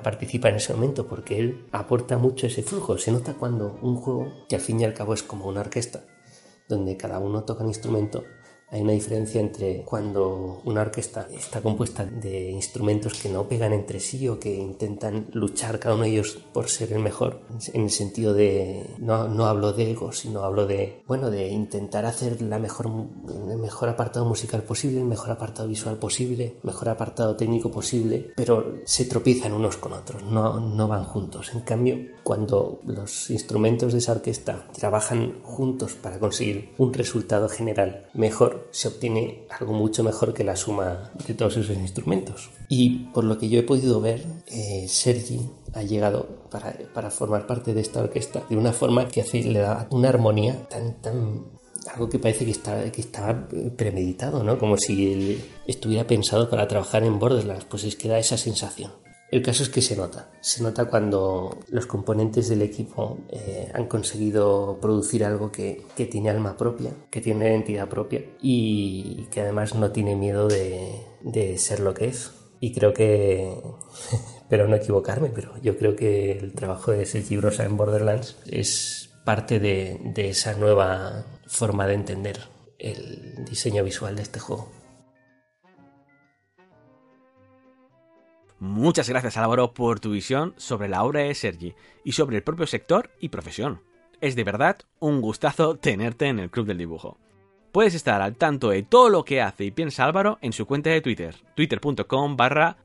participar 0.03 0.53
en 0.53 0.57
ese 0.59 0.75
momento, 0.75 1.07
porque 1.07 1.39
él 1.39 1.67
aporta 1.73 2.19
mucho 2.19 2.47
ese 2.47 2.63
flujo. 2.63 2.99
Se 2.99 3.13
nota 3.13 3.35
cuando 3.35 3.79
un 3.83 3.97
juego, 3.97 4.47
que 4.49 4.57
al 4.57 4.61
fin 4.61 4.81
y 4.81 4.85
al 4.85 4.95
cabo 4.95 5.15
es 5.15 5.23
como 5.23 5.47
una 5.47 5.61
orquesta, 5.61 6.05
donde 6.69 6.97
cada 6.97 7.19
uno 7.19 7.45
toca 7.45 7.63
un 7.63 7.69
instrumento, 7.69 8.25
Hay 8.73 8.83
una 8.83 8.93
diferencia 8.93 9.41
entre 9.41 9.83
cuando 9.83 10.61
una 10.65 10.83
orquesta 10.83 11.27
está 11.33 11.61
compuesta 11.61 12.05
de 12.05 12.51
instrumentos 12.51 13.15
que 13.15 13.29
no 13.29 13.49
pegan 13.49 13.73
entre 13.73 13.99
sí 13.99 14.29
o 14.29 14.39
que 14.39 14.55
intentan 14.55 15.27
luchar 15.33 15.81
cada 15.81 15.97
uno 15.97 16.05
de 16.05 16.11
ellos 16.11 16.39
por 16.53 16.69
ser 16.69 16.93
el 16.93 17.01
mejor, 17.01 17.41
en 17.73 17.83
el 17.83 17.91
sentido 17.91 18.33
de, 18.33 18.95
no, 18.99 19.27
no 19.27 19.47
hablo 19.47 19.73
de 19.73 19.91
ego, 19.91 20.13
sino 20.13 20.45
hablo 20.45 20.67
de, 20.67 21.03
bueno, 21.09 21.31
de 21.31 21.49
intentar 21.49 22.07
hacer 22.07 22.41
la 22.43 22.61
mejor, 22.61 22.87
el 23.51 23.59
mejor 23.59 23.89
apartado 23.89 24.25
musical 24.25 24.63
posible, 24.63 25.01
el 25.01 25.07
mejor 25.07 25.33
apartado 25.33 25.67
visual 25.67 25.97
posible, 25.97 26.57
mejor 26.63 26.91
apartado 26.91 27.37
técnico 27.37 27.73
posible, 27.73 28.33
pero 28.37 28.77
se 28.85 29.05
tropiezan 29.05 29.53
unos 29.53 29.79
con 29.79 29.95
otros, 29.95 30.23
no, 30.23 30.61
no 30.61 30.87
van 30.87 31.05
juntos. 31.05 31.53
En 31.55 31.61
cambio, 31.63 31.99
cuando 32.23 32.81
los 32.85 33.31
instrumentos 33.31 33.93
de 33.93 33.99
esa 33.99 34.13
orquesta 34.13 34.69
trabajan 34.73 35.41
juntos 35.43 35.95
para 35.95 36.21
conseguir 36.21 36.73
un 36.79 36.95
resultado 36.95 37.49
general 37.49 38.07
mejor, 38.15 38.60
se 38.71 38.89
obtiene 38.89 39.47
algo 39.51 39.73
mucho 39.73 40.03
mejor 40.03 40.35
que 40.35 40.45
la 40.45 40.57
suma 40.57 41.11
de 41.27 41.35
todos 41.35 41.57
esos 41.57 41.77
instrumentos. 41.77 42.51
Y 42.69 43.07
por 43.13 43.25
lo 43.25 43.39
que 43.39 43.49
yo 43.49 43.59
he 43.59 43.63
podido 43.63 44.01
ver, 44.01 44.25
eh, 44.47 44.87
Sergi 44.89 45.41
ha 45.73 45.83
llegado 45.83 46.49
para, 46.51 47.11
formar 47.11 47.47
parte 47.47 47.75
de 47.75 47.81
esta 47.81 48.01
orquesta 48.01 48.43
de 48.49 48.57
una 48.57 48.73
forma 48.73 49.09
que 49.09 49.21
hace, 49.21 49.43
le 49.43 49.61
da 49.61 49.89
una 49.91 50.09
armonía 50.09 50.69
tan, 50.69 51.01
tan 51.01 51.45
algo 51.93 52.09
que 52.09 52.19
parece 52.19 52.45
que 52.45 52.51
está 52.51 52.93
que 52.93 53.01
estaba 53.01 53.49
premeditado, 53.77 54.45
¿no? 54.45 54.59
Como 54.59 54.77
si 54.77 55.13
él 55.13 55.45
estuviera 55.67 56.07
pensado 56.07 56.51
para 56.51 56.69
trabajar 56.69 57.05
en 57.05 57.19
Borderlands, 57.19 57.65
pues 57.65 57.85
es 57.85 57.97
que 57.97 58.09
da 58.09 58.19
esa 58.19 58.37
sensación. 58.37 58.93
El 59.31 59.43
caso 59.43 59.63
es 59.63 59.69
que 59.69 59.81
se 59.81 59.95
nota, 59.97 60.29
se 60.41 60.61
nota 60.63 60.87
cuando 60.87 61.61
los 61.69 61.87
componentes 61.87 62.49
del 62.49 62.63
equipo 62.63 63.19
eh, 63.29 63.71
han 63.73 63.87
conseguido 63.87 64.79
producir 64.81 65.25
algo 65.25 65.53
que, 65.53 65.85
tiene 66.11 66.31
alma 66.31 66.57
propia, 66.57 66.91
que 67.11 67.21
tiene 67.21 67.49
identidad 67.49 67.89
propia 67.89 68.23
y 68.43 69.29
que 69.31 69.43
además 69.43 69.77
no 69.77 69.93
tiene 69.93 70.17
miedo 70.17 70.49
de, 70.49 71.57
ser 71.59 71.79
lo 71.79 71.95
que 71.95 72.09
es. 72.09 72.33
Y 72.59 72.75
creo 72.75 72.93
que, 72.93 73.55
pero 74.49 74.67
no 74.67 74.75
equivocarme, 74.75 75.31
pero 75.31 75.57
yo 75.63 75.79
creo 75.79 75.95
que 75.95 76.33
el 76.33 76.53
trabajo 76.53 76.91
de 76.91 77.07
Sergi 77.07 77.37
Brosa 77.37 77.65
en 77.65 77.77
Borderlands 77.77 78.37
es 78.47 79.11
parte 79.25 79.61
de 79.61 80.29
esa 80.29 80.55
nueva 80.55 81.25
forma 81.47 81.87
de 81.87 81.95
entender 81.95 82.41
el 82.81 83.45
diseño 83.45 83.85
visual 83.85 84.17
de 84.17 84.23
este 84.23 84.41
juego. 84.41 84.80
Muchas 88.61 89.09
gracias 89.09 89.37
Álvaro 89.39 89.73
por 89.73 89.99
tu 90.01 90.11
visión 90.11 90.53
sobre 90.59 90.89
la 90.89 91.03
obra 91.03 91.23
de 91.23 91.35
Sergi 91.35 91.75
y 92.05 92.13
sobre 92.13 92.37
el 92.37 92.43
propio 92.43 92.67
sector 92.67 93.09
y 93.19 93.31
profesión. 93.31 93.81
Es 94.21 94.37
de 94.37 94.45
verdad 94.45 94.77
un 94.99 95.23
gustazo 95.23 95.77
tenerte 95.77 96.27
en 96.27 96.39
el 96.39 96.51
Club 96.51 96.67
del 96.67 96.77
Dibujo. 96.77 97.17
Puedes 97.73 97.95
estar 97.95 98.21
al 98.21 98.37
tanto 98.37 98.69
de 98.69 98.83
todo 98.83 99.09
lo 99.09 99.25
que 99.25 99.41
hace 99.41 99.65
y 99.65 99.71
piensa 99.71 100.05
Álvaro 100.05 100.37
en 100.43 100.53
su 100.53 100.67
cuenta 100.67 100.91
de 100.91 101.01
Twitter, 101.01 101.37
twitter.com 101.57 102.37
barra 102.37 102.77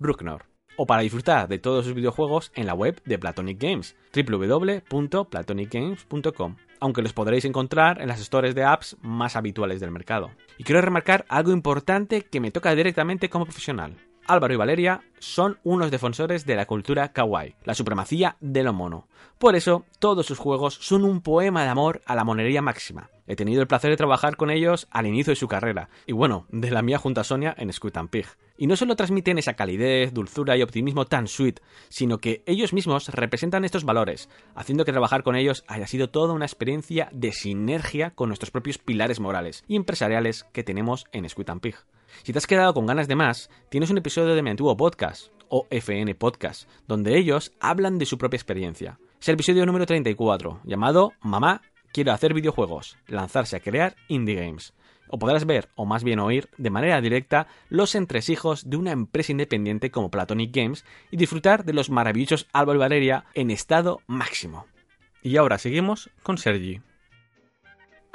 o 0.77 0.85
para 0.85 1.01
disfrutar 1.01 1.49
de 1.49 1.59
todos 1.59 1.83
sus 1.83 1.93
videojuegos 1.93 2.53
en 2.55 2.67
la 2.67 2.73
web 2.73 3.01
de 3.03 3.19
Platonic 3.19 3.61
Games, 3.61 3.97
www.platonicgames.com, 4.15 6.55
aunque 6.79 7.01
los 7.01 7.11
podréis 7.11 7.43
encontrar 7.43 8.01
en 8.01 8.07
las 8.07 8.21
stores 8.21 8.55
de 8.55 8.63
apps 8.63 8.95
más 9.01 9.35
habituales 9.35 9.81
del 9.81 9.91
mercado. 9.91 10.31
Y 10.57 10.63
quiero 10.63 10.79
remarcar 10.79 11.25
algo 11.27 11.51
importante 11.51 12.21
que 12.21 12.39
me 12.39 12.51
toca 12.51 12.73
directamente 12.75 13.29
como 13.29 13.43
profesional. 13.43 13.97
Álvaro 14.27 14.53
y 14.53 14.57
Valeria 14.57 15.01
son 15.19 15.59
unos 15.63 15.91
defensores 15.91 16.45
de 16.45 16.55
la 16.55 16.65
cultura 16.65 17.11
kawaii, 17.13 17.55
la 17.63 17.75
supremacía 17.75 18.37
de 18.39 18.63
lo 18.63 18.73
mono. 18.73 19.07
Por 19.37 19.55
eso, 19.55 19.85
todos 19.99 20.25
sus 20.25 20.39
juegos 20.39 20.75
son 20.81 21.03
un 21.03 21.21
poema 21.21 21.63
de 21.63 21.69
amor 21.69 22.01
a 22.05 22.15
la 22.15 22.23
monería 22.23 22.61
máxima. 22.61 23.09
He 23.27 23.35
tenido 23.35 23.61
el 23.61 23.67
placer 23.67 23.91
de 23.91 23.97
trabajar 23.97 24.37
con 24.37 24.49
ellos 24.49 24.87
al 24.91 25.07
inicio 25.07 25.31
de 25.31 25.35
su 25.35 25.47
carrera, 25.47 25.89
y 26.05 26.13
bueno, 26.13 26.45
de 26.49 26.71
la 26.71 26.81
mía 26.81 26.97
junto 26.97 27.21
a 27.21 27.23
Sonia 27.23 27.53
en 27.57 27.71
Squid 27.73 27.97
and 27.97 28.09
Pig. 28.09 28.25
Y 28.57 28.67
no 28.67 28.75
solo 28.75 28.95
transmiten 28.95 29.37
esa 29.37 29.55
calidez, 29.55 30.13
dulzura 30.13 30.55
y 30.55 30.61
optimismo 30.61 31.05
tan 31.05 31.27
sweet, 31.27 31.59
sino 31.89 32.19
que 32.19 32.43
ellos 32.45 32.71
mismos 32.71 33.09
representan 33.09 33.65
estos 33.65 33.83
valores, 33.83 34.29
haciendo 34.55 34.85
que 34.85 34.91
trabajar 34.91 35.23
con 35.23 35.35
ellos 35.35 35.63
haya 35.67 35.87
sido 35.87 36.09
toda 36.09 36.33
una 36.33 36.45
experiencia 36.45 37.09
de 37.11 37.31
sinergia 37.31 38.11
con 38.11 38.29
nuestros 38.29 38.51
propios 38.51 38.77
pilares 38.77 39.19
morales 39.19 39.63
y 39.67 39.75
empresariales 39.75 40.45
que 40.53 40.63
tenemos 40.63 41.05
en 41.11 41.27
Squid 41.27 41.49
and 41.49 41.61
Pig. 41.61 41.75
Si 42.23 42.31
te 42.31 42.37
has 42.37 42.47
quedado 42.47 42.73
con 42.73 42.85
ganas 42.85 43.07
de 43.07 43.15
más, 43.15 43.49
tienes 43.69 43.89
un 43.89 43.97
episodio 43.97 44.35
de 44.35 44.41
mi 44.41 44.49
antiguo 44.49 44.75
podcast, 44.75 45.31
o 45.49 45.67
FN 45.69 46.15
Podcast, 46.15 46.69
donde 46.87 47.17
ellos 47.17 47.53
hablan 47.59 47.97
de 47.97 48.05
su 48.05 48.17
propia 48.17 48.37
experiencia. 48.37 48.99
Es 49.21 49.29
el 49.29 49.35
episodio 49.35 49.65
número 49.65 49.85
34, 49.85 50.61
llamado 50.63 51.13
Mamá, 51.21 51.61
quiero 51.91 52.11
hacer 52.11 52.33
videojuegos, 52.33 52.97
lanzarse 53.07 53.55
a 53.55 53.59
crear 53.59 53.95
indie 54.07 54.35
games. 54.35 54.73
O 55.07 55.19
podrás 55.19 55.45
ver, 55.45 55.69
o 55.75 55.85
más 55.85 56.03
bien 56.03 56.19
oír, 56.19 56.49
de 56.57 56.71
manera 56.71 56.99
directa, 56.99 57.47
los 57.69 57.95
entresijos 57.95 58.69
de 58.69 58.77
una 58.77 58.91
empresa 58.91 59.31
independiente 59.31 59.91
como 59.91 60.09
Platonic 60.09 60.55
Games 60.55 60.83
y 61.11 61.17
disfrutar 61.17 61.63
de 61.63 61.73
los 61.73 61.89
maravillosos 61.89 62.47
Álvaro 62.53 62.77
y 62.77 62.81
Valeria 62.81 63.25
en 63.33 63.51
estado 63.51 64.01
máximo. 64.07 64.65
Y 65.21 65.37
ahora 65.37 65.57
seguimos 65.57 66.09
con 66.23 66.37
Sergi. 66.37 66.81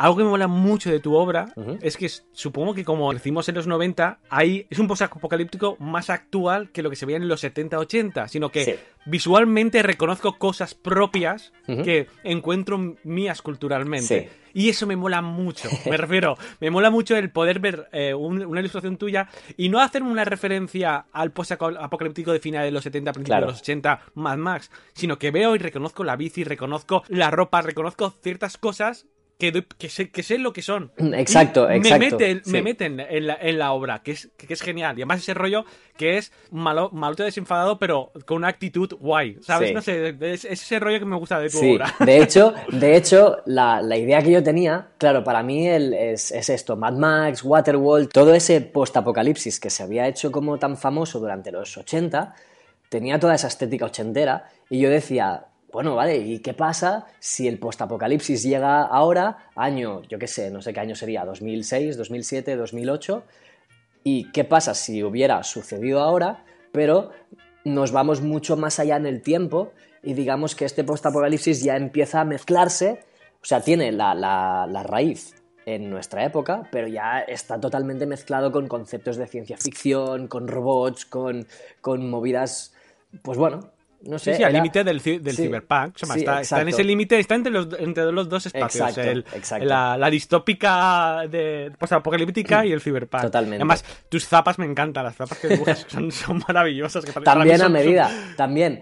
Algo 0.00 0.16
que 0.16 0.24
me 0.24 0.30
mola 0.30 0.48
mucho 0.48 0.90
de 0.90 0.98
tu 0.98 1.14
obra 1.14 1.52
es 1.82 1.98
que 1.98 2.08
supongo 2.32 2.72
que 2.72 2.86
como 2.86 3.12
decimos 3.12 3.50
en 3.50 3.56
los 3.56 3.66
90, 3.66 4.20
hay, 4.30 4.66
es 4.70 4.78
un 4.78 4.88
post-apocalíptico 4.88 5.76
más 5.78 6.08
actual 6.08 6.70
que 6.70 6.82
lo 6.82 6.88
que 6.88 6.96
se 6.96 7.04
veía 7.04 7.18
en 7.18 7.28
los 7.28 7.44
70-80, 7.44 8.26
sino 8.28 8.48
que 8.48 8.78
visualmente 9.04 9.82
reconozco 9.82 10.38
cosas 10.38 10.74
propias 10.74 11.52
que 11.66 12.06
encuentro 12.24 12.96
mías 13.04 13.42
culturalmente. 13.42 14.30
Y 14.54 14.70
eso 14.70 14.86
me 14.86 14.96
mola 14.96 15.20
mucho. 15.20 15.68
Me 15.84 15.98
refiero, 15.98 16.38
me 16.60 16.70
mola 16.70 16.88
mucho 16.88 17.14
el 17.14 17.30
poder 17.30 17.60
ver 17.60 17.90
eh, 17.92 18.14
una 18.14 18.60
ilustración 18.60 18.96
tuya 18.96 19.28
y 19.58 19.68
no 19.68 19.80
hacerme 19.80 20.10
una 20.10 20.24
referencia 20.24 21.08
al 21.12 21.30
post-apocalíptico 21.30 22.32
de 22.32 22.40
finales 22.40 22.68
de 22.68 22.72
los 22.72 22.84
70, 22.84 23.12
principios 23.12 23.40
de 23.40 23.46
los 23.46 23.60
80, 23.60 24.00
Mad 24.14 24.38
Max, 24.38 24.70
sino 24.94 25.18
que 25.18 25.30
veo 25.30 25.54
y 25.54 25.58
reconozco 25.58 26.04
la 26.04 26.16
bici, 26.16 26.42
reconozco 26.42 27.02
la 27.08 27.30
ropa, 27.30 27.60
reconozco 27.60 28.14
ciertas 28.22 28.56
cosas 28.56 29.06
que, 29.40 29.88
sé, 29.88 30.10
que 30.10 30.22
sé 30.22 30.38
lo 30.38 30.52
que 30.52 30.62
son. 30.62 30.92
Exacto, 30.98 31.68
exacto. 31.68 31.98
Me 31.98 31.98
meten, 31.98 32.42
me 32.46 32.62
meten 32.62 33.00
en, 33.00 33.26
la, 33.26 33.38
en 33.40 33.58
la 33.58 33.72
obra, 33.72 34.02
que 34.02 34.12
es, 34.12 34.30
que 34.36 34.52
es 34.52 34.60
genial. 34.60 34.98
Y 34.98 35.02
además 35.02 35.20
ese 35.20 35.34
rollo 35.34 35.64
que 35.96 36.18
es 36.18 36.32
malo, 36.50 36.90
malote 36.92 37.24
desenfadado, 37.24 37.78
pero 37.78 38.12
con 38.26 38.38
una 38.38 38.48
actitud 38.48 38.92
guay. 39.00 39.38
¿Sabes? 39.40 39.72
No 39.72 39.82
sé, 39.82 40.14
es, 40.20 40.44
ese 40.44 40.78
rollo 40.78 40.98
que 40.98 41.04
me 41.04 41.16
gusta 41.16 41.40
de 41.40 41.50
tu 41.50 41.58
obra. 41.58 41.94
De 42.00 42.18
hecho, 42.22 42.54
de 42.70 42.96
hecho 42.96 43.38
la, 43.46 43.82
idea 43.96 44.22
que 44.22 44.30
yo 44.30 44.42
tenía, 44.42 44.88
claro, 44.98 45.24
para 45.24 45.42
mí 45.42 45.68
es, 45.68 46.30
es, 46.30 46.48
esto, 46.48 46.76
Mad 46.76 46.94
Max, 46.94 47.42
Waterworld, 47.42 48.10
todo 48.10 48.34
ese 48.34 48.60
post-apocalipsis 48.60 49.58
que 49.58 49.70
se 49.70 49.82
había 49.82 50.06
hecho 50.06 50.30
como 50.30 50.58
tan 50.58 50.76
famoso 50.76 51.18
durante 51.18 51.50
los 51.50 51.76
80, 51.76 52.34
tenía 52.88 53.18
toda 53.18 53.34
esa 53.34 53.48
estética 53.48 53.86
ochentera, 53.86 54.48
y 54.68 54.80
yo 54.80 54.90
decía, 54.90 55.46
bueno, 55.72 55.94
vale, 55.94 56.16
¿y 56.18 56.40
qué 56.40 56.54
pasa 56.54 57.06
si 57.18 57.46
el 57.46 57.58
postapocalipsis 57.58 58.42
llega 58.42 58.82
ahora, 58.82 59.50
año, 59.54 60.02
yo 60.02 60.18
qué 60.18 60.26
sé, 60.26 60.50
no 60.50 60.62
sé 60.62 60.72
qué 60.72 60.80
año 60.80 60.94
sería, 60.94 61.24
2006, 61.24 61.96
2007, 61.96 62.56
2008? 62.56 63.24
¿Y 64.02 64.30
qué 64.32 64.44
pasa 64.44 64.74
si 64.74 65.02
hubiera 65.02 65.42
sucedido 65.42 66.00
ahora, 66.00 66.44
pero 66.72 67.10
nos 67.64 67.92
vamos 67.92 68.20
mucho 68.20 68.56
más 68.56 68.78
allá 68.78 68.96
en 68.96 69.06
el 69.06 69.22
tiempo 69.22 69.72
y 70.02 70.14
digamos 70.14 70.54
que 70.54 70.64
este 70.64 70.84
postapocalipsis 70.84 71.62
ya 71.62 71.76
empieza 71.76 72.20
a 72.20 72.24
mezclarse, 72.24 73.00
o 73.42 73.44
sea, 73.44 73.60
tiene 73.60 73.92
la, 73.92 74.14
la 74.14 74.82
raíz 74.82 75.34
en 75.66 75.90
nuestra 75.90 76.24
época, 76.24 76.68
pero 76.72 76.88
ya 76.88 77.20
está 77.20 77.60
totalmente 77.60 78.06
mezclado 78.06 78.50
con 78.50 78.66
conceptos 78.66 79.16
de 79.16 79.26
ciencia 79.26 79.56
ficción, 79.56 80.26
con 80.26 80.48
robots, 80.48 81.04
con, 81.04 81.46
con 81.80 82.08
movidas, 82.08 82.74
pues 83.22 83.38
bueno, 83.38 83.70
no 84.02 84.18
sé. 84.18 84.32
Sí, 84.32 84.38
sí 84.38 84.44
al 84.44 84.52
límite 84.52 84.82
del, 84.82 85.00
del 85.00 85.36
cyberpunk. 85.36 85.96
está, 86.02 86.60
en 86.60 86.68
ese 86.68 86.84
límite, 86.84 87.18
está 87.18 87.34
entre 87.34 87.52
los, 87.52 87.68
entre 87.78 88.10
los 88.12 88.28
dos 88.28 88.46
espacios. 88.46 88.94
La, 89.60 90.10
distópica 90.10 91.26
de 91.28 91.72
apocalíptica 91.90 92.64
y 92.64 92.72
el 92.72 92.80
cyberpunk. 92.80 93.24
Totalmente. 93.24 93.56
Además, 93.56 93.84
tus 94.08 94.26
zapas 94.26 94.58
me 94.58 94.66
encantan, 94.66 95.04
las 95.04 95.16
zapas 95.16 95.38
que 95.38 95.48
dibujas 95.48 95.86
son, 95.88 96.10
son 96.10 96.42
maravillosas. 96.46 97.04
también 97.24 97.62
a 97.62 97.68
medida, 97.68 98.10
también, 98.36 98.80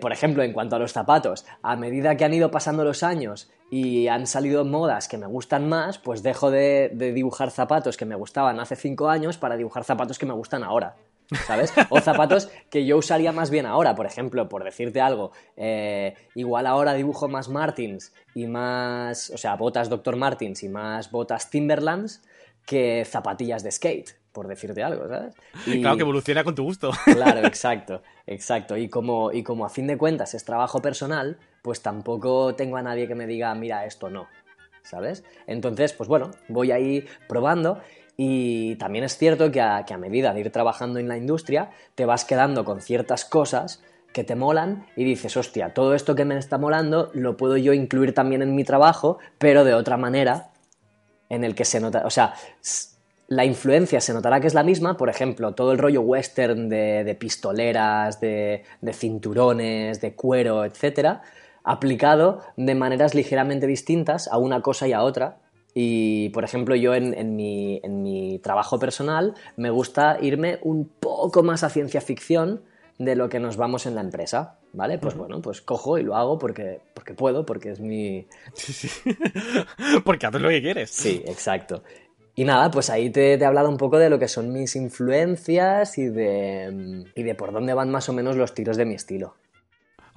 por 0.00 0.12
ejemplo, 0.12 0.42
en 0.42 0.52
cuanto 0.52 0.76
a 0.76 0.78
los 0.78 0.92
zapatos, 0.92 1.46
a 1.62 1.76
medida 1.76 2.16
que 2.16 2.24
han 2.24 2.34
ido 2.34 2.50
pasando 2.50 2.84
los 2.84 3.02
años 3.02 3.50
y 3.70 4.08
han 4.08 4.26
salido 4.26 4.64
modas 4.64 5.08
que 5.08 5.18
me 5.18 5.26
gustan 5.26 5.68
más, 5.68 5.98
pues 5.98 6.22
dejo 6.22 6.50
de, 6.50 6.90
de 6.92 7.12
dibujar 7.12 7.50
zapatos 7.50 7.96
que 7.96 8.04
me 8.04 8.14
gustaban 8.14 8.60
hace 8.60 8.76
cinco 8.76 9.08
años 9.08 9.38
para 9.38 9.56
dibujar 9.56 9.84
zapatos 9.84 10.18
que 10.18 10.26
me 10.26 10.34
gustan 10.34 10.62
ahora. 10.62 10.96
¿Sabes? 11.46 11.72
O 11.90 12.00
zapatos 12.00 12.48
que 12.70 12.84
yo 12.86 12.96
usaría 12.96 13.32
más 13.32 13.50
bien 13.50 13.66
ahora, 13.66 13.94
por 13.94 14.06
ejemplo, 14.06 14.48
por 14.48 14.64
decirte 14.64 15.00
algo, 15.00 15.32
eh, 15.56 16.14
igual 16.34 16.66
ahora 16.66 16.94
dibujo 16.94 17.28
más 17.28 17.48
Martins 17.48 18.12
y 18.34 18.46
más, 18.46 19.30
o 19.30 19.38
sea, 19.38 19.56
botas 19.56 19.88
Dr. 19.88 20.16
Martins 20.16 20.62
y 20.62 20.68
más 20.68 21.10
botas 21.10 21.50
Timberlands 21.50 22.22
que 22.64 23.04
zapatillas 23.04 23.62
de 23.62 23.70
skate, 23.70 24.10
por 24.32 24.48
decirte 24.48 24.82
algo, 24.82 25.08
¿sabes? 25.08 25.34
Y, 25.66 25.80
claro, 25.80 25.96
que 25.96 26.02
evoluciona 26.02 26.44
con 26.44 26.54
tu 26.54 26.64
gusto. 26.64 26.90
Claro, 27.04 27.46
exacto, 27.46 28.02
exacto. 28.26 28.76
Y 28.76 28.88
como, 28.88 29.32
y 29.32 29.42
como 29.42 29.64
a 29.64 29.70
fin 29.70 29.86
de 29.86 29.96
cuentas 29.96 30.34
es 30.34 30.44
trabajo 30.44 30.82
personal, 30.82 31.38
pues 31.62 31.80
tampoco 31.82 32.54
tengo 32.54 32.76
a 32.76 32.82
nadie 32.82 33.08
que 33.08 33.14
me 33.14 33.26
diga, 33.26 33.54
mira, 33.54 33.86
esto 33.86 34.10
no, 34.10 34.28
¿sabes? 34.82 35.24
Entonces, 35.46 35.92
pues 35.92 36.08
bueno, 36.08 36.30
voy 36.48 36.70
ahí 36.70 37.06
probando 37.28 37.80
Y 38.16 38.76
también 38.76 39.04
es 39.04 39.18
cierto 39.18 39.50
que 39.50 39.60
a, 39.60 39.84
medida 39.98 40.32
de 40.32 40.40
ir 40.40 40.50
trabajando 40.50 40.98
en 40.98 41.08
la 41.08 41.16
industria, 41.16 41.70
te 41.94 42.06
vas 42.06 42.24
quedando 42.24 42.64
con 42.64 42.80
ciertas 42.80 43.24
cosas 43.24 43.82
que 44.12 44.24
te 44.24 44.34
molan 44.34 44.86
y 44.96 45.04
dices, 45.04 45.36
hostia, 45.36 45.74
todo 45.74 45.94
esto 45.94 46.14
que 46.14 46.24
me 46.24 46.38
está 46.38 46.56
molando 46.56 47.10
lo 47.12 47.36
puedo 47.36 47.58
yo 47.58 47.74
incluir 47.74 48.14
también 48.14 48.40
en 48.40 48.54
mi 48.54 48.64
trabajo, 48.64 49.18
pero 49.36 49.64
de 49.64 49.74
otra 49.74 49.98
manera, 49.98 50.50
en 51.28 51.44
el 51.44 51.54
que 51.54 51.66
se 51.66 51.80
nota, 51.80 52.04
o 52.06 52.10
sea, 52.10 52.32
la 53.28 53.44
influencia 53.44 54.00
se 54.00 54.14
notará 54.14 54.40
que 54.40 54.46
es 54.46 54.54
la 54.54 54.62
misma, 54.62 54.96
por 54.96 55.08
ejemplo, 55.08 55.52
todo 55.52 55.72
el 55.72 55.78
rollo 55.78 56.00
western 56.00 56.68
de, 56.68 57.16
pistoleras, 57.18 58.20
de, 58.20 58.64
cinturones, 58.92 60.00
de 60.00 60.14
cuero, 60.14 60.64
etcétera, 60.64 61.22
aplicado 61.64 62.42
de 62.56 62.74
maneras 62.74 63.14
ligeramente 63.14 63.66
distintas 63.66 64.28
a 64.28 64.38
una 64.38 64.62
cosa 64.62 64.86
y 64.86 64.92
a 64.92 65.02
otra. 65.02 65.38
Y, 65.78 66.30
por 66.30 66.42
ejemplo, 66.42 66.74
yo 66.74 66.94
en, 66.94 67.36
mi, 67.36 67.80
en 67.82 68.02
mi 68.02 68.38
trabajo 68.38 68.78
personal 68.78 69.34
me 69.58 69.68
gusta 69.68 70.16
irme 70.22 70.58
un 70.62 70.88
poco 70.88 71.42
más 71.42 71.64
a 71.64 71.68
ciencia 71.68 72.00
ficción, 72.00 72.62
de 72.98 73.14
lo 73.14 73.28
que 73.28 73.40
nos 73.40 73.58
vamos 73.58 73.84
en 73.84 73.94
la 73.94 74.00
empresa, 74.00 74.58
¿vale? 74.72 74.96
Pues 74.96 75.14
bueno, 75.14 75.42
pues 75.42 75.60
cojo 75.60 75.98
y 75.98 76.02
lo 76.02 76.16
hago 76.16 76.38
porque, 76.38 76.80
porque 76.94 77.12
puedo, 77.12 77.44
porque 77.44 77.72
es 77.72 77.80
mi... 77.80 78.26
Sí, 78.54 78.72
sí. 78.72 78.88
porque 80.04 80.26
haces 80.26 80.40
lo 80.40 80.48
que 80.48 80.62
quieres. 80.62 80.90
Sí, 80.90 81.22
exacto. 81.26 81.82
Y 82.34 82.44
nada, 82.44 82.70
pues 82.70 82.88
ahí 82.88 83.10
te, 83.10 83.34
he 83.34 83.44
hablado 83.44 83.68
un 83.68 83.76
poco 83.76 83.98
de 83.98 84.08
lo 84.08 84.18
que 84.18 84.28
son 84.28 84.52
mis 84.52 84.76
influencias 84.76 85.98
y 85.98 86.08
de, 86.08 87.04
y 87.14 87.22
de 87.22 87.34
por 87.34 87.52
dónde 87.52 87.74
van 87.74 87.90
más 87.90 88.08
o 88.08 88.14
menos 88.14 88.36
los 88.36 88.54
tiros 88.54 88.78
de 88.78 88.86
mi 88.86 88.94
estilo. 88.94 89.34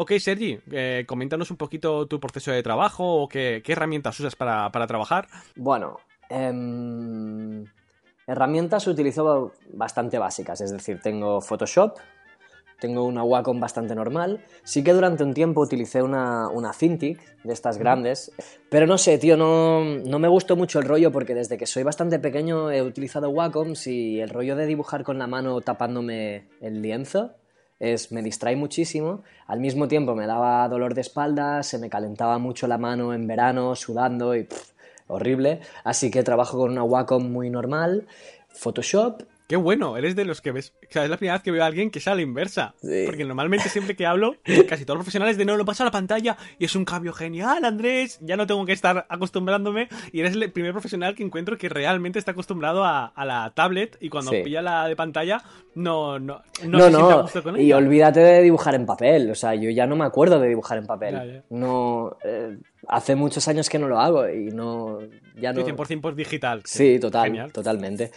Ok, 0.01 0.13
Sergi, 0.17 0.57
eh, 0.71 1.03
coméntanos 1.05 1.51
un 1.51 1.57
poquito 1.57 2.07
tu 2.07 2.21
proceso 2.21 2.51
de 2.51 2.63
trabajo 2.63 3.21
o 3.21 3.27
qué, 3.27 3.61
herramientas 3.67 4.17
usas 4.17 4.33
para, 4.33 4.71
trabajar. 4.87 5.27
Bueno, 5.57 5.97
em, 6.29 7.65
herramientas 8.25 8.87
utilizo 8.87 9.51
bastante 9.73 10.17
básicas, 10.17 10.61
es 10.61 10.71
decir, 10.71 11.01
tengo 11.01 11.41
Photoshop, 11.41 11.97
tengo 12.79 13.03
una 13.03 13.23
Wacom 13.23 13.59
bastante 13.59 13.93
normal. 13.93 14.41
Sí 14.63 14.85
que 14.85 14.93
durante 14.93 15.25
un 15.25 15.33
tiempo 15.33 15.59
utilicé 15.59 16.01
una, 16.01 16.47
una 16.47 16.71
Cintiq 16.71 17.19
de 17.43 17.51
estas 17.51 17.77
grandes. 17.77 18.31
Pero 18.69 18.87
no 18.87 18.97
sé, 18.97 19.17
tío, 19.17 19.35
no, 19.35 19.83
no, 19.83 20.17
me 20.17 20.29
gustó 20.29 20.55
mucho 20.55 20.79
el 20.79 20.85
rollo 20.85 21.11
porque 21.11 21.35
desde 21.35 21.57
que 21.57 21.65
soy 21.65 21.83
bastante 21.83 22.19
pequeño 22.19 22.71
he 22.71 22.81
utilizado 22.81 23.31
Wacoms 23.31 23.85
y 23.87 24.21
el 24.21 24.29
rollo 24.29 24.55
de 24.55 24.65
dibujar 24.65 25.03
con 25.03 25.19
la 25.19 25.27
mano 25.27 25.59
tapándome 25.59 26.47
el 26.61 26.81
lienzo 26.81 27.35
es, 27.79 28.11
me 28.11 28.21
distrae 28.21 28.55
muchísimo. 28.55 29.23
Al 29.47 29.59
mismo 29.59 29.87
tiempo 29.87 30.15
me 30.15 30.27
daba 30.27 30.67
dolor 30.67 30.93
de 30.93 31.01
espalda, 31.01 31.63
se 31.63 31.79
me 31.79 31.89
calentaba 31.89 32.37
mucho 32.37 32.67
la 32.67 32.77
mano 32.77 33.13
en 33.13 33.27
verano, 33.27 33.75
sudando 33.75 34.35
y 34.35 34.47
horrible. 35.07 35.61
Así 35.83 36.11
que 36.11 36.23
trabajo 36.23 36.57
con 36.57 36.71
una 36.71 36.83
Wacom 36.83 37.31
muy 37.31 37.49
normal. 37.49 38.07
Photoshop 38.49 39.23
Qué 39.49 39.55
bueno, 39.55 39.97
eres 39.97 40.15
de 40.15 40.25
los 40.25 40.41
que 40.41 40.51
ves. 40.51 40.73
O 40.87 40.91
sea, 40.91 41.03
es 41.05 41.09
la 41.09 41.17
primera 41.17 41.33
vez 41.33 41.41
que 41.41 41.49
veo 41.49 41.63
a 41.63 41.65
alguien 41.65 41.89
que 41.89 41.97
es 41.97 42.07
a 42.07 42.13
la 42.13 42.21
inversa. 42.21 42.75
Porque 43.07 43.25
normalmente 43.25 43.67
siempre 43.67 43.95
que 43.95 44.05
hablo, 44.05 44.35
casi 44.69 44.85
todos 44.85 44.97
los 44.97 45.05
profesionales 45.05 45.37
de 45.39 45.45
no, 45.45 45.57
lo 45.57 45.65
paso 45.65 45.81
a 45.81 45.85
la 45.85 45.91
pantalla 45.91 46.37
y 46.59 46.65
es 46.65 46.75
un 46.75 46.85
cambio 46.85 47.13
genial, 47.13 47.65
Andrés. 47.65 48.19
Ya 48.21 48.37
no 48.37 48.45
tengo 48.45 48.63
que 48.67 48.73
estar 48.73 49.07
acostumbrándome. 49.09 49.89
Y 50.11 50.19
eres 50.19 50.35
el 50.35 50.51
primer 50.51 50.71
profesional 50.71 51.15
que 51.15 51.23
encuentro 51.23 51.57
que 51.57 51.67
realmente 51.67 52.19
está 52.19 52.33
acostumbrado 52.33 52.85
a, 52.85 53.11
la 53.25 53.51
tablet 53.55 53.97
y 53.99 54.09
cuando 54.09 54.29
pilla 54.29 54.61
la 54.61 54.87
de 54.87 54.95
pantalla, 54.95 55.41
no, 55.73 56.19
no, 56.19 56.43
no, 56.63 56.89
no, 56.91 57.25
no. 57.25 57.57
Y 57.57 57.73
olvídate 57.73 58.19
de 58.19 58.43
dibujar 58.43 58.75
en 58.75 58.85
papel. 58.85 59.31
O 59.31 59.35
sea, 59.35 59.55
yo 59.55 59.71
ya 59.71 59.87
no 59.87 59.95
me 59.95 60.05
acuerdo 60.05 60.39
de 60.39 60.47
dibujar 60.47 60.77
en 60.77 60.85
papel. 60.85 61.41
No. 61.49 62.17
Eh, 62.23 62.55
hace 62.87 63.15
muchos 63.15 63.47
años 63.47 63.67
que 63.67 63.79
no 63.79 63.87
lo 63.87 63.99
hago 63.99 64.29
y 64.29 64.51
no. 64.51 64.99
Ya 65.41 65.53
no. 65.53 65.65
100% 65.65 66.01
pues 66.01 66.15
digital. 66.15 66.61
Sí, 66.65 66.99
total, 66.99 67.51
totalmente. 67.51 68.11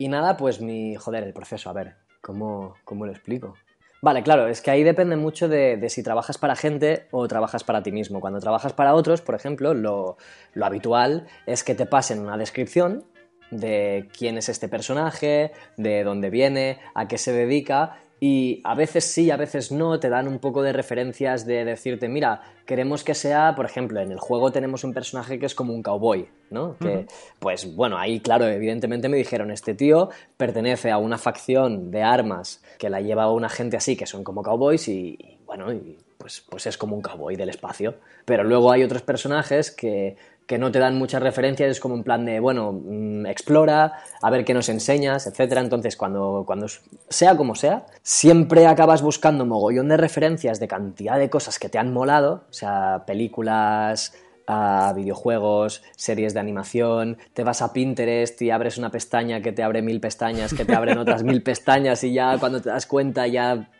Y 0.00 0.08
nada, 0.08 0.38
pues 0.38 0.62
mi, 0.62 0.94
joder, 0.96 1.24
el 1.24 1.34
proceso, 1.34 1.68
a 1.68 1.74
ver, 1.74 1.96
¿cómo, 2.22 2.74
cómo 2.84 3.04
lo 3.04 3.12
explico? 3.12 3.52
Vale, 4.00 4.22
claro, 4.22 4.48
es 4.48 4.62
que 4.62 4.70
ahí 4.70 4.82
depende 4.82 5.14
mucho 5.16 5.46
de, 5.46 5.86
si 5.90 6.02
trabajas 6.02 6.38
para 6.38 6.56
gente 6.56 7.06
o 7.10 7.28
trabajas 7.28 7.64
para 7.64 7.82
ti 7.82 7.92
mismo. 7.92 8.18
Cuando 8.18 8.40
trabajas 8.40 8.72
para 8.72 8.94
otros, 8.94 9.20
por 9.20 9.34
ejemplo, 9.34 9.74
lo, 9.74 10.16
lo 10.54 10.64
habitual 10.64 11.26
es 11.44 11.64
que 11.64 11.74
te 11.74 11.84
pasen 11.84 12.20
una 12.20 12.38
descripción 12.38 13.04
de 13.50 14.08
quién 14.16 14.38
es 14.38 14.48
este 14.48 14.68
personaje, 14.68 15.52
de 15.76 16.02
dónde 16.02 16.30
viene, 16.30 16.78
a 16.94 17.06
qué 17.06 17.18
se 17.18 17.34
dedica 17.34 17.98
y 18.20 18.60
a 18.64 18.74
veces 18.74 19.04
sí, 19.04 19.30
a 19.30 19.38
veces 19.38 19.72
no, 19.72 19.98
te 19.98 20.10
dan 20.10 20.28
un 20.28 20.38
poco 20.38 20.62
de 20.62 20.74
referencias 20.74 21.46
de 21.46 21.64
decirte, 21.64 22.06
mira, 22.06 22.42
queremos 22.66 23.02
que 23.02 23.14
sea, 23.14 23.54
por 23.56 23.64
ejemplo, 23.64 23.98
en 23.98 24.12
el 24.12 24.18
juego 24.18 24.52
tenemos 24.52 24.84
un 24.84 24.92
personaje 24.92 25.38
que 25.38 25.46
es 25.46 25.54
como 25.54 25.72
un 25.72 25.82
cowboy, 25.82 26.28
¿no? 26.50 26.76
Que, 26.78 27.06
pues 27.38 27.74
bueno, 27.74 27.96
ahí 27.96 28.20
claro, 28.20 28.46
evidentemente 28.46 29.08
me 29.08 29.16
dijeron, 29.16 29.50
este 29.50 29.74
tío 29.74 30.10
pertenece 30.36 30.90
a 30.90 30.98
una 30.98 31.16
facción 31.16 31.90
de 31.90 32.02
armas 32.02 32.62
que 32.78 32.90
la 32.90 33.00
lleva 33.00 33.32
una 33.32 33.48
gente 33.48 33.78
así, 33.78 33.96
que 33.96 34.06
son 34.06 34.22
como 34.22 34.42
cowboys 34.42 34.86
y, 34.88 35.16
y 35.18 35.38
bueno, 35.46 35.72
y 35.72 35.96
pues, 36.20 36.44
pues 36.48 36.66
es 36.66 36.76
como 36.76 36.94
un 36.94 37.02
cowboy 37.02 37.34
del 37.34 37.48
espacio. 37.48 37.94
Pero 38.26 38.44
luego 38.44 38.70
hay 38.70 38.82
otros 38.82 39.00
personajes 39.00 39.70
que 39.70 40.16
que 40.50 40.58
no 40.58 40.72
te 40.72 40.80
dan 40.80 40.98
muchas 40.98 41.22
referencias, 41.22 41.70
es 41.70 41.78
como 41.78 41.94
un 41.94 42.02
plan 42.02 42.24
de, 42.24 42.40
bueno, 42.40 42.72
mm, 42.72 43.24
explora, 43.26 44.00
a 44.20 44.30
ver 44.30 44.44
qué 44.44 44.52
nos 44.52 44.68
enseñas, 44.68 45.28
etc. 45.28 45.58
Entonces, 45.58 45.96
cuando, 45.96 46.42
cuando 46.44 46.66
sea 47.08 47.36
como 47.36 47.54
sea, 47.54 47.86
siempre 48.02 48.66
acabas 48.66 49.00
buscando 49.00 49.46
mogollón 49.46 49.86
de 49.90 49.96
referencias 49.96 50.58
de 50.58 50.66
cantidad 50.66 51.20
de 51.20 51.30
cosas 51.30 51.60
que 51.60 51.68
te 51.68 51.78
han 51.78 51.92
molado, 51.92 52.46
o 52.50 52.52
sea, 52.52 53.04
películas, 53.06 54.12
a 54.48 54.92
videojuegos, 54.92 55.84
series 55.94 56.34
de 56.34 56.40
animación, 56.40 57.18
te 57.32 57.44
vas 57.44 57.62
a 57.62 57.72
Pinterest 57.72 58.42
y 58.42 58.50
abres 58.50 58.76
una 58.76 58.90
pestaña 58.90 59.40
que 59.42 59.52
te 59.52 59.62
abre 59.62 59.82
mil 59.82 60.00
pestañas, 60.00 60.52
que 60.52 60.64
te 60.64 60.74
abren 60.74 60.98
otras 60.98 61.22
mil 61.22 61.44
pestañas 61.44 62.02
y 62.02 62.12
ya 62.12 62.38
cuando 62.38 62.60
te 62.60 62.70
das 62.70 62.86
cuenta 62.86 63.28
ya 63.28 63.70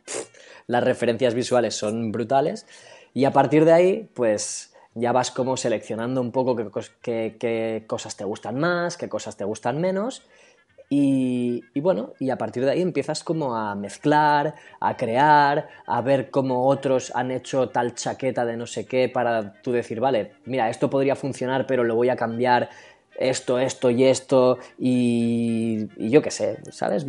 las 0.68 0.84
referencias 0.84 1.34
visuales 1.34 1.74
son 1.74 2.12
brutales. 2.12 2.64
Y 3.12 3.24
a 3.24 3.32
partir 3.32 3.64
de 3.64 3.72
ahí, 3.72 4.10
pues 4.14 4.69
ya 4.94 5.12
vas 5.12 5.30
como 5.30 5.56
seleccionando 5.56 6.20
un 6.20 6.32
poco 6.32 6.56
qué, 7.02 7.84
cosas 7.86 8.16
te 8.16 8.24
gustan 8.24 8.58
más, 8.58 8.96
qué 8.96 9.08
cosas 9.08 9.36
te 9.36 9.44
gustan 9.44 9.80
menos. 9.80 10.22
Y, 10.92 11.62
bueno, 11.80 12.14
y 12.18 12.30
a 12.30 12.36
partir 12.36 12.64
de 12.64 12.72
ahí 12.72 12.82
empiezas 12.82 13.22
como 13.22 13.56
a 13.56 13.76
mezclar, 13.76 14.56
a 14.80 14.96
crear, 14.96 15.68
a 15.86 16.02
ver 16.02 16.30
cómo 16.30 16.66
otros 16.66 17.12
han 17.14 17.30
hecho 17.30 17.68
tal 17.68 17.94
chaqueta 17.94 18.44
de 18.44 18.56
no 18.56 18.66
sé 18.66 18.86
qué 18.86 19.08
para 19.08 19.52
tú 19.62 19.70
decir, 19.70 20.00
vale, 20.00 20.32
mira, 20.46 20.68
esto 20.68 20.90
podría 20.90 21.14
funcionar, 21.14 21.64
pero 21.68 21.84
lo 21.84 21.94
voy 21.94 22.08
a 22.08 22.16
cambiar 22.16 22.70
esto, 23.16 23.60
esto 23.60 23.90
y 23.90 24.02
esto, 24.02 24.58
y, 24.78 26.10
yo 26.10 26.22
qué 26.22 26.32
sé, 26.32 26.58
¿sabes? 26.72 27.06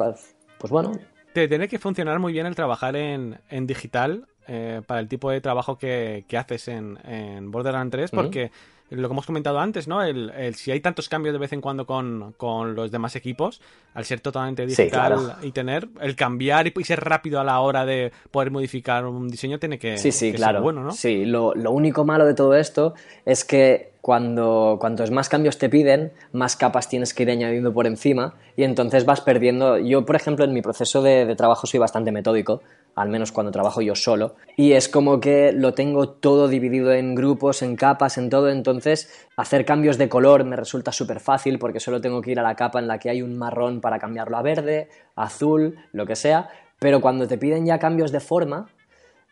Pues 0.59 0.69
bueno. 0.69 0.91
Te 1.33 1.47
tiene 1.47 1.67
que 1.67 1.79
funcionar 1.79 2.19
muy 2.19 2.33
bien 2.33 2.45
el 2.45 2.55
trabajar 2.55 2.95
en, 2.95 3.39
en 3.49 3.65
digital 3.65 4.27
eh, 4.47 4.81
para 4.85 4.99
el 4.99 5.07
tipo 5.07 5.31
de 5.31 5.39
trabajo 5.39 5.77
que, 5.77 6.25
haces 6.37 6.67
en, 6.67 6.97
en, 7.05 7.51
Borderlands 7.51 7.91
3, 7.91 8.11
porque 8.11 8.51
lo 8.91 9.07
que 9.07 9.13
hemos 9.13 9.25
comentado 9.25 9.59
antes, 9.59 9.87
¿no? 9.87 10.03
El, 10.03 10.53
si 10.55 10.71
hay 10.71 10.81
tantos 10.81 11.07
cambios 11.07 11.33
de 11.33 11.39
vez 11.39 11.53
en 11.53 11.61
cuando 11.61 11.85
con, 11.85 12.75
los 12.75 12.91
demás 12.91 13.15
equipos, 13.15 13.61
al 13.93 14.05
ser 14.05 14.19
totalmente 14.19 14.65
digital 14.65 15.37
y 15.41 15.51
tener 15.51 15.87
el 16.01 16.15
cambiar 16.15 16.67
y, 16.67 16.83
ser 16.83 16.99
rápido 16.99 17.39
a 17.39 17.43
la 17.43 17.59
hora 17.61 17.85
de 17.85 18.11
poder 18.31 18.51
modificar 18.51 19.05
un 19.05 19.29
diseño 19.29 19.59
tiene 19.59 19.79
que, 19.79 19.97
sí, 19.97 20.11
sí, 20.11 20.33
claro. 20.33 20.59
ser 20.59 20.63
bueno, 20.63 20.83
¿no? 20.83 20.91
Sí, 20.91 21.25
lo, 21.25 21.55
lo 21.55 21.71
único 21.71 22.03
malo 22.03 22.25
de 22.25 22.33
todo 22.33 22.55
esto 22.55 22.93
es 23.25 23.45
que 23.45 23.91
cuando 24.01 24.77
cuantos 24.81 25.11
más 25.11 25.29
cambios 25.29 25.57
te 25.57 25.69
piden, 25.69 26.11
más 26.33 26.55
capas 26.55 26.89
tienes 26.89 27.13
que 27.13 27.23
ir 27.23 27.31
añadiendo 27.31 27.71
por 27.71 27.87
encima 27.87 28.33
y 28.57 28.63
entonces 28.63 29.05
vas 29.05 29.21
perdiendo. 29.21 29.77
Yo, 29.77 30.05
por 30.05 30.15
ejemplo, 30.15 30.43
en 30.43 30.53
mi 30.53 30.61
proceso 30.61 31.01
de 31.01 31.33
trabajo 31.35 31.67
soy 31.67 31.79
bastante 31.79 32.11
metódico 32.11 32.61
al 32.95 33.09
menos 33.09 33.31
cuando 33.31 33.51
trabajo 33.51 33.81
yo 33.81 33.95
solo, 33.95 34.35
y 34.57 34.73
es 34.73 34.89
como 34.89 35.19
que 35.19 35.51
lo 35.51 35.73
tengo 35.73 36.09
todo 36.09 36.47
dividido 36.47 36.91
en 36.93 37.15
grupos, 37.15 37.61
en 37.61 37.75
capas, 37.75 38.17
en 38.17 38.29
todo, 38.29 38.49
entonces 38.49 39.27
hacer 39.37 39.65
cambios 39.65 39.97
de 39.97 40.09
color 40.09 40.43
me 40.43 40.55
resulta 40.55 40.91
súper 40.91 41.19
fácil 41.19 41.57
porque 41.59 41.79
solo 41.79 42.01
tengo 42.01 42.21
que 42.21 42.31
ir 42.31 42.39
a 42.39 42.43
la 42.43 42.55
capa 42.55 42.79
en 42.79 42.87
la 42.87 42.99
que 42.99 43.09
hay 43.09 43.21
un 43.21 43.37
marrón 43.37 43.81
para 43.81 43.99
cambiarlo 43.99 44.37
a 44.37 44.41
verde, 44.41 44.89
azul, 45.15 45.77
lo 45.93 46.05
que 46.05 46.15
sea, 46.15 46.49
pero 46.79 47.01
cuando 47.01 47.27
te 47.27 47.37
piden 47.37 47.65
ya 47.65 47.79
cambios 47.79 48.11
de 48.11 48.19
forma, 48.19 48.67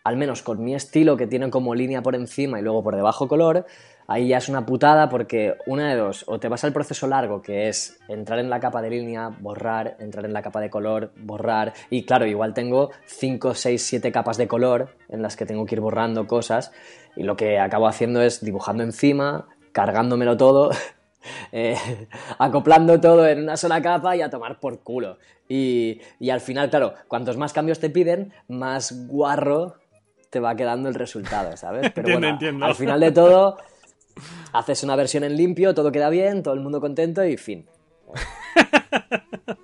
al 0.04 0.18
menos 0.18 0.42
con 0.42 0.64
mi 0.64 0.76
estilo 0.76 1.18
que 1.18 1.28
tiene 1.28 1.50
como 1.50 1.76
línea 1.76 2.02
por 2.02 2.16
encima 2.16 2.60
y 2.60 2.64
luego 2.64 2.84
por 2.84 2.96
debajo 2.96 3.28
color, 3.28 3.66
ahí 4.10 4.28
ya 4.28 4.38
es 4.38 4.50
una 4.50 4.66
putada 4.66 5.08
porque 5.08 5.56
una 5.68 5.88
de 5.88 5.96
dos, 5.96 6.26
o 6.28 6.40
te 6.40 6.50
vas 6.50 6.64
al 6.64 6.74
proceso 6.74 7.08
largo 7.08 7.44
que 7.44 7.70
es 7.70 8.00
entrar 8.08 8.40
en 8.40 8.50
la 8.50 8.60
capa 8.60 8.82
de 8.82 8.90
línea, 8.90 9.30
borrar, 9.40 9.96
entrar 10.00 10.26
en 10.26 10.34
la 10.34 10.42
capa 10.42 10.60
de 10.60 10.70
color, 10.72 11.12
borrar, 11.16 11.74
y 11.92 12.04
claro, 12.04 12.26
igual 12.26 12.56
tengo 12.56 12.90
5, 13.06 13.54
6, 13.54 13.82
7 13.82 14.12
capas 14.12 14.38
de 14.38 14.48
color 14.48 14.96
en 15.10 15.22
las 15.22 15.36
que 15.36 15.46
tengo 15.46 15.66
que 15.66 15.76
ir 15.76 15.82
borrando 15.82 16.26
cosas 16.26 16.72
y 17.16 17.22
lo 17.22 17.38
que 17.38 17.60
acabo 17.60 17.88
haciendo 17.88 18.22
es 18.24 18.44
dibujando 18.44 18.84
encima, 18.84 19.48
cargándomelo 19.72 20.36
todo. 20.36 20.72
Eh, 21.52 21.76
acoplando 22.38 23.02
todo 23.02 23.28
en 23.28 23.44
una 23.44 23.58
sola 23.58 23.82
capa 23.82 24.16
y 24.16 24.22
a 24.22 24.30
tomar 24.30 24.58
por 24.62 24.80
culo. 24.80 25.18
Y, 25.50 26.00
y 26.18 26.30
al 26.30 26.40
final, 26.40 26.70
claro, 26.70 26.94
cuantos 27.10 27.36
más 27.36 27.52
cambios 27.52 27.80
te 27.80 27.90
piden, 27.90 28.32
más 28.48 29.06
guarro 29.08 29.76
te 30.30 30.40
va 30.40 30.56
quedando 30.56 30.90
el 30.90 30.96
resultado, 30.96 31.56
¿sabes? 31.58 31.92
Pero 31.96 32.20
bueno, 32.20 32.38
al 32.62 32.76
final 32.76 33.00
de 33.00 33.12
todo, 33.12 33.58
haces 34.54 34.84
una 34.84 34.96
versión 34.96 35.24
en 35.24 35.36
limpio, 35.36 35.74
todo 35.74 35.92
queda 35.92 36.10
bien, 36.10 36.44
todo 36.44 36.54
el 36.54 36.60
mundo 36.60 36.82
contento 36.82 37.26
y 37.26 37.38
fin. 37.38 37.66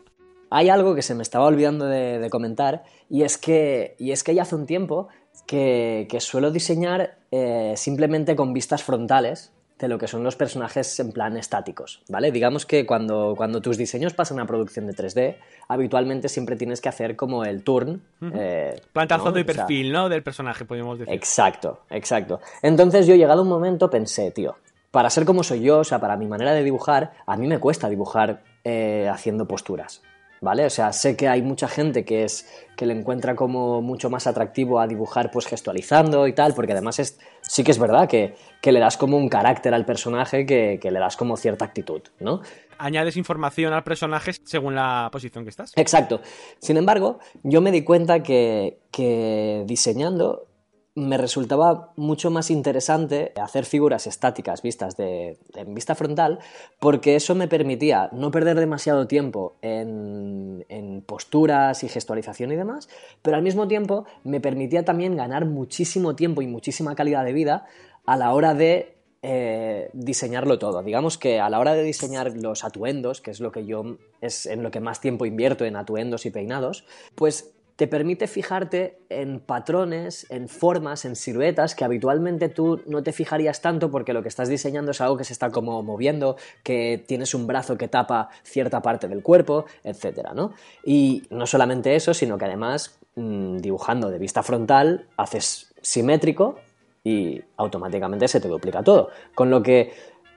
Hay 0.49 0.69
algo 0.69 0.95
que 0.95 1.01
se 1.01 1.15
me 1.15 1.23
estaba 1.23 1.45
olvidando 1.45 1.85
de, 1.85 2.27
comentar 2.29 2.83
y 3.09 3.23
es, 3.23 3.37
que, 3.37 3.95
y 3.97 4.11
es 4.11 4.23
que 4.23 4.35
ya 4.35 4.43
hace 4.43 4.55
un 4.55 4.65
tiempo 4.65 5.07
que, 5.45 6.07
suelo 6.19 6.51
diseñar 6.51 7.17
eh, 7.31 7.73
simplemente 7.75 8.35
con 8.35 8.53
vistas 8.53 8.83
frontales 8.83 9.51
de 9.79 9.87
lo 9.87 9.97
que 9.97 10.07
son 10.07 10.23
los 10.23 10.35
personajes 10.35 10.99
en 10.99 11.11
plan 11.11 11.35
estáticos, 11.35 12.01
¿vale? 12.07 12.31
Digamos 12.31 12.65
que 12.65 12.85
cuando, 12.85 13.33
cuando 13.35 13.61
tus 13.61 13.77
diseños 13.77 14.13
pasan 14.13 14.39
a 14.39 14.45
producción 14.45 14.87
de 14.87 14.93
3D, 14.93 15.35
habitualmente 15.67 16.29
siempre 16.29 16.55
tienes 16.55 16.79
que 16.79 16.89
hacer 16.89 17.15
como 17.15 17.43
el 17.43 17.63
turn. 17.63 18.01
Eh, 18.33 18.81
Plantazo 18.93 19.37
y 19.37 19.43
perfil, 19.43 19.91
¿no? 19.91 20.07
Del 20.07 20.23
personaje, 20.23 20.63
podemos 20.63 20.97
decir. 20.97 21.13
Exacto, 21.13 21.81
exacto. 21.89 22.39
Entonces 22.61 23.05
yo, 23.05 23.15
llegado 23.15 23.41
un 23.41 23.49
momento, 23.49 23.89
pensé, 23.89 24.31
tío, 24.31 24.55
para 24.91 25.09
ser 25.09 25.25
como 25.25 25.43
soy 25.43 25.61
yo, 25.61 25.79
o 25.79 25.83
sea, 25.83 25.99
para 25.99 26.15
mi 26.15 26.25
manera 26.25 26.53
de 26.53 26.63
dibujar, 26.63 27.11
a 27.25 27.35
mí 27.35 27.47
me 27.47 27.59
cuesta 27.59 27.89
dibujar 27.89 28.43
eh, 28.63 29.09
haciendo 29.11 29.45
posturas. 29.45 30.01
¿Vale? 30.41 30.65
O 30.65 30.69
sea, 30.69 30.93
sé 30.93 31.15
que 31.15 31.27
hay 31.27 31.41
mucha 31.41 31.67
gente 31.67 32.05
que 32.05 32.23
es 32.23 32.47
que 32.75 32.85
le 32.85 32.93
encuentra 32.93 33.35
como 33.35 33.81
mucho 33.81 34.09
más 34.09 34.27
atractivo 34.27 34.79
a 34.79 34.87
dibujar 34.87 35.31
pues 35.31 35.45
gestualizando 35.47 36.27
y 36.27 36.33
tal, 36.33 36.53
porque 36.53 36.73
además 36.73 36.99
es, 36.99 37.19
sí 37.41 37.63
que 37.63 37.71
es 37.71 37.79
verdad 37.79 38.07
que, 38.07 38.35
le 38.63 38.79
das 38.79 38.97
como 38.97 39.17
un 39.17 39.29
carácter 39.29 39.73
al 39.73 39.85
personaje 39.85 40.45
que, 40.45 40.79
le 40.83 40.99
das 40.99 41.15
como 41.15 41.37
cierta 41.37 41.65
actitud, 41.65 42.01
¿no? 42.19 42.41
Añades 42.77 43.15
información 43.15 43.73
al 43.73 43.83
personaje 43.83 44.33
según 44.43 44.75
la 44.75 45.09
posición 45.11 45.45
que 45.45 45.49
estás. 45.49 45.71
Exacto. 45.75 46.21
Sin 46.59 46.75
embargo, 46.75 47.19
yo 47.43 47.61
me 47.61 47.71
di 47.71 47.83
cuenta 47.83 48.21
que, 48.21 48.79
que 48.91 49.63
diseñando 49.65 50.47
me 50.95 51.17
resultaba 51.17 51.91
mucho 51.97 52.31
más 52.31 52.49
interesante 52.49 53.33
hacer 53.35 53.65
figuras 53.65 54.07
estáticas 54.07 54.61
vistas 54.61 54.95
de, 54.95 55.37
en 55.53 55.75
vista 55.75 55.93
frontal 55.93 56.39
porque 56.79 57.17
eso 57.17 57.35
me 57.35 57.49
permitía 57.49 58.09
no 58.13 58.31
perder 58.31 58.57
demasiado 58.57 59.05
tiempo 59.05 59.57
en, 59.61 60.63
posturas 61.05 61.83
y 61.83 61.89
gestualización 61.89 62.51
y 62.51 62.55
demás, 62.55 62.87
pero 63.21 63.35
al 63.35 63.43
mismo 63.43 63.67
tiempo 63.67 64.05
me 64.23 64.39
permitía 64.39 64.85
también 64.85 65.15
ganar 65.15 65.45
muchísimo 65.45 66.15
tiempo 66.15 66.41
y 66.41 66.47
muchísima 66.47 66.95
calidad 66.95 67.25
de 67.25 67.33
vida 67.33 67.65
a 68.05 68.15
la 68.15 68.33
hora 68.33 68.53
de 68.53 68.95
eh, 69.21 69.89
diseñarlo 69.93 70.57
todo. 70.57 70.81
Digamos 70.81 71.17
que 71.17 71.39
a 71.39 71.49
la 71.49 71.59
hora 71.59 71.73
de 71.73 71.83
diseñar 71.83 72.31
los 72.37 72.63
atuendos, 72.63 73.21
que 73.21 73.31
es 73.31 73.39
lo 73.39 73.51
que 73.51 73.65
yo 73.65 73.97
es 74.21 74.45
en 74.45 74.63
lo 74.63 74.71
que 74.71 74.79
más 74.79 75.01
tiempo 75.01 75.25
invierto 75.25 75.65
en 75.65 75.75
atuendos 75.75 76.25
y 76.25 76.31
peinados, 76.31 76.85
pues 77.15 77.54
te 77.75 77.87
permite 77.87 78.27
fijarte 78.27 78.99
en 79.09 79.39
patrones, 79.39 80.25
en 80.29 80.47
formas, 80.47 81.03
en 81.03 81.15
siluetas 81.15 81.75
que 81.75 81.83
habitualmente 81.83 82.47
tú 82.47 82.81
no 82.85 83.03
te 83.03 83.11
fijarías 83.11 83.61
tanto 83.61 83.91
porque 83.91 84.13
lo 84.13 84.21
que 84.21 84.29
estás 84.29 84.47
diseñando 84.47 84.91
es 84.91 85.01
algo 85.01 85.17
que 85.17 85.25
se 85.25 85.33
está 85.33 85.51
como 85.51 85.83
moviendo, 85.83 86.37
que 86.63 87.03
tienes 87.05 87.33
un 87.33 87.47
brazo 87.47 87.77
que 87.77 87.87
tapa 87.87 88.29
cierta 88.43 88.81
parte 88.81 89.07
del 89.07 89.21
cuerpo, 89.21 89.65
etcétera, 89.83 90.33
¿no? 90.33 90.53
Y 90.85 91.23
no 91.29 91.45
solamente 91.45 91.95
eso, 91.95 92.13
sino 92.13 92.37
que 92.37 92.45
además 92.45 92.97
mm, 93.15 93.57
dibujando 93.57 94.09
de 94.09 94.19
vista 94.19 94.41
frontal 94.41 95.07
haces 95.17 95.73
simétrico 95.81 96.59
y 97.03 97.41
automáticamente 97.57 98.27
se 98.29 98.39
te 98.39 98.47
duplica 98.47 98.83
todo. 98.83 99.09
Con 99.35 99.49
lo 99.49 99.61
que 99.61 99.93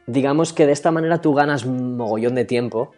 digamos 0.06 0.52
que 0.52 0.66
de 0.66 0.72
esta 0.72 0.90
manera 0.90 1.20
tú 1.20 1.34
ganas 1.34 1.64
un 1.64 1.96
mogollón 1.96 2.34
de 2.34 2.44
tiempo 2.44 2.92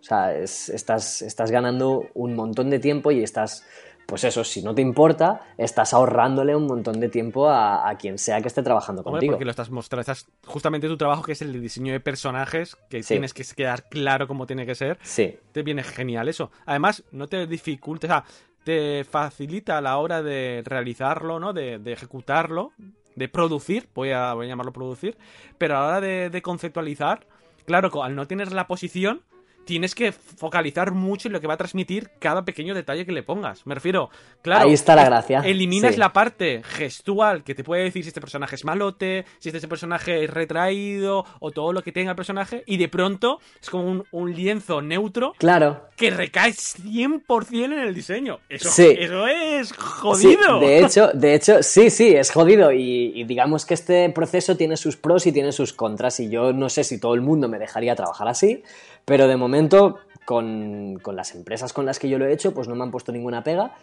o 0.00 0.02
sea, 0.02 0.34
estás, 0.36 1.22
estás 1.22 1.50
ganando 1.50 2.08
un 2.14 2.34
montón 2.34 2.70
de 2.70 2.78
tiempo 2.78 3.10
y 3.10 3.22
estás, 3.22 3.66
pues 4.06 4.22
eso, 4.22 4.44
si 4.44 4.62
no 4.62 4.74
te 4.74 4.82
importa, 4.82 5.40
estás 5.58 5.92
ahorrándole 5.92 6.54
un 6.54 6.66
montón 6.66 7.00
de 7.00 7.08
tiempo 7.08 7.48
a, 7.50 7.92
quien 7.98 8.18
sea 8.18 8.40
que 8.40 8.48
esté 8.48 8.62
trabajando 8.62 9.02
contigo. 9.02 9.32
Porque 9.32 9.44
lo 9.44 9.50
estás 9.50 9.70
mostrando, 9.70 10.02
estás 10.02 10.28
justamente 10.46 10.86
tu 10.86 10.96
trabajo 10.96 11.22
que 11.22 11.32
es 11.32 11.42
el 11.42 11.52
de 11.52 11.60
diseño 11.60 11.92
de 11.92 12.00
personajes, 12.00 12.76
que 12.88 13.00
tienes 13.00 13.34
que 13.34 13.42
quedar 13.44 13.88
claro 13.88 14.28
cómo 14.28 14.46
tiene 14.46 14.64
que 14.64 14.74
ser. 14.74 14.98
Sí. 15.02 15.36
Te 15.52 15.62
viene 15.62 15.82
genial 15.82 16.28
eso. 16.28 16.50
Además, 16.66 17.02
no 17.10 17.26
te 17.26 17.46
dificulta, 17.46 18.06
o 18.06 18.10
sea, 18.10 18.24
te 18.62 19.04
facilita 19.04 19.78
a 19.78 19.80
la 19.80 19.98
hora 19.98 20.22
de 20.22 20.62
realizarlo, 20.64 21.40
¿no? 21.40 21.52
De, 21.52 21.80
ejecutarlo, 21.86 22.72
de 23.16 23.28
producir, 23.28 23.88
voy 23.94 24.10
a, 24.10 24.34
voy 24.34 24.46
a 24.46 24.48
llamarlo 24.50 24.72
producir, 24.72 25.16
pero 25.58 25.76
a 25.76 25.80
la 25.80 25.86
hora 25.86 26.00
de, 26.00 26.30
de 26.30 26.42
conceptualizar, 26.42 27.26
claro, 27.64 28.02
al 28.02 28.14
no 28.14 28.26
tener 28.26 28.52
la 28.52 28.66
posición, 28.66 29.22
tienes 29.66 29.94
que 29.94 30.12
focalizar 30.12 30.92
mucho 30.92 31.28
en 31.28 31.32
lo 31.32 31.40
que 31.40 31.46
va 31.46 31.54
a 31.54 31.56
transmitir 31.58 32.10
cada 32.18 32.44
pequeño 32.44 32.74
detalle 32.74 33.04
que 33.04 33.12
le 33.12 33.22
pongas. 33.22 33.66
Me 33.66 33.74
refiero, 33.74 34.08
claro. 34.40 34.66
Ahí 34.66 34.72
está 34.72 34.94
la 34.96 35.04
gracia. 35.04 35.40
Eliminas 35.40 35.98
la 35.98 36.12
parte 36.12 36.62
gestual 36.64 37.44
que 37.44 37.54
te 37.54 37.64
puede 37.64 37.82
decir 37.82 38.02
si 38.04 38.08
este 38.08 38.20
personaje 38.20 38.54
es 38.54 38.64
malote, 38.64 39.26
si 39.38 39.50
este 39.50 39.68
personaje 39.68 40.24
es 40.24 40.30
retraído 40.30 41.24
o 41.40 41.50
todo 41.50 41.72
lo 41.72 41.82
que 41.82 41.92
tenga 41.92 42.12
el 42.12 42.16
personaje 42.16 42.62
y 42.66 42.76
de 42.76 42.88
pronto 42.88 43.40
es 43.60 43.68
como 43.68 44.04
un, 44.10 44.36
lienzo 44.36 44.80
neutro. 44.82 45.34
Claro. 45.38 45.88
Que 45.96 46.10
recae 46.10 46.52
100% 46.52 47.64
en 47.64 47.72
el 47.72 47.94
diseño. 47.94 48.40
Eso, 48.48 48.68
eso 48.68 49.26
es 49.26 49.72
jodido. 49.72 50.60
de 50.60 50.78
hecho, 50.84 51.08
de 51.12 51.34
hecho, 51.34 51.62
sí, 51.62 51.90
sí, 51.90 52.14
es 52.14 52.30
jodido 52.30 52.70
y, 52.72 53.12
y 53.14 53.24
digamos 53.24 53.66
que 53.66 53.74
este 53.74 54.08
proceso 54.10 54.56
tiene 54.56 54.76
sus 54.76 54.96
pros 54.96 55.26
y 55.26 55.32
tiene 55.32 55.52
sus 55.52 55.72
contras 55.72 56.20
y 56.20 56.28
yo 56.28 56.52
no 56.52 56.68
sé 56.68 56.84
si 56.84 57.00
todo 57.00 57.14
el 57.14 57.20
mundo 57.20 57.48
me 57.48 57.58
dejaría 57.58 57.96
trabajar 57.96 58.28
así. 58.28 58.62
Pero 59.06 59.28
de 59.28 59.36
momento, 59.36 60.00
con, 60.26 61.00
las 61.14 61.34
empresas 61.34 61.72
con 61.72 61.86
las 61.86 61.98
que 61.98 62.10
yo 62.10 62.18
lo 62.18 62.26
he 62.26 62.32
hecho, 62.32 62.52
pues 62.52 62.68
no 62.68 62.74
me 62.74 62.84
han 62.84 62.90
puesto 62.90 63.12
ninguna 63.12 63.42
pega. 63.42 63.74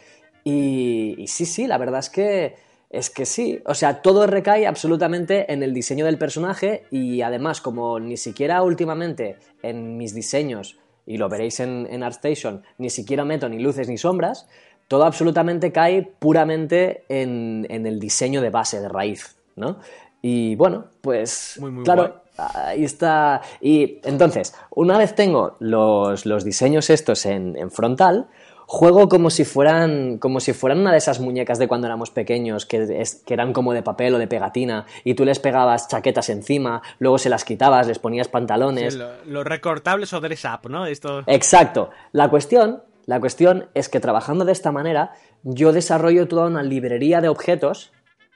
Y, 0.43 1.25
sí, 1.27 1.45
sí, 1.45 1.65
la 1.65 1.79
verdad 1.79 2.01
es 2.01 2.11
que, 2.11 2.55
es 2.91 3.09
que 3.09 3.25
sí. 3.25 3.61
O 3.65 3.73
sea, 3.73 4.03
todo 4.03 4.27
recae 4.27 4.67
absolutamente 4.67 5.51
en 5.51 5.63
el 5.63 5.73
diseño 5.73 6.05
del 6.05 6.19
personaje 6.19 6.83
y 6.91 7.21
además, 7.21 7.61
como 7.61 7.99
ni 7.99 8.17
siquiera 8.17 8.61
últimamente 8.61 9.37
en 9.63 9.97
mis 9.97 10.13
diseños, 10.13 10.77
y 11.05 11.17
lo 11.17 11.27
veréis 11.29 11.59
en, 11.59 11.87
en 11.89 12.03
ArtStation, 12.03 12.61
ni 12.77 12.89
siquiera 12.89 13.25
meto 13.25 13.49
ni 13.49 13.59
luces 13.59 13.87
ni 13.87 13.97
sombras, 13.97 14.47
todo 14.87 15.05
absolutamente 15.05 15.71
cae 15.71 16.03
puramente 16.03 17.03
en, 17.09 17.65
el 17.69 17.99
diseño 17.99 18.41
de 18.41 18.49
base, 18.49 18.79
de 18.79 18.89
raíz, 18.89 19.37
¿no? 19.55 19.79
Y 20.21 20.55
bueno, 20.55 20.85
pues 21.01 21.59
claro, 21.83 22.22
Ahí 22.37 22.83
está. 22.83 23.41
Y 23.61 23.99
entonces, 24.03 24.55
una 24.71 24.97
vez 24.97 25.15
tengo 25.15 25.55
los, 25.59 26.23
diseños 26.43 26.89
estos 26.89 27.25
en, 27.25 27.69
frontal, 27.71 28.27
juego 28.65 29.07
como 29.07 29.29
si 29.29 29.45
fueran 29.45 30.17
como 30.17 30.39
si 30.39 30.53
fueran 30.53 30.79
una 30.79 30.91
de 30.91 30.97
esas 30.97 31.19
muñecas 31.19 31.59
de 31.59 31.67
cuando 31.67 31.85
éramos 31.85 32.09
pequeños 32.11 32.65
que, 32.65 33.03
que, 33.25 33.33
eran 33.33 33.53
como 33.53 33.73
de 33.73 33.83
papel 33.83 34.15
o 34.15 34.17
de 34.17 34.27
pegatina 34.27 34.85
y 35.03 35.13
tú 35.15 35.25
les 35.25 35.37
pegabas 35.39 35.89
chaquetas 35.89 36.29
encima 36.29 36.81
luego 36.97 37.17
se 37.17 37.29
las 37.29 37.43
quitabas 37.43 37.87
les 37.87 37.99
ponías 37.99 38.29
pantalones. 38.29 38.97
Los 39.25 39.45
recortables 39.45 40.13
o 40.13 40.21
dress 40.21 40.45
up 40.45 40.69
no 40.69 40.85
Esto... 40.85 41.23
exacto. 41.27 41.89
La 42.13 42.29
cuestión 42.29 42.81
la 43.05 43.19
cuestión 43.19 43.67
es 43.73 43.89
que 43.89 43.99
trabajando 43.99 44.45
de 44.45 44.53
esta 44.53 44.71
manera 44.71 45.11
yo 45.43 45.73
desarrollo 45.73 46.27
toda 46.27 46.47
una 46.47 46.63
librería 46.63 47.19
de 47.19 47.27
objetos 47.27 47.91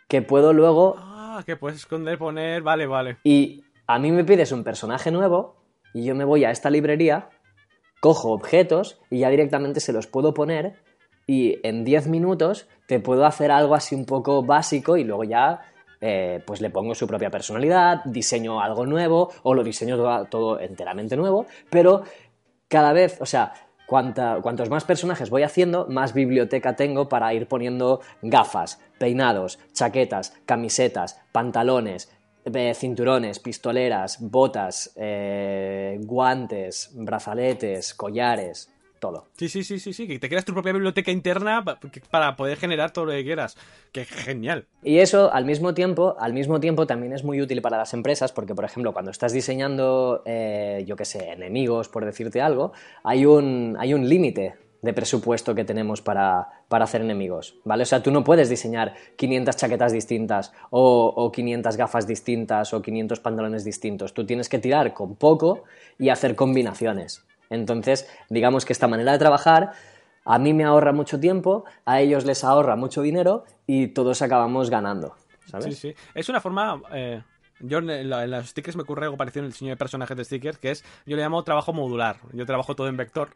que 0.09 0.21
puedo 0.21 0.51
luego 0.51 0.95
ah 0.97 1.41
que 1.45 1.55
puedes 1.55 1.79
esconder 1.79 2.17
poner 2.17 2.61
vale 2.61 2.85
vale. 2.85 3.17
y 3.23 3.63
a 3.87 3.99
mí 3.99 4.11
me 4.11 4.25
pides 4.25 4.51
un 4.51 4.63
personaje 4.63 5.11
nuevo 5.11 5.55
y 5.93 6.03
yo 6.03 6.13
me 6.13 6.25
voy 6.25 6.43
a 6.43 6.51
esta 6.51 6.69
librería, 6.69 7.29
cojo 8.01 8.31
objetos 8.31 8.99
y 9.09 9.19
ya 9.19 9.29
directamente 9.29 9.79
se 9.79 9.93
los 9.93 10.07
puedo 10.07 10.33
poner 10.33 10.75
y 11.25 11.59
en 11.63 11.83
10 11.83 12.07
minutos 12.07 12.67
te 12.87 12.99
puedo 12.99 13.25
hacer 13.25 13.49
algo 13.49 13.75
así 13.75 13.95
un 13.95 14.05
poco 14.05 14.43
básico 14.43 14.97
y 14.97 15.03
luego 15.03 15.23
ya 15.23 15.61
eh, 15.99 16.43
pues 16.45 16.61
le 16.61 16.69
pongo 16.69 16.93
su 16.93 17.07
propia 17.07 17.31
personalidad, 17.31 18.03
diseño 18.05 18.61
algo 18.61 18.85
nuevo 18.85 19.31
o 19.43 19.53
lo 19.53 19.63
diseño 19.63 19.97
todo, 20.29 20.59
enteramente 20.59 21.17
nuevo, 21.17 21.47
pero 21.69 22.03
cada 22.67 22.93
vez, 22.93 23.19
o 23.21 23.25
sea, 23.25 23.53
cuantos 23.87 24.69
más 24.69 24.83
personajes 24.83 25.29
voy 25.29 25.43
haciendo, 25.43 25.87
más 25.87 26.13
biblioteca 26.13 26.75
tengo 26.75 27.07
para 27.07 27.33
ir 27.33 27.47
poniendo 27.47 28.01
gafas, 28.21 28.81
peinados, 28.99 29.59
chaquetas, 29.71 30.37
camisetas, 30.45 31.21
pantalones, 31.31 32.11
cinturones, 32.75 33.39
pistoleras, 33.39 34.17
botas, 34.19 34.93
eh, 34.95 35.97
guantes, 36.01 36.91
brazaletes, 36.93 37.93
collares, 37.93 38.69
todo. 38.99 39.27
Sí, 39.37 39.49
sí, 39.49 39.63
sí, 39.63 39.79
sí, 39.79 39.93
sí, 39.93 40.07
que 40.07 40.19
te 40.19 40.29
creas 40.29 40.45
tu 40.45 40.53
propia 40.53 40.73
biblioteca 40.73 41.11
interna 41.11 41.63
para 42.09 42.35
poder 42.35 42.57
generar 42.57 42.91
todo 42.91 43.05
lo 43.05 43.11
que 43.11 43.23
quieras. 43.23 43.57
¡Qué 43.91 44.05
genial! 44.05 44.65
Y 44.83 44.99
eso, 44.99 45.31
al 45.31 45.45
mismo 45.45 45.73
tiempo, 45.73 46.15
al 46.19 46.33
mismo 46.33 46.59
tiempo 46.59 46.87
también 46.87 47.13
es 47.13 47.23
muy 47.23 47.41
útil 47.41 47.61
para 47.61 47.77
las 47.77 47.93
empresas 47.93 48.31
porque, 48.31 48.55
por 48.55 48.65
ejemplo, 48.65 48.93
cuando 48.93 49.11
estás 49.11 49.33
diseñando, 49.33 50.23
eh, 50.25 50.83
yo 50.87 50.95
qué 50.95 51.05
sé, 51.05 51.31
enemigos, 51.31 51.89
por 51.89 52.05
decirte 52.05 52.41
algo, 52.41 52.73
hay 53.03 53.25
un, 53.25 53.75
hay 53.79 53.93
un 53.93 54.07
límite 54.07 54.55
de 54.87 54.93
presupuesto 54.93 55.53
que 55.53 55.65
tenemos 55.65 56.01
para, 56.01 56.47
hacer 56.69 57.01
enemigos, 57.01 57.55
¿vale? 57.63 57.83
O 57.83 57.85
sea, 57.85 58.01
tú 58.01 58.09
no 58.09 58.23
puedes 58.23 58.49
diseñar 58.49 58.95
500 59.17 59.55
chaquetas 59.55 59.91
distintas 59.91 60.53
o, 60.69 61.13
o, 61.15 61.31
500 61.31 61.77
gafas 61.77 62.07
distintas 62.07 62.73
o 62.73 62.81
500 62.81 63.19
pantalones 63.19 63.63
distintos. 63.63 64.13
Tú 64.13 64.25
tienes 64.25 64.49
que 64.49 64.59
tirar 64.59 64.93
con 64.93 65.15
poco 65.15 65.63
y 65.99 66.09
hacer 66.09 66.35
combinaciones. 66.35 67.23
Entonces, 67.49 68.09
digamos 68.29 68.65
que 68.65 68.73
esta 68.73 68.87
manera 68.87 69.11
de 69.11 69.19
trabajar 69.19 69.73
a 70.25 70.39
mí 70.39 70.53
me 70.53 70.65
ahorra 70.65 70.91
mucho 70.91 71.19
tiempo, 71.19 71.63
a 71.85 72.01
ellos 72.01 72.25
les 72.25 72.43
ahorra 72.43 72.75
mucho 72.75 73.01
dinero 73.01 73.45
y 73.65 73.87
todos 73.87 74.21
acabamos 74.21 74.69
ganando. 74.69 75.15
Sí, 75.61 75.71
sí. 75.71 75.95
Es 76.13 76.27
una 76.27 76.41
forma... 76.41 76.81
Eh, 76.91 77.21
Yo 77.59 77.77
en 77.79 78.09
los 78.09 78.49
stickers 78.49 78.75
me 78.75 78.83
ocurre 78.83 79.05
algo 79.05 79.17
parecido 79.17 79.41
en 79.41 79.45
el 79.45 79.51
diseño 79.51 79.71
de 79.71 79.77
personajes 79.77 80.17
de 80.17 80.25
stickers, 80.25 80.57
que 80.57 80.71
es, 80.71 80.83
yo 81.05 81.15
le 81.15 81.23
llamo 81.23 81.43
trabajo 81.43 81.71
modular. 81.71 82.17
Yo 82.33 82.45
trabajo 82.45 82.75
todo 82.75 82.89
en 82.89 82.97
vector 82.97 83.29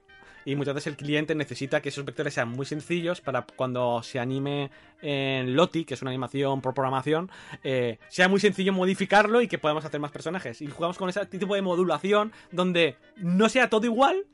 y 0.45 0.55
muchas 0.55 0.75
veces 0.75 0.87
el 0.87 0.97
cliente 0.97 1.35
necesita 1.35 1.81
que 1.81 1.89
esos 1.89 2.05
vectores 2.05 2.33
sean 2.33 2.49
muy 2.49 2.65
sencillos 2.65 3.21
para 3.21 3.45
cuando 3.55 4.01
se 4.03 4.19
anime 4.19 4.71
en 5.01 5.55
Loti, 5.55 5.85
que 5.85 5.95
es 5.95 6.01
una 6.01 6.11
animación 6.11 6.61
por 6.61 6.73
programación, 6.73 7.29
eh, 7.63 7.99
sea 8.09 8.27
muy 8.27 8.39
sencillo 8.39 8.73
modificarlo 8.73 9.41
y 9.41 9.47
que 9.47 9.57
podamos 9.57 9.85
hacer 9.85 9.99
más 9.99 10.11
personajes. 10.11 10.61
Y 10.61 10.67
jugamos 10.67 10.97
con 10.97 11.09
ese 11.09 11.25
tipo 11.25 11.55
de 11.55 11.61
modulación 11.61 12.31
donde 12.51 12.95
no 13.17 13.49
sea 13.49 13.69
todo 13.69 13.85
igual, 13.85 14.25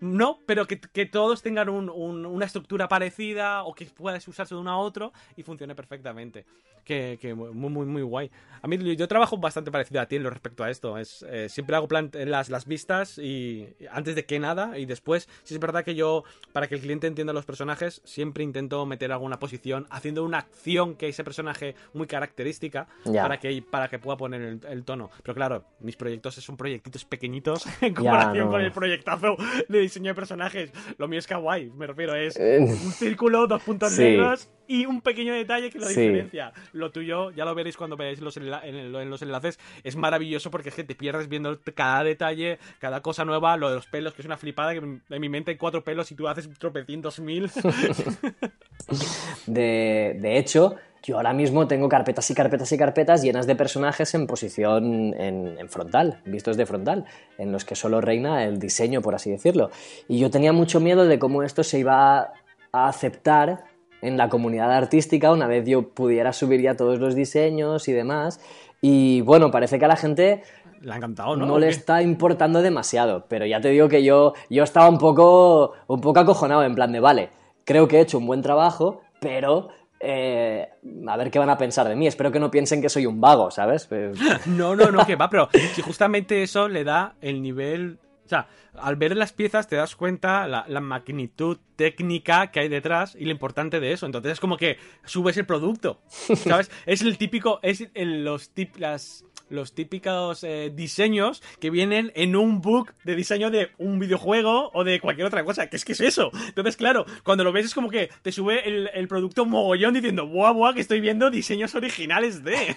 no, 0.00 0.40
pero 0.46 0.66
que, 0.66 1.06
todos 1.06 1.42
tengan 1.42 1.68
una 1.68 2.44
estructura 2.44 2.88
parecida 2.88 3.62
o 3.64 3.74
que 3.74 3.86
pueda 3.86 4.18
usarse 4.26 4.54
de 4.54 4.60
uno 4.60 4.70
a 4.70 4.78
otro 4.78 5.12
y 5.36 5.42
funcione 5.42 5.74
perfectamente 5.74 6.44
que, 6.86 7.18
que, 7.20 7.34
muy, 7.34 7.68
muy, 7.68 7.84
muy 7.84 8.02
guay. 8.02 8.30
A 8.62 8.68
mí 8.68 8.96
yo 8.96 9.08
trabajo 9.08 9.36
bastante 9.36 9.70
parecido 9.70 10.00
a 10.00 10.06
ti 10.06 10.16
en 10.16 10.22
lo 10.22 10.30
respecto 10.30 10.64
a 10.64 10.70
esto. 10.70 10.96
Es, 10.96 11.26
eh, 11.28 11.48
siempre 11.48 11.76
hago 11.76 11.88
plan 11.88 12.10
las, 12.12 12.48
las 12.48 12.64
vistas 12.64 13.18
y 13.18 13.68
antes 13.90 14.14
de 14.14 14.24
que 14.24 14.38
nada 14.38 14.78
y 14.78 14.86
después, 14.86 15.28
si 15.42 15.54
es 15.54 15.60
verdad 15.60 15.84
que 15.84 15.94
yo, 15.94 16.24
para 16.52 16.68
que 16.68 16.76
el 16.76 16.80
cliente 16.80 17.06
entienda 17.06 17.32
los 17.32 17.44
personajes, 17.44 18.00
siempre 18.04 18.44
intento 18.44 18.86
meter 18.86 19.12
alguna 19.12 19.38
posición 19.38 19.86
haciendo 19.90 20.24
una 20.24 20.38
acción 20.38 20.94
que 20.94 21.08
ese 21.08 21.24
personaje 21.24 21.74
muy 21.92 22.06
característica 22.06 22.86
para, 23.04 23.38
que, 23.38 23.62
para 23.62 23.88
que 23.88 23.98
pueda 23.98 24.16
poner 24.16 24.60
el, 24.66 24.84
tono. 24.84 25.10
Pero 25.22 25.34
claro, 25.34 25.64
mis 25.80 25.96
proyectos 25.96 26.36
son 26.36 26.56
proyectitos 26.56 27.04
pequeñitos 27.04 27.66
en 27.82 27.94
comparación 27.94 28.48
con 28.48 28.60
el 28.60 28.70
proyectazo 28.70 29.36
de 29.68 29.80
diseño 29.86 30.10
de 30.10 30.14
personajes. 30.14 30.70
Lo 30.98 31.08
mío 31.08 31.18
es 31.18 31.26
kawaii, 31.26 31.70
me 31.70 31.86
refiero, 31.86 32.14
es 32.14 32.36
eh. 32.38 32.58
un 32.60 32.92
círculo, 32.92 33.46
dos 33.46 33.62
puntos 33.62 33.96
negros 33.98 34.48
y 34.68 34.86
un 34.86 35.00
pequeño 35.00 35.34
detalle 35.34 35.70
que 35.70 35.78
lo 35.78 35.88
diferencia. 35.88 36.52
Lo 36.72 36.90
tuyo, 36.90 37.30
ya 37.30 37.44
lo 37.44 37.54
veréis 37.54 37.76
cuando 37.76 37.96
veáis 37.96 38.20
los 38.20 38.36
en, 38.36 39.10
los 39.10 39.22
enlaces, 39.22 39.58
es 39.84 39.96
maravilloso 39.96 40.50
porque 40.50 40.70
es 40.70 40.74
que 40.74 40.84
te 40.84 40.94
pierdes 40.94 41.28
viendo 41.28 41.58
cada 41.74 42.04
detalle, 42.04 42.58
cada 42.78 43.00
cosa 43.00 43.24
nueva, 43.24 43.56
lo 43.56 43.68
de 43.68 43.76
los 43.76 43.86
pelos, 43.86 44.14
que 44.14 44.22
es 44.22 44.26
una 44.26 44.36
flipada, 44.36 44.72
que 44.72 44.78
en 44.78 45.20
mi 45.20 45.28
mente 45.28 45.52
hay 45.52 45.56
cuatro 45.56 45.84
pelos 45.84 46.10
y 46.12 46.14
tú 46.14 46.28
haces 46.28 46.48
tropecientos 46.58 47.20
mil. 47.20 47.50
de, 49.46 50.16
de 50.20 50.38
hecho, 50.38 50.76
yo 51.06 51.16
ahora 51.16 51.32
mismo 51.32 51.68
tengo 51.68 51.88
carpetas 51.88 52.28
y 52.32 52.34
carpetas 52.34 52.72
y 52.72 52.76
carpetas 52.76 53.22
llenas 53.22 53.46
de 53.46 53.54
personajes 53.54 54.12
en 54.16 54.26
posición 54.26 55.14
en, 55.16 55.56
en, 55.56 55.68
frontal, 55.68 56.20
vistos 56.24 56.56
de 56.56 56.66
frontal, 56.66 57.04
en 57.38 57.52
los 57.52 57.64
que 57.64 57.76
solo 57.76 58.00
reina 58.00 58.42
el 58.42 58.58
diseño, 58.58 59.02
por 59.02 59.14
así 59.14 59.30
decirlo. 59.30 59.70
Y 60.08 60.18
yo 60.18 60.32
tenía 60.32 60.52
mucho 60.52 60.80
miedo 60.80 61.06
de 61.06 61.20
cómo 61.20 61.44
esto 61.44 61.62
se 61.62 61.78
iba 61.78 62.32
a 62.72 62.88
aceptar 62.88 63.66
en 64.02 64.16
la 64.16 64.28
comunidad 64.28 64.72
artística 64.72 65.30
una 65.30 65.46
vez 65.46 65.64
yo 65.64 65.90
pudiera 65.90 66.32
subir 66.32 66.60
ya 66.60 66.76
todos 66.76 66.98
los 66.98 67.14
diseños 67.14 67.86
y 67.86 67.92
demás. 67.92 68.40
Y 68.80 69.20
bueno, 69.20 69.52
parece 69.52 69.78
que 69.78 69.84
a 69.84 69.88
la 69.88 69.96
gente 69.96 70.42
le 70.80 70.92
ha 70.92 70.96
encantado, 70.96 71.36
¿no? 71.36 71.46
No 71.46 71.60
le 71.60 71.68
está 71.68 72.02
importando 72.02 72.62
demasiado, 72.62 73.26
pero 73.28 73.46
ya 73.46 73.60
te 73.60 73.68
digo 73.68 73.88
que 73.88 74.02
yo, 74.02 74.32
yo 74.50 74.64
estaba 74.64 74.88
un 74.88 74.98
poco, 74.98 75.72
un 75.86 76.00
poco 76.00 76.18
acojonado 76.18 76.64
en 76.64 76.74
plan 76.74 76.90
de, 76.90 76.98
vale, 76.98 77.30
creo 77.64 77.86
que 77.86 77.98
he 77.98 78.00
hecho 78.00 78.18
un 78.18 78.26
buen 78.26 78.42
trabajo, 78.42 79.02
pero 79.20 79.68
eh, 80.00 80.68
a 81.06 81.16
ver 81.16 81.30
qué 81.30 81.38
van 81.38 81.50
a 81.50 81.58
pensar 81.58 81.88
de 81.88 81.96
mí. 81.96 82.06
Espero 82.06 82.32
que 82.32 82.40
no 82.40 82.50
piensen 82.50 82.82
que 82.82 82.88
soy 82.88 83.06
un 83.06 83.20
vago, 83.20 83.50
¿sabes? 83.50 83.88
no, 84.46 84.76
no, 84.76 84.90
no, 84.90 85.06
que 85.06 85.16
va, 85.16 85.30
pero 85.30 85.48
si 85.74 85.82
justamente 85.82 86.42
eso 86.42 86.68
le 86.68 86.84
da 86.84 87.14
el 87.20 87.42
nivel 87.42 87.98
o 88.26 88.28
sea, 88.28 88.48
al 88.74 88.96
ver 88.96 89.16
las 89.16 89.32
piezas 89.32 89.68
te 89.68 89.76
das 89.76 89.94
cuenta 89.94 90.48
la, 90.48 90.64
la, 90.66 90.80
magnitud 90.80 91.58
técnica 91.76 92.50
que 92.50 92.58
hay 92.58 92.68
detrás 92.68 93.14
y 93.14 93.24
lo 93.24 93.30
importante 93.30 93.78
de 93.78 93.92
eso. 93.92 94.04
Entonces 94.04 94.32
es 94.32 94.40
como 94.40 94.56
que 94.56 94.78
subes 95.04 95.36
el 95.36 95.46
producto, 95.46 96.00
¿sabes? 96.08 96.70
es 96.86 97.02
el 97.02 97.16
típico, 97.18 97.60
es 97.62 97.86
el, 97.94 98.24
los 98.24 98.50
tip, 98.50 98.78
las, 98.78 99.24
los 99.48 99.72
típicos 99.72 100.42
eh, 100.44 100.72
diseños 100.74 101.42
que 101.60 101.70
vienen 101.70 102.12
en 102.14 102.36
un 102.36 102.60
book 102.60 102.92
de 103.04 103.14
diseño 103.14 103.50
de 103.50 103.70
un 103.78 103.98
videojuego 103.98 104.70
o 104.72 104.84
de 104.84 105.00
cualquier 105.00 105.26
otra 105.26 105.44
cosa. 105.44 105.68
que 105.68 105.76
es 105.76 105.84
que 105.84 105.92
es 105.92 106.00
eso? 106.00 106.30
Entonces, 106.48 106.76
claro, 106.76 107.06
cuando 107.22 107.44
lo 107.44 107.52
ves 107.52 107.66
es 107.66 107.74
como 107.74 107.88
que 107.88 108.10
te 108.22 108.32
sube 108.32 108.62
el, 108.66 109.08
producto 109.08 109.46
mogollón 109.46 109.94
diciendo, 109.94 110.26
buah, 110.26 110.52
buah, 110.52 110.74
que 110.74 110.80
estoy 110.80 111.00
viendo 111.00 111.30
diseños 111.30 111.74
originales 111.74 112.42
de. 112.42 112.56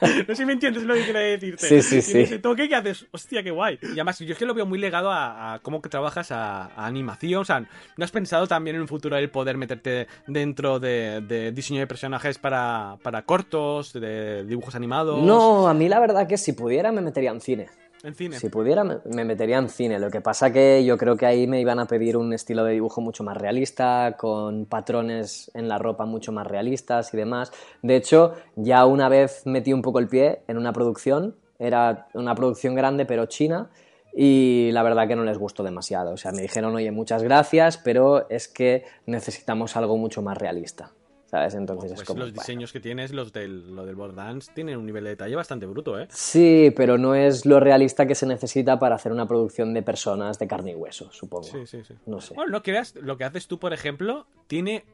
no 0.00 0.24
sé 0.26 0.36
si 0.36 0.44
me 0.44 0.52
entiendes 0.52 0.84
lo 0.84 0.94
que 0.94 1.02
quiero 1.02 1.18
decirte. 1.18 1.68
Sí, 1.68 1.82
sí, 1.82 2.02
sí. 2.02 2.20
ese 2.20 2.38
toque 2.38 2.68
que 2.68 2.76
haces, 2.76 3.06
hostia, 3.10 3.42
qué 3.42 3.50
guay. 3.50 3.78
Y 3.82 3.92
además, 3.92 4.18
yo 4.20 4.32
es 4.32 4.38
que 4.38 4.46
lo 4.46 4.54
veo 4.54 4.66
muy 4.66 4.78
legado 4.78 5.10
a, 5.10 5.58
cómo 5.62 5.82
que 5.82 5.88
trabajas 5.88 6.30
a, 6.30 6.70
animación. 6.76 7.42
O 7.42 7.44
sea, 7.44 7.60
¿no 7.60 8.04
has 8.04 8.12
pensado 8.12 8.46
también 8.46 8.76
en 8.76 8.82
un 8.82 8.88
futuro 8.88 9.16
el 9.16 9.30
poder 9.30 9.56
meterte 9.56 10.06
dentro 10.26 10.78
de, 10.78 11.52
diseño 11.52 11.80
de 11.80 11.86
personajes 11.86 12.38
para, 12.38 12.98
para 13.02 13.22
cortos, 13.22 13.92
de 13.92 14.44
dibujos 14.44 14.74
animados? 14.74 15.22
No, 15.22 15.55
a 15.68 15.74
mí 15.74 15.88
la 15.88 16.00
verdad 16.00 16.26
que 16.26 16.36
si 16.38 16.52
pudiera 16.52 16.92
me 16.92 17.00
metería 17.00 17.30
en 17.30 17.40
cine. 17.40 17.66
En 18.02 18.14
cine. 18.14 18.38
Si 18.38 18.48
pudiera 18.48 18.84
me 18.84 19.24
metería 19.24 19.58
en 19.58 19.68
cine. 19.68 19.98
Lo 19.98 20.10
que 20.10 20.20
pasa 20.20 20.52
que 20.52 20.84
yo 20.84 20.96
creo 20.98 21.16
que 21.16 21.26
ahí 21.26 21.46
me 21.46 21.60
iban 21.60 21.78
a 21.78 21.86
pedir 21.86 22.16
un 22.16 22.32
estilo 22.32 22.64
de 22.64 22.72
dibujo 22.72 23.00
mucho 23.00 23.24
más 23.24 23.36
realista, 23.36 24.16
con 24.18 24.66
patrones 24.66 25.50
en 25.54 25.68
la 25.68 25.78
ropa 25.78 26.04
mucho 26.04 26.32
más 26.32 26.46
realistas 26.46 27.12
y 27.14 27.16
demás. 27.16 27.52
De 27.82 27.96
hecho, 27.96 28.34
ya 28.54 28.84
una 28.86 29.08
vez 29.08 29.42
metí 29.46 29.72
un 29.72 29.82
poco 29.82 29.98
el 29.98 30.08
pie 30.08 30.40
en 30.46 30.58
una 30.58 30.72
producción, 30.72 31.34
era 31.58 32.08
una 32.14 32.34
producción 32.34 32.74
grande 32.74 33.06
pero 33.06 33.26
china, 33.26 33.70
y 34.14 34.70
la 34.72 34.82
verdad 34.82 35.06
que 35.06 35.14
no 35.14 35.24
les 35.24 35.38
gustó 35.38 35.62
demasiado. 35.62 36.12
O 36.12 36.16
sea, 36.16 36.32
me 36.32 36.42
dijeron, 36.42 36.74
oye, 36.74 36.90
muchas 36.90 37.22
gracias, 37.22 37.76
pero 37.76 38.28
es 38.30 38.48
que 38.48 38.84
necesitamos 39.04 39.76
algo 39.76 39.96
mucho 39.98 40.22
más 40.22 40.38
realista. 40.38 40.90
¿Sabes? 41.26 41.54
Entonces 41.54 41.90
es 41.90 41.96
pues 41.96 42.06
como, 42.06 42.20
los 42.20 42.32
diseños 42.32 42.72
que 42.72 42.80
tienes, 42.80 43.12
los 43.12 43.32
del, 43.32 43.74
lo 43.74 43.84
del 43.84 43.96
Dance, 44.14 44.50
tienen 44.54 44.78
un 44.78 44.86
nivel 44.86 45.04
de 45.04 45.10
detalle 45.10 45.36
bastante 45.36 45.66
bruto, 45.66 45.98
¿eh? 45.98 46.06
Sí, 46.10 46.72
pero 46.76 46.98
no 46.98 47.14
es 47.14 47.44
lo 47.44 47.60
realista 47.60 48.06
que 48.06 48.14
se 48.14 48.26
necesita 48.26 48.78
para 48.78 48.94
hacer 48.94 49.12
una 49.12 49.26
producción 49.26 49.74
de 49.74 49.82
personas 49.82 50.38
de 50.38 50.46
carne 50.46 50.72
y 50.72 50.74
hueso, 50.74 51.10
supongo. 51.12 51.44
Sí, 51.44 51.66
sí, 51.66 51.82
sí. 51.84 51.94
No 52.06 52.20
sé. 52.20 52.34
Bueno, 52.34 52.50
lo 52.50 52.62
que, 52.62 52.80
lo 53.02 53.16
que 53.16 53.24
haces 53.24 53.46
tú, 53.46 53.58
por 53.58 53.72
ejemplo, 53.72 54.26
tiene 54.46 54.84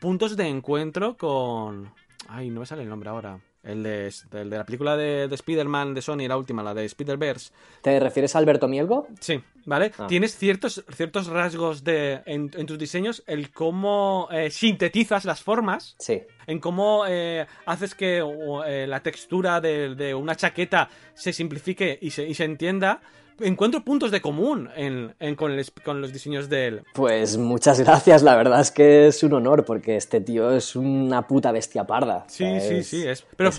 puntos 0.00 0.36
de 0.36 0.48
encuentro 0.48 1.16
con... 1.16 1.92
Ay, 2.28 2.50
no 2.50 2.60
me 2.60 2.66
sale 2.66 2.82
el 2.82 2.88
nombre 2.88 3.10
ahora. 3.10 3.40
El 3.62 3.84
de, 3.84 4.12
de 4.30 4.44
la 4.44 4.64
película 4.64 4.96
de, 4.96 5.28
de 5.28 5.34
Spider-Man 5.34 5.94
de 5.94 6.02
Sony, 6.02 6.26
la 6.26 6.36
última, 6.36 6.64
la 6.64 6.74
de 6.74 6.84
Spider-Verse. 6.84 7.52
¿Te 7.80 8.00
refieres 8.00 8.34
a 8.34 8.38
Alberto 8.38 8.66
Mielgo? 8.66 9.06
Sí, 9.20 9.40
¿vale? 9.66 9.92
Ah. 9.98 10.06
Tienes 10.08 10.36
ciertos, 10.36 10.84
ciertos 10.94 11.28
rasgos 11.28 11.84
de, 11.84 12.22
en, 12.26 12.50
tus 12.50 12.76
diseños, 12.76 13.22
el 13.26 13.52
cómo 13.52 14.28
eh, 14.32 14.50
sintetizas 14.50 15.24
las 15.24 15.42
formas. 15.42 15.94
Sí. 16.00 16.22
En 16.48 16.58
cómo 16.58 17.04
eh, 17.06 17.46
haces 17.66 17.94
que 17.94 18.18
eh, 18.66 18.86
la 18.88 19.00
textura 19.00 19.60
de, 19.60 19.94
de, 19.94 20.12
una 20.12 20.34
chaqueta 20.34 20.88
se 21.14 21.32
simplifique 21.32 21.98
y 22.02 22.10
se, 22.10 22.26
y 22.26 22.34
se 22.34 22.44
entienda 22.44 23.00
encuentro 23.40 23.84
puntos 23.84 24.10
de 24.10 24.20
común 24.20 24.68
en, 24.76 25.14
con, 25.36 25.56
los 26.00 26.12
diseños 26.12 26.48
de 26.48 26.66
él. 26.66 26.82
Pues 26.94 27.36
muchas 27.36 27.80
gracias, 27.80 28.22
la 28.22 28.36
verdad 28.36 28.60
es 28.60 28.70
que 28.70 29.06
es 29.06 29.22
un 29.22 29.32
honor 29.34 29.64
porque 29.64 29.96
este 29.96 30.20
tío 30.20 30.52
es 30.52 30.76
una 30.76 31.26
puta 31.26 31.52
bestia 31.52 31.84
parda. 31.84 32.24
Sí, 32.28 32.60
sí, 32.60 32.82
sí, 32.84 33.06
es. 33.06 33.24
Pero 33.36 33.50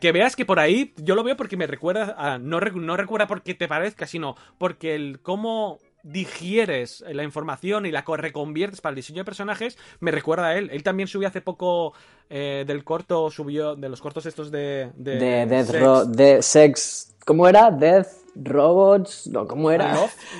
que, 0.00 0.12
veas 0.12 0.36
que 0.36 0.44
por 0.44 0.58
ahí, 0.60 0.92
yo 0.96 1.14
lo 1.14 1.24
veo 1.24 1.36
porque 1.36 1.56
me 1.56 1.66
recuerda 1.66 2.14
a, 2.18 2.38
no, 2.38 2.60
no 2.60 2.96
recuerda 2.96 3.26
porque 3.26 3.54
te 3.54 3.68
parezca, 3.68 4.06
sino 4.06 4.36
porque 4.58 4.94
el 4.94 5.20
cómo 5.20 5.78
digieres 6.02 7.04
la 7.10 7.22
información 7.24 7.84
y 7.84 7.90
la 7.90 8.04
reconviertes 8.06 8.80
para 8.80 8.92
el 8.92 8.96
diseño 8.96 9.18
de 9.18 9.24
personajes, 9.24 9.76
me 10.00 10.10
recuerda 10.10 10.48
a 10.48 10.56
él. 10.56 10.70
Él 10.72 10.82
también 10.82 11.08
subió 11.08 11.28
hace 11.28 11.40
poco 11.40 11.92
eh, 12.30 12.64
del 12.66 12.84
corto, 12.84 13.30
subió 13.30 13.74
de 13.76 13.88
los 13.88 14.00
cortos 14.00 14.24
estos 14.26 14.50
de... 14.50 14.90
De, 14.96 15.18
de, 15.46 16.04
de 16.08 16.42
sex. 16.42 17.14
¿Cómo 17.24 17.46
era? 17.46 17.70
Death 17.70 18.08
Robots, 18.42 19.26
no, 19.26 19.46
¿cómo 19.46 19.70
era? 19.70 19.96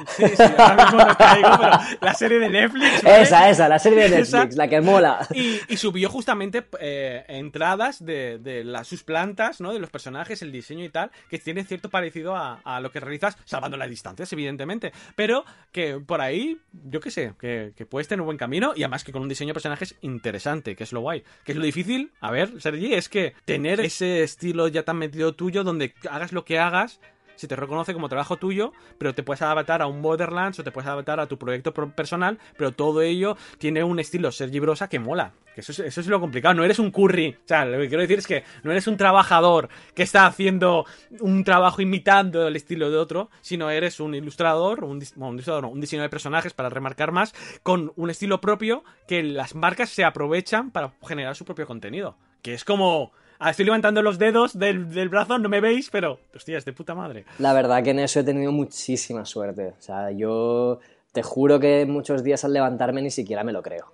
Sí, 0.09 0.25
sí, 0.29 0.43
ahora 0.57 0.85
mismo 0.85 1.05
no 1.05 1.17
caigo, 1.17 1.49
pero 1.59 1.79
la 2.01 2.15
serie 2.15 2.39
de 2.39 2.49
Netflix. 2.49 3.05
Esa, 3.05 3.51
esa, 3.51 3.69
la 3.69 3.79
serie 3.79 4.09
de 4.09 4.19
Netflix, 4.19 4.57
la 4.57 4.69
que 4.69 4.81
mola. 4.81 5.27
Y, 5.35 5.77
subió 5.77 6.09
justamente 6.09 6.67
eh, 6.81 7.25
entradas 7.29 8.05
de, 8.05 8.39
de 8.39 8.65
las, 8.65 8.89
sus 8.89 9.05
plantas, 9.05 9.61
¿no? 9.61 9.73
De 9.73 9.79
los 9.79 9.91
personajes, 9.91 10.43
el 10.43 10.51
diseño 10.51 10.85
y 10.85 10.89
tal, 10.89 11.11
que 11.29 11.39
tiene 11.39 11.65
cierto 11.65 11.89
parecido 11.89 12.35
a, 12.35 12.61
a 12.65 12.81
lo 12.81 12.91
que 12.91 13.01
realizas, 13.01 13.37
salvando 13.45 13.77
las 13.77 13.89
distancias, 13.89 14.33
evidentemente. 14.33 14.93
Pero 15.15 15.45
que 15.73 16.01
por 16.01 16.21
ahí, 16.21 16.59
yo 16.73 17.01
qué 17.01 17.11
sé, 17.11 17.35
que, 17.39 17.73
que 17.77 17.87
puedes 17.87 18.09
tener 18.09 18.21
un 18.23 18.27
buen 18.27 18.39
camino 18.39 18.73
y 18.75 18.83
además 18.83 19.05
que 19.05 19.13
con 19.13 19.23
un 19.23 19.29
diseño 19.29 19.49
de 19.49 19.55
personajes 19.55 19.97
interesante, 20.01 20.77
que 20.77 20.85
es 20.85 20.93
lo 20.93 21.01
guay. 21.01 21.23
Que 21.45 21.53
es 21.53 21.59
lo 21.59 21.65
difícil, 21.65 22.13
a 22.21 22.31
ver, 22.31 22.61
Sergi, 22.61 22.95
es 22.95 23.09
que 23.09 23.35
tener 23.45 23.81
ese 23.81 24.23
estilo 24.23 24.69
ya 24.69 24.83
tan 24.83 24.99
metido 24.99 25.35
tuyo 25.35 25.65
donde 25.65 25.95
hagas 26.11 26.33
lo 26.33 26.45
que 26.45 26.59
hagas 26.59 27.01
se 27.39 27.47
te 27.47 27.55
reconoce 27.55 27.95
como 27.95 28.09
trabajo 28.09 28.37
tuyo, 28.37 28.73
pero 28.99 29.15
te 29.15 29.23
puedes 29.23 29.43
adaptar 29.43 29.81
a 29.81 29.87
un 29.87 30.03
Borderlands 30.03 30.59
o 30.59 30.65
te 30.65 30.73
puedes 30.73 30.89
adaptar 30.89 31.21
a 31.21 31.27
tu 31.27 31.39
proyecto 31.39 31.73
personal, 31.73 32.39
pero 32.57 32.73
todo 32.73 33.01
ello 33.01 33.37
tiene 33.59 33.85
un 33.85 34.01
estilo 34.01 34.33
Sergi 34.33 34.59
Brosa 34.59 34.89
que 34.89 34.99
mola. 34.99 35.33
Que 35.55 35.61
eso, 35.61 35.85
es, 35.85 36.07
lo 36.09 36.21
complicado, 36.21 36.55
no 36.55 36.65
eres 36.65 36.81
un 36.81 36.91
curry. 36.91 37.31
O 37.31 37.47
sea, 37.49 37.65
lo 37.65 37.79
que 37.79 37.89
quiero 37.89 38.03
decir 38.03 38.19
es 38.19 38.27
que 38.27 38.43
no 38.65 38.73
eres 38.73 38.89
un 38.89 38.97
trabajador 38.97 39.69
que 39.95 40.03
está 40.03 40.27
haciendo 40.27 40.85
un 41.21 41.45
trabajo 41.45 41.81
imitando 41.81 42.47
el 42.47 42.57
estilo 42.57 42.91
de 42.91 42.97
otro, 42.97 43.31
sino 43.41 43.71
eres 43.71 44.01
un 44.01 44.17
ilustrador, 44.17 44.83
un, 44.83 45.01
un 45.17 45.35
ilustrador, 45.35 45.67
un 45.67 45.81
diseñador 45.81 46.09
de 46.09 46.11
personajes 46.11 46.55
para 46.55 46.71
remarcar 46.71 47.13
más, 47.13 47.35
con 47.63 47.93
un 47.95 48.11
estilo 48.11 48.41
propio 48.41 48.83
que 49.07 49.23
las 49.23 49.55
marcas 49.55 49.91
se 49.91 50.05
aprovechan 50.05 50.73
para 50.73 50.93
generar 51.07 51.37
su 51.37 51.45
propio 51.45 51.67
contenido. 51.67 52.17
Que 52.43 52.55
es 52.55 52.65
como 52.65 53.13
Ah, 53.41 53.51
estoy 53.51 53.67
levantando 53.67 54.03
los 54.03 54.19
dedos 54.19 54.59
del, 54.59 54.91
del 54.91 55.09
brazo, 55.09 55.39
no 55.39 55.49
me 55.49 55.61
veis, 55.61 55.91
pero. 55.91 56.19
Hostia, 56.35 56.59
es 56.59 56.65
de 56.65 56.73
puta 56.73 56.95
madre. 56.95 57.25
La 57.39 57.53
verdad 57.53 57.85
que 57.85 57.91
en 57.91 58.01
eso 58.01 58.19
he 58.19 58.25
tenido 58.25 58.51
muchísima 58.51 59.25
suerte. 59.25 59.75
O 59.79 59.83
sea, 59.83 60.11
yo 60.11 60.81
te 61.13 61.23
juro 61.23 61.61
que 61.61 61.87
muchos 61.87 62.25
días 62.25 62.45
al 62.45 62.53
levantarme 62.53 63.01
ni 63.01 63.11
siquiera 63.11 63.45
me 63.45 63.53
lo 63.53 63.63
creo. 63.63 63.93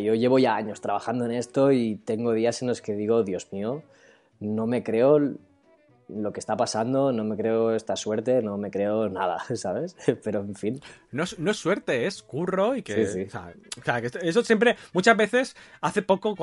Yo 0.00 0.14
llevo 0.14 0.38
ya 0.38 0.54
años 0.54 0.80
trabajando 0.80 1.24
en 1.24 1.32
esto 1.32 1.72
y 1.72 1.96
tengo 1.96 2.32
días 2.32 2.62
en 2.62 2.68
los 2.68 2.80
que 2.80 2.94
digo, 2.94 3.24
Dios 3.24 3.52
mío, 3.52 3.82
no 4.38 4.66
me 4.66 4.82
creo 4.84 5.18
lo 6.14 6.32
que 6.32 6.40
está 6.40 6.56
pasando, 6.56 7.12
no 7.12 7.24
me 7.24 7.36
creo 7.36 7.74
esta 7.74 7.96
suerte, 7.96 8.42
no 8.42 8.56
me 8.58 8.70
creo 8.70 9.08
nada, 9.08 9.38
¿sabes? 9.54 9.96
Pero 10.24 10.40
en 10.40 10.54
fin. 10.54 10.80
No 11.10 11.24
es, 11.24 11.38
no 11.38 11.50
es 11.50 11.56
suerte, 11.56 12.06
es 12.06 12.22
curro 12.22 12.76
y 12.76 12.82
que. 12.82 13.06
Sí, 13.06 13.12
sí. 13.12 13.22
o 13.26 13.30
sea, 13.30 13.52
o 13.80 13.84
sea, 13.84 14.00
que 14.00 14.10
eso 14.28 14.44
siempre. 14.44 14.76
Muchas 14.92 15.16
veces, 15.16 15.56
hace 15.80 16.02
poco, 16.02 16.34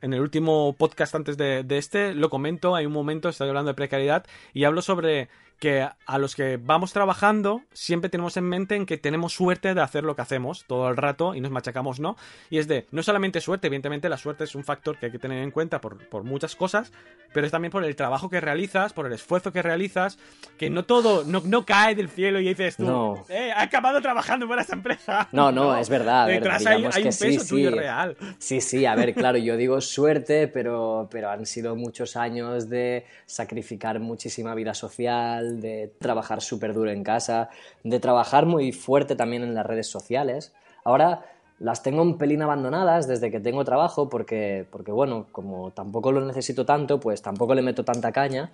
en 0.00 0.12
el 0.14 0.20
último 0.20 0.74
podcast 0.76 1.14
antes 1.14 1.36
de, 1.36 1.64
de 1.64 1.78
este, 1.78 2.14
lo 2.14 2.30
comento. 2.30 2.74
Hay 2.74 2.86
un 2.86 2.92
momento, 2.92 3.28
estoy 3.28 3.48
hablando 3.48 3.70
de 3.70 3.74
precariedad 3.74 4.24
y 4.52 4.64
hablo 4.64 4.82
sobre 4.82 5.28
que 5.58 5.88
a 6.06 6.18
los 6.18 6.36
que 6.36 6.56
vamos 6.56 6.92
trabajando 6.92 7.62
siempre 7.72 8.08
tenemos 8.08 8.36
en 8.36 8.44
mente 8.44 8.76
en 8.76 8.86
que 8.86 8.96
tenemos 8.96 9.32
suerte 9.32 9.74
de 9.74 9.80
hacer 9.80 10.04
lo 10.04 10.14
que 10.14 10.22
hacemos 10.22 10.64
todo 10.68 10.88
el 10.88 10.96
rato 10.96 11.34
y 11.34 11.40
nos 11.40 11.50
machacamos, 11.50 11.98
¿no? 11.98 12.16
Y 12.48 12.58
es 12.58 12.68
de, 12.68 12.86
no 12.92 13.02
solamente 13.02 13.40
suerte, 13.40 13.66
evidentemente 13.66 14.08
la 14.08 14.16
suerte 14.18 14.44
es 14.44 14.54
un 14.54 14.62
factor 14.64 14.98
que 14.98 15.06
hay 15.06 15.12
que 15.12 15.18
tener 15.18 15.42
en 15.42 15.50
cuenta 15.50 15.80
por, 15.80 15.98
por 16.08 16.22
muchas 16.22 16.54
cosas, 16.54 16.92
pero 17.34 17.44
es 17.44 17.50
también 17.52 17.72
por 17.72 17.84
el 17.84 17.96
trabajo 17.96 18.30
que 18.30 18.40
realizas, 18.40 18.92
por 18.92 19.06
el 19.06 19.12
esfuerzo 19.12 19.52
que 19.52 19.60
realizas, 19.62 20.18
que 20.58 20.70
no 20.70 20.84
todo, 20.84 21.24
no, 21.24 21.42
no 21.44 21.66
cae 21.66 21.94
del 21.94 22.08
cielo 22.08 22.40
y 22.40 22.48
dices 22.48 22.76
tú, 22.76 22.84
No. 22.84 23.24
eh, 23.28 23.48
he 23.48 23.52
acabado 23.52 24.00
trabajando 24.00 24.48
para 24.48 24.62
esta 24.62 24.74
empresa. 24.74 25.28
No, 25.32 25.52
no, 25.52 25.76
es 25.76 25.88
verdad, 25.88 26.22
a 26.22 26.26
ver, 26.26 26.36
Detrás 26.40 26.64
hay, 26.66 26.84
un 26.84 26.92
sí, 26.92 27.02
peso 27.26 27.44
sí. 27.44 27.48
tuyo 27.48 27.70
real. 27.70 28.16
Sí, 28.38 28.60
sí, 28.60 28.86
a 28.86 28.94
ver, 28.94 29.12
claro, 29.14 29.38
yo 29.38 29.56
digo 29.56 29.80
suerte, 29.80 30.48
pero, 30.48 31.08
pero 31.10 31.30
han 31.30 31.44
sido 31.46 31.76
muchos 31.76 32.16
años 32.16 32.68
de 32.68 33.04
sacrificar 33.26 34.00
muchísima 34.00 34.54
vida 34.54 34.74
social, 34.74 35.47
de 35.56 35.92
trabajar 35.98 36.40
súper 36.40 36.74
duro 36.74 36.90
en 36.90 37.02
casa, 37.02 37.50
de 37.84 38.00
trabajar 38.00 38.46
muy 38.46 38.72
fuerte 38.72 39.16
también 39.16 39.42
en 39.42 39.54
las 39.54 39.66
redes 39.66 39.88
sociales. 39.88 40.54
Ahora 40.84 41.24
las 41.58 41.82
tengo 41.82 42.02
un 42.02 42.18
pelín 42.18 42.42
abandonadas 42.42 43.08
desde 43.08 43.30
que 43.30 43.40
tengo 43.40 43.64
trabajo 43.64 44.08
porque, 44.08 44.66
porque 44.70 44.92
bueno, 44.92 45.26
como 45.32 45.72
tampoco 45.72 46.12
lo 46.12 46.24
necesito 46.24 46.64
tanto, 46.64 47.00
pues 47.00 47.20
tampoco 47.20 47.54
le 47.54 47.62
meto 47.62 47.84
tanta 47.84 48.12
caña 48.12 48.52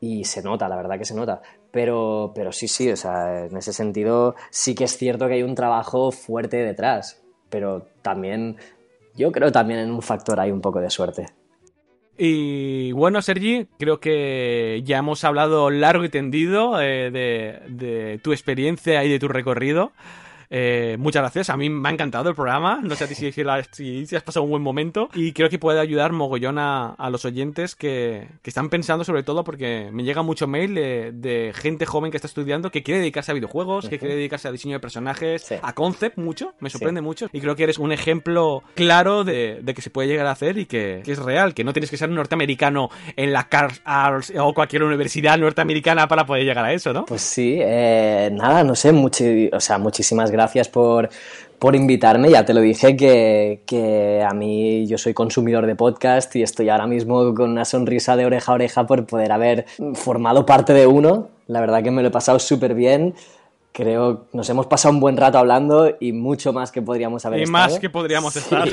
y 0.00 0.24
se 0.24 0.42
nota, 0.42 0.68
la 0.68 0.76
verdad 0.76 0.98
que 0.98 1.04
se 1.04 1.14
nota. 1.14 1.42
Pero, 1.70 2.32
pero 2.34 2.52
sí, 2.52 2.68
sí, 2.68 2.90
o 2.90 2.96
sea, 2.96 3.46
en 3.46 3.56
ese 3.56 3.72
sentido 3.72 4.34
sí 4.50 4.74
que 4.74 4.84
es 4.84 4.96
cierto 4.96 5.28
que 5.28 5.34
hay 5.34 5.42
un 5.42 5.54
trabajo 5.54 6.10
fuerte 6.10 6.56
detrás, 6.58 7.22
pero 7.50 7.86
también, 8.02 8.56
yo 9.14 9.30
creo 9.30 9.52
también 9.52 9.80
en 9.80 9.90
un 9.90 10.02
factor 10.02 10.40
hay 10.40 10.50
un 10.50 10.60
poco 10.60 10.80
de 10.80 10.90
suerte. 10.90 11.26
Y 12.20 12.90
bueno, 12.92 13.22
Sergi, 13.22 13.68
creo 13.78 14.00
que 14.00 14.82
ya 14.84 14.98
hemos 14.98 15.22
hablado 15.22 15.70
largo 15.70 16.04
y 16.04 16.08
tendido 16.08 16.80
eh, 16.82 17.12
de, 17.12 17.60
de 17.68 18.18
tu 18.18 18.32
experiencia 18.32 19.04
y 19.04 19.08
de 19.08 19.20
tu 19.20 19.28
recorrido. 19.28 19.92
Eh, 20.50 20.96
muchas 20.98 21.22
gracias, 21.22 21.50
a 21.50 21.56
mí 21.56 21.68
me 21.68 21.88
ha 21.88 21.92
encantado 21.92 22.28
el 22.30 22.34
programa. 22.34 22.80
No 22.82 22.94
sé 22.94 23.04
a 23.04 23.06
ti 23.06 23.14
si, 23.14 23.30
si 23.32 23.44
la- 23.44 23.62
si- 23.70 24.06
si 24.06 24.16
has 24.16 24.22
pasado 24.22 24.44
un 24.44 24.50
buen 24.50 24.62
momento. 24.62 25.08
Y 25.14 25.32
creo 25.32 25.50
que 25.50 25.58
puede 25.58 25.78
ayudar 25.80 26.12
mogollón 26.12 26.58
a, 26.58 26.90
a 26.94 27.10
los 27.10 27.24
oyentes 27.24 27.74
que, 27.76 28.28
que 28.42 28.50
están 28.50 28.70
pensando, 28.70 29.04
sobre 29.04 29.22
todo, 29.22 29.44
porque 29.44 29.90
me 29.92 30.04
llega 30.04 30.22
mucho 30.22 30.46
mail 30.46 30.74
de, 30.74 31.12
de 31.12 31.52
gente 31.54 31.84
joven 31.84 32.10
que 32.10 32.16
está 32.16 32.26
estudiando 32.26 32.70
que 32.70 32.82
quiere 32.82 33.00
dedicarse 33.00 33.30
a 33.30 33.34
videojuegos, 33.34 33.88
que 33.88 33.98
quiere 33.98 34.14
dedicarse 34.14 34.48
a 34.48 34.52
diseño 34.52 34.76
de 34.76 34.80
personajes, 34.80 35.42
Sí. 35.42 35.56
a 35.60 35.74
concept 35.74 36.16
mucho. 36.16 36.54
Me 36.60 36.70
sorprende 36.70 37.00
mucho. 37.02 37.28
Y 37.32 37.40
creo 37.40 37.54
que 37.54 37.64
eres 37.64 37.78
un 37.78 37.92
ejemplo 37.92 38.62
claro 38.74 39.24
de, 39.24 39.60
de 39.62 39.74
que 39.74 39.82
se 39.82 39.90
puede 39.90 40.08
llegar 40.08 40.26
a 40.26 40.30
hacer 40.30 40.56
y 40.56 40.64
que, 40.66 41.02
que 41.04 41.12
es 41.12 41.18
real, 41.18 41.52
que 41.52 41.62
no 41.64 41.72
tienes 41.74 41.90
que 41.90 41.96
ser 41.98 42.08
un 42.08 42.14
norteamericano 42.14 42.88
en 43.16 43.32
la 43.34 43.48
Carl 43.48 43.72
Arts 43.84 44.32
o 44.38 44.54
cualquier 44.54 44.82
universidad 44.82 45.36
norteamericana 45.38 46.08
para 46.08 46.24
poder 46.24 46.44
llegar 46.44 46.64
a 46.64 46.72
eso, 46.72 46.92
¿no? 46.94 47.04
Pues 47.04 47.20
sí, 47.20 47.58
eh, 47.60 48.30
nada, 48.32 48.64
no 48.64 48.74
sé, 48.74 48.90
o 49.52 49.60
sea, 49.60 49.76
muchísimas 49.78 50.30
gracias 50.30 50.37
por, 50.70 51.08
por 51.58 51.74
invitarme. 51.74 52.30
Ya 52.30 52.44
te 52.44 52.54
lo 52.54 52.60
dije 52.60 52.96
que, 52.96 53.62
que 53.66 54.22
a 54.22 54.32
mí 54.34 54.86
yo 54.86 54.98
soy 54.98 55.14
consumidor 55.14 55.66
de 55.66 55.74
podcast 55.74 56.34
y 56.36 56.42
estoy 56.42 56.68
ahora 56.68 56.86
mismo 56.86 57.34
con 57.34 57.50
una 57.50 57.64
sonrisa 57.64 58.16
de 58.16 58.26
oreja 58.26 58.52
a 58.52 58.54
oreja 58.54 58.86
por 58.86 59.06
poder 59.06 59.32
haber 59.32 59.66
formado 59.94 60.46
parte 60.46 60.72
de 60.72 60.86
uno. 60.86 61.28
La 61.46 61.60
verdad 61.60 61.82
que 61.82 61.90
me 61.90 62.02
lo 62.02 62.08
he 62.08 62.12
pasado 62.12 62.38
súper 62.38 62.74
bien. 62.74 63.14
Creo 63.78 64.26
nos 64.32 64.50
hemos 64.50 64.66
pasado 64.66 64.92
un 64.92 64.98
buen 64.98 65.16
rato 65.16 65.38
hablando 65.38 65.96
y 66.00 66.10
mucho 66.12 66.52
más 66.52 66.72
que 66.72 66.82
podríamos 66.82 67.24
haber 67.24 67.38
y 67.38 67.42
estado. 67.44 67.64
más 67.68 67.78
que 67.78 67.88
podríamos 67.88 68.32
Sí, 68.32 68.40
estar. 68.40 68.66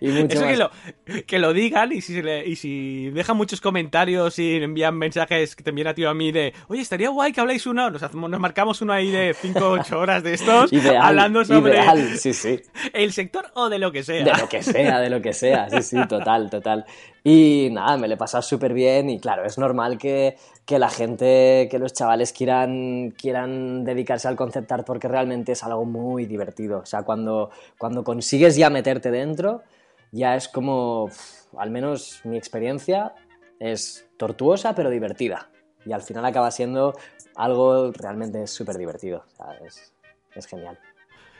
y 0.00 0.06
mucho 0.06 0.34
Eso 0.36 0.42
más. 0.44 0.50
que 0.52 0.56
lo, 0.56 1.24
que 1.26 1.38
lo 1.40 1.52
digan 1.52 1.90
y 1.90 2.00
si, 2.00 2.22
le- 2.22 2.46
y 2.46 2.54
si 2.54 3.10
dejan 3.10 3.36
muchos 3.36 3.60
comentarios 3.60 4.38
y 4.38 4.58
envían 4.62 4.96
mensajes 4.96 5.56
que 5.56 5.64
te 5.64 5.70
envían 5.70 5.88
a 5.88 5.94
ti 5.94 6.04
o 6.04 6.10
a 6.10 6.14
mí 6.14 6.30
de 6.30 6.54
oye, 6.68 6.80
estaría 6.80 7.08
guay 7.08 7.32
que 7.32 7.40
habléis 7.40 7.66
uno, 7.66 7.90
nos, 7.90 8.04
hacemos, 8.04 8.30
nos 8.30 8.38
marcamos 8.38 8.80
uno 8.82 8.92
ahí 8.92 9.10
de 9.10 9.34
5 9.34 9.58
o 9.58 9.70
8 9.80 9.98
horas 9.98 10.22
de 10.22 10.34
estos 10.34 10.72
Ideal, 10.72 11.02
hablando 11.02 11.44
sobre 11.44 11.72
ideal, 11.72 12.16
sí, 12.16 12.32
sí. 12.32 12.60
el 12.92 13.12
sector 13.12 13.46
o 13.54 13.68
de 13.68 13.80
lo 13.80 13.90
que 13.90 14.04
sea. 14.04 14.24
De 14.24 14.32
lo 14.40 14.48
que 14.48 14.62
sea, 14.62 15.00
de 15.00 15.10
lo 15.10 15.20
que 15.20 15.32
sea, 15.32 15.68
sí, 15.70 15.82
sí, 15.82 15.96
total, 16.06 16.48
total. 16.50 16.84
Y 17.24 17.68
nada, 17.70 17.96
me 17.96 18.08
lo 18.08 18.14
he 18.14 18.16
pasado 18.16 18.42
súper 18.42 18.72
bien 18.72 19.08
y 19.08 19.20
claro, 19.20 19.44
es 19.44 19.56
normal 19.56 19.96
que, 19.96 20.36
que 20.66 20.78
la 20.80 20.88
gente, 20.88 21.68
que 21.70 21.78
los 21.78 21.92
chavales 21.92 22.32
quieran, 22.32 23.12
quieran 23.12 23.84
dedicarse 23.84 24.26
al 24.26 24.34
concept 24.34 24.72
art 24.72 24.86
porque 24.86 25.06
realmente 25.06 25.52
es 25.52 25.62
algo 25.62 25.84
muy 25.84 26.26
divertido. 26.26 26.80
O 26.80 26.86
sea, 26.86 27.04
cuando, 27.04 27.50
cuando 27.78 28.02
consigues 28.02 28.56
ya 28.56 28.70
meterte 28.70 29.12
dentro, 29.12 29.62
ya 30.10 30.34
es 30.34 30.48
como, 30.48 31.10
al 31.56 31.70
menos 31.70 32.20
mi 32.24 32.36
experiencia, 32.36 33.14
es 33.60 34.08
tortuosa 34.16 34.74
pero 34.74 34.90
divertida. 34.90 35.48
Y 35.86 35.92
al 35.92 36.02
final 36.02 36.24
acaba 36.24 36.50
siendo 36.50 36.94
algo 37.36 37.92
realmente 37.92 38.46
súper 38.48 38.78
divertido. 38.78 39.24
O 39.26 39.36
sea, 39.36 39.66
es, 39.66 39.92
es 40.34 40.46
genial. 40.46 40.78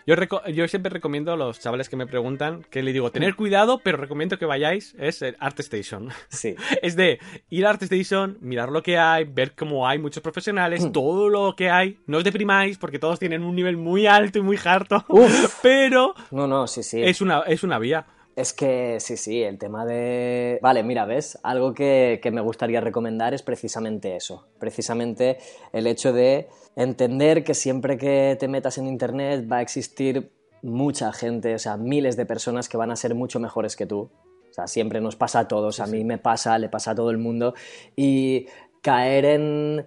Yo, 0.06 0.16
yo 0.48 0.68
siempre 0.68 0.90
recomiendo 0.90 1.32
a 1.32 1.36
los 1.36 1.60
chavales 1.60 1.88
que 1.88 1.96
me 1.96 2.06
preguntan 2.06 2.64
que 2.70 2.82
le 2.82 2.92
digo, 2.92 3.10
tener 3.10 3.34
cuidado, 3.36 3.80
pero 3.82 3.98
recomiendo 3.98 4.38
que 4.38 4.46
vayáis, 4.46 4.94
es 4.98 5.22
el 5.22 5.36
ArtStation. 5.38 6.10
Sí. 6.28 6.56
Es 6.82 6.96
de 6.96 7.20
ir 7.50 7.66
a 7.66 7.70
ArtStation, 7.70 8.38
mirar 8.40 8.70
lo 8.70 8.82
que 8.82 8.98
hay, 8.98 9.24
ver 9.24 9.54
cómo 9.54 9.86
hay 9.86 9.98
muchos 9.98 10.22
profesionales, 10.22 10.90
todo 10.92 11.28
lo 11.28 11.54
que 11.54 11.70
hay. 11.70 11.98
No 12.06 12.18
os 12.18 12.24
deprimáis 12.24 12.78
porque 12.78 12.98
todos 12.98 13.18
tienen 13.18 13.44
un 13.44 13.54
nivel 13.54 13.76
muy 13.76 14.06
alto 14.06 14.38
y 14.38 14.42
muy 14.42 14.58
harto, 14.64 15.04
Uf. 15.08 15.58
pero 15.62 16.14
No, 16.30 16.46
no, 16.46 16.66
sí, 16.66 16.82
sí. 16.82 17.02
es 17.02 17.20
una, 17.20 17.40
es 17.42 17.62
una 17.62 17.78
vía. 17.78 18.04
Es 18.34 18.52
que 18.54 18.98
sí, 18.98 19.16
sí, 19.16 19.42
el 19.42 19.58
tema 19.58 19.84
de... 19.84 20.58
Vale, 20.62 20.82
mira, 20.82 21.04
¿ves? 21.04 21.38
Algo 21.42 21.74
que, 21.74 22.18
que 22.22 22.30
me 22.30 22.40
gustaría 22.40 22.80
recomendar 22.80 23.34
es 23.34 23.42
precisamente 23.42 24.16
eso. 24.16 24.46
Precisamente 24.58 25.38
el 25.72 25.86
hecho 25.86 26.12
de 26.12 26.48
entender 26.74 27.44
que 27.44 27.52
siempre 27.52 27.98
que 27.98 28.36
te 28.40 28.48
metas 28.48 28.78
en 28.78 28.86
Internet 28.86 29.46
va 29.50 29.58
a 29.58 29.62
existir 29.62 30.32
mucha 30.62 31.12
gente, 31.12 31.54
o 31.54 31.58
sea, 31.58 31.76
miles 31.76 32.16
de 32.16 32.24
personas 32.24 32.68
que 32.68 32.76
van 32.76 32.90
a 32.90 32.96
ser 32.96 33.14
mucho 33.14 33.38
mejores 33.38 33.76
que 33.76 33.86
tú. 33.86 34.10
O 34.50 34.54
sea, 34.54 34.66
siempre 34.66 35.00
nos 35.00 35.16
pasa 35.16 35.40
a 35.40 35.48
todos, 35.48 35.80
a 35.80 35.86
mí 35.86 36.04
me 36.04 36.18
pasa, 36.18 36.58
le 36.58 36.68
pasa 36.68 36.92
a 36.92 36.94
todo 36.94 37.10
el 37.10 37.18
mundo. 37.18 37.54
Y 37.96 38.46
caer 38.82 39.24
en, 39.24 39.86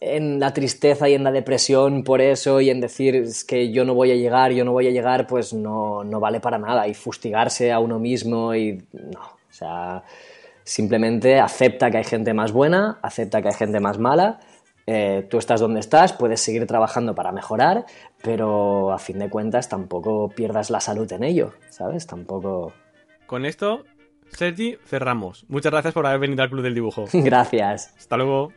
en 0.00 0.38
la 0.40 0.52
tristeza 0.52 1.08
y 1.08 1.14
en 1.14 1.24
la 1.24 1.32
depresión 1.32 2.04
por 2.04 2.20
eso 2.20 2.60
y 2.60 2.70
en 2.70 2.80
decir 2.80 3.14
"Es 3.16 3.44
que 3.44 3.72
yo 3.72 3.84
no 3.84 3.94
voy 3.94 4.10
a 4.10 4.14
llegar, 4.16 4.52
yo 4.52 4.64
no 4.64 4.72
voy 4.72 4.86
a 4.88 4.90
llegar, 4.90 5.26
pues 5.26 5.52
no, 5.54 6.04
no 6.04 6.20
vale 6.20 6.40
para 6.40 6.58
nada. 6.58 6.86
Y 6.88 6.94
fustigarse 6.94 7.72
a 7.72 7.78
uno 7.78 7.98
mismo 7.98 8.54
y 8.54 8.82
no. 8.92 9.20
O 9.20 9.52
sea, 9.52 10.02
simplemente 10.64 11.40
acepta 11.40 11.90
que 11.90 11.98
hay 11.98 12.04
gente 12.04 12.34
más 12.34 12.52
buena, 12.52 12.98
acepta 13.02 13.40
que 13.40 13.48
hay 13.48 13.54
gente 13.54 13.80
más 13.80 13.98
mala. 13.98 14.40
eh, 14.88 15.26
tú 15.28 15.38
estás 15.38 15.60
donde 15.60 15.80
estás, 15.80 16.12
puedes 16.12 16.40
seguir 16.40 16.64
trabajando 16.66 17.12
para 17.14 17.32
mejorar, 17.32 17.86
pero 18.22 18.92
a 18.92 18.98
fin 19.00 19.18
de 19.18 19.28
cuentas 19.28 19.68
tampoco 19.68 20.28
pierdas 20.28 20.70
la 20.70 20.78
salud 20.80 21.10
en 21.12 21.24
ello, 21.24 21.54
¿sabes? 21.70 22.06
Tampoco... 22.06 22.72
Con 23.26 23.44
esto, 23.44 23.82
Sergi, 24.30 24.76
cerramos. 24.84 25.44
Muchas 25.48 25.72
gracias 25.72 25.92
por 25.92 26.06
haber 26.06 26.20
venido 26.20 26.42
al 26.44 26.50
Club 26.50 26.62
del 26.62 26.74
Dibujo. 26.74 27.06
Gracias. 27.12 27.92
Hasta 27.98 28.16
luego. 28.16 28.52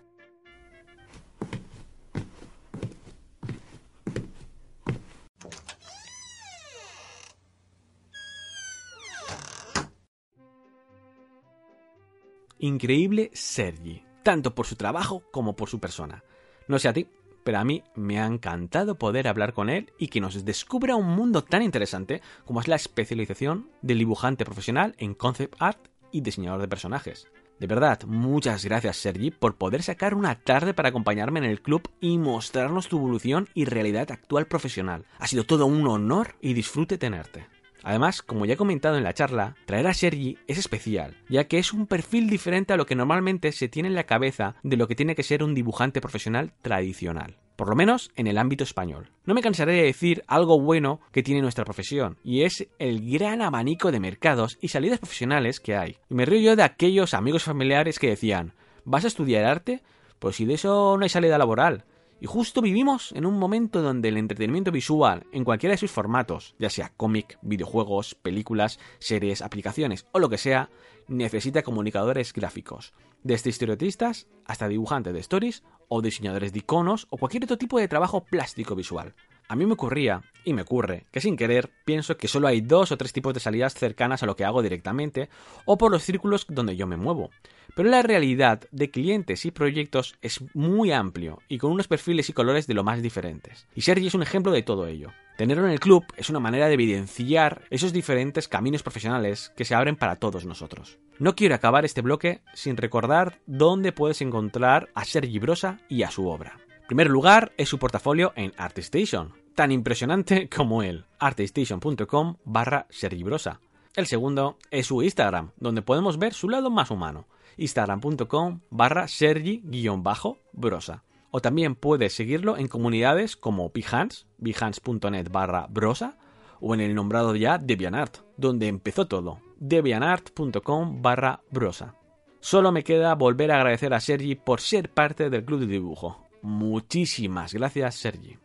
Increíble 12.62 13.32
Sergi, 13.34 14.04
tanto 14.22 14.54
por 14.54 14.66
su 14.68 14.76
trabajo 14.76 15.24
como 15.32 15.56
por 15.56 15.70
su 15.70 15.80
persona. 15.80 16.26
No 16.68 16.78
sé 16.78 16.90
a 16.90 16.94
ti, 16.94 17.08
pero 17.46 17.60
a 17.60 17.64
mí 17.64 17.84
me 17.96 18.20
ha 18.20 18.26
encantado 18.26 18.96
poder 18.96 19.30
hablar 19.30 19.54
con 19.54 19.70
él 19.70 19.94
y 19.98 20.10
que 20.10 20.20
nos 20.20 20.44
descubra 20.44 20.98
un 20.98 21.08
mundo 21.08 21.42
tan 21.42 21.64
interesante 21.64 22.22
como 22.44 22.60
es 22.60 22.68
la 22.68 22.76
especialización 22.76 23.70
del 23.82 24.00
dibujante 24.00 24.44
profesional 24.44 24.94
en 24.98 25.14
concept 25.14 25.56
art 25.60 25.88
y 26.12 26.20
diseñador 26.20 26.60
de 26.60 26.68
personajes. 26.68 27.30
De 27.60 27.68
verdad, 27.68 28.04
muchas 28.06 28.66
gracias 28.66 28.98
Sergi 28.98 29.32
por 29.32 29.56
poder 29.56 29.82
sacar 29.82 30.14
una 30.14 30.36
tarde 30.36 30.74
para 30.74 30.90
acompañarme 30.90 31.40
en 31.40 31.46
el 31.46 31.62
club 31.62 31.90
y 32.02 32.18
mostrarnos 32.18 32.90
tu 32.90 32.98
evolución 32.98 33.48
y 33.54 33.64
realidad 33.64 34.12
actual 34.12 34.48
profesional. 34.48 35.06
Ha 35.18 35.28
sido 35.28 35.46
todo 35.46 35.66
un 35.66 35.88
honor 35.88 36.36
y 36.42 36.54
disfrute 36.54 36.98
tenerte. 36.98 37.48
Además, 37.84 38.22
como 38.22 38.46
ya 38.46 38.54
he 38.54 38.58
comentado 38.58 38.98
en 38.98 39.04
la 39.04 39.14
charla, 39.14 39.56
traer 39.66 39.88
a 39.88 39.94
Sergi 39.94 40.38
es 40.48 40.58
especial, 40.58 41.16
ya 41.30 41.46
que 41.46 41.60
es 41.60 41.74
un 41.74 41.88
perfil 41.88 42.30
diferente 42.30 42.74
a 42.74 42.78
lo 42.78 42.86
que 42.86 42.96
normalmente 42.96 43.52
se 43.52 43.68
tiene 43.68 43.90
en 43.90 43.96
la 43.96 44.06
cabeza 44.06 44.56
de 44.64 44.78
lo 44.78 44.88
que 44.88 44.96
tiene 44.96 45.16
que 45.16 45.24
ser 45.24 45.44
un 45.44 45.56
dibujante 45.56 46.02
profesional 46.02 46.54
tradicional 46.62 47.38
por 47.60 47.68
lo 47.68 47.76
menos 47.76 48.10
en 48.16 48.28
el 48.28 48.38
ámbito 48.38 48.64
español. 48.64 49.12
No 49.26 49.34
me 49.34 49.42
cansaré 49.42 49.74
de 49.74 49.84
decir 49.84 50.24
algo 50.28 50.62
bueno 50.62 51.02
que 51.12 51.24
tiene 51.24 51.42
nuestra 51.42 51.66
profesión, 51.66 52.18
y 52.24 52.44
es 52.44 52.70
el 52.80 53.12
gran 53.12 53.42
abanico 53.42 53.92
de 53.92 54.00
mercados 54.00 54.58
y 54.62 54.70
salidas 54.70 55.00
profesionales 55.00 55.60
que 55.60 55.76
hay. 55.76 55.98
Y 56.10 56.14
me 56.14 56.24
río 56.24 56.40
yo 56.40 56.56
de 56.56 56.64
aquellos 56.64 57.14
amigos 57.14 57.44
familiares 57.44 58.00
que 58.00 58.08
decían, 58.08 58.54
¿vas 58.86 59.04
a 59.04 59.10
estudiar 59.10 59.44
arte? 59.44 59.84
Pues 60.20 60.38
si 60.38 60.46
de 60.46 60.54
eso 60.54 60.96
no 60.96 61.04
hay 61.04 61.10
salida 61.10 61.38
laboral. 61.38 61.84
Y 62.22 62.26
justo 62.26 62.62
vivimos 62.62 63.14
en 63.14 63.26
un 63.26 63.40
momento 63.40 63.82
donde 63.82 64.10
el 64.10 64.18
entretenimiento 64.18 64.72
visual, 64.72 65.26
en 65.32 65.46
cualquiera 65.46 65.74
de 65.74 65.78
sus 65.78 65.92
formatos, 65.92 66.56
ya 66.60 66.70
sea 66.70 66.92
cómic, 66.98 67.40
videojuegos, 67.42 68.16
películas, 68.16 68.80
series, 69.00 69.42
aplicaciones 69.42 70.06
o 70.12 70.20
lo 70.20 70.30
que 70.30 70.38
sea, 70.38 70.70
necesita 71.08 71.64
comunicadores 71.64 72.34
gráficos, 72.34 72.94
desde 73.24 73.50
historietistas 73.50 74.28
hasta 74.46 74.68
dibujantes 74.68 75.14
de 75.14 75.20
stories 75.20 75.64
o 75.88 76.02
diseñadores 76.02 76.52
de 76.52 76.60
iconos 76.60 77.08
o 77.10 77.18
cualquier 77.18 77.46
otro 77.46 77.58
tipo 77.58 77.80
de 77.80 77.88
trabajo 77.88 78.24
plástico 78.26 78.76
visual. 78.76 79.16
A 79.50 79.56
mí 79.56 79.66
me 79.66 79.74
ocurría, 79.74 80.22
y 80.44 80.54
me 80.54 80.62
ocurre, 80.62 81.06
que 81.12 81.22
sin 81.22 81.36
querer 81.36 81.72
pienso 81.86 82.18
que 82.18 82.28
solo 82.28 82.48
hay 82.48 82.62
dos 82.62 82.92
o 82.92 82.98
tres 82.98 83.14
tipos 83.14 83.34
de 83.34 83.40
salidas 83.40 83.74
cercanas 83.74 84.22
a 84.22 84.26
lo 84.26 84.36
que 84.36 84.46
hago 84.46 84.62
directamente 84.62 85.30
o 85.66 85.78
por 85.78 85.92
los 85.92 86.04
círculos 86.04 86.46
donde 86.48 86.76
yo 86.76 86.88
me 86.88 86.98
muevo. 86.98 87.32
Pero 87.76 87.90
la 87.90 88.02
realidad 88.02 88.62
de 88.72 88.92
clientes 88.92 89.46
y 89.46 89.52
proyectos 89.52 90.16
es 90.22 90.44
muy 90.54 90.92
amplio 90.92 91.42
y 91.48 91.58
con 91.58 91.72
unos 91.72 91.88
perfiles 91.88 92.30
y 92.30 92.34
colores 92.34 92.68
de 92.68 92.74
lo 92.74 92.84
más 92.84 93.02
diferentes. 93.02 93.68
Y 93.76 93.82
Sergi 93.82 94.08
es 94.08 94.14
un 94.14 94.24
ejemplo 94.24 94.52
de 94.52 94.64
todo 94.64 94.88
ello. 94.88 95.12
Tenerlo 95.38 95.66
en 95.66 95.72
el 95.72 95.80
club 95.80 96.04
es 96.18 96.30
una 96.30 96.40
manera 96.40 96.68
de 96.68 96.74
evidenciar 96.74 97.64
esos 97.70 97.94
diferentes 97.94 98.48
caminos 98.48 98.84
profesionales 98.84 99.54
que 99.56 99.66
se 99.66 99.74
abren 99.74 99.96
para 99.96 100.18
todos 100.18 100.46
nosotros. 100.46 101.00
No 101.18 101.36
quiero 101.36 101.56
acabar 101.56 101.86
este 101.86 102.02
bloque 102.02 102.42
sin 102.54 102.76
recordar 102.78 103.40
dónde 103.48 103.94
puedes 103.94 104.22
encontrar 104.22 104.90
a 104.94 105.06
Sergi 105.06 105.40
Brosa 105.40 105.80
y 105.88 106.04
a 106.04 106.12
su 106.12 106.28
obra. 106.28 106.60
En 106.82 106.88
primer 106.88 107.10
lugar 107.10 107.52
es 107.56 107.70
su 107.70 107.78
portafolio 107.78 108.34
en 108.36 108.52
ArtStation, 108.58 109.39
tan 109.56 109.72
impresionante 109.72 110.50
como 110.56 110.84
él, 110.84 111.06
artstation.com 111.20 112.38
barra 112.46 112.88
sergibrosa. 112.90 113.60
El 113.96 114.06
segundo 114.08 114.58
es 114.72 114.88
su 114.88 115.02
Instagram, 115.04 115.52
donde 115.58 115.82
podemos 115.82 116.20
ver 116.20 116.34
su 116.34 116.50
lado 116.50 116.70
más 116.70 116.92
humano, 116.92 117.28
instagram.com 117.58 118.62
barra 118.70 119.08
sergi-brosa. 119.08 121.04
O 121.32 121.42
también 121.42 121.76
puedes 121.76 122.14
seguirlo 122.14 122.58
en 122.58 122.68
comunidades 122.68 123.36
como 123.36 123.72
Behance, 123.72 124.26
behance.net 124.38 125.30
barra 125.30 125.68
brosa, 125.70 126.18
o 126.60 126.74
en 126.74 126.82
el 126.82 126.96
nombrado 126.96 127.36
ya 127.36 127.58
DeviantArt, 127.58 128.18
donde 128.38 128.68
empezó 128.68 129.08
todo, 129.08 129.40
deviantart.com 129.60 131.02
barra 131.02 131.42
brosa. 131.52 131.96
Solo 132.40 132.72
me 132.72 132.84
queda 132.84 133.16
volver 133.16 133.52
a 133.52 133.58
agradecer 133.58 133.94
a 133.94 134.00
Sergi 134.00 134.36
por 134.36 134.62
ser 134.62 134.90
parte 134.90 135.30
del 135.30 135.44
club 135.44 135.62
de 135.62 135.68
dibujo. 135.68 136.30
Muchísimas 136.42 137.54
gracias, 137.54 137.96
Sergi. 137.96 138.38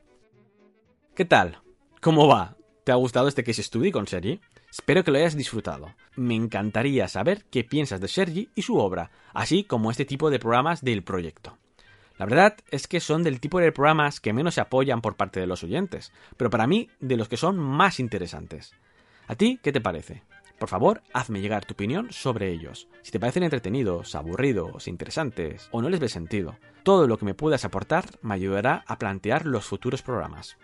¿Qué 1.14 1.24
tal? 1.24 1.60
¿Cómo 2.00 2.26
va? 2.26 2.56
¿Te 2.82 2.90
ha 2.90 2.96
gustado 2.96 3.28
este 3.28 3.44
case 3.44 3.62
study 3.62 3.92
con 3.92 4.08
Sergi? 4.08 4.40
Espero 4.68 5.04
que 5.04 5.12
lo 5.12 5.18
hayas 5.18 5.36
disfrutado. 5.36 5.94
Me 6.16 6.34
encantaría 6.34 7.06
saber 7.06 7.44
qué 7.52 7.62
piensas 7.62 8.00
de 8.00 8.08
Sergi 8.08 8.48
y 8.56 8.62
su 8.62 8.78
obra, 8.78 9.12
así 9.32 9.62
como 9.62 9.92
este 9.92 10.04
tipo 10.04 10.28
de 10.28 10.40
programas 10.40 10.82
del 10.82 11.04
proyecto. 11.04 11.56
La 12.18 12.26
verdad 12.26 12.56
es 12.72 12.88
que 12.88 12.98
son 12.98 13.22
del 13.22 13.38
tipo 13.38 13.60
de 13.60 13.70
programas 13.70 14.18
que 14.18 14.32
menos 14.32 14.54
se 14.54 14.60
apoyan 14.60 15.02
por 15.02 15.14
parte 15.14 15.38
de 15.38 15.46
los 15.46 15.62
oyentes, 15.62 16.10
pero 16.36 16.50
para 16.50 16.66
mí 16.66 16.90
de 16.98 17.16
los 17.16 17.28
que 17.28 17.36
son 17.36 17.60
más 17.60 18.00
interesantes. 18.00 18.74
¿A 19.28 19.36
ti 19.36 19.60
qué 19.62 19.70
te 19.70 19.80
parece? 19.80 20.24
Por 20.58 20.68
favor, 20.68 21.00
hazme 21.12 21.40
llegar 21.40 21.64
tu 21.64 21.74
opinión 21.74 22.08
sobre 22.10 22.50
ellos. 22.50 22.88
Si 23.02 23.12
te 23.12 23.20
parecen 23.20 23.44
entretenidos, 23.44 24.16
aburridos, 24.16 24.88
interesantes 24.88 25.68
o 25.70 25.80
no 25.80 25.90
les 25.90 26.00
ves 26.00 26.10
sentido, 26.10 26.56
todo 26.82 27.06
lo 27.06 27.18
que 27.18 27.24
me 27.24 27.34
puedas 27.34 27.64
aportar 27.64 28.04
me 28.20 28.34
ayudará 28.34 28.82
a 28.88 28.98
plantear 28.98 29.46
los 29.46 29.64
futuros 29.64 30.02
programas. 30.02 30.56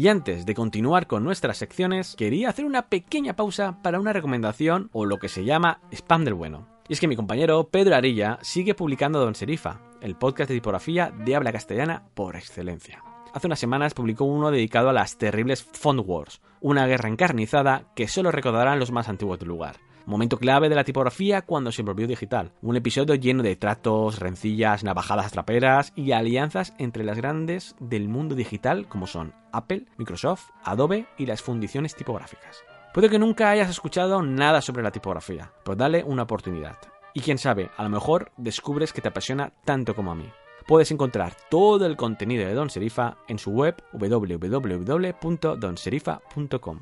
Y 0.00 0.08
antes 0.08 0.46
de 0.46 0.54
continuar 0.54 1.06
con 1.06 1.24
nuestras 1.24 1.58
secciones, 1.58 2.16
quería 2.16 2.48
hacer 2.48 2.64
una 2.64 2.88
pequeña 2.88 3.36
pausa 3.36 3.82
para 3.82 4.00
una 4.00 4.14
recomendación 4.14 4.88
o 4.94 5.04
lo 5.04 5.18
que 5.18 5.28
se 5.28 5.44
llama 5.44 5.82
spam 5.92 6.24
del 6.24 6.32
bueno. 6.32 6.66
Y 6.88 6.94
es 6.94 7.00
que 7.00 7.06
mi 7.06 7.16
compañero 7.16 7.68
Pedro 7.68 7.94
Arilla 7.94 8.38
sigue 8.40 8.74
publicando 8.74 9.20
Don 9.20 9.34
Serifa, 9.34 9.82
el 10.00 10.16
podcast 10.16 10.48
de 10.48 10.56
tipografía 10.56 11.12
de 11.14 11.36
habla 11.36 11.52
castellana 11.52 12.04
por 12.14 12.36
excelencia. 12.36 13.02
Hace 13.34 13.46
unas 13.46 13.58
semanas 13.58 13.92
publicó 13.92 14.24
uno 14.24 14.50
dedicado 14.50 14.88
a 14.88 14.94
las 14.94 15.18
terribles 15.18 15.62
Font 15.62 16.00
Wars, 16.02 16.40
una 16.62 16.86
guerra 16.86 17.10
encarnizada 17.10 17.84
que 17.94 18.08
solo 18.08 18.32
recordarán 18.32 18.78
los 18.78 18.92
más 18.92 19.10
antiguos 19.10 19.38
del 19.38 19.48
lugar. 19.48 19.76
Momento 20.10 20.38
clave 20.38 20.68
de 20.68 20.74
la 20.74 20.82
tipografía 20.82 21.42
cuando 21.42 21.70
se 21.70 21.84
volvió 21.84 22.08
digital. 22.08 22.50
Un 22.62 22.74
episodio 22.74 23.14
lleno 23.14 23.44
de 23.44 23.54
tratos, 23.54 24.18
rencillas, 24.18 24.82
navajadas 24.82 25.30
traperas 25.30 25.92
y 25.94 26.10
alianzas 26.10 26.74
entre 26.78 27.04
las 27.04 27.16
grandes 27.16 27.76
del 27.78 28.08
mundo 28.08 28.34
digital 28.34 28.88
como 28.88 29.06
son 29.06 29.32
Apple, 29.52 29.84
Microsoft, 29.98 30.50
Adobe 30.64 31.06
y 31.16 31.26
las 31.26 31.42
fundiciones 31.42 31.94
tipográficas. 31.94 32.64
Puede 32.92 33.08
que 33.08 33.20
nunca 33.20 33.50
hayas 33.50 33.70
escuchado 33.70 34.20
nada 34.20 34.60
sobre 34.60 34.82
la 34.82 34.90
tipografía, 34.90 35.52
pero 35.64 35.76
dale 35.76 36.02
una 36.02 36.24
oportunidad. 36.24 36.78
Y 37.14 37.20
quién 37.20 37.38
sabe, 37.38 37.70
a 37.76 37.84
lo 37.84 37.88
mejor 37.88 38.32
descubres 38.36 38.92
que 38.92 39.00
te 39.00 39.06
apasiona 39.06 39.52
tanto 39.64 39.94
como 39.94 40.10
a 40.10 40.16
mí. 40.16 40.28
Puedes 40.66 40.90
encontrar 40.90 41.36
todo 41.48 41.86
el 41.86 41.96
contenido 41.96 42.48
de 42.48 42.54
Don 42.54 42.68
Serifa 42.68 43.18
en 43.28 43.38
su 43.38 43.52
web 43.52 43.76
www.donserifa.com. 43.92 46.80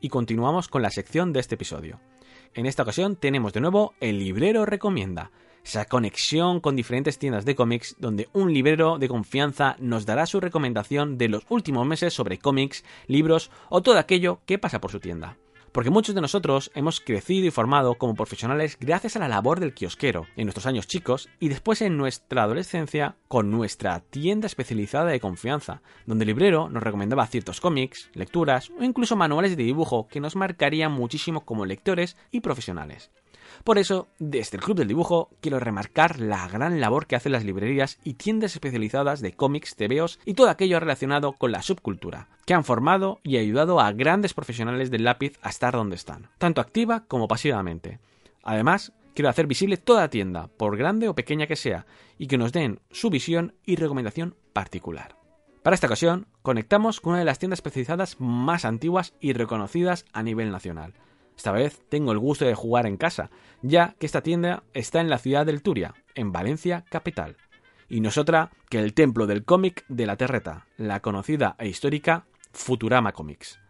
Y 0.00 0.08
continuamos 0.08 0.68
con 0.68 0.82
la 0.82 0.90
sección 0.90 1.32
de 1.32 1.40
este 1.40 1.56
episodio. 1.56 2.00
En 2.54 2.66
esta 2.66 2.82
ocasión 2.82 3.16
tenemos 3.16 3.52
de 3.52 3.60
nuevo 3.60 3.94
el 4.00 4.18
librero 4.18 4.64
recomienda, 4.64 5.30
esa 5.64 5.84
conexión 5.84 6.60
con 6.60 6.76
diferentes 6.76 7.18
tiendas 7.18 7.44
de 7.44 7.54
cómics 7.54 7.96
donde 7.98 8.28
un 8.32 8.54
librero 8.54 8.98
de 8.98 9.08
confianza 9.08 9.76
nos 9.78 10.06
dará 10.06 10.24
su 10.26 10.40
recomendación 10.40 11.18
de 11.18 11.28
los 11.28 11.44
últimos 11.48 11.86
meses 11.86 12.14
sobre 12.14 12.38
cómics, 12.38 12.84
libros 13.06 13.50
o 13.68 13.82
todo 13.82 13.98
aquello 13.98 14.40
que 14.46 14.58
pasa 14.58 14.80
por 14.80 14.90
su 14.90 15.00
tienda 15.00 15.36
porque 15.78 15.90
muchos 15.90 16.16
de 16.16 16.20
nosotros 16.20 16.72
hemos 16.74 16.98
crecido 16.98 17.46
y 17.46 17.52
formado 17.52 17.94
como 17.94 18.16
profesionales 18.16 18.76
gracias 18.80 19.14
a 19.14 19.20
la 19.20 19.28
labor 19.28 19.60
del 19.60 19.74
kiosquero 19.74 20.26
en 20.34 20.46
nuestros 20.46 20.66
años 20.66 20.88
chicos 20.88 21.28
y 21.38 21.50
después 21.50 21.82
en 21.82 21.96
nuestra 21.96 22.42
adolescencia 22.42 23.14
con 23.28 23.52
nuestra 23.52 24.00
tienda 24.00 24.48
especializada 24.48 25.04
de 25.04 25.20
confianza, 25.20 25.80
donde 26.04 26.24
el 26.24 26.30
librero 26.30 26.68
nos 26.68 26.82
recomendaba 26.82 27.28
ciertos 27.28 27.60
cómics, 27.60 28.10
lecturas 28.14 28.70
o 28.70 28.82
incluso 28.82 29.14
manuales 29.14 29.56
de 29.56 29.62
dibujo 29.62 30.08
que 30.08 30.18
nos 30.18 30.34
marcarían 30.34 30.90
muchísimo 30.90 31.44
como 31.44 31.64
lectores 31.64 32.16
y 32.32 32.40
profesionales. 32.40 33.12
Por 33.64 33.78
eso, 33.78 34.08
desde 34.18 34.56
el 34.56 34.62
Club 34.62 34.78
del 34.78 34.88
Dibujo, 34.88 35.30
quiero 35.40 35.60
remarcar 35.60 36.20
la 36.20 36.48
gran 36.48 36.80
labor 36.80 37.06
que 37.06 37.16
hacen 37.16 37.32
las 37.32 37.44
librerías 37.44 37.98
y 38.04 38.14
tiendas 38.14 38.54
especializadas 38.54 39.20
de 39.20 39.32
cómics, 39.32 39.76
tebeos 39.76 40.18
y 40.24 40.34
todo 40.34 40.48
aquello 40.48 40.80
relacionado 40.80 41.32
con 41.32 41.52
la 41.52 41.62
subcultura, 41.62 42.28
que 42.46 42.54
han 42.54 42.64
formado 42.64 43.20
y 43.22 43.36
ayudado 43.36 43.80
a 43.80 43.92
grandes 43.92 44.34
profesionales 44.34 44.90
del 44.90 45.04
lápiz 45.04 45.38
a 45.42 45.50
estar 45.50 45.74
donde 45.74 45.96
están, 45.96 46.28
tanto 46.38 46.60
activa 46.60 47.04
como 47.06 47.28
pasivamente. 47.28 48.00
Además, 48.42 48.92
quiero 49.14 49.28
hacer 49.28 49.46
visible 49.46 49.76
toda 49.76 50.10
tienda, 50.10 50.48
por 50.56 50.76
grande 50.76 51.08
o 51.08 51.14
pequeña 51.14 51.46
que 51.46 51.56
sea, 51.56 51.86
y 52.18 52.26
que 52.26 52.38
nos 52.38 52.52
den 52.52 52.80
su 52.90 53.10
visión 53.10 53.54
y 53.64 53.76
recomendación 53.76 54.36
particular. 54.52 55.16
Para 55.62 55.74
esta 55.74 55.86
ocasión, 55.86 56.26
conectamos 56.42 57.00
con 57.00 57.10
una 57.10 57.18
de 57.18 57.24
las 57.24 57.38
tiendas 57.38 57.58
especializadas 57.58 58.16
más 58.20 58.64
antiguas 58.64 59.14
y 59.20 59.32
reconocidas 59.32 60.04
a 60.12 60.22
nivel 60.22 60.50
nacional, 60.50 60.94
esta 61.38 61.52
vez 61.52 61.80
tengo 61.88 62.10
el 62.10 62.18
gusto 62.18 62.44
de 62.44 62.56
jugar 62.56 62.84
en 62.84 62.96
casa, 62.96 63.30
ya 63.62 63.94
que 64.00 64.06
esta 64.06 64.22
tienda 64.22 64.64
está 64.74 65.00
en 65.00 65.08
la 65.08 65.18
ciudad 65.18 65.46
del 65.46 65.62
Turia, 65.62 65.94
en 66.16 66.32
Valencia 66.32 66.84
capital. 66.90 67.36
Y 67.88 68.00
no 68.00 68.08
es 68.08 68.18
otra 68.18 68.50
que 68.68 68.80
el 68.80 68.92
templo 68.92 69.28
del 69.28 69.44
cómic 69.44 69.84
de 69.88 70.04
la 70.04 70.16
Terreta, 70.16 70.66
la 70.76 70.98
conocida 71.00 71.54
e 71.60 71.68
histórica 71.68 72.26
Futurama 72.50 73.12
Comics. 73.12 73.60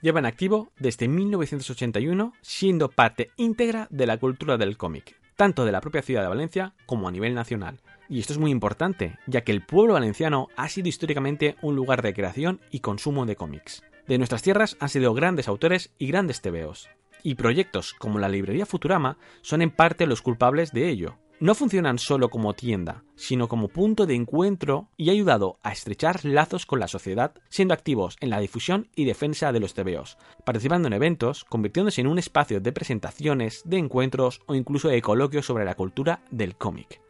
Lleva 0.00 0.20
en 0.20 0.26
activo 0.26 0.72
desde 0.78 1.06
1981, 1.06 2.32
siendo 2.40 2.88
parte 2.88 3.30
íntegra 3.36 3.88
de 3.90 4.06
la 4.06 4.16
cultura 4.16 4.56
del 4.56 4.78
cómic, 4.78 5.20
tanto 5.36 5.66
de 5.66 5.72
la 5.72 5.82
propia 5.82 6.00
ciudad 6.00 6.22
de 6.22 6.28
Valencia 6.28 6.72
como 6.86 7.08
a 7.08 7.12
nivel 7.12 7.34
nacional. 7.34 7.82
Y 8.08 8.20
esto 8.20 8.32
es 8.32 8.38
muy 8.38 8.50
importante, 8.50 9.18
ya 9.26 9.42
que 9.42 9.52
el 9.52 9.66
pueblo 9.66 9.92
valenciano 9.92 10.48
ha 10.56 10.70
sido 10.70 10.88
históricamente 10.88 11.56
un 11.60 11.76
lugar 11.76 12.00
de 12.00 12.14
creación 12.14 12.62
y 12.70 12.80
consumo 12.80 13.26
de 13.26 13.36
cómics. 13.36 13.82
De 14.06 14.16
nuestras 14.16 14.40
tierras 14.40 14.78
han 14.80 14.88
sido 14.88 15.12
grandes 15.12 15.46
autores 15.46 15.92
y 15.98 16.06
grandes 16.06 16.40
tebeos 16.40 16.88
y 17.22 17.34
proyectos 17.34 17.94
como 17.94 18.18
la 18.18 18.28
librería 18.28 18.66
Futurama 18.66 19.18
son 19.42 19.62
en 19.62 19.70
parte 19.70 20.06
los 20.06 20.22
culpables 20.22 20.72
de 20.72 20.88
ello, 20.88 21.18
no 21.40 21.54
funcionan 21.54 21.98
solo 21.98 22.30
como 22.30 22.54
tienda, 22.54 23.04
sino 23.14 23.48
como 23.48 23.68
punto 23.68 24.06
de 24.06 24.14
encuentro 24.14 24.88
y 24.96 25.08
ha 25.08 25.12
ayudado 25.12 25.58
a 25.62 25.72
estrechar 25.72 26.24
lazos 26.24 26.66
con 26.66 26.80
la 26.80 26.88
sociedad, 26.88 27.32
siendo 27.48 27.74
activos 27.74 28.16
en 28.20 28.30
la 28.30 28.40
difusión 28.40 28.88
y 28.96 29.04
defensa 29.04 29.52
de 29.52 29.60
los 29.60 29.74
TVOs, 29.74 30.18
participando 30.44 30.88
en 30.88 30.94
eventos, 30.94 31.44
convirtiéndose 31.44 32.00
en 32.00 32.08
un 32.08 32.18
espacio 32.18 32.60
de 32.60 32.72
presentaciones, 32.72 33.62
de 33.64 33.78
encuentros 33.78 34.40
o 34.46 34.54
incluso 34.54 34.88
de 34.88 35.00
coloquios 35.00 35.46
sobre 35.46 35.64
la 35.64 35.76
cultura 35.76 36.22
del 36.30 36.56
cómic 36.56 37.00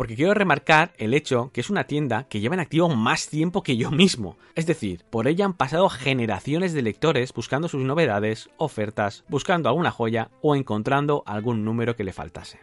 porque 0.00 0.16
quiero 0.16 0.32
remarcar 0.32 0.94
el 0.96 1.12
hecho 1.12 1.50
que 1.52 1.60
es 1.60 1.68
una 1.68 1.84
tienda 1.84 2.24
que 2.24 2.40
lleva 2.40 2.54
en 2.54 2.62
activo 2.62 2.88
más 2.88 3.28
tiempo 3.28 3.62
que 3.62 3.76
yo 3.76 3.90
mismo. 3.90 4.38
Es 4.54 4.64
decir, 4.64 5.04
por 5.10 5.28
ella 5.28 5.44
han 5.44 5.52
pasado 5.52 5.90
generaciones 5.90 6.72
de 6.72 6.80
lectores 6.80 7.34
buscando 7.34 7.68
sus 7.68 7.82
novedades, 7.82 8.48
ofertas, 8.56 9.24
buscando 9.28 9.68
alguna 9.68 9.90
joya 9.90 10.30
o 10.40 10.56
encontrando 10.56 11.22
algún 11.26 11.66
número 11.66 11.96
que 11.96 12.04
le 12.04 12.14
faltase. 12.14 12.60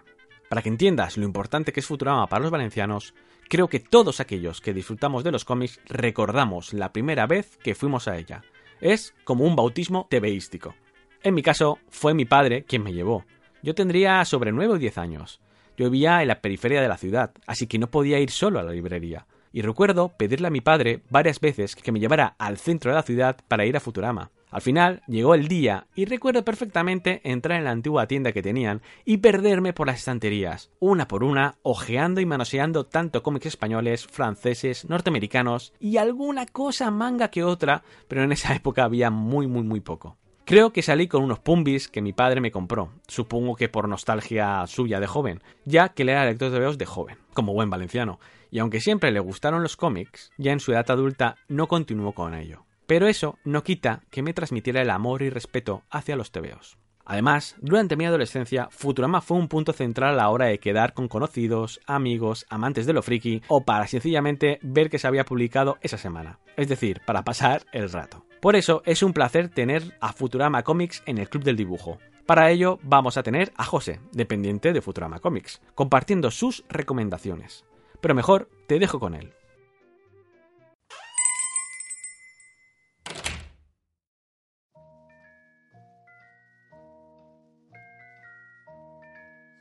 Para 0.49 0.63
que 0.63 0.69
entiendas 0.69 1.15
lo 1.15 1.25
importante 1.25 1.71
que 1.71 1.81
es 1.81 1.85
Futurama 1.85 2.25
para 2.25 2.41
los 2.41 2.49
valencianos, 2.49 3.13
creo 3.47 3.67
que 3.67 3.81
todos 3.81 4.19
aquellos 4.19 4.59
que 4.59 4.73
disfrutamos 4.73 5.23
de 5.23 5.31
los 5.31 5.45
cómics 5.45 5.79
recordamos 5.85 6.73
la 6.73 6.91
primera 6.91 7.27
vez 7.27 7.59
que 7.61 7.75
fuimos 7.75 8.07
a 8.07 8.17
ella. 8.17 8.41
Es 8.81 9.13
como 9.25 9.43
un 9.43 9.55
bautismo 9.55 10.07
tebeístico. 10.09 10.73
En 11.21 11.35
mi 11.35 11.43
caso, 11.43 11.77
fue 11.89 12.15
mi 12.15 12.25
padre 12.25 12.63
quien 12.63 12.81
me 12.81 12.93
llevó. 12.93 13.25
Yo 13.61 13.75
tendría 13.75 14.25
sobre 14.25 14.51
9 14.51 14.73
o 14.73 14.77
10 14.79 14.97
años. 14.97 15.39
Yo 15.77 15.91
vivía 15.91 16.23
en 16.23 16.27
la 16.27 16.41
periferia 16.41 16.81
de 16.81 16.87
la 16.87 16.97
ciudad, 16.97 17.31
así 17.45 17.67
que 17.67 17.77
no 17.77 17.91
podía 17.91 18.19
ir 18.19 18.31
solo 18.31 18.59
a 18.59 18.63
la 18.63 18.71
librería. 18.71 19.27
Y 19.53 19.61
recuerdo 19.61 20.09
pedirle 20.17 20.47
a 20.47 20.51
mi 20.51 20.59
padre 20.59 21.01
varias 21.11 21.39
veces 21.39 21.75
que 21.75 21.91
me 21.91 21.99
llevara 21.99 22.35
al 22.39 22.57
centro 22.57 22.91
de 22.91 22.95
la 22.95 23.03
ciudad 23.03 23.37
para 23.47 23.65
ir 23.65 23.77
a 23.77 23.79
Futurama. 23.79 24.31
Al 24.49 24.61
final 24.61 25.03
llegó 25.07 25.35
el 25.35 25.47
día 25.47 25.87
y 25.93 26.05
recuerdo 26.05 26.43
perfectamente 26.43 27.21
entrar 27.23 27.59
en 27.59 27.65
la 27.65 27.71
antigua 27.71 28.07
tienda 28.07 28.31
que 28.31 28.41
tenían 28.41 28.81
y 29.05 29.17
perderme 29.17 29.73
por 29.73 29.87
las 29.87 29.99
estanterías, 29.99 30.71
una 30.79 31.07
por 31.07 31.23
una, 31.23 31.55
ojeando 31.61 32.21
y 32.21 32.25
manoseando 32.25 32.85
tanto 32.85 33.21
cómics 33.21 33.45
españoles, 33.45 34.07
franceses, 34.07 34.89
norteamericanos 34.89 35.73
y 35.79 35.97
alguna 35.97 36.45
cosa 36.45 36.89
manga 36.91 37.27
que 37.27 37.43
otra, 37.43 37.83
pero 38.07 38.23
en 38.23 38.31
esa 38.31 38.53
época 38.55 38.83
había 38.83 39.11
muy 39.11 39.47
muy 39.47 39.63
muy 39.63 39.81
poco. 39.81 40.17
Creo 40.47 40.71
que 40.71 40.81
salí 40.81 41.09
con 41.09 41.23
unos 41.23 41.39
pumbis 41.39 41.89
que 41.89 42.01
mi 42.01 42.13
padre 42.13 42.39
me 42.39 42.51
compró, 42.51 42.93
supongo 43.09 43.57
que 43.57 43.67
por 43.67 43.89
nostalgia 43.89 44.65
suya 44.65 45.01
de 45.01 45.05
joven, 45.05 45.43
ya 45.65 45.89
que 45.89 46.05
le 46.05 46.13
era 46.13 46.23
lector 46.23 46.51
de 46.51 46.59
veos 46.59 46.77
de 46.77 46.85
joven, 46.85 47.17
como 47.33 47.51
buen 47.51 47.69
valenciano, 47.69 48.21
y 48.49 48.59
aunque 48.59 48.79
siempre 48.79 49.11
le 49.11 49.19
gustaron 49.19 49.61
los 49.61 49.75
cómics, 49.75 50.31
ya 50.37 50.53
en 50.53 50.61
su 50.61 50.71
edad 50.71 50.89
adulta 50.89 51.35
no 51.49 51.67
continuó 51.67 52.13
con 52.13 52.33
ello. 52.33 52.63
Pero 52.85 53.07
eso 53.07 53.37
no 53.43 53.61
quita 53.63 54.03
que 54.09 54.21
me 54.23 54.33
transmitiera 54.33 54.81
el 54.81 54.89
amor 54.89 55.21
y 55.21 55.29
respeto 55.29 55.83
hacia 55.89 56.15
los 56.15 56.31
tebeos. 56.31 56.77
Además, 57.03 57.57
durante 57.59 57.97
mi 57.97 58.05
adolescencia, 58.05 58.69
Futurama 58.71 59.19
fue 59.19 59.35
un 59.35 59.49
punto 59.49 59.73
central 59.73 60.13
a 60.13 60.15
la 60.15 60.29
hora 60.29 60.45
de 60.45 60.59
quedar 60.59 60.93
con 60.93 61.09
conocidos, 61.09 61.81
amigos, 61.87 62.45
amantes 62.49 62.85
de 62.85 62.93
lo 62.93 63.01
friki 63.01 63.41
o 63.49 63.65
para 63.65 63.85
sencillamente 63.87 64.59
ver 64.61 64.89
que 64.89 64.97
se 64.97 65.07
había 65.07 65.25
publicado 65.25 65.77
esa 65.81 65.97
semana. 65.97 66.39
Es 66.55 66.69
decir, 66.69 67.01
para 67.05 67.23
pasar 67.25 67.65
el 67.73 67.91
rato. 67.91 68.26
Por 68.41 68.55
eso 68.55 68.83
es 68.85 69.01
un 69.01 69.13
placer 69.13 69.49
tener 69.49 69.97
a 69.99 70.13
Futurama 70.13 70.63
Comics 70.63 71.01
en 71.05 71.17
el 71.17 71.29
Club 71.29 71.43
del 71.43 71.55
Dibujo. 71.55 71.97
Para 72.25 72.51
ello 72.51 72.77
vamos 72.83 73.17
a 73.17 73.23
tener 73.23 73.51
a 73.57 73.63
José, 73.63 73.99
dependiente 74.11 74.73
de 74.73 74.81
Futurama 74.81 75.19
Comics, 75.19 75.61
compartiendo 75.73 76.29
sus 76.29 76.63
recomendaciones. 76.69 77.65
Pero 77.99 78.13
mejor 78.13 78.49
te 78.67 78.79
dejo 78.79 78.99
con 78.99 79.15
él. 79.15 79.33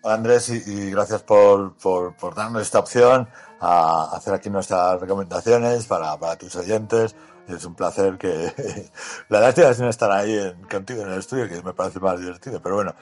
Andrés, 0.07 0.49
y, 0.51 0.91
gracias 0.91 1.23
por, 1.23 1.75
darnos 2.35 2.63
esta 2.63 2.79
opción 2.79 3.29
a 3.61 4.11
hacer 4.17 4.35
aquí 4.35 4.51
nuestras 4.51 5.01
recomendaciones 5.01 5.87
para, 5.87 6.37
tus 6.37 6.55
oyentes. 6.57 7.17
Es 7.49 7.65
un 7.65 7.75
placer 7.75 8.19
que 8.19 8.91
la 9.29 9.41
lástima 9.41 9.69
es 9.69 9.81
no 9.81 9.89
estar 9.89 10.11
ahí 10.11 10.37
en, 10.37 10.63
contigo 10.65 11.03
en 11.03 11.13
el 11.13 11.19
estudio, 11.19 11.49
que 11.49 11.63
me 11.63 11.73
parece 11.73 12.01
más 12.01 12.19
divertido, 12.21 12.61
pero 12.61 12.77
bueno, 12.77 12.95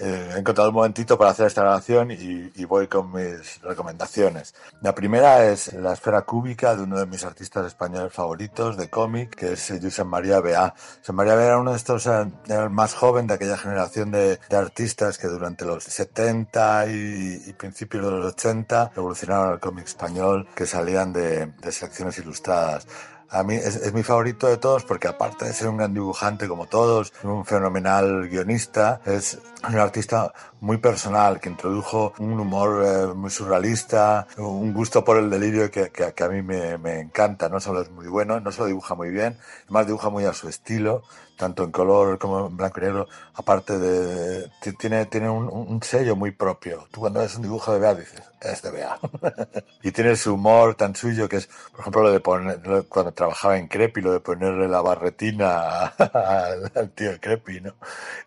eh, 0.00 0.32
he 0.34 0.38
encontrado 0.38 0.70
un 0.70 0.76
momentito 0.76 1.18
para 1.18 1.32
hacer 1.32 1.46
esta 1.46 1.60
grabación 1.60 2.10
y, 2.10 2.64
voy 2.64 2.86
con 2.86 3.12
mis 3.12 3.60
recomendaciones. 3.62 4.54
La 4.80 4.94
primera 4.94 5.44
es 5.44 5.72
La 5.74 5.92
esfera 5.92 6.22
cúbica 6.22 6.74
de 6.76 6.84
uno 6.84 6.98
de 6.98 7.06
mis 7.06 7.24
artistas 7.24 7.66
españoles 7.66 8.12
favoritos 8.12 8.76
de 8.76 8.88
cómic, 8.88 9.34
que 9.34 9.52
es 9.52 9.72
Josep 9.82 10.06
María 10.06 10.40
Bea. 10.40 10.72
Josep 11.00 11.14
María 11.14 11.34
Bea 11.34 11.46
era 11.46 11.58
uno 11.58 11.72
de 11.72 11.76
estos, 11.76 12.06
eh, 12.06 12.26
era 12.46 12.64
el 12.64 12.70
más 12.70 12.94
joven 12.94 13.26
de 13.26 13.34
aquella 13.34 13.58
generación 13.58 14.10
de, 14.10 14.38
artistas 14.50 15.18
que 15.18 15.26
durante 15.26 15.64
los 15.64 15.84
70 15.84 16.86
y, 16.86 17.52
principios 17.58 18.04
de 18.04 18.10
los 18.10 18.34
80 18.34 18.92
revolucionaron 18.94 19.54
el 19.54 19.60
cómic 19.60 19.86
español, 19.86 20.48
que 20.54 20.66
salían 20.66 21.12
de, 21.12 21.46
de 21.46 21.72
secciones 21.72 22.16
ilustradas. 22.18 22.86
A 23.30 23.44
mí 23.44 23.54
es, 23.54 23.92
mi 23.92 24.02
favorito 24.02 24.48
de 24.48 24.56
todos 24.56 24.84
porque 24.84 25.06
aparte 25.06 25.44
de 25.44 25.52
ser 25.52 25.68
un 25.68 25.76
gran 25.76 25.94
dibujante 25.94 26.48
como 26.48 26.66
todos, 26.66 27.12
un 27.22 27.44
fenomenal 27.44 28.28
guionista, 28.28 29.00
es 29.06 29.38
un 29.68 29.78
artista 29.78 30.32
muy 30.60 30.78
personal 30.78 31.38
que 31.38 31.48
introdujo 31.48 32.12
un 32.18 32.40
humor 32.40 32.84
eh, 32.84 33.14
muy 33.14 33.30
surrealista, 33.30 34.26
un 34.36 34.74
gusto 34.74 35.04
por 35.04 35.16
el 35.16 35.30
delirio 35.30 35.70
que, 35.70 35.90
que, 35.90 36.24
a 36.24 36.28
mí 36.28 36.42
me, 36.42 36.76
me, 36.78 37.00
encanta. 37.00 37.48
No 37.48 37.60
solo 37.60 37.82
es 37.82 37.90
muy 37.90 38.08
bueno, 38.08 38.40
no 38.40 38.50
solo 38.50 38.66
dibuja 38.66 38.96
muy 38.96 39.10
bien, 39.10 39.38
además 39.64 39.86
dibuja 39.86 40.10
muy 40.10 40.24
a 40.24 40.32
su 40.32 40.48
estilo 40.48 41.04
tanto 41.40 41.64
en 41.64 41.72
color 41.72 42.18
como 42.18 42.48
en 42.48 42.56
blanco 42.56 42.80
y 42.80 42.82
negro, 42.82 43.08
aparte 43.34 43.78
de... 43.78 44.50
tiene, 44.78 45.06
tiene 45.06 45.30
un, 45.30 45.82
sello 45.82 46.14
muy 46.14 46.32
propio. 46.32 46.86
Tú 46.90 47.00
cuando 47.00 47.20
ves 47.20 47.34
un 47.34 47.42
dibujo 47.42 47.72
de 47.72 47.78
Bea 47.78 47.94
dices, 47.94 48.22
Bea. 48.72 48.98
y 49.82 49.92
tiene 49.92 50.16
su 50.16 50.34
humor 50.34 50.74
tan 50.74 50.94
suyo 50.94 51.28
que 51.28 51.36
es, 51.36 51.46
por 51.70 51.80
ejemplo, 51.80 52.02
lo 52.02 52.12
de 52.12 52.20
poner, 52.20 52.60
cuando 52.88 53.12
trabajaba 53.12 53.58
en 53.58 53.68
Crepi, 53.68 54.00
lo 54.00 54.12
de 54.12 54.20
ponerle 54.20 54.68
la 54.68 54.80
barretina 54.80 55.86
al, 55.86 56.90
tío 56.94 57.12
Crepi, 57.20 57.60
¿no? 57.60 57.74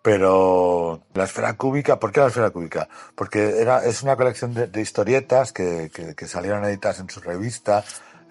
Pero 0.02 1.02
la 1.14 1.24
esfera 1.24 1.54
cúbica, 1.54 1.98
¿por 1.98 2.12
qué 2.12 2.20
la 2.20 2.28
esfera 2.28 2.50
cúbica? 2.50 2.88
Porque 3.14 3.60
era, 3.60 3.84
es 3.84 4.02
una 4.02 4.16
colección 4.16 4.54
de, 4.54 4.80
historietas 4.80 5.52
que, 5.52 5.90
que, 5.92 6.14
que 6.14 6.26
salieron 6.26 6.64
editadas 6.64 7.00
en 7.00 7.10
su 7.10 7.20
revista, 7.20 7.84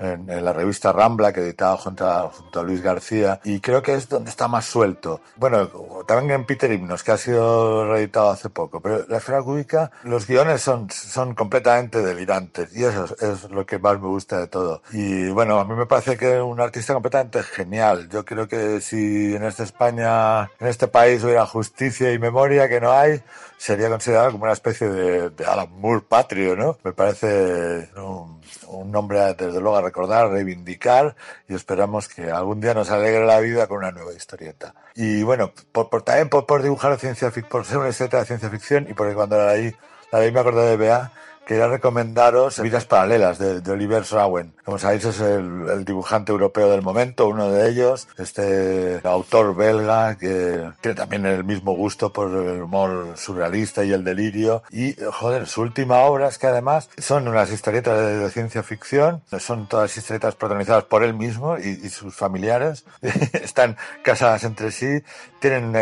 en, 0.04 0.44
la 0.44 0.54
revista 0.54 0.92
Rambla 0.92 1.32
que 1.32 1.42
editaba 1.42 1.78
junto 1.78 2.08
a, 2.08 2.30
junto 2.30 2.60
a, 2.60 2.64
Luis 2.64 2.82
García 2.82 3.40
y 3.44 3.60
creo 3.60 3.82
que 3.82 3.94
es 3.94 4.10
donde 4.10 4.30
está 4.30 4.48
más 4.48 4.66
suelto. 4.66 5.22
Bueno, 5.36 5.70
también 6.08 6.42
en 6.42 6.46
Peter 6.46 6.72
Himnos 6.72 7.04
que 7.04 7.12
ha 7.12 7.18
sido 7.18 7.92
reeditado 7.92 8.30
hace 8.30 8.50
poco, 8.50 8.82
pero 8.82 9.06
la 9.08 9.18
esfera 9.18 9.42
cúbica, 9.42 9.92
los 10.04 10.28
guiones 10.28 10.62
son, 10.62 10.90
son 10.90 11.34
completamente 11.36 12.02
delirantes 12.02 12.76
y 12.76 12.84
eso 12.84 13.06
es, 13.20 13.50
lo 13.50 13.66
que 13.66 13.80
más 13.80 14.00
me 14.00 14.08
gusta 14.08 14.40
de 14.40 14.48
todo. 14.48 14.82
Y 14.92 15.30
bueno, 15.30 15.60
a 15.60 15.66
mí 15.66 15.76
me 15.76 15.86
parece 15.86 16.18
que 16.18 16.38
es 16.38 16.42
un 16.42 16.60
artista 16.60 16.94
completamente 16.94 17.44
genial. 17.44 18.10
Yo 18.10 18.26
creo 18.26 18.48
que 18.48 18.82
si 18.82 19.36
en 19.36 19.44
esta 19.44 19.64
España, 19.64 20.44
en 20.60 20.68
este 20.68 20.88
país 20.88 21.24
hubiera 21.24 21.46
justicia 21.46 22.12
y 22.12 22.20
memoria 22.20 22.68
que 22.68 22.82
no 22.82 22.92
hay, 22.92 23.22
sería 23.58 23.90
considerado 23.90 24.32
como 24.32 24.44
una 24.44 24.54
especie 24.54 24.90
de, 24.90 25.30
de 25.30 25.46
Alan 25.46 25.70
Moore 25.80 26.04
patrio, 26.08 26.56
¿no? 26.56 26.78
Me 26.84 26.92
parece 26.92 27.90
un, 27.96 28.42
un 28.78 28.91
nombre 28.91 29.34
desde 29.34 29.60
luego 29.60 29.78
a 29.78 29.82
recordar, 29.82 30.26
a 30.26 30.30
reivindicar 30.30 31.16
y 31.48 31.56
esperamos 31.56 32.08
que 32.08 32.32
algún 32.32 32.60
día 32.62 32.74
nos 32.74 32.90
alegre 32.90 33.26
la 33.26 33.40
vida 33.40 33.68
con 33.68 33.78
una 33.78 33.91
nueva 33.91 34.14
historieta. 34.14 34.74
Y 34.95 35.24
bueno, 35.24 35.54
por, 35.72 35.90
también 36.04 36.30
por, 36.30 36.45
por, 36.45 36.62
dibujar 36.62 36.98
ciencia 37.00 37.32
ficción, 37.32 37.50
por 37.50 37.66
ser 37.66 37.78
una 37.78 37.90
historieta 37.90 38.20
de 38.20 38.26
ciencia 38.26 38.50
ficción 38.50 38.88
y 38.90 38.94
porque 38.94 39.14
cuando 39.14 39.38
la 39.38 39.54
leí, 39.54 39.74
la 40.12 40.20
leí 40.20 40.32
me 40.32 40.40
acordé 40.40 40.70
de 40.70 40.78
Bea, 40.78 41.12
quería 41.45 41.68
recomendaros 41.68 42.60
Vidas 42.60 42.86
Paralelas 42.86 43.38
de, 43.38 43.72
Oliver 43.72 44.06
Srawen. 44.06 44.53
Como 44.64 44.78
sabéis 44.78 45.06
es 45.06 45.20
el, 45.20 45.84
dibujante 45.86 46.32
europeo 46.32 46.70
del 46.70 46.82
momento, 46.82 47.28
uno 47.28 47.52
de 47.52 47.70
ellos, 47.70 48.07
este 48.18 49.02
autor 49.03 49.56
belga 49.56 50.18
que 50.18 50.72
tiene 50.82 50.95
también 50.95 51.26
el 51.26 51.44
mismo 51.44 51.74
gusto 51.74 52.14
por 52.14 52.30
el 52.30 52.61
humor 52.61 53.14
surrealista 53.15 53.84
y 53.84 53.91
el 53.91 54.03
delirio. 54.03 54.64
Y, 54.72 54.95
joder, 55.11 55.48
su 55.48 55.61
última 55.61 55.99
obra 55.99 56.28
es 56.28 56.38
que 56.38 56.48
además 56.48 56.90
son 56.98 57.28
unas 57.28 57.52
historietas 57.52 57.99
de, 57.99 58.30
ciencia 58.30 58.64
ficción, 58.64 59.22
son 59.40 59.68
todas 59.68 59.95
historietas 59.98 60.36
protagonizadas 60.36 60.86
por 60.86 61.03
él 61.03 61.14
mismo 61.14 61.57
y, 61.57 61.90
sus 61.90 62.15
familiares. 62.15 62.86
Están 63.34 63.78
casadas 64.02 64.44
entre 64.44 64.72
sí, 64.72 65.03
tienen 65.40 65.74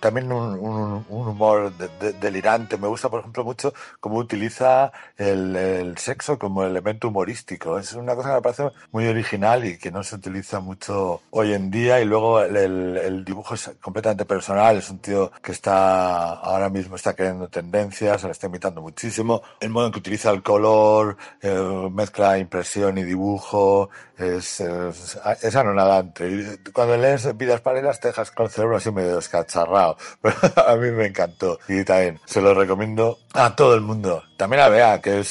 también 0.00 0.30
un, 0.30 1.04
humor 1.08 1.72
delirante. 2.20 2.76
Me 2.76 2.88
gusta, 2.88 3.08
por 3.08 3.20
ejemplo, 3.20 3.44
mucho 3.44 3.72
cómo 4.00 4.18
utiliza 4.18 4.92
el, 5.18 5.96
sexo 5.98 6.38
como 6.38 6.64
elemento 6.64 7.08
humorístico. 7.08 7.78
Es 7.78 7.92
una 7.92 8.14
cosa 8.14 8.28
que 8.28 8.34
me 8.36 8.42
parece 8.42 8.70
muy 8.92 9.06
original 9.06 9.64
y 9.64 9.78
que 9.78 9.90
no 9.90 10.02
se 10.02 10.16
utiliza 10.16 10.60
mucho 10.60 11.22
hoy 11.30 11.52
en 11.52 11.70
día. 11.70 12.00
Y 12.00 12.04
luego 12.04 12.40
el, 12.40 13.24
dibujo 13.24 13.54
es 13.54 13.70
completamente 13.80 14.24
personal. 14.24 14.76
Es 14.76 14.90
un 14.90 14.98
tío 15.00 15.32
que 15.42 15.52
está 15.52 16.34
ahora 16.34 16.68
mismo 16.68 16.96
está 16.96 17.14
creando 17.14 17.48
tendencias, 17.48 18.20
se 18.20 18.26
le 18.28 18.32
está 18.32 18.46
imitando 18.46 18.80
muchísimo. 18.80 19.42
El 19.60 19.70
modo 19.70 19.86
en 19.86 19.92
que 19.92 19.98
utiliza 19.98 20.30
el 20.30 20.42
color, 20.42 21.16
eh, 21.42 21.88
mezcla 21.90 22.38
impresión 22.38 22.96
y 22.98 23.04
dibujo, 23.04 23.90
es, 24.16 24.60
es, 24.60 25.56
anonadante. 25.56 26.28
Y 26.28 26.70
cuando 26.72 26.96
lees 26.96 27.36
Vidas 27.36 27.60
Paralelas 27.60 28.00
te 28.00 28.08
dejas 28.08 28.30
con 28.30 28.46
el 28.46 28.52
cerebro 28.52 28.76
así 28.76 28.90
medio 28.90 29.16
descacharrado. 29.16 29.96
Pero 30.22 30.36
a 30.66 30.76
mí 30.76 30.90
me 30.90 31.06
encantó. 31.06 31.58
Y 31.68 31.84
también 31.84 32.20
se 32.24 32.40
lo 32.40 32.54
recomiendo 32.54 33.18
a 33.34 33.54
todo 33.56 33.74
el 33.74 33.80
mundo 33.80 34.22
también 34.38 34.62
a 34.62 34.68
Bea, 34.68 35.00
que 35.00 35.22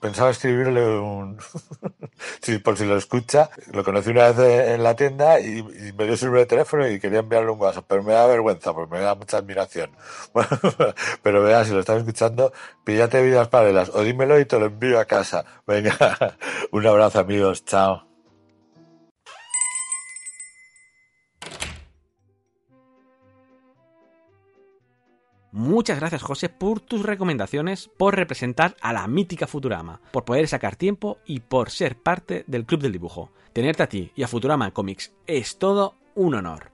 pensaba 0.00 0.30
escribirle 0.30 0.86
un... 0.86 1.38
por 2.62 2.76
si 2.76 2.84
lo 2.84 2.96
escucha, 2.98 3.50
lo 3.72 3.82
conocí 3.82 4.10
una 4.10 4.30
vez 4.30 4.68
en 4.68 4.82
la 4.82 4.94
tienda 4.94 5.40
y, 5.40 5.62
me 5.96 6.04
dio 6.04 6.16
su 6.16 6.26
número 6.26 6.42
de 6.42 6.46
teléfono 6.46 6.86
y 6.86 7.00
quería 7.00 7.20
enviarle 7.20 7.50
un 7.50 7.58
WhatsApp, 7.58 7.86
pero 7.88 8.02
me 8.02 8.12
da 8.12 8.26
vergüenza, 8.26 8.74
porque 8.74 8.94
me 8.94 9.00
da 9.00 9.14
mucha 9.14 9.38
admiración. 9.38 9.90
pero 11.22 11.42
Bea, 11.42 11.64
si 11.64 11.72
lo 11.72 11.80
estás 11.80 11.98
escuchando, 11.98 12.52
píllate 12.84 13.22
vidas 13.22 13.48
paralelas 13.48 13.88
o 13.88 14.02
dímelo 14.02 14.38
y 14.38 14.44
te 14.44 14.58
lo 14.58 14.66
envío 14.66 15.00
a 15.00 15.06
casa. 15.06 15.46
Venga, 15.66 16.36
un 16.72 16.86
abrazo 16.86 17.20
amigos, 17.20 17.64
chao. 17.64 18.11
Muchas 25.52 26.00
gracias 26.00 26.22
José 26.22 26.48
por 26.48 26.80
tus 26.80 27.02
recomendaciones, 27.02 27.90
por 27.98 28.16
representar 28.16 28.74
a 28.80 28.94
la 28.94 29.06
mítica 29.06 29.46
Futurama, 29.46 30.00
por 30.10 30.24
poder 30.24 30.48
sacar 30.48 30.76
tiempo 30.76 31.18
y 31.26 31.40
por 31.40 31.68
ser 31.68 31.94
parte 31.94 32.44
del 32.46 32.64
Club 32.64 32.80
del 32.80 32.92
Dibujo. 32.92 33.30
Tenerte 33.52 33.82
a 33.82 33.86
ti 33.86 34.12
y 34.16 34.22
a 34.22 34.28
Futurama 34.28 34.70
Comics 34.70 35.12
es 35.26 35.58
todo 35.58 35.96
un 36.14 36.34
honor. 36.36 36.72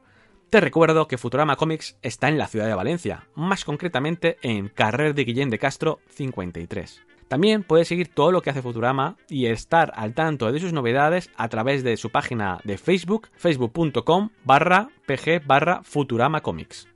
Te 0.49 0.61
recuerdo 0.61 1.09
que 1.09 1.19
Futurama 1.19 1.57
Comics 1.57 1.97
está 2.03 2.29
en 2.29 2.39
la 2.39 2.47
ciudad 2.47 2.69
de 2.69 2.75
Valencia, 2.75 3.27
más 3.35 3.65
concretamente 3.65 4.39
en 4.43 4.69
Carrer 4.69 5.13
de 5.13 5.25
Guillén 5.25 5.51
de 5.51 5.59
Castro 5.59 5.99
53. 6.11 7.03
También 7.27 7.65
puedes 7.65 7.89
seguir 7.89 8.07
todo 8.15 8.31
lo 8.31 8.43
que 8.43 8.51
hace 8.51 8.63
Futurama 8.63 9.17
y 9.29 9.47
estar 9.47 9.93
al 9.97 10.15
tanto 10.15 10.53
de 10.53 10.61
sus 10.61 10.73
novedades 10.73 11.31
a 11.37 11.49
través 11.49 11.83
de 11.83 11.97
su 11.97 12.11
página 12.11 12.61
de 12.63 12.79
Facebook, 12.79 13.29
facebook.com 13.35 14.31
barra 14.45 14.89
pg 15.05 15.43
barra 15.45 15.83
Futurama 15.83 16.43
Comics. 16.43 16.87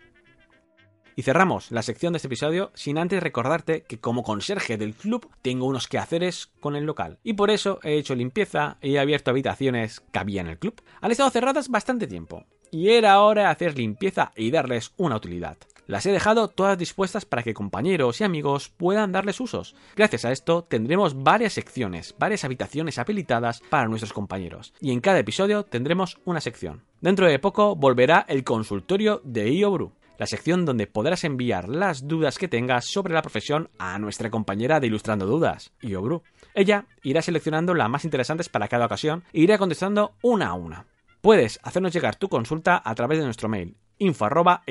Y 1.15 1.23
cerramos 1.23 1.71
la 1.71 1.83
sección 1.83 2.13
de 2.13 2.19
este 2.19 2.29
episodio 2.29 2.71
sin 2.75 2.99
antes 2.99 3.23
recordarte 3.23 3.83
que 3.83 3.99
como 3.99 4.23
conserje 4.23 4.79
del 4.79 4.95
club 4.95 5.29
tengo 5.43 5.67
unos 5.67 5.89
quehaceres 5.89 6.51
con 6.61 6.77
el 6.77 6.85
local. 6.85 7.19
Y 7.23 7.35
por 7.35 7.51
eso 7.51 7.81
he 7.83 7.95
hecho 7.95 8.15
limpieza 8.15 8.79
y 8.81 8.95
he 8.95 8.99
abierto 8.99 9.31
habitaciones 9.31 10.01
que 10.13 10.19
había 10.19 10.41
en 10.41 10.49
el 10.49 10.59
club. 10.59 10.81
Han 11.01 11.11
estado 11.11 11.31
cerradas 11.31 11.69
bastante 11.69 12.07
tiempo. 12.07 12.45
Y 12.71 12.91
era 12.91 13.21
hora 13.21 13.43
de 13.43 13.49
hacer 13.49 13.77
limpieza 13.77 14.33
y 14.35 14.51
darles 14.51 14.93
una 14.97 15.17
utilidad. 15.17 15.59
Las 15.87 16.07
he 16.07 16.13
dejado 16.13 16.49
todas 16.49 16.79
dispuestas 16.79 17.27
para 17.27 17.43
que 17.43 17.53
compañeros 17.53 18.21
y 18.21 18.25
amigos 18.25 18.71
puedan 18.71 19.13
darles 19.13 19.41
usos. 19.41 19.75
Gracias 19.97 20.25
a 20.25 20.33
esto 20.33 20.65
tendremos 20.65 21.23
varias 21.23 21.53
secciones, 21.53 22.15
varias 22.19 22.45
habitaciones 22.45 22.99
habilitadas 22.99 23.61
para 23.69 23.89
nuestros 23.89 24.13
compañeros. 24.13 24.73
Y 24.81 24.93
en 24.93 25.01
cada 25.01 25.19
episodio 25.19 25.65
tendremos 25.65 26.19
una 26.25 26.41
sección. 26.41 26.85
Dentro 27.01 27.27
de 27.27 27.39
poco 27.39 27.77
volverá 27.77 28.25
el 28.29 28.45
consultorio 28.45 29.21
de 29.25 29.53
IOBRU 29.53 29.93
la 30.19 30.27
sección 30.27 30.65
donde 30.65 30.87
podrás 30.87 31.25
enviar 31.25 31.69
las 31.69 32.07
dudas 32.07 32.39
que 32.39 32.49
tengas 32.49 32.87
sobre 32.87 33.15
la 33.15 33.23
profesión 33.23 33.71
a 33.79 33.99
nuestra 33.99 34.31
compañera 34.31 34.81
de 34.81 34.87
Ilustrando 34.87 35.27
Dudas, 35.27 35.73
Iobru. 35.81 36.23
Ella 36.55 36.87
irá 37.03 37.23
seleccionando 37.23 37.75
las 37.75 37.89
más 37.89 38.05
interesantes 38.05 38.49
para 38.49 38.69
cada 38.69 38.87
ocasión 38.87 39.25
e 39.33 39.41
irá 39.41 39.59
contestando 39.59 40.13
una 40.23 40.49
a 40.49 40.55
una. 40.55 40.87
Puedes 41.21 41.61
hacernos 41.63 41.93
llegar 41.93 42.17
tu 42.17 42.29
consulta 42.29 42.83
a 42.85 42.95
través 42.95 43.19
de 43.19 43.25
nuestro 43.25 43.49
mail 43.49 43.77
info 43.99 44.25
arroba 44.25 44.65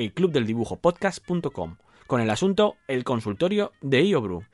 con 2.06 2.20
el 2.20 2.30
asunto 2.30 2.76
El 2.86 3.04
consultorio 3.04 3.72
de 3.80 4.04
IOBRU. 4.04 4.44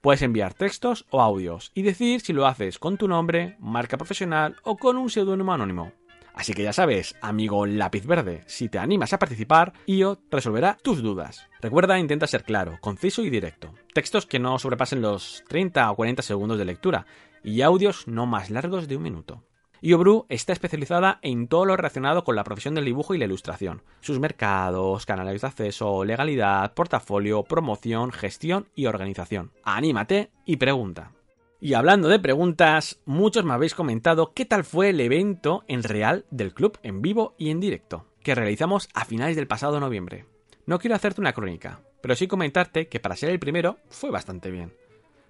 Puedes 0.00 0.22
enviar 0.22 0.54
textos 0.54 1.06
o 1.10 1.20
audios 1.20 1.72
y 1.74 1.82
decir 1.82 2.20
si 2.20 2.32
lo 2.32 2.46
haces 2.46 2.78
con 2.78 2.96
tu 2.96 3.08
nombre, 3.08 3.56
marca 3.58 3.98
profesional 3.98 4.56
o 4.62 4.76
con 4.76 4.96
un 4.96 5.10
seudónimo 5.10 5.52
anónimo. 5.52 5.92
Así 6.40 6.54
que 6.54 6.62
ya 6.62 6.72
sabes, 6.72 7.16
amigo 7.20 7.66
lápiz 7.66 8.06
verde, 8.06 8.44
si 8.46 8.70
te 8.70 8.78
animas 8.78 9.12
a 9.12 9.18
participar, 9.18 9.74
IO 9.84 10.22
resolverá 10.30 10.78
tus 10.82 11.02
dudas. 11.02 11.46
Recuerda, 11.60 11.98
intenta 11.98 12.26
ser 12.26 12.44
claro, 12.44 12.78
conciso 12.80 13.22
y 13.22 13.28
directo. 13.28 13.74
Textos 13.92 14.24
que 14.24 14.38
no 14.38 14.58
sobrepasen 14.58 15.02
los 15.02 15.44
30 15.48 15.90
o 15.90 15.96
40 15.96 16.22
segundos 16.22 16.56
de 16.56 16.64
lectura 16.64 17.04
y 17.44 17.60
audios 17.60 18.08
no 18.08 18.24
más 18.24 18.48
largos 18.48 18.88
de 18.88 18.96
un 18.96 19.02
minuto. 19.02 19.44
IOBRU 19.82 20.24
está 20.30 20.54
especializada 20.54 21.18
en 21.20 21.46
todo 21.46 21.66
lo 21.66 21.76
relacionado 21.76 22.24
con 22.24 22.36
la 22.36 22.44
profesión 22.44 22.74
del 22.74 22.86
dibujo 22.86 23.14
y 23.14 23.18
la 23.18 23.26
ilustración, 23.26 23.82
sus 24.00 24.18
mercados, 24.18 25.04
canales 25.04 25.42
de 25.42 25.46
acceso, 25.46 26.06
legalidad, 26.06 26.72
portafolio, 26.72 27.42
promoción, 27.42 28.12
gestión 28.12 28.66
y 28.74 28.86
organización. 28.86 29.52
Anímate 29.62 30.30
y 30.46 30.56
pregunta. 30.56 31.12
Y 31.62 31.74
hablando 31.74 32.08
de 32.08 32.18
preguntas, 32.18 33.00
muchos 33.04 33.44
me 33.44 33.52
habéis 33.52 33.74
comentado 33.74 34.32
qué 34.32 34.46
tal 34.46 34.64
fue 34.64 34.88
el 34.88 35.00
evento 35.00 35.62
en 35.68 35.82
real 35.82 36.24
del 36.30 36.54
club, 36.54 36.78
en 36.82 37.02
vivo 37.02 37.34
y 37.36 37.50
en 37.50 37.60
directo, 37.60 38.06
que 38.22 38.34
realizamos 38.34 38.88
a 38.94 39.04
finales 39.04 39.36
del 39.36 39.46
pasado 39.46 39.78
noviembre. 39.78 40.24
No 40.64 40.78
quiero 40.78 40.96
hacerte 40.96 41.20
una 41.20 41.34
crónica, 41.34 41.82
pero 42.00 42.16
sí 42.16 42.26
comentarte 42.26 42.88
que 42.88 42.98
para 42.98 43.14
ser 43.14 43.28
el 43.28 43.38
primero 43.38 43.76
fue 43.90 44.10
bastante 44.10 44.50
bien. 44.50 44.72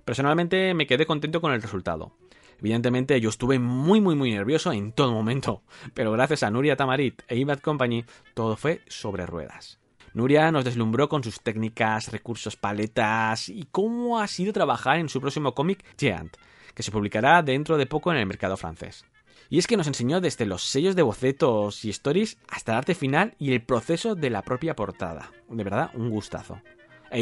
Personalmente 0.04 0.72
me 0.72 0.86
quedé 0.86 1.04
contento 1.04 1.40
con 1.40 1.52
el 1.52 1.62
resultado. 1.62 2.12
Evidentemente 2.60 3.20
yo 3.20 3.30
estuve 3.30 3.58
muy 3.58 4.00
muy 4.00 4.14
muy 4.14 4.30
nervioso 4.30 4.70
en 4.70 4.92
todo 4.92 5.10
momento, 5.12 5.64
pero 5.94 6.12
gracias 6.12 6.44
a 6.44 6.50
Nuria 6.50 6.76
Tamarit 6.76 7.22
e 7.26 7.38
Ibad 7.38 7.58
Company 7.58 8.04
todo 8.34 8.56
fue 8.56 8.82
sobre 8.86 9.26
ruedas. 9.26 9.79
Nuria 10.12 10.50
nos 10.50 10.64
deslumbró 10.64 11.08
con 11.08 11.22
sus 11.22 11.40
técnicas, 11.40 12.10
recursos, 12.10 12.56
paletas 12.56 13.48
y 13.48 13.68
cómo 13.70 14.18
ha 14.18 14.26
sido 14.26 14.52
trabajar 14.52 14.98
en 14.98 15.08
su 15.08 15.20
próximo 15.20 15.54
cómic 15.54 15.84
Giant, 15.96 16.36
que 16.74 16.82
se 16.82 16.90
publicará 16.90 17.42
dentro 17.42 17.78
de 17.78 17.86
poco 17.86 18.10
en 18.10 18.18
el 18.18 18.26
mercado 18.26 18.56
francés. 18.56 19.04
Y 19.48 19.58
es 19.58 19.66
que 19.66 19.76
nos 19.76 19.86
enseñó 19.86 20.20
desde 20.20 20.46
los 20.46 20.62
sellos 20.62 20.96
de 20.96 21.02
bocetos 21.02 21.84
y 21.84 21.90
stories 21.90 22.38
hasta 22.48 22.72
el 22.72 22.78
arte 22.78 22.94
final 22.94 23.34
y 23.38 23.52
el 23.52 23.62
proceso 23.62 24.14
de 24.14 24.30
la 24.30 24.42
propia 24.42 24.74
portada. 24.74 25.30
De 25.48 25.64
verdad, 25.64 25.90
un 25.94 26.10
gustazo. 26.10 26.60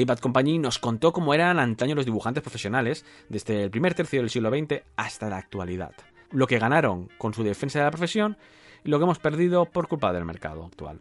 Bad 0.06 0.18
Company 0.18 0.58
nos 0.58 0.78
contó 0.78 1.12
cómo 1.12 1.32
eran 1.32 1.58
antaño 1.58 1.94
los 1.94 2.04
dibujantes 2.04 2.42
profesionales, 2.42 3.04
desde 3.28 3.64
el 3.64 3.70
primer 3.70 3.94
tercio 3.94 4.20
del 4.20 4.30
siglo 4.30 4.50
XX 4.50 4.82
hasta 4.96 5.30
la 5.30 5.38
actualidad. 5.38 5.92
Lo 6.30 6.46
que 6.46 6.58
ganaron 6.58 7.08
con 7.16 7.32
su 7.32 7.42
defensa 7.42 7.78
de 7.78 7.86
la 7.86 7.90
profesión 7.90 8.36
y 8.84 8.90
lo 8.90 8.98
que 8.98 9.04
hemos 9.04 9.18
perdido 9.18 9.64
por 9.64 9.88
culpa 9.88 10.12
del 10.12 10.26
mercado 10.26 10.64
actual. 10.64 11.00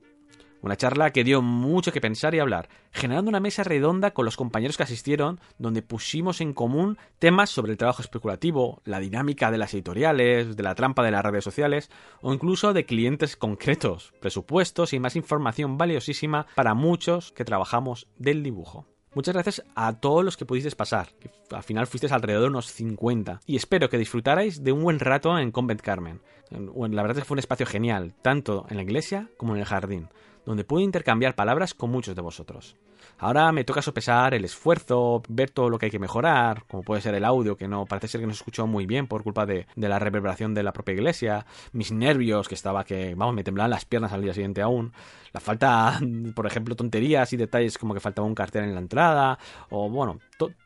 Una 0.68 0.76
charla 0.76 1.12
que 1.12 1.24
dio 1.24 1.42
mucho 1.42 1.94
que 1.94 2.02
pensar 2.02 2.36
y 2.36 2.40
hablar, 2.40 2.68
generando 2.92 3.30
una 3.30 3.40
mesa 3.40 3.64
redonda 3.64 4.12
con 4.12 4.26
los 4.26 4.36
compañeros 4.36 4.76
que 4.76 4.84
asistieron, 4.84 5.40
donde 5.58 5.82
pusimos 5.82 6.42
en 6.42 6.52
común 6.52 6.98
temas 7.20 7.50
sobre 7.52 7.72
el 7.72 7.78
trabajo 7.78 8.02
especulativo, 8.02 8.82
la 8.84 9.00
dinámica 9.00 9.50
de 9.50 9.60
las 9.60 9.74
editoriales, 9.74 10.58
de 10.58 10.64
la 10.64 10.76
trampa 10.76 11.06
de 11.06 11.12
las 11.12 11.24
redes 11.24 11.46
sociales, 11.46 11.90
o 12.20 12.34
incluso 12.34 12.74
de 12.74 12.86
clientes 12.86 13.38
concretos, 13.38 14.14
presupuestos 14.20 14.92
y 14.92 15.00
más 15.00 15.16
información 15.16 15.78
valiosísima 15.78 16.48
para 16.54 16.74
muchos 16.74 17.32
que 17.32 17.46
trabajamos 17.46 18.10
del 18.18 18.44
dibujo. 18.44 18.86
Muchas 19.14 19.36
gracias 19.36 19.64
a 19.74 19.94
todos 19.94 20.26
los 20.26 20.36
que 20.36 20.46
pudisteis 20.46 20.76
pasar, 20.76 21.08
al 21.50 21.64
final 21.64 21.88
fuisteis 21.88 22.12
alrededor 22.12 22.44
de 22.44 22.50
unos 22.50 22.68
50, 22.74 23.40
y 23.46 23.56
espero 23.56 23.88
que 23.88 23.98
disfrutarais 23.98 24.66
de 24.66 24.74
un 24.74 24.84
buen 24.84 25.00
rato 25.00 25.40
en 25.40 25.52
Convent 25.52 25.80
Carmen. 25.80 26.20
La 26.52 27.02
verdad 27.02 27.18
es 27.18 27.24
que 27.24 27.28
fue 27.28 27.36
un 27.36 27.40
espacio 27.40 27.66
genial, 27.66 28.16
tanto 28.22 28.66
en 28.70 28.76
la 28.76 28.84
iglesia 28.84 29.30
como 29.38 29.56
en 29.56 29.62
el 29.62 29.66
jardín 29.66 30.10
donde 30.48 30.64
puedo 30.64 30.82
intercambiar 30.82 31.36
palabras 31.36 31.74
con 31.74 31.92
muchos 31.92 32.16
de 32.16 32.22
vosotros. 32.22 32.78
Ahora 33.20 33.52
me 33.52 33.66
toca 33.66 33.82
sopesar 33.82 34.34
el 34.34 34.46
esfuerzo, 34.46 35.22
ver 35.28 35.50
todo 35.50 35.70
lo 35.70 35.78
que 35.78 35.88
hay 35.88 35.92
que 35.92 36.00
mejorar, 36.00 36.64
como 36.68 36.84
puede 36.84 37.02
ser 37.02 37.16
el 37.16 37.26
audio, 37.26 37.58
que 37.58 37.68
no 37.68 37.86
parece 37.86 38.08
ser 38.08 38.22
que 38.22 38.28
no 38.28 38.34
se 38.34 38.38
escuchó 38.38 38.66
muy 38.66 38.86
bien 38.86 39.08
por 39.08 39.24
culpa 39.24 39.46
de, 39.46 39.68
la 39.76 40.00
reverberación 40.00 40.54
de 40.54 40.64
la 40.64 40.72
propia 40.72 40.94
iglesia, 40.94 41.46
mis 41.74 41.92
nervios, 41.92 42.48
que 42.48 42.56
estaba 42.56 42.86
que, 42.86 43.14
vamos, 43.16 43.36
me 43.36 43.44
temblaban 43.44 43.72
las 43.72 43.84
piernas 43.84 44.14
al 44.14 44.22
día 44.22 44.34
siguiente 44.34 44.62
aún, 44.62 44.94
la 45.34 45.42
falta, 45.42 46.00
por 46.36 46.48
ejemplo, 46.48 46.78
tonterías 46.78 47.34
y 47.34 47.38
detalles 47.38 47.78
como 47.78 47.94
que 47.94 48.00
faltaba 48.00 48.26
un 48.26 48.36
cartel 48.36 48.64
en 48.64 48.74
la 48.74 48.80
entrada, 48.80 49.38
o 49.70 49.90
bueno, 49.90 50.20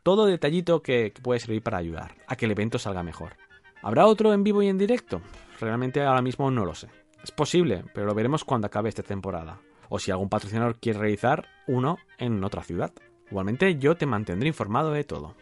todo 0.04 0.26
detallito 0.28 0.84
que 0.84 1.12
puede 1.24 1.40
servir 1.40 1.64
para 1.64 1.80
ayudar 1.80 2.14
a 2.28 2.36
que 2.36 2.46
el 2.46 2.52
evento 2.52 2.78
salga 2.78 3.02
mejor. 3.02 3.34
¿Habrá 3.82 4.06
otro 4.06 4.32
en 4.32 4.44
vivo 4.44 4.62
y 4.62 4.68
en 4.68 4.78
directo? 4.78 5.22
Realmente 5.60 6.04
ahora 6.04 6.22
mismo 6.22 6.52
no 6.52 6.66
lo 6.66 6.76
sé. 6.76 6.88
Es 7.24 7.32
posible, 7.32 7.84
pero 7.94 8.06
lo 8.06 8.14
veremos 8.14 8.44
cuando 8.44 8.68
acabe 8.68 8.90
esta 8.90 9.04
temporada 9.04 9.60
o 9.92 10.00
si 10.00 10.10
algún 10.10 10.30
patrocinador 10.30 10.80
quiere 10.80 10.98
realizar 11.00 11.50
uno 11.68 12.00
en 12.18 12.42
otra 12.46 12.64
ciudad. 12.64 12.94
Igualmente 13.30 13.78
yo 13.78 13.96
te 13.96 14.06
mantendré 14.06 14.48
informado 14.48 14.94
de 14.94 15.04
todo. 15.04 15.36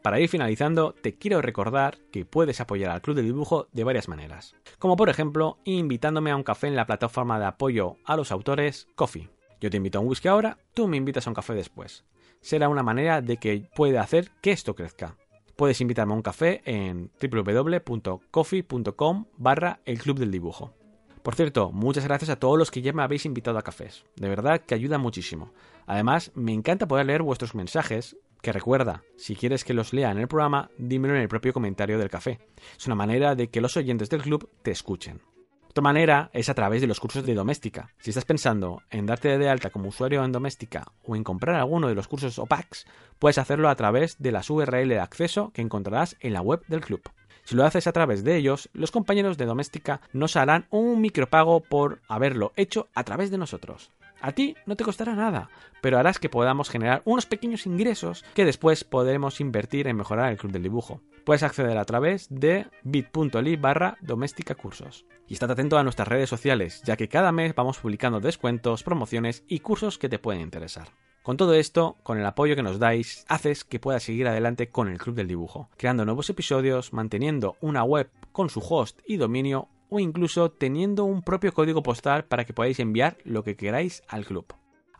Para 0.00 0.20
ir 0.20 0.28
finalizando, 0.28 0.94
te 0.94 1.16
quiero 1.16 1.42
recordar 1.42 1.98
que 2.12 2.24
puedes 2.24 2.60
apoyar 2.60 2.92
al 2.92 3.02
Club 3.02 3.16
de 3.16 3.22
Dibujo 3.22 3.66
de 3.72 3.82
varias 3.84 4.08
maneras, 4.08 4.54
como 4.78 4.96
por 4.96 5.10
ejemplo 5.10 5.58
invitándome 5.64 6.30
a 6.30 6.36
un 6.36 6.44
café 6.44 6.68
en 6.68 6.76
la 6.76 6.86
plataforma 6.86 7.40
de 7.40 7.46
apoyo 7.46 7.96
a 8.04 8.16
los 8.16 8.32
autores 8.32 8.86
Coffee. 8.94 9.28
Yo 9.60 9.70
te 9.70 9.76
invito 9.76 9.98
a 9.98 10.00
un 10.00 10.08
whisky 10.08 10.28
ahora, 10.28 10.56
tú 10.72 10.86
me 10.86 10.96
invitas 10.96 11.26
a 11.26 11.30
un 11.30 11.34
café 11.34 11.54
después. 11.54 12.04
Será 12.40 12.68
una 12.68 12.84
manera 12.84 13.20
de 13.20 13.38
que 13.38 13.68
pueda 13.74 14.02
hacer 14.02 14.30
que 14.40 14.52
esto 14.52 14.76
crezca. 14.76 15.16
Puedes 15.56 15.80
invitarme 15.80 16.12
a 16.12 16.16
un 16.16 16.22
café 16.22 16.62
en 16.64 17.10
www.coffee.com 17.20 19.24
barra 19.36 19.80
el 19.84 19.98
Club 19.98 20.20
del 20.20 20.30
Dibujo. 20.30 20.79
Por 21.22 21.34
cierto, 21.34 21.70
muchas 21.70 22.04
gracias 22.04 22.30
a 22.30 22.36
todos 22.36 22.58
los 22.58 22.70
que 22.70 22.80
ya 22.80 22.92
me 22.94 23.02
habéis 23.02 23.26
invitado 23.26 23.58
a 23.58 23.62
cafés. 23.62 24.04
De 24.16 24.28
verdad 24.28 24.60
que 24.60 24.74
ayuda 24.74 24.96
muchísimo. 24.96 25.52
Además, 25.86 26.32
me 26.34 26.52
encanta 26.52 26.88
poder 26.88 27.06
leer 27.06 27.22
vuestros 27.22 27.54
mensajes, 27.54 28.16
que 28.40 28.52
recuerda, 28.52 29.02
si 29.16 29.36
quieres 29.36 29.64
que 29.64 29.74
los 29.74 29.92
lea 29.92 30.10
en 30.10 30.18
el 30.18 30.28
programa, 30.28 30.70
dímelo 30.78 31.14
en 31.14 31.20
el 31.20 31.28
propio 31.28 31.52
comentario 31.52 31.98
del 31.98 32.08
café. 32.08 32.38
Es 32.78 32.86
una 32.86 32.96
manera 32.96 33.34
de 33.34 33.48
que 33.50 33.60
los 33.60 33.76
oyentes 33.76 34.08
del 34.08 34.22
club 34.22 34.48
te 34.62 34.70
escuchen. 34.70 35.20
Otra 35.68 35.82
manera 35.82 36.30
es 36.32 36.48
a 36.48 36.54
través 36.54 36.80
de 36.80 36.88
los 36.88 36.98
cursos 36.98 37.24
de 37.24 37.34
Doméstica. 37.34 37.94
Si 37.98 38.10
estás 38.10 38.24
pensando 38.24 38.82
en 38.90 39.06
darte 39.06 39.38
de 39.38 39.48
alta 39.48 39.70
como 39.70 39.90
usuario 39.90 40.24
en 40.24 40.32
Doméstica 40.32 40.90
o 41.04 41.14
en 41.14 41.22
comprar 41.22 41.56
alguno 41.56 41.86
de 41.86 41.94
los 41.94 42.08
cursos 42.08 42.38
o 42.38 42.46
packs, 42.46 42.86
puedes 43.18 43.38
hacerlo 43.38 43.68
a 43.68 43.76
través 43.76 44.16
de 44.18 44.32
las 44.32 44.50
URL 44.50 44.88
de 44.88 44.98
acceso 44.98 45.52
que 45.52 45.62
encontrarás 45.62 46.16
en 46.20 46.32
la 46.32 46.40
web 46.40 46.64
del 46.66 46.80
club. 46.80 47.02
Si 47.50 47.56
lo 47.56 47.64
haces 47.64 47.88
a 47.88 47.92
través 47.92 48.22
de 48.22 48.36
ellos, 48.36 48.70
los 48.74 48.92
compañeros 48.92 49.36
de 49.36 49.44
Doméstica 49.44 50.00
nos 50.12 50.36
harán 50.36 50.68
un 50.70 51.00
micropago 51.00 51.58
por 51.58 52.00
haberlo 52.06 52.52
hecho 52.54 52.86
a 52.94 53.02
través 53.02 53.32
de 53.32 53.38
nosotros. 53.38 53.90
A 54.20 54.30
ti 54.30 54.54
no 54.66 54.76
te 54.76 54.84
costará 54.84 55.16
nada, 55.16 55.50
pero 55.82 55.98
harás 55.98 56.20
que 56.20 56.28
podamos 56.28 56.70
generar 56.70 57.02
unos 57.04 57.26
pequeños 57.26 57.66
ingresos 57.66 58.24
que 58.34 58.44
después 58.44 58.84
podremos 58.84 59.40
invertir 59.40 59.88
en 59.88 59.96
mejorar 59.96 60.30
el 60.30 60.38
club 60.38 60.52
del 60.52 60.62
dibujo. 60.62 61.00
Puedes 61.24 61.42
acceder 61.42 61.76
a 61.76 61.84
través 61.84 62.28
de 62.30 62.68
bit.ly 62.84 63.56
barra 63.56 63.96
doméstica 64.00 64.54
cursos. 64.54 65.04
Y 65.26 65.32
estate 65.32 65.54
atento 65.54 65.76
a 65.76 65.82
nuestras 65.82 66.06
redes 66.06 66.30
sociales, 66.30 66.82
ya 66.84 66.96
que 66.96 67.08
cada 67.08 67.32
mes 67.32 67.56
vamos 67.56 67.78
publicando 67.78 68.20
descuentos, 68.20 68.84
promociones 68.84 69.42
y 69.48 69.58
cursos 69.58 69.98
que 69.98 70.08
te 70.08 70.20
pueden 70.20 70.42
interesar. 70.42 70.86
Con 71.22 71.36
todo 71.36 71.52
esto, 71.52 71.98
con 72.02 72.18
el 72.18 72.24
apoyo 72.24 72.56
que 72.56 72.62
nos 72.62 72.78
dais, 72.78 73.26
haces 73.28 73.64
que 73.64 73.78
pueda 73.78 74.00
seguir 74.00 74.26
adelante 74.26 74.70
con 74.70 74.88
el 74.88 74.96
Club 74.96 75.16
del 75.16 75.28
Dibujo, 75.28 75.68
creando 75.76 76.06
nuevos 76.06 76.30
episodios, 76.30 76.94
manteniendo 76.94 77.56
una 77.60 77.84
web 77.84 78.10
con 78.32 78.48
su 78.48 78.60
host 78.60 79.00
y 79.06 79.18
dominio 79.18 79.68
o 79.90 80.00
incluso 80.00 80.50
teniendo 80.50 81.04
un 81.04 81.22
propio 81.22 81.52
código 81.52 81.82
postal 81.82 82.24
para 82.24 82.46
que 82.46 82.54
podáis 82.54 82.80
enviar 82.80 83.18
lo 83.24 83.44
que 83.44 83.56
queráis 83.56 84.02
al 84.08 84.24
club. 84.24 84.46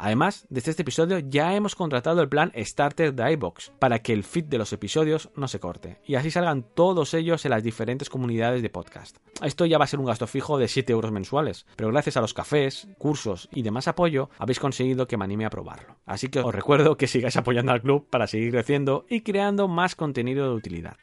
Además, 0.02 0.47
desde 0.48 0.70
este 0.70 0.81
episodio 0.81 1.18
ya 1.18 1.55
hemos 1.55 1.74
contratado 1.74 2.22
el 2.22 2.28
plan 2.31 2.52
Starter 2.56 3.12
de 3.12 3.32
iBox 3.32 3.70
para 3.78 3.98
que 3.98 4.14
el 4.14 4.24
feed 4.24 4.47
de 4.47 4.56
los 4.56 4.72
episodios 4.72 5.28
no 5.36 5.47
se 5.47 5.60
corte 5.60 6.01
y 6.06 6.14
así 6.14 6.31
salgan 6.31 6.62
todos 6.62 7.12
ellos 7.12 7.44
en 7.44 7.51
las 7.51 7.62
diferentes 7.62 8.09
comunidades 8.09 8.62
de 8.62 8.70
podcast. 8.70 9.18
Esto 9.43 9.66
ya 9.66 9.77
va 9.77 9.85
a 9.85 9.89
ser 9.89 10.01
un 10.01 10.06
gasto 10.06 10.27
fijo 10.27 10.56
de 10.56 10.68
7 10.68 10.90
euros 10.90 11.12
mensuales, 11.12 11.66
pero 11.77 11.90
gracias 11.90 12.16
a 12.16 12.22
los 12.22 12.32
cafés, 12.32 12.89
cursos 12.97 13.51
y 13.52 13.60
demás 13.60 13.89
apoyo 13.89 14.31
habéis 14.39 14.59
conseguido 14.59 15.06
que 15.06 15.18
me 15.18 15.24
anime 15.24 15.44
a 15.44 15.51
probarlo. 15.51 15.97
Así 16.06 16.28
que 16.28 16.40
os 16.40 16.55
recuerdo 16.55 16.97
que 16.97 17.06
sigáis 17.06 17.36
apoyando 17.36 17.72
al 17.72 17.82
club 17.82 18.09
para 18.09 18.27
seguir 18.27 18.52
creciendo 18.52 19.05
y 19.10 19.20
creando 19.20 19.68
más 19.68 19.97
contenido 19.97 20.48
de 20.48 20.55
utilidad. 20.55 20.97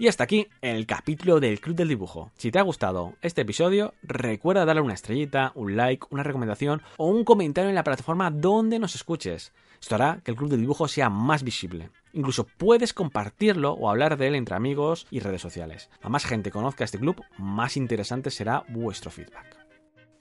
Y 0.00 0.08
hasta 0.08 0.24
aquí 0.24 0.48
el 0.62 0.86
capítulo 0.86 1.40
del 1.40 1.60
Club 1.60 1.76
del 1.76 1.88
Dibujo. 1.88 2.32
Si 2.38 2.50
te 2.50 2.58
ha 2.58 2.62
gustado 2.62 3.16
este 3.20 3.42
episodio, 3.42 3.92
recuerda 4.02 4.64
darle 4.64 4.80
una 4.80 4.94
estrellita, 4.94 5.52
un 5.54 5.76
like, 5.76 6.06
una 6.08 6.22
recomendación 6.22 6.80
o 6.96 7.08
un 7.08 7.22
comentario 7.22 7.68
en 7.68 7.74
la 7.74 7.84
plataforma 7.84 8.30
donde 8.30 8.78
nos 8.78 8.94
escuches. 8.94 9.52
Esto 9.78 9.96
hará 9.96 10.22
que 10.24 10.30
el 10.30 10.38
Club 10.38 10.48
del 10.48 10.60
Dibujo 10.60 10.88
sea 10.88 11.10
más 11.10 11.42
visible. 11.42 11.90
Incluso 12.14 12.46
puedes 12.46 12.94
compartirlo 12.94 13.72
o 13.74 13.90
hablar 13.90 14.16
de 14.16 14.28
él 14.28 14.36
entre 14.36 14.56
amigos 14.56 15.06
y 15.10 15.20
redes 15.20 15.42
sociales. 15.42 15.90
A 16.00 16.08
más 16.08 16.24
gente 16.24 16.50
conozca 16.50 16.84
este 16.84 16.98
club, 16.98 17.22
más 17.36 17.76
interesante 17.76 18.30
será 18.30 18.64
vuestro 18.70 19.10
feedback. 19.10 19.54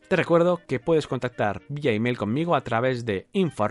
Te 0.09 0.17
recuerdo 0.17 0.59
que 0.67 0.81
puedes 0.81 1.07
contactar 1.07 1.61
vía 1.69 1.93
email 1.93 2.17
conmigo 2.17 2.53
a 2.53 2.65
través 2.65 3.05
de 3.05 3.27
info 3.31 3.65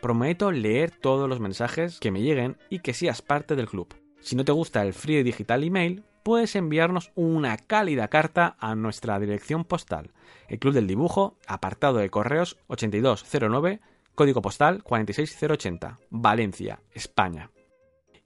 Prometo 0.00 0.52
leer 0.52 0.90
todos 0.90 1.28
los 1.28 1.40
mensajes 1.40 2.00
que 2.00 2.10
me 2.10 2.22
lleguen 2.22 2.56
y 2.70 2.80
que 2.80 2.94
seas 2.94 3.22
parte 3.22 3.56
del 3.56 3.68
club. 3.68 3.94
Si 4.20 4.36
no 4.36 4.44
te 4.44 4.52
gusta 4.52 4.82
el 4.82 4.92
frío 4.92 5.22
digital 5.22 5.64
email, 5.64 6.04
puedes 6.22 6.56
enviarnos 6.56 7.10
una 7.14 7.56
cálida 7.56 8.08
carta 8.08 8.56
a 8.58 8.74
nuestra 8.74 9.18
dirección 9.18 9.64
postal, 9.64 10.10
el 10.48 10.58
Club 10.58 10.74
del 10.74 10.86
Dibujo, 10.86 11.38
apartado 11.46 11.98
de 11.98 12.10
correos 12.10 12.58
8209, 12.66 13.80
código 14.14 14.42
postal 14.42 14.82
46080, 14.82 15.98
Valencia, 16.10 16.82
España. 16.92 17.50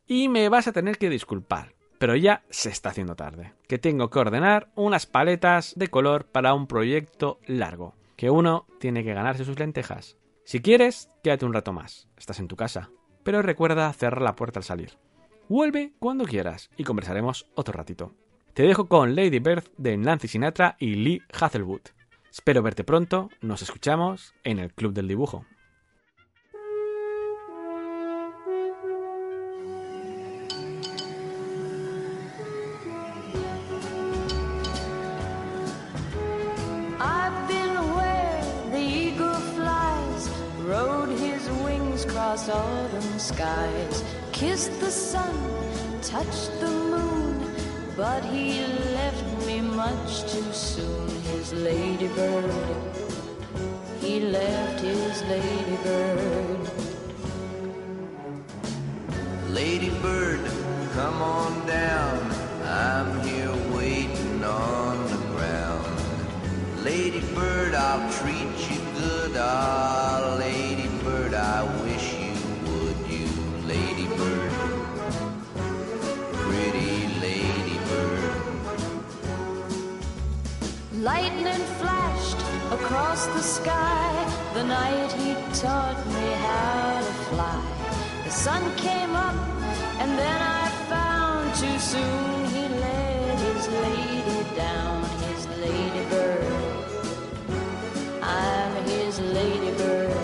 Y 0.07 0.29
me 0.29 0.49
vas 0.49 0.67
a 0.67 0.73
tener 0.73 0.99
que 0.99 1.11
disculpar, 1.11 1.75
pero 1.99 2.17
ya 2.17 2.43
se 2.51 2.71
está 2.71 2.89
haciendo 2.89 3.15
tarde, 3.15 3.53
que 3.69 3.79
tengo 3.79 4.11
que 4.11 4.19
ordenar 4.19 4.73
unas 4.75 5.07
paletas 5.07 5.75
de 5.77 5.89
color 5.89 6.27
para 6.27 6.55
un 6.55 6.67
proyecto 6.67 7.39
largo, 7.47 7.95
que 8.17 8.31
uno 8.31 8.67
tiene 8.81 9.05
que 9.05 9.15
ganarse 9.15 9.45
sus 9.45 9.59
lentejas. 9.59 10.17
Si 10.45 10.61
quieres, 10.61 11.09
quédate 11.23 11.47
un 11.47 11.55
rato 11.55 11.73
más, 11.73 12.09
estás 12.17 12.41
en 12.41 12.49
tu 12.49 12.57
casa, 12.57 12.91
pero 13.23 13.43
recuerda 13.43 13.93
cerrar 13.93 14.23
la 14.23 14.35
puerta 14.35 14.59
al 14.59 14.65
salir. 14.65 14.99
Vuelve 15.49 15.93
cuando 15.99 16.25
quieras 16.25 16.71
y 16.77 16.85
conversaremos 16.85 17.47
otro 17.55 17.73
ratito. 17.73 18.15
Te 18.53 18.65
dejo 18.65 18.89
con 18.89 19.15
Lady 19.15 19.39
Bird 19.39 19.65
de 19.79 19.97
Nancy 19.97 20.29
Sinatra 20.29 20.77
y 20.79 20.95
Lee 20.95 21.23
Hazelwood. 21.33 21.83
Espero 22.31 22.63
verte 22.63 22.85
pronto, 22.85 23.31
nos 23.41 23.63
escuchamos 23.63 24.35
en 24.43 24.59
el 24.59 24.73
Club 24.75 24.93
del 24.93 25.09
Dibujo. 25.09 25.47
Across 42.43 42.49
autumn 42.49 43.19
skies, 43.19 44.05
kissed 44.33 44.81
the 44.81 44.91
sun, 44.91 45.35
touched 46.03 46.51
the 46.61 46.71
moon, 46.71 47.55
but 47.97 48.25
he 48.25 48.65
left 48.95 49.47
me 49.47 49.61
much 49.61 50.23
too 50.33 50.53
soon. 50.53 51.09
His 51.33 51.53
ladybird, 51.53 52.53
he 54.01 54.21
left 54.21 54.81
his 54.81 55.23
ladybird. 55.23 56.71
Ladybird, 59.49 60.41
come 60.95 61.23
on 61.23 61.67
down, 61.67 62.31
I'm 62.65 63.21
here 63.23 63.55
waiting 63.77 64.45
on 64.45 65.07
the 65.11 65.19
ground. 65.35 66.85
Ladybird, 66.85 67.75
I'll 67.75 68.13
treat 68.13 68.71
you 68.71 68.81
good, 68.99 69.37
ah, 69.37 70.37
Lightning 81.03 81.65
flashed 81.81 82.39
across 82.71 83.27
the 83.27 83.43
sky 83.43 84.13
the 84.55 84.63
night 84.63 85.11
he 85.11 85.35
taught 85.53 85.99
me 86.07 86.31
how 86.47 87.01
to 87.01 87.13
fly. 87.27 87.61
The 88.23 88.31
sun 88.31 88.63
came 88.77 89.11
up, 89.11 89.35
and 89.99 90.17
then 90.17 90.41
I 90.41 90.69
found 90.89 91.57
too 91.57 91.77
soon 91.81 92.45
he 92.55 92.69
laid 92.69 93.39
his 93.49 93.67
lady 93.87 94.47
down, 94.55 95.03
his 95.27 95.49
ladybird. 95.59 96.53
I'm 98.23 98.85
his 98.85 99.19
ladybird. 99.19 100.17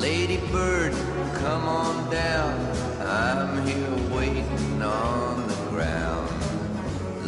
Ladybird, 0.00 0.92
come 1.34 1.68
on 1.68 2.10
down. 2.10 2.58
I'm 3.00 3.64
here 3.64 4.12
waiting 4.12 4.82
on 4.82 5.46
the 5.46 5.54
ground. 5.70 6.13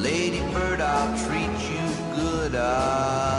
Lady 0.06 0.38
Bird, 0.52 0.80
I'll 0.80 1.18
treat 1.26 1.50
you 1.68 2.14
good. 2.14 2.54
Uh. 2.54 3.35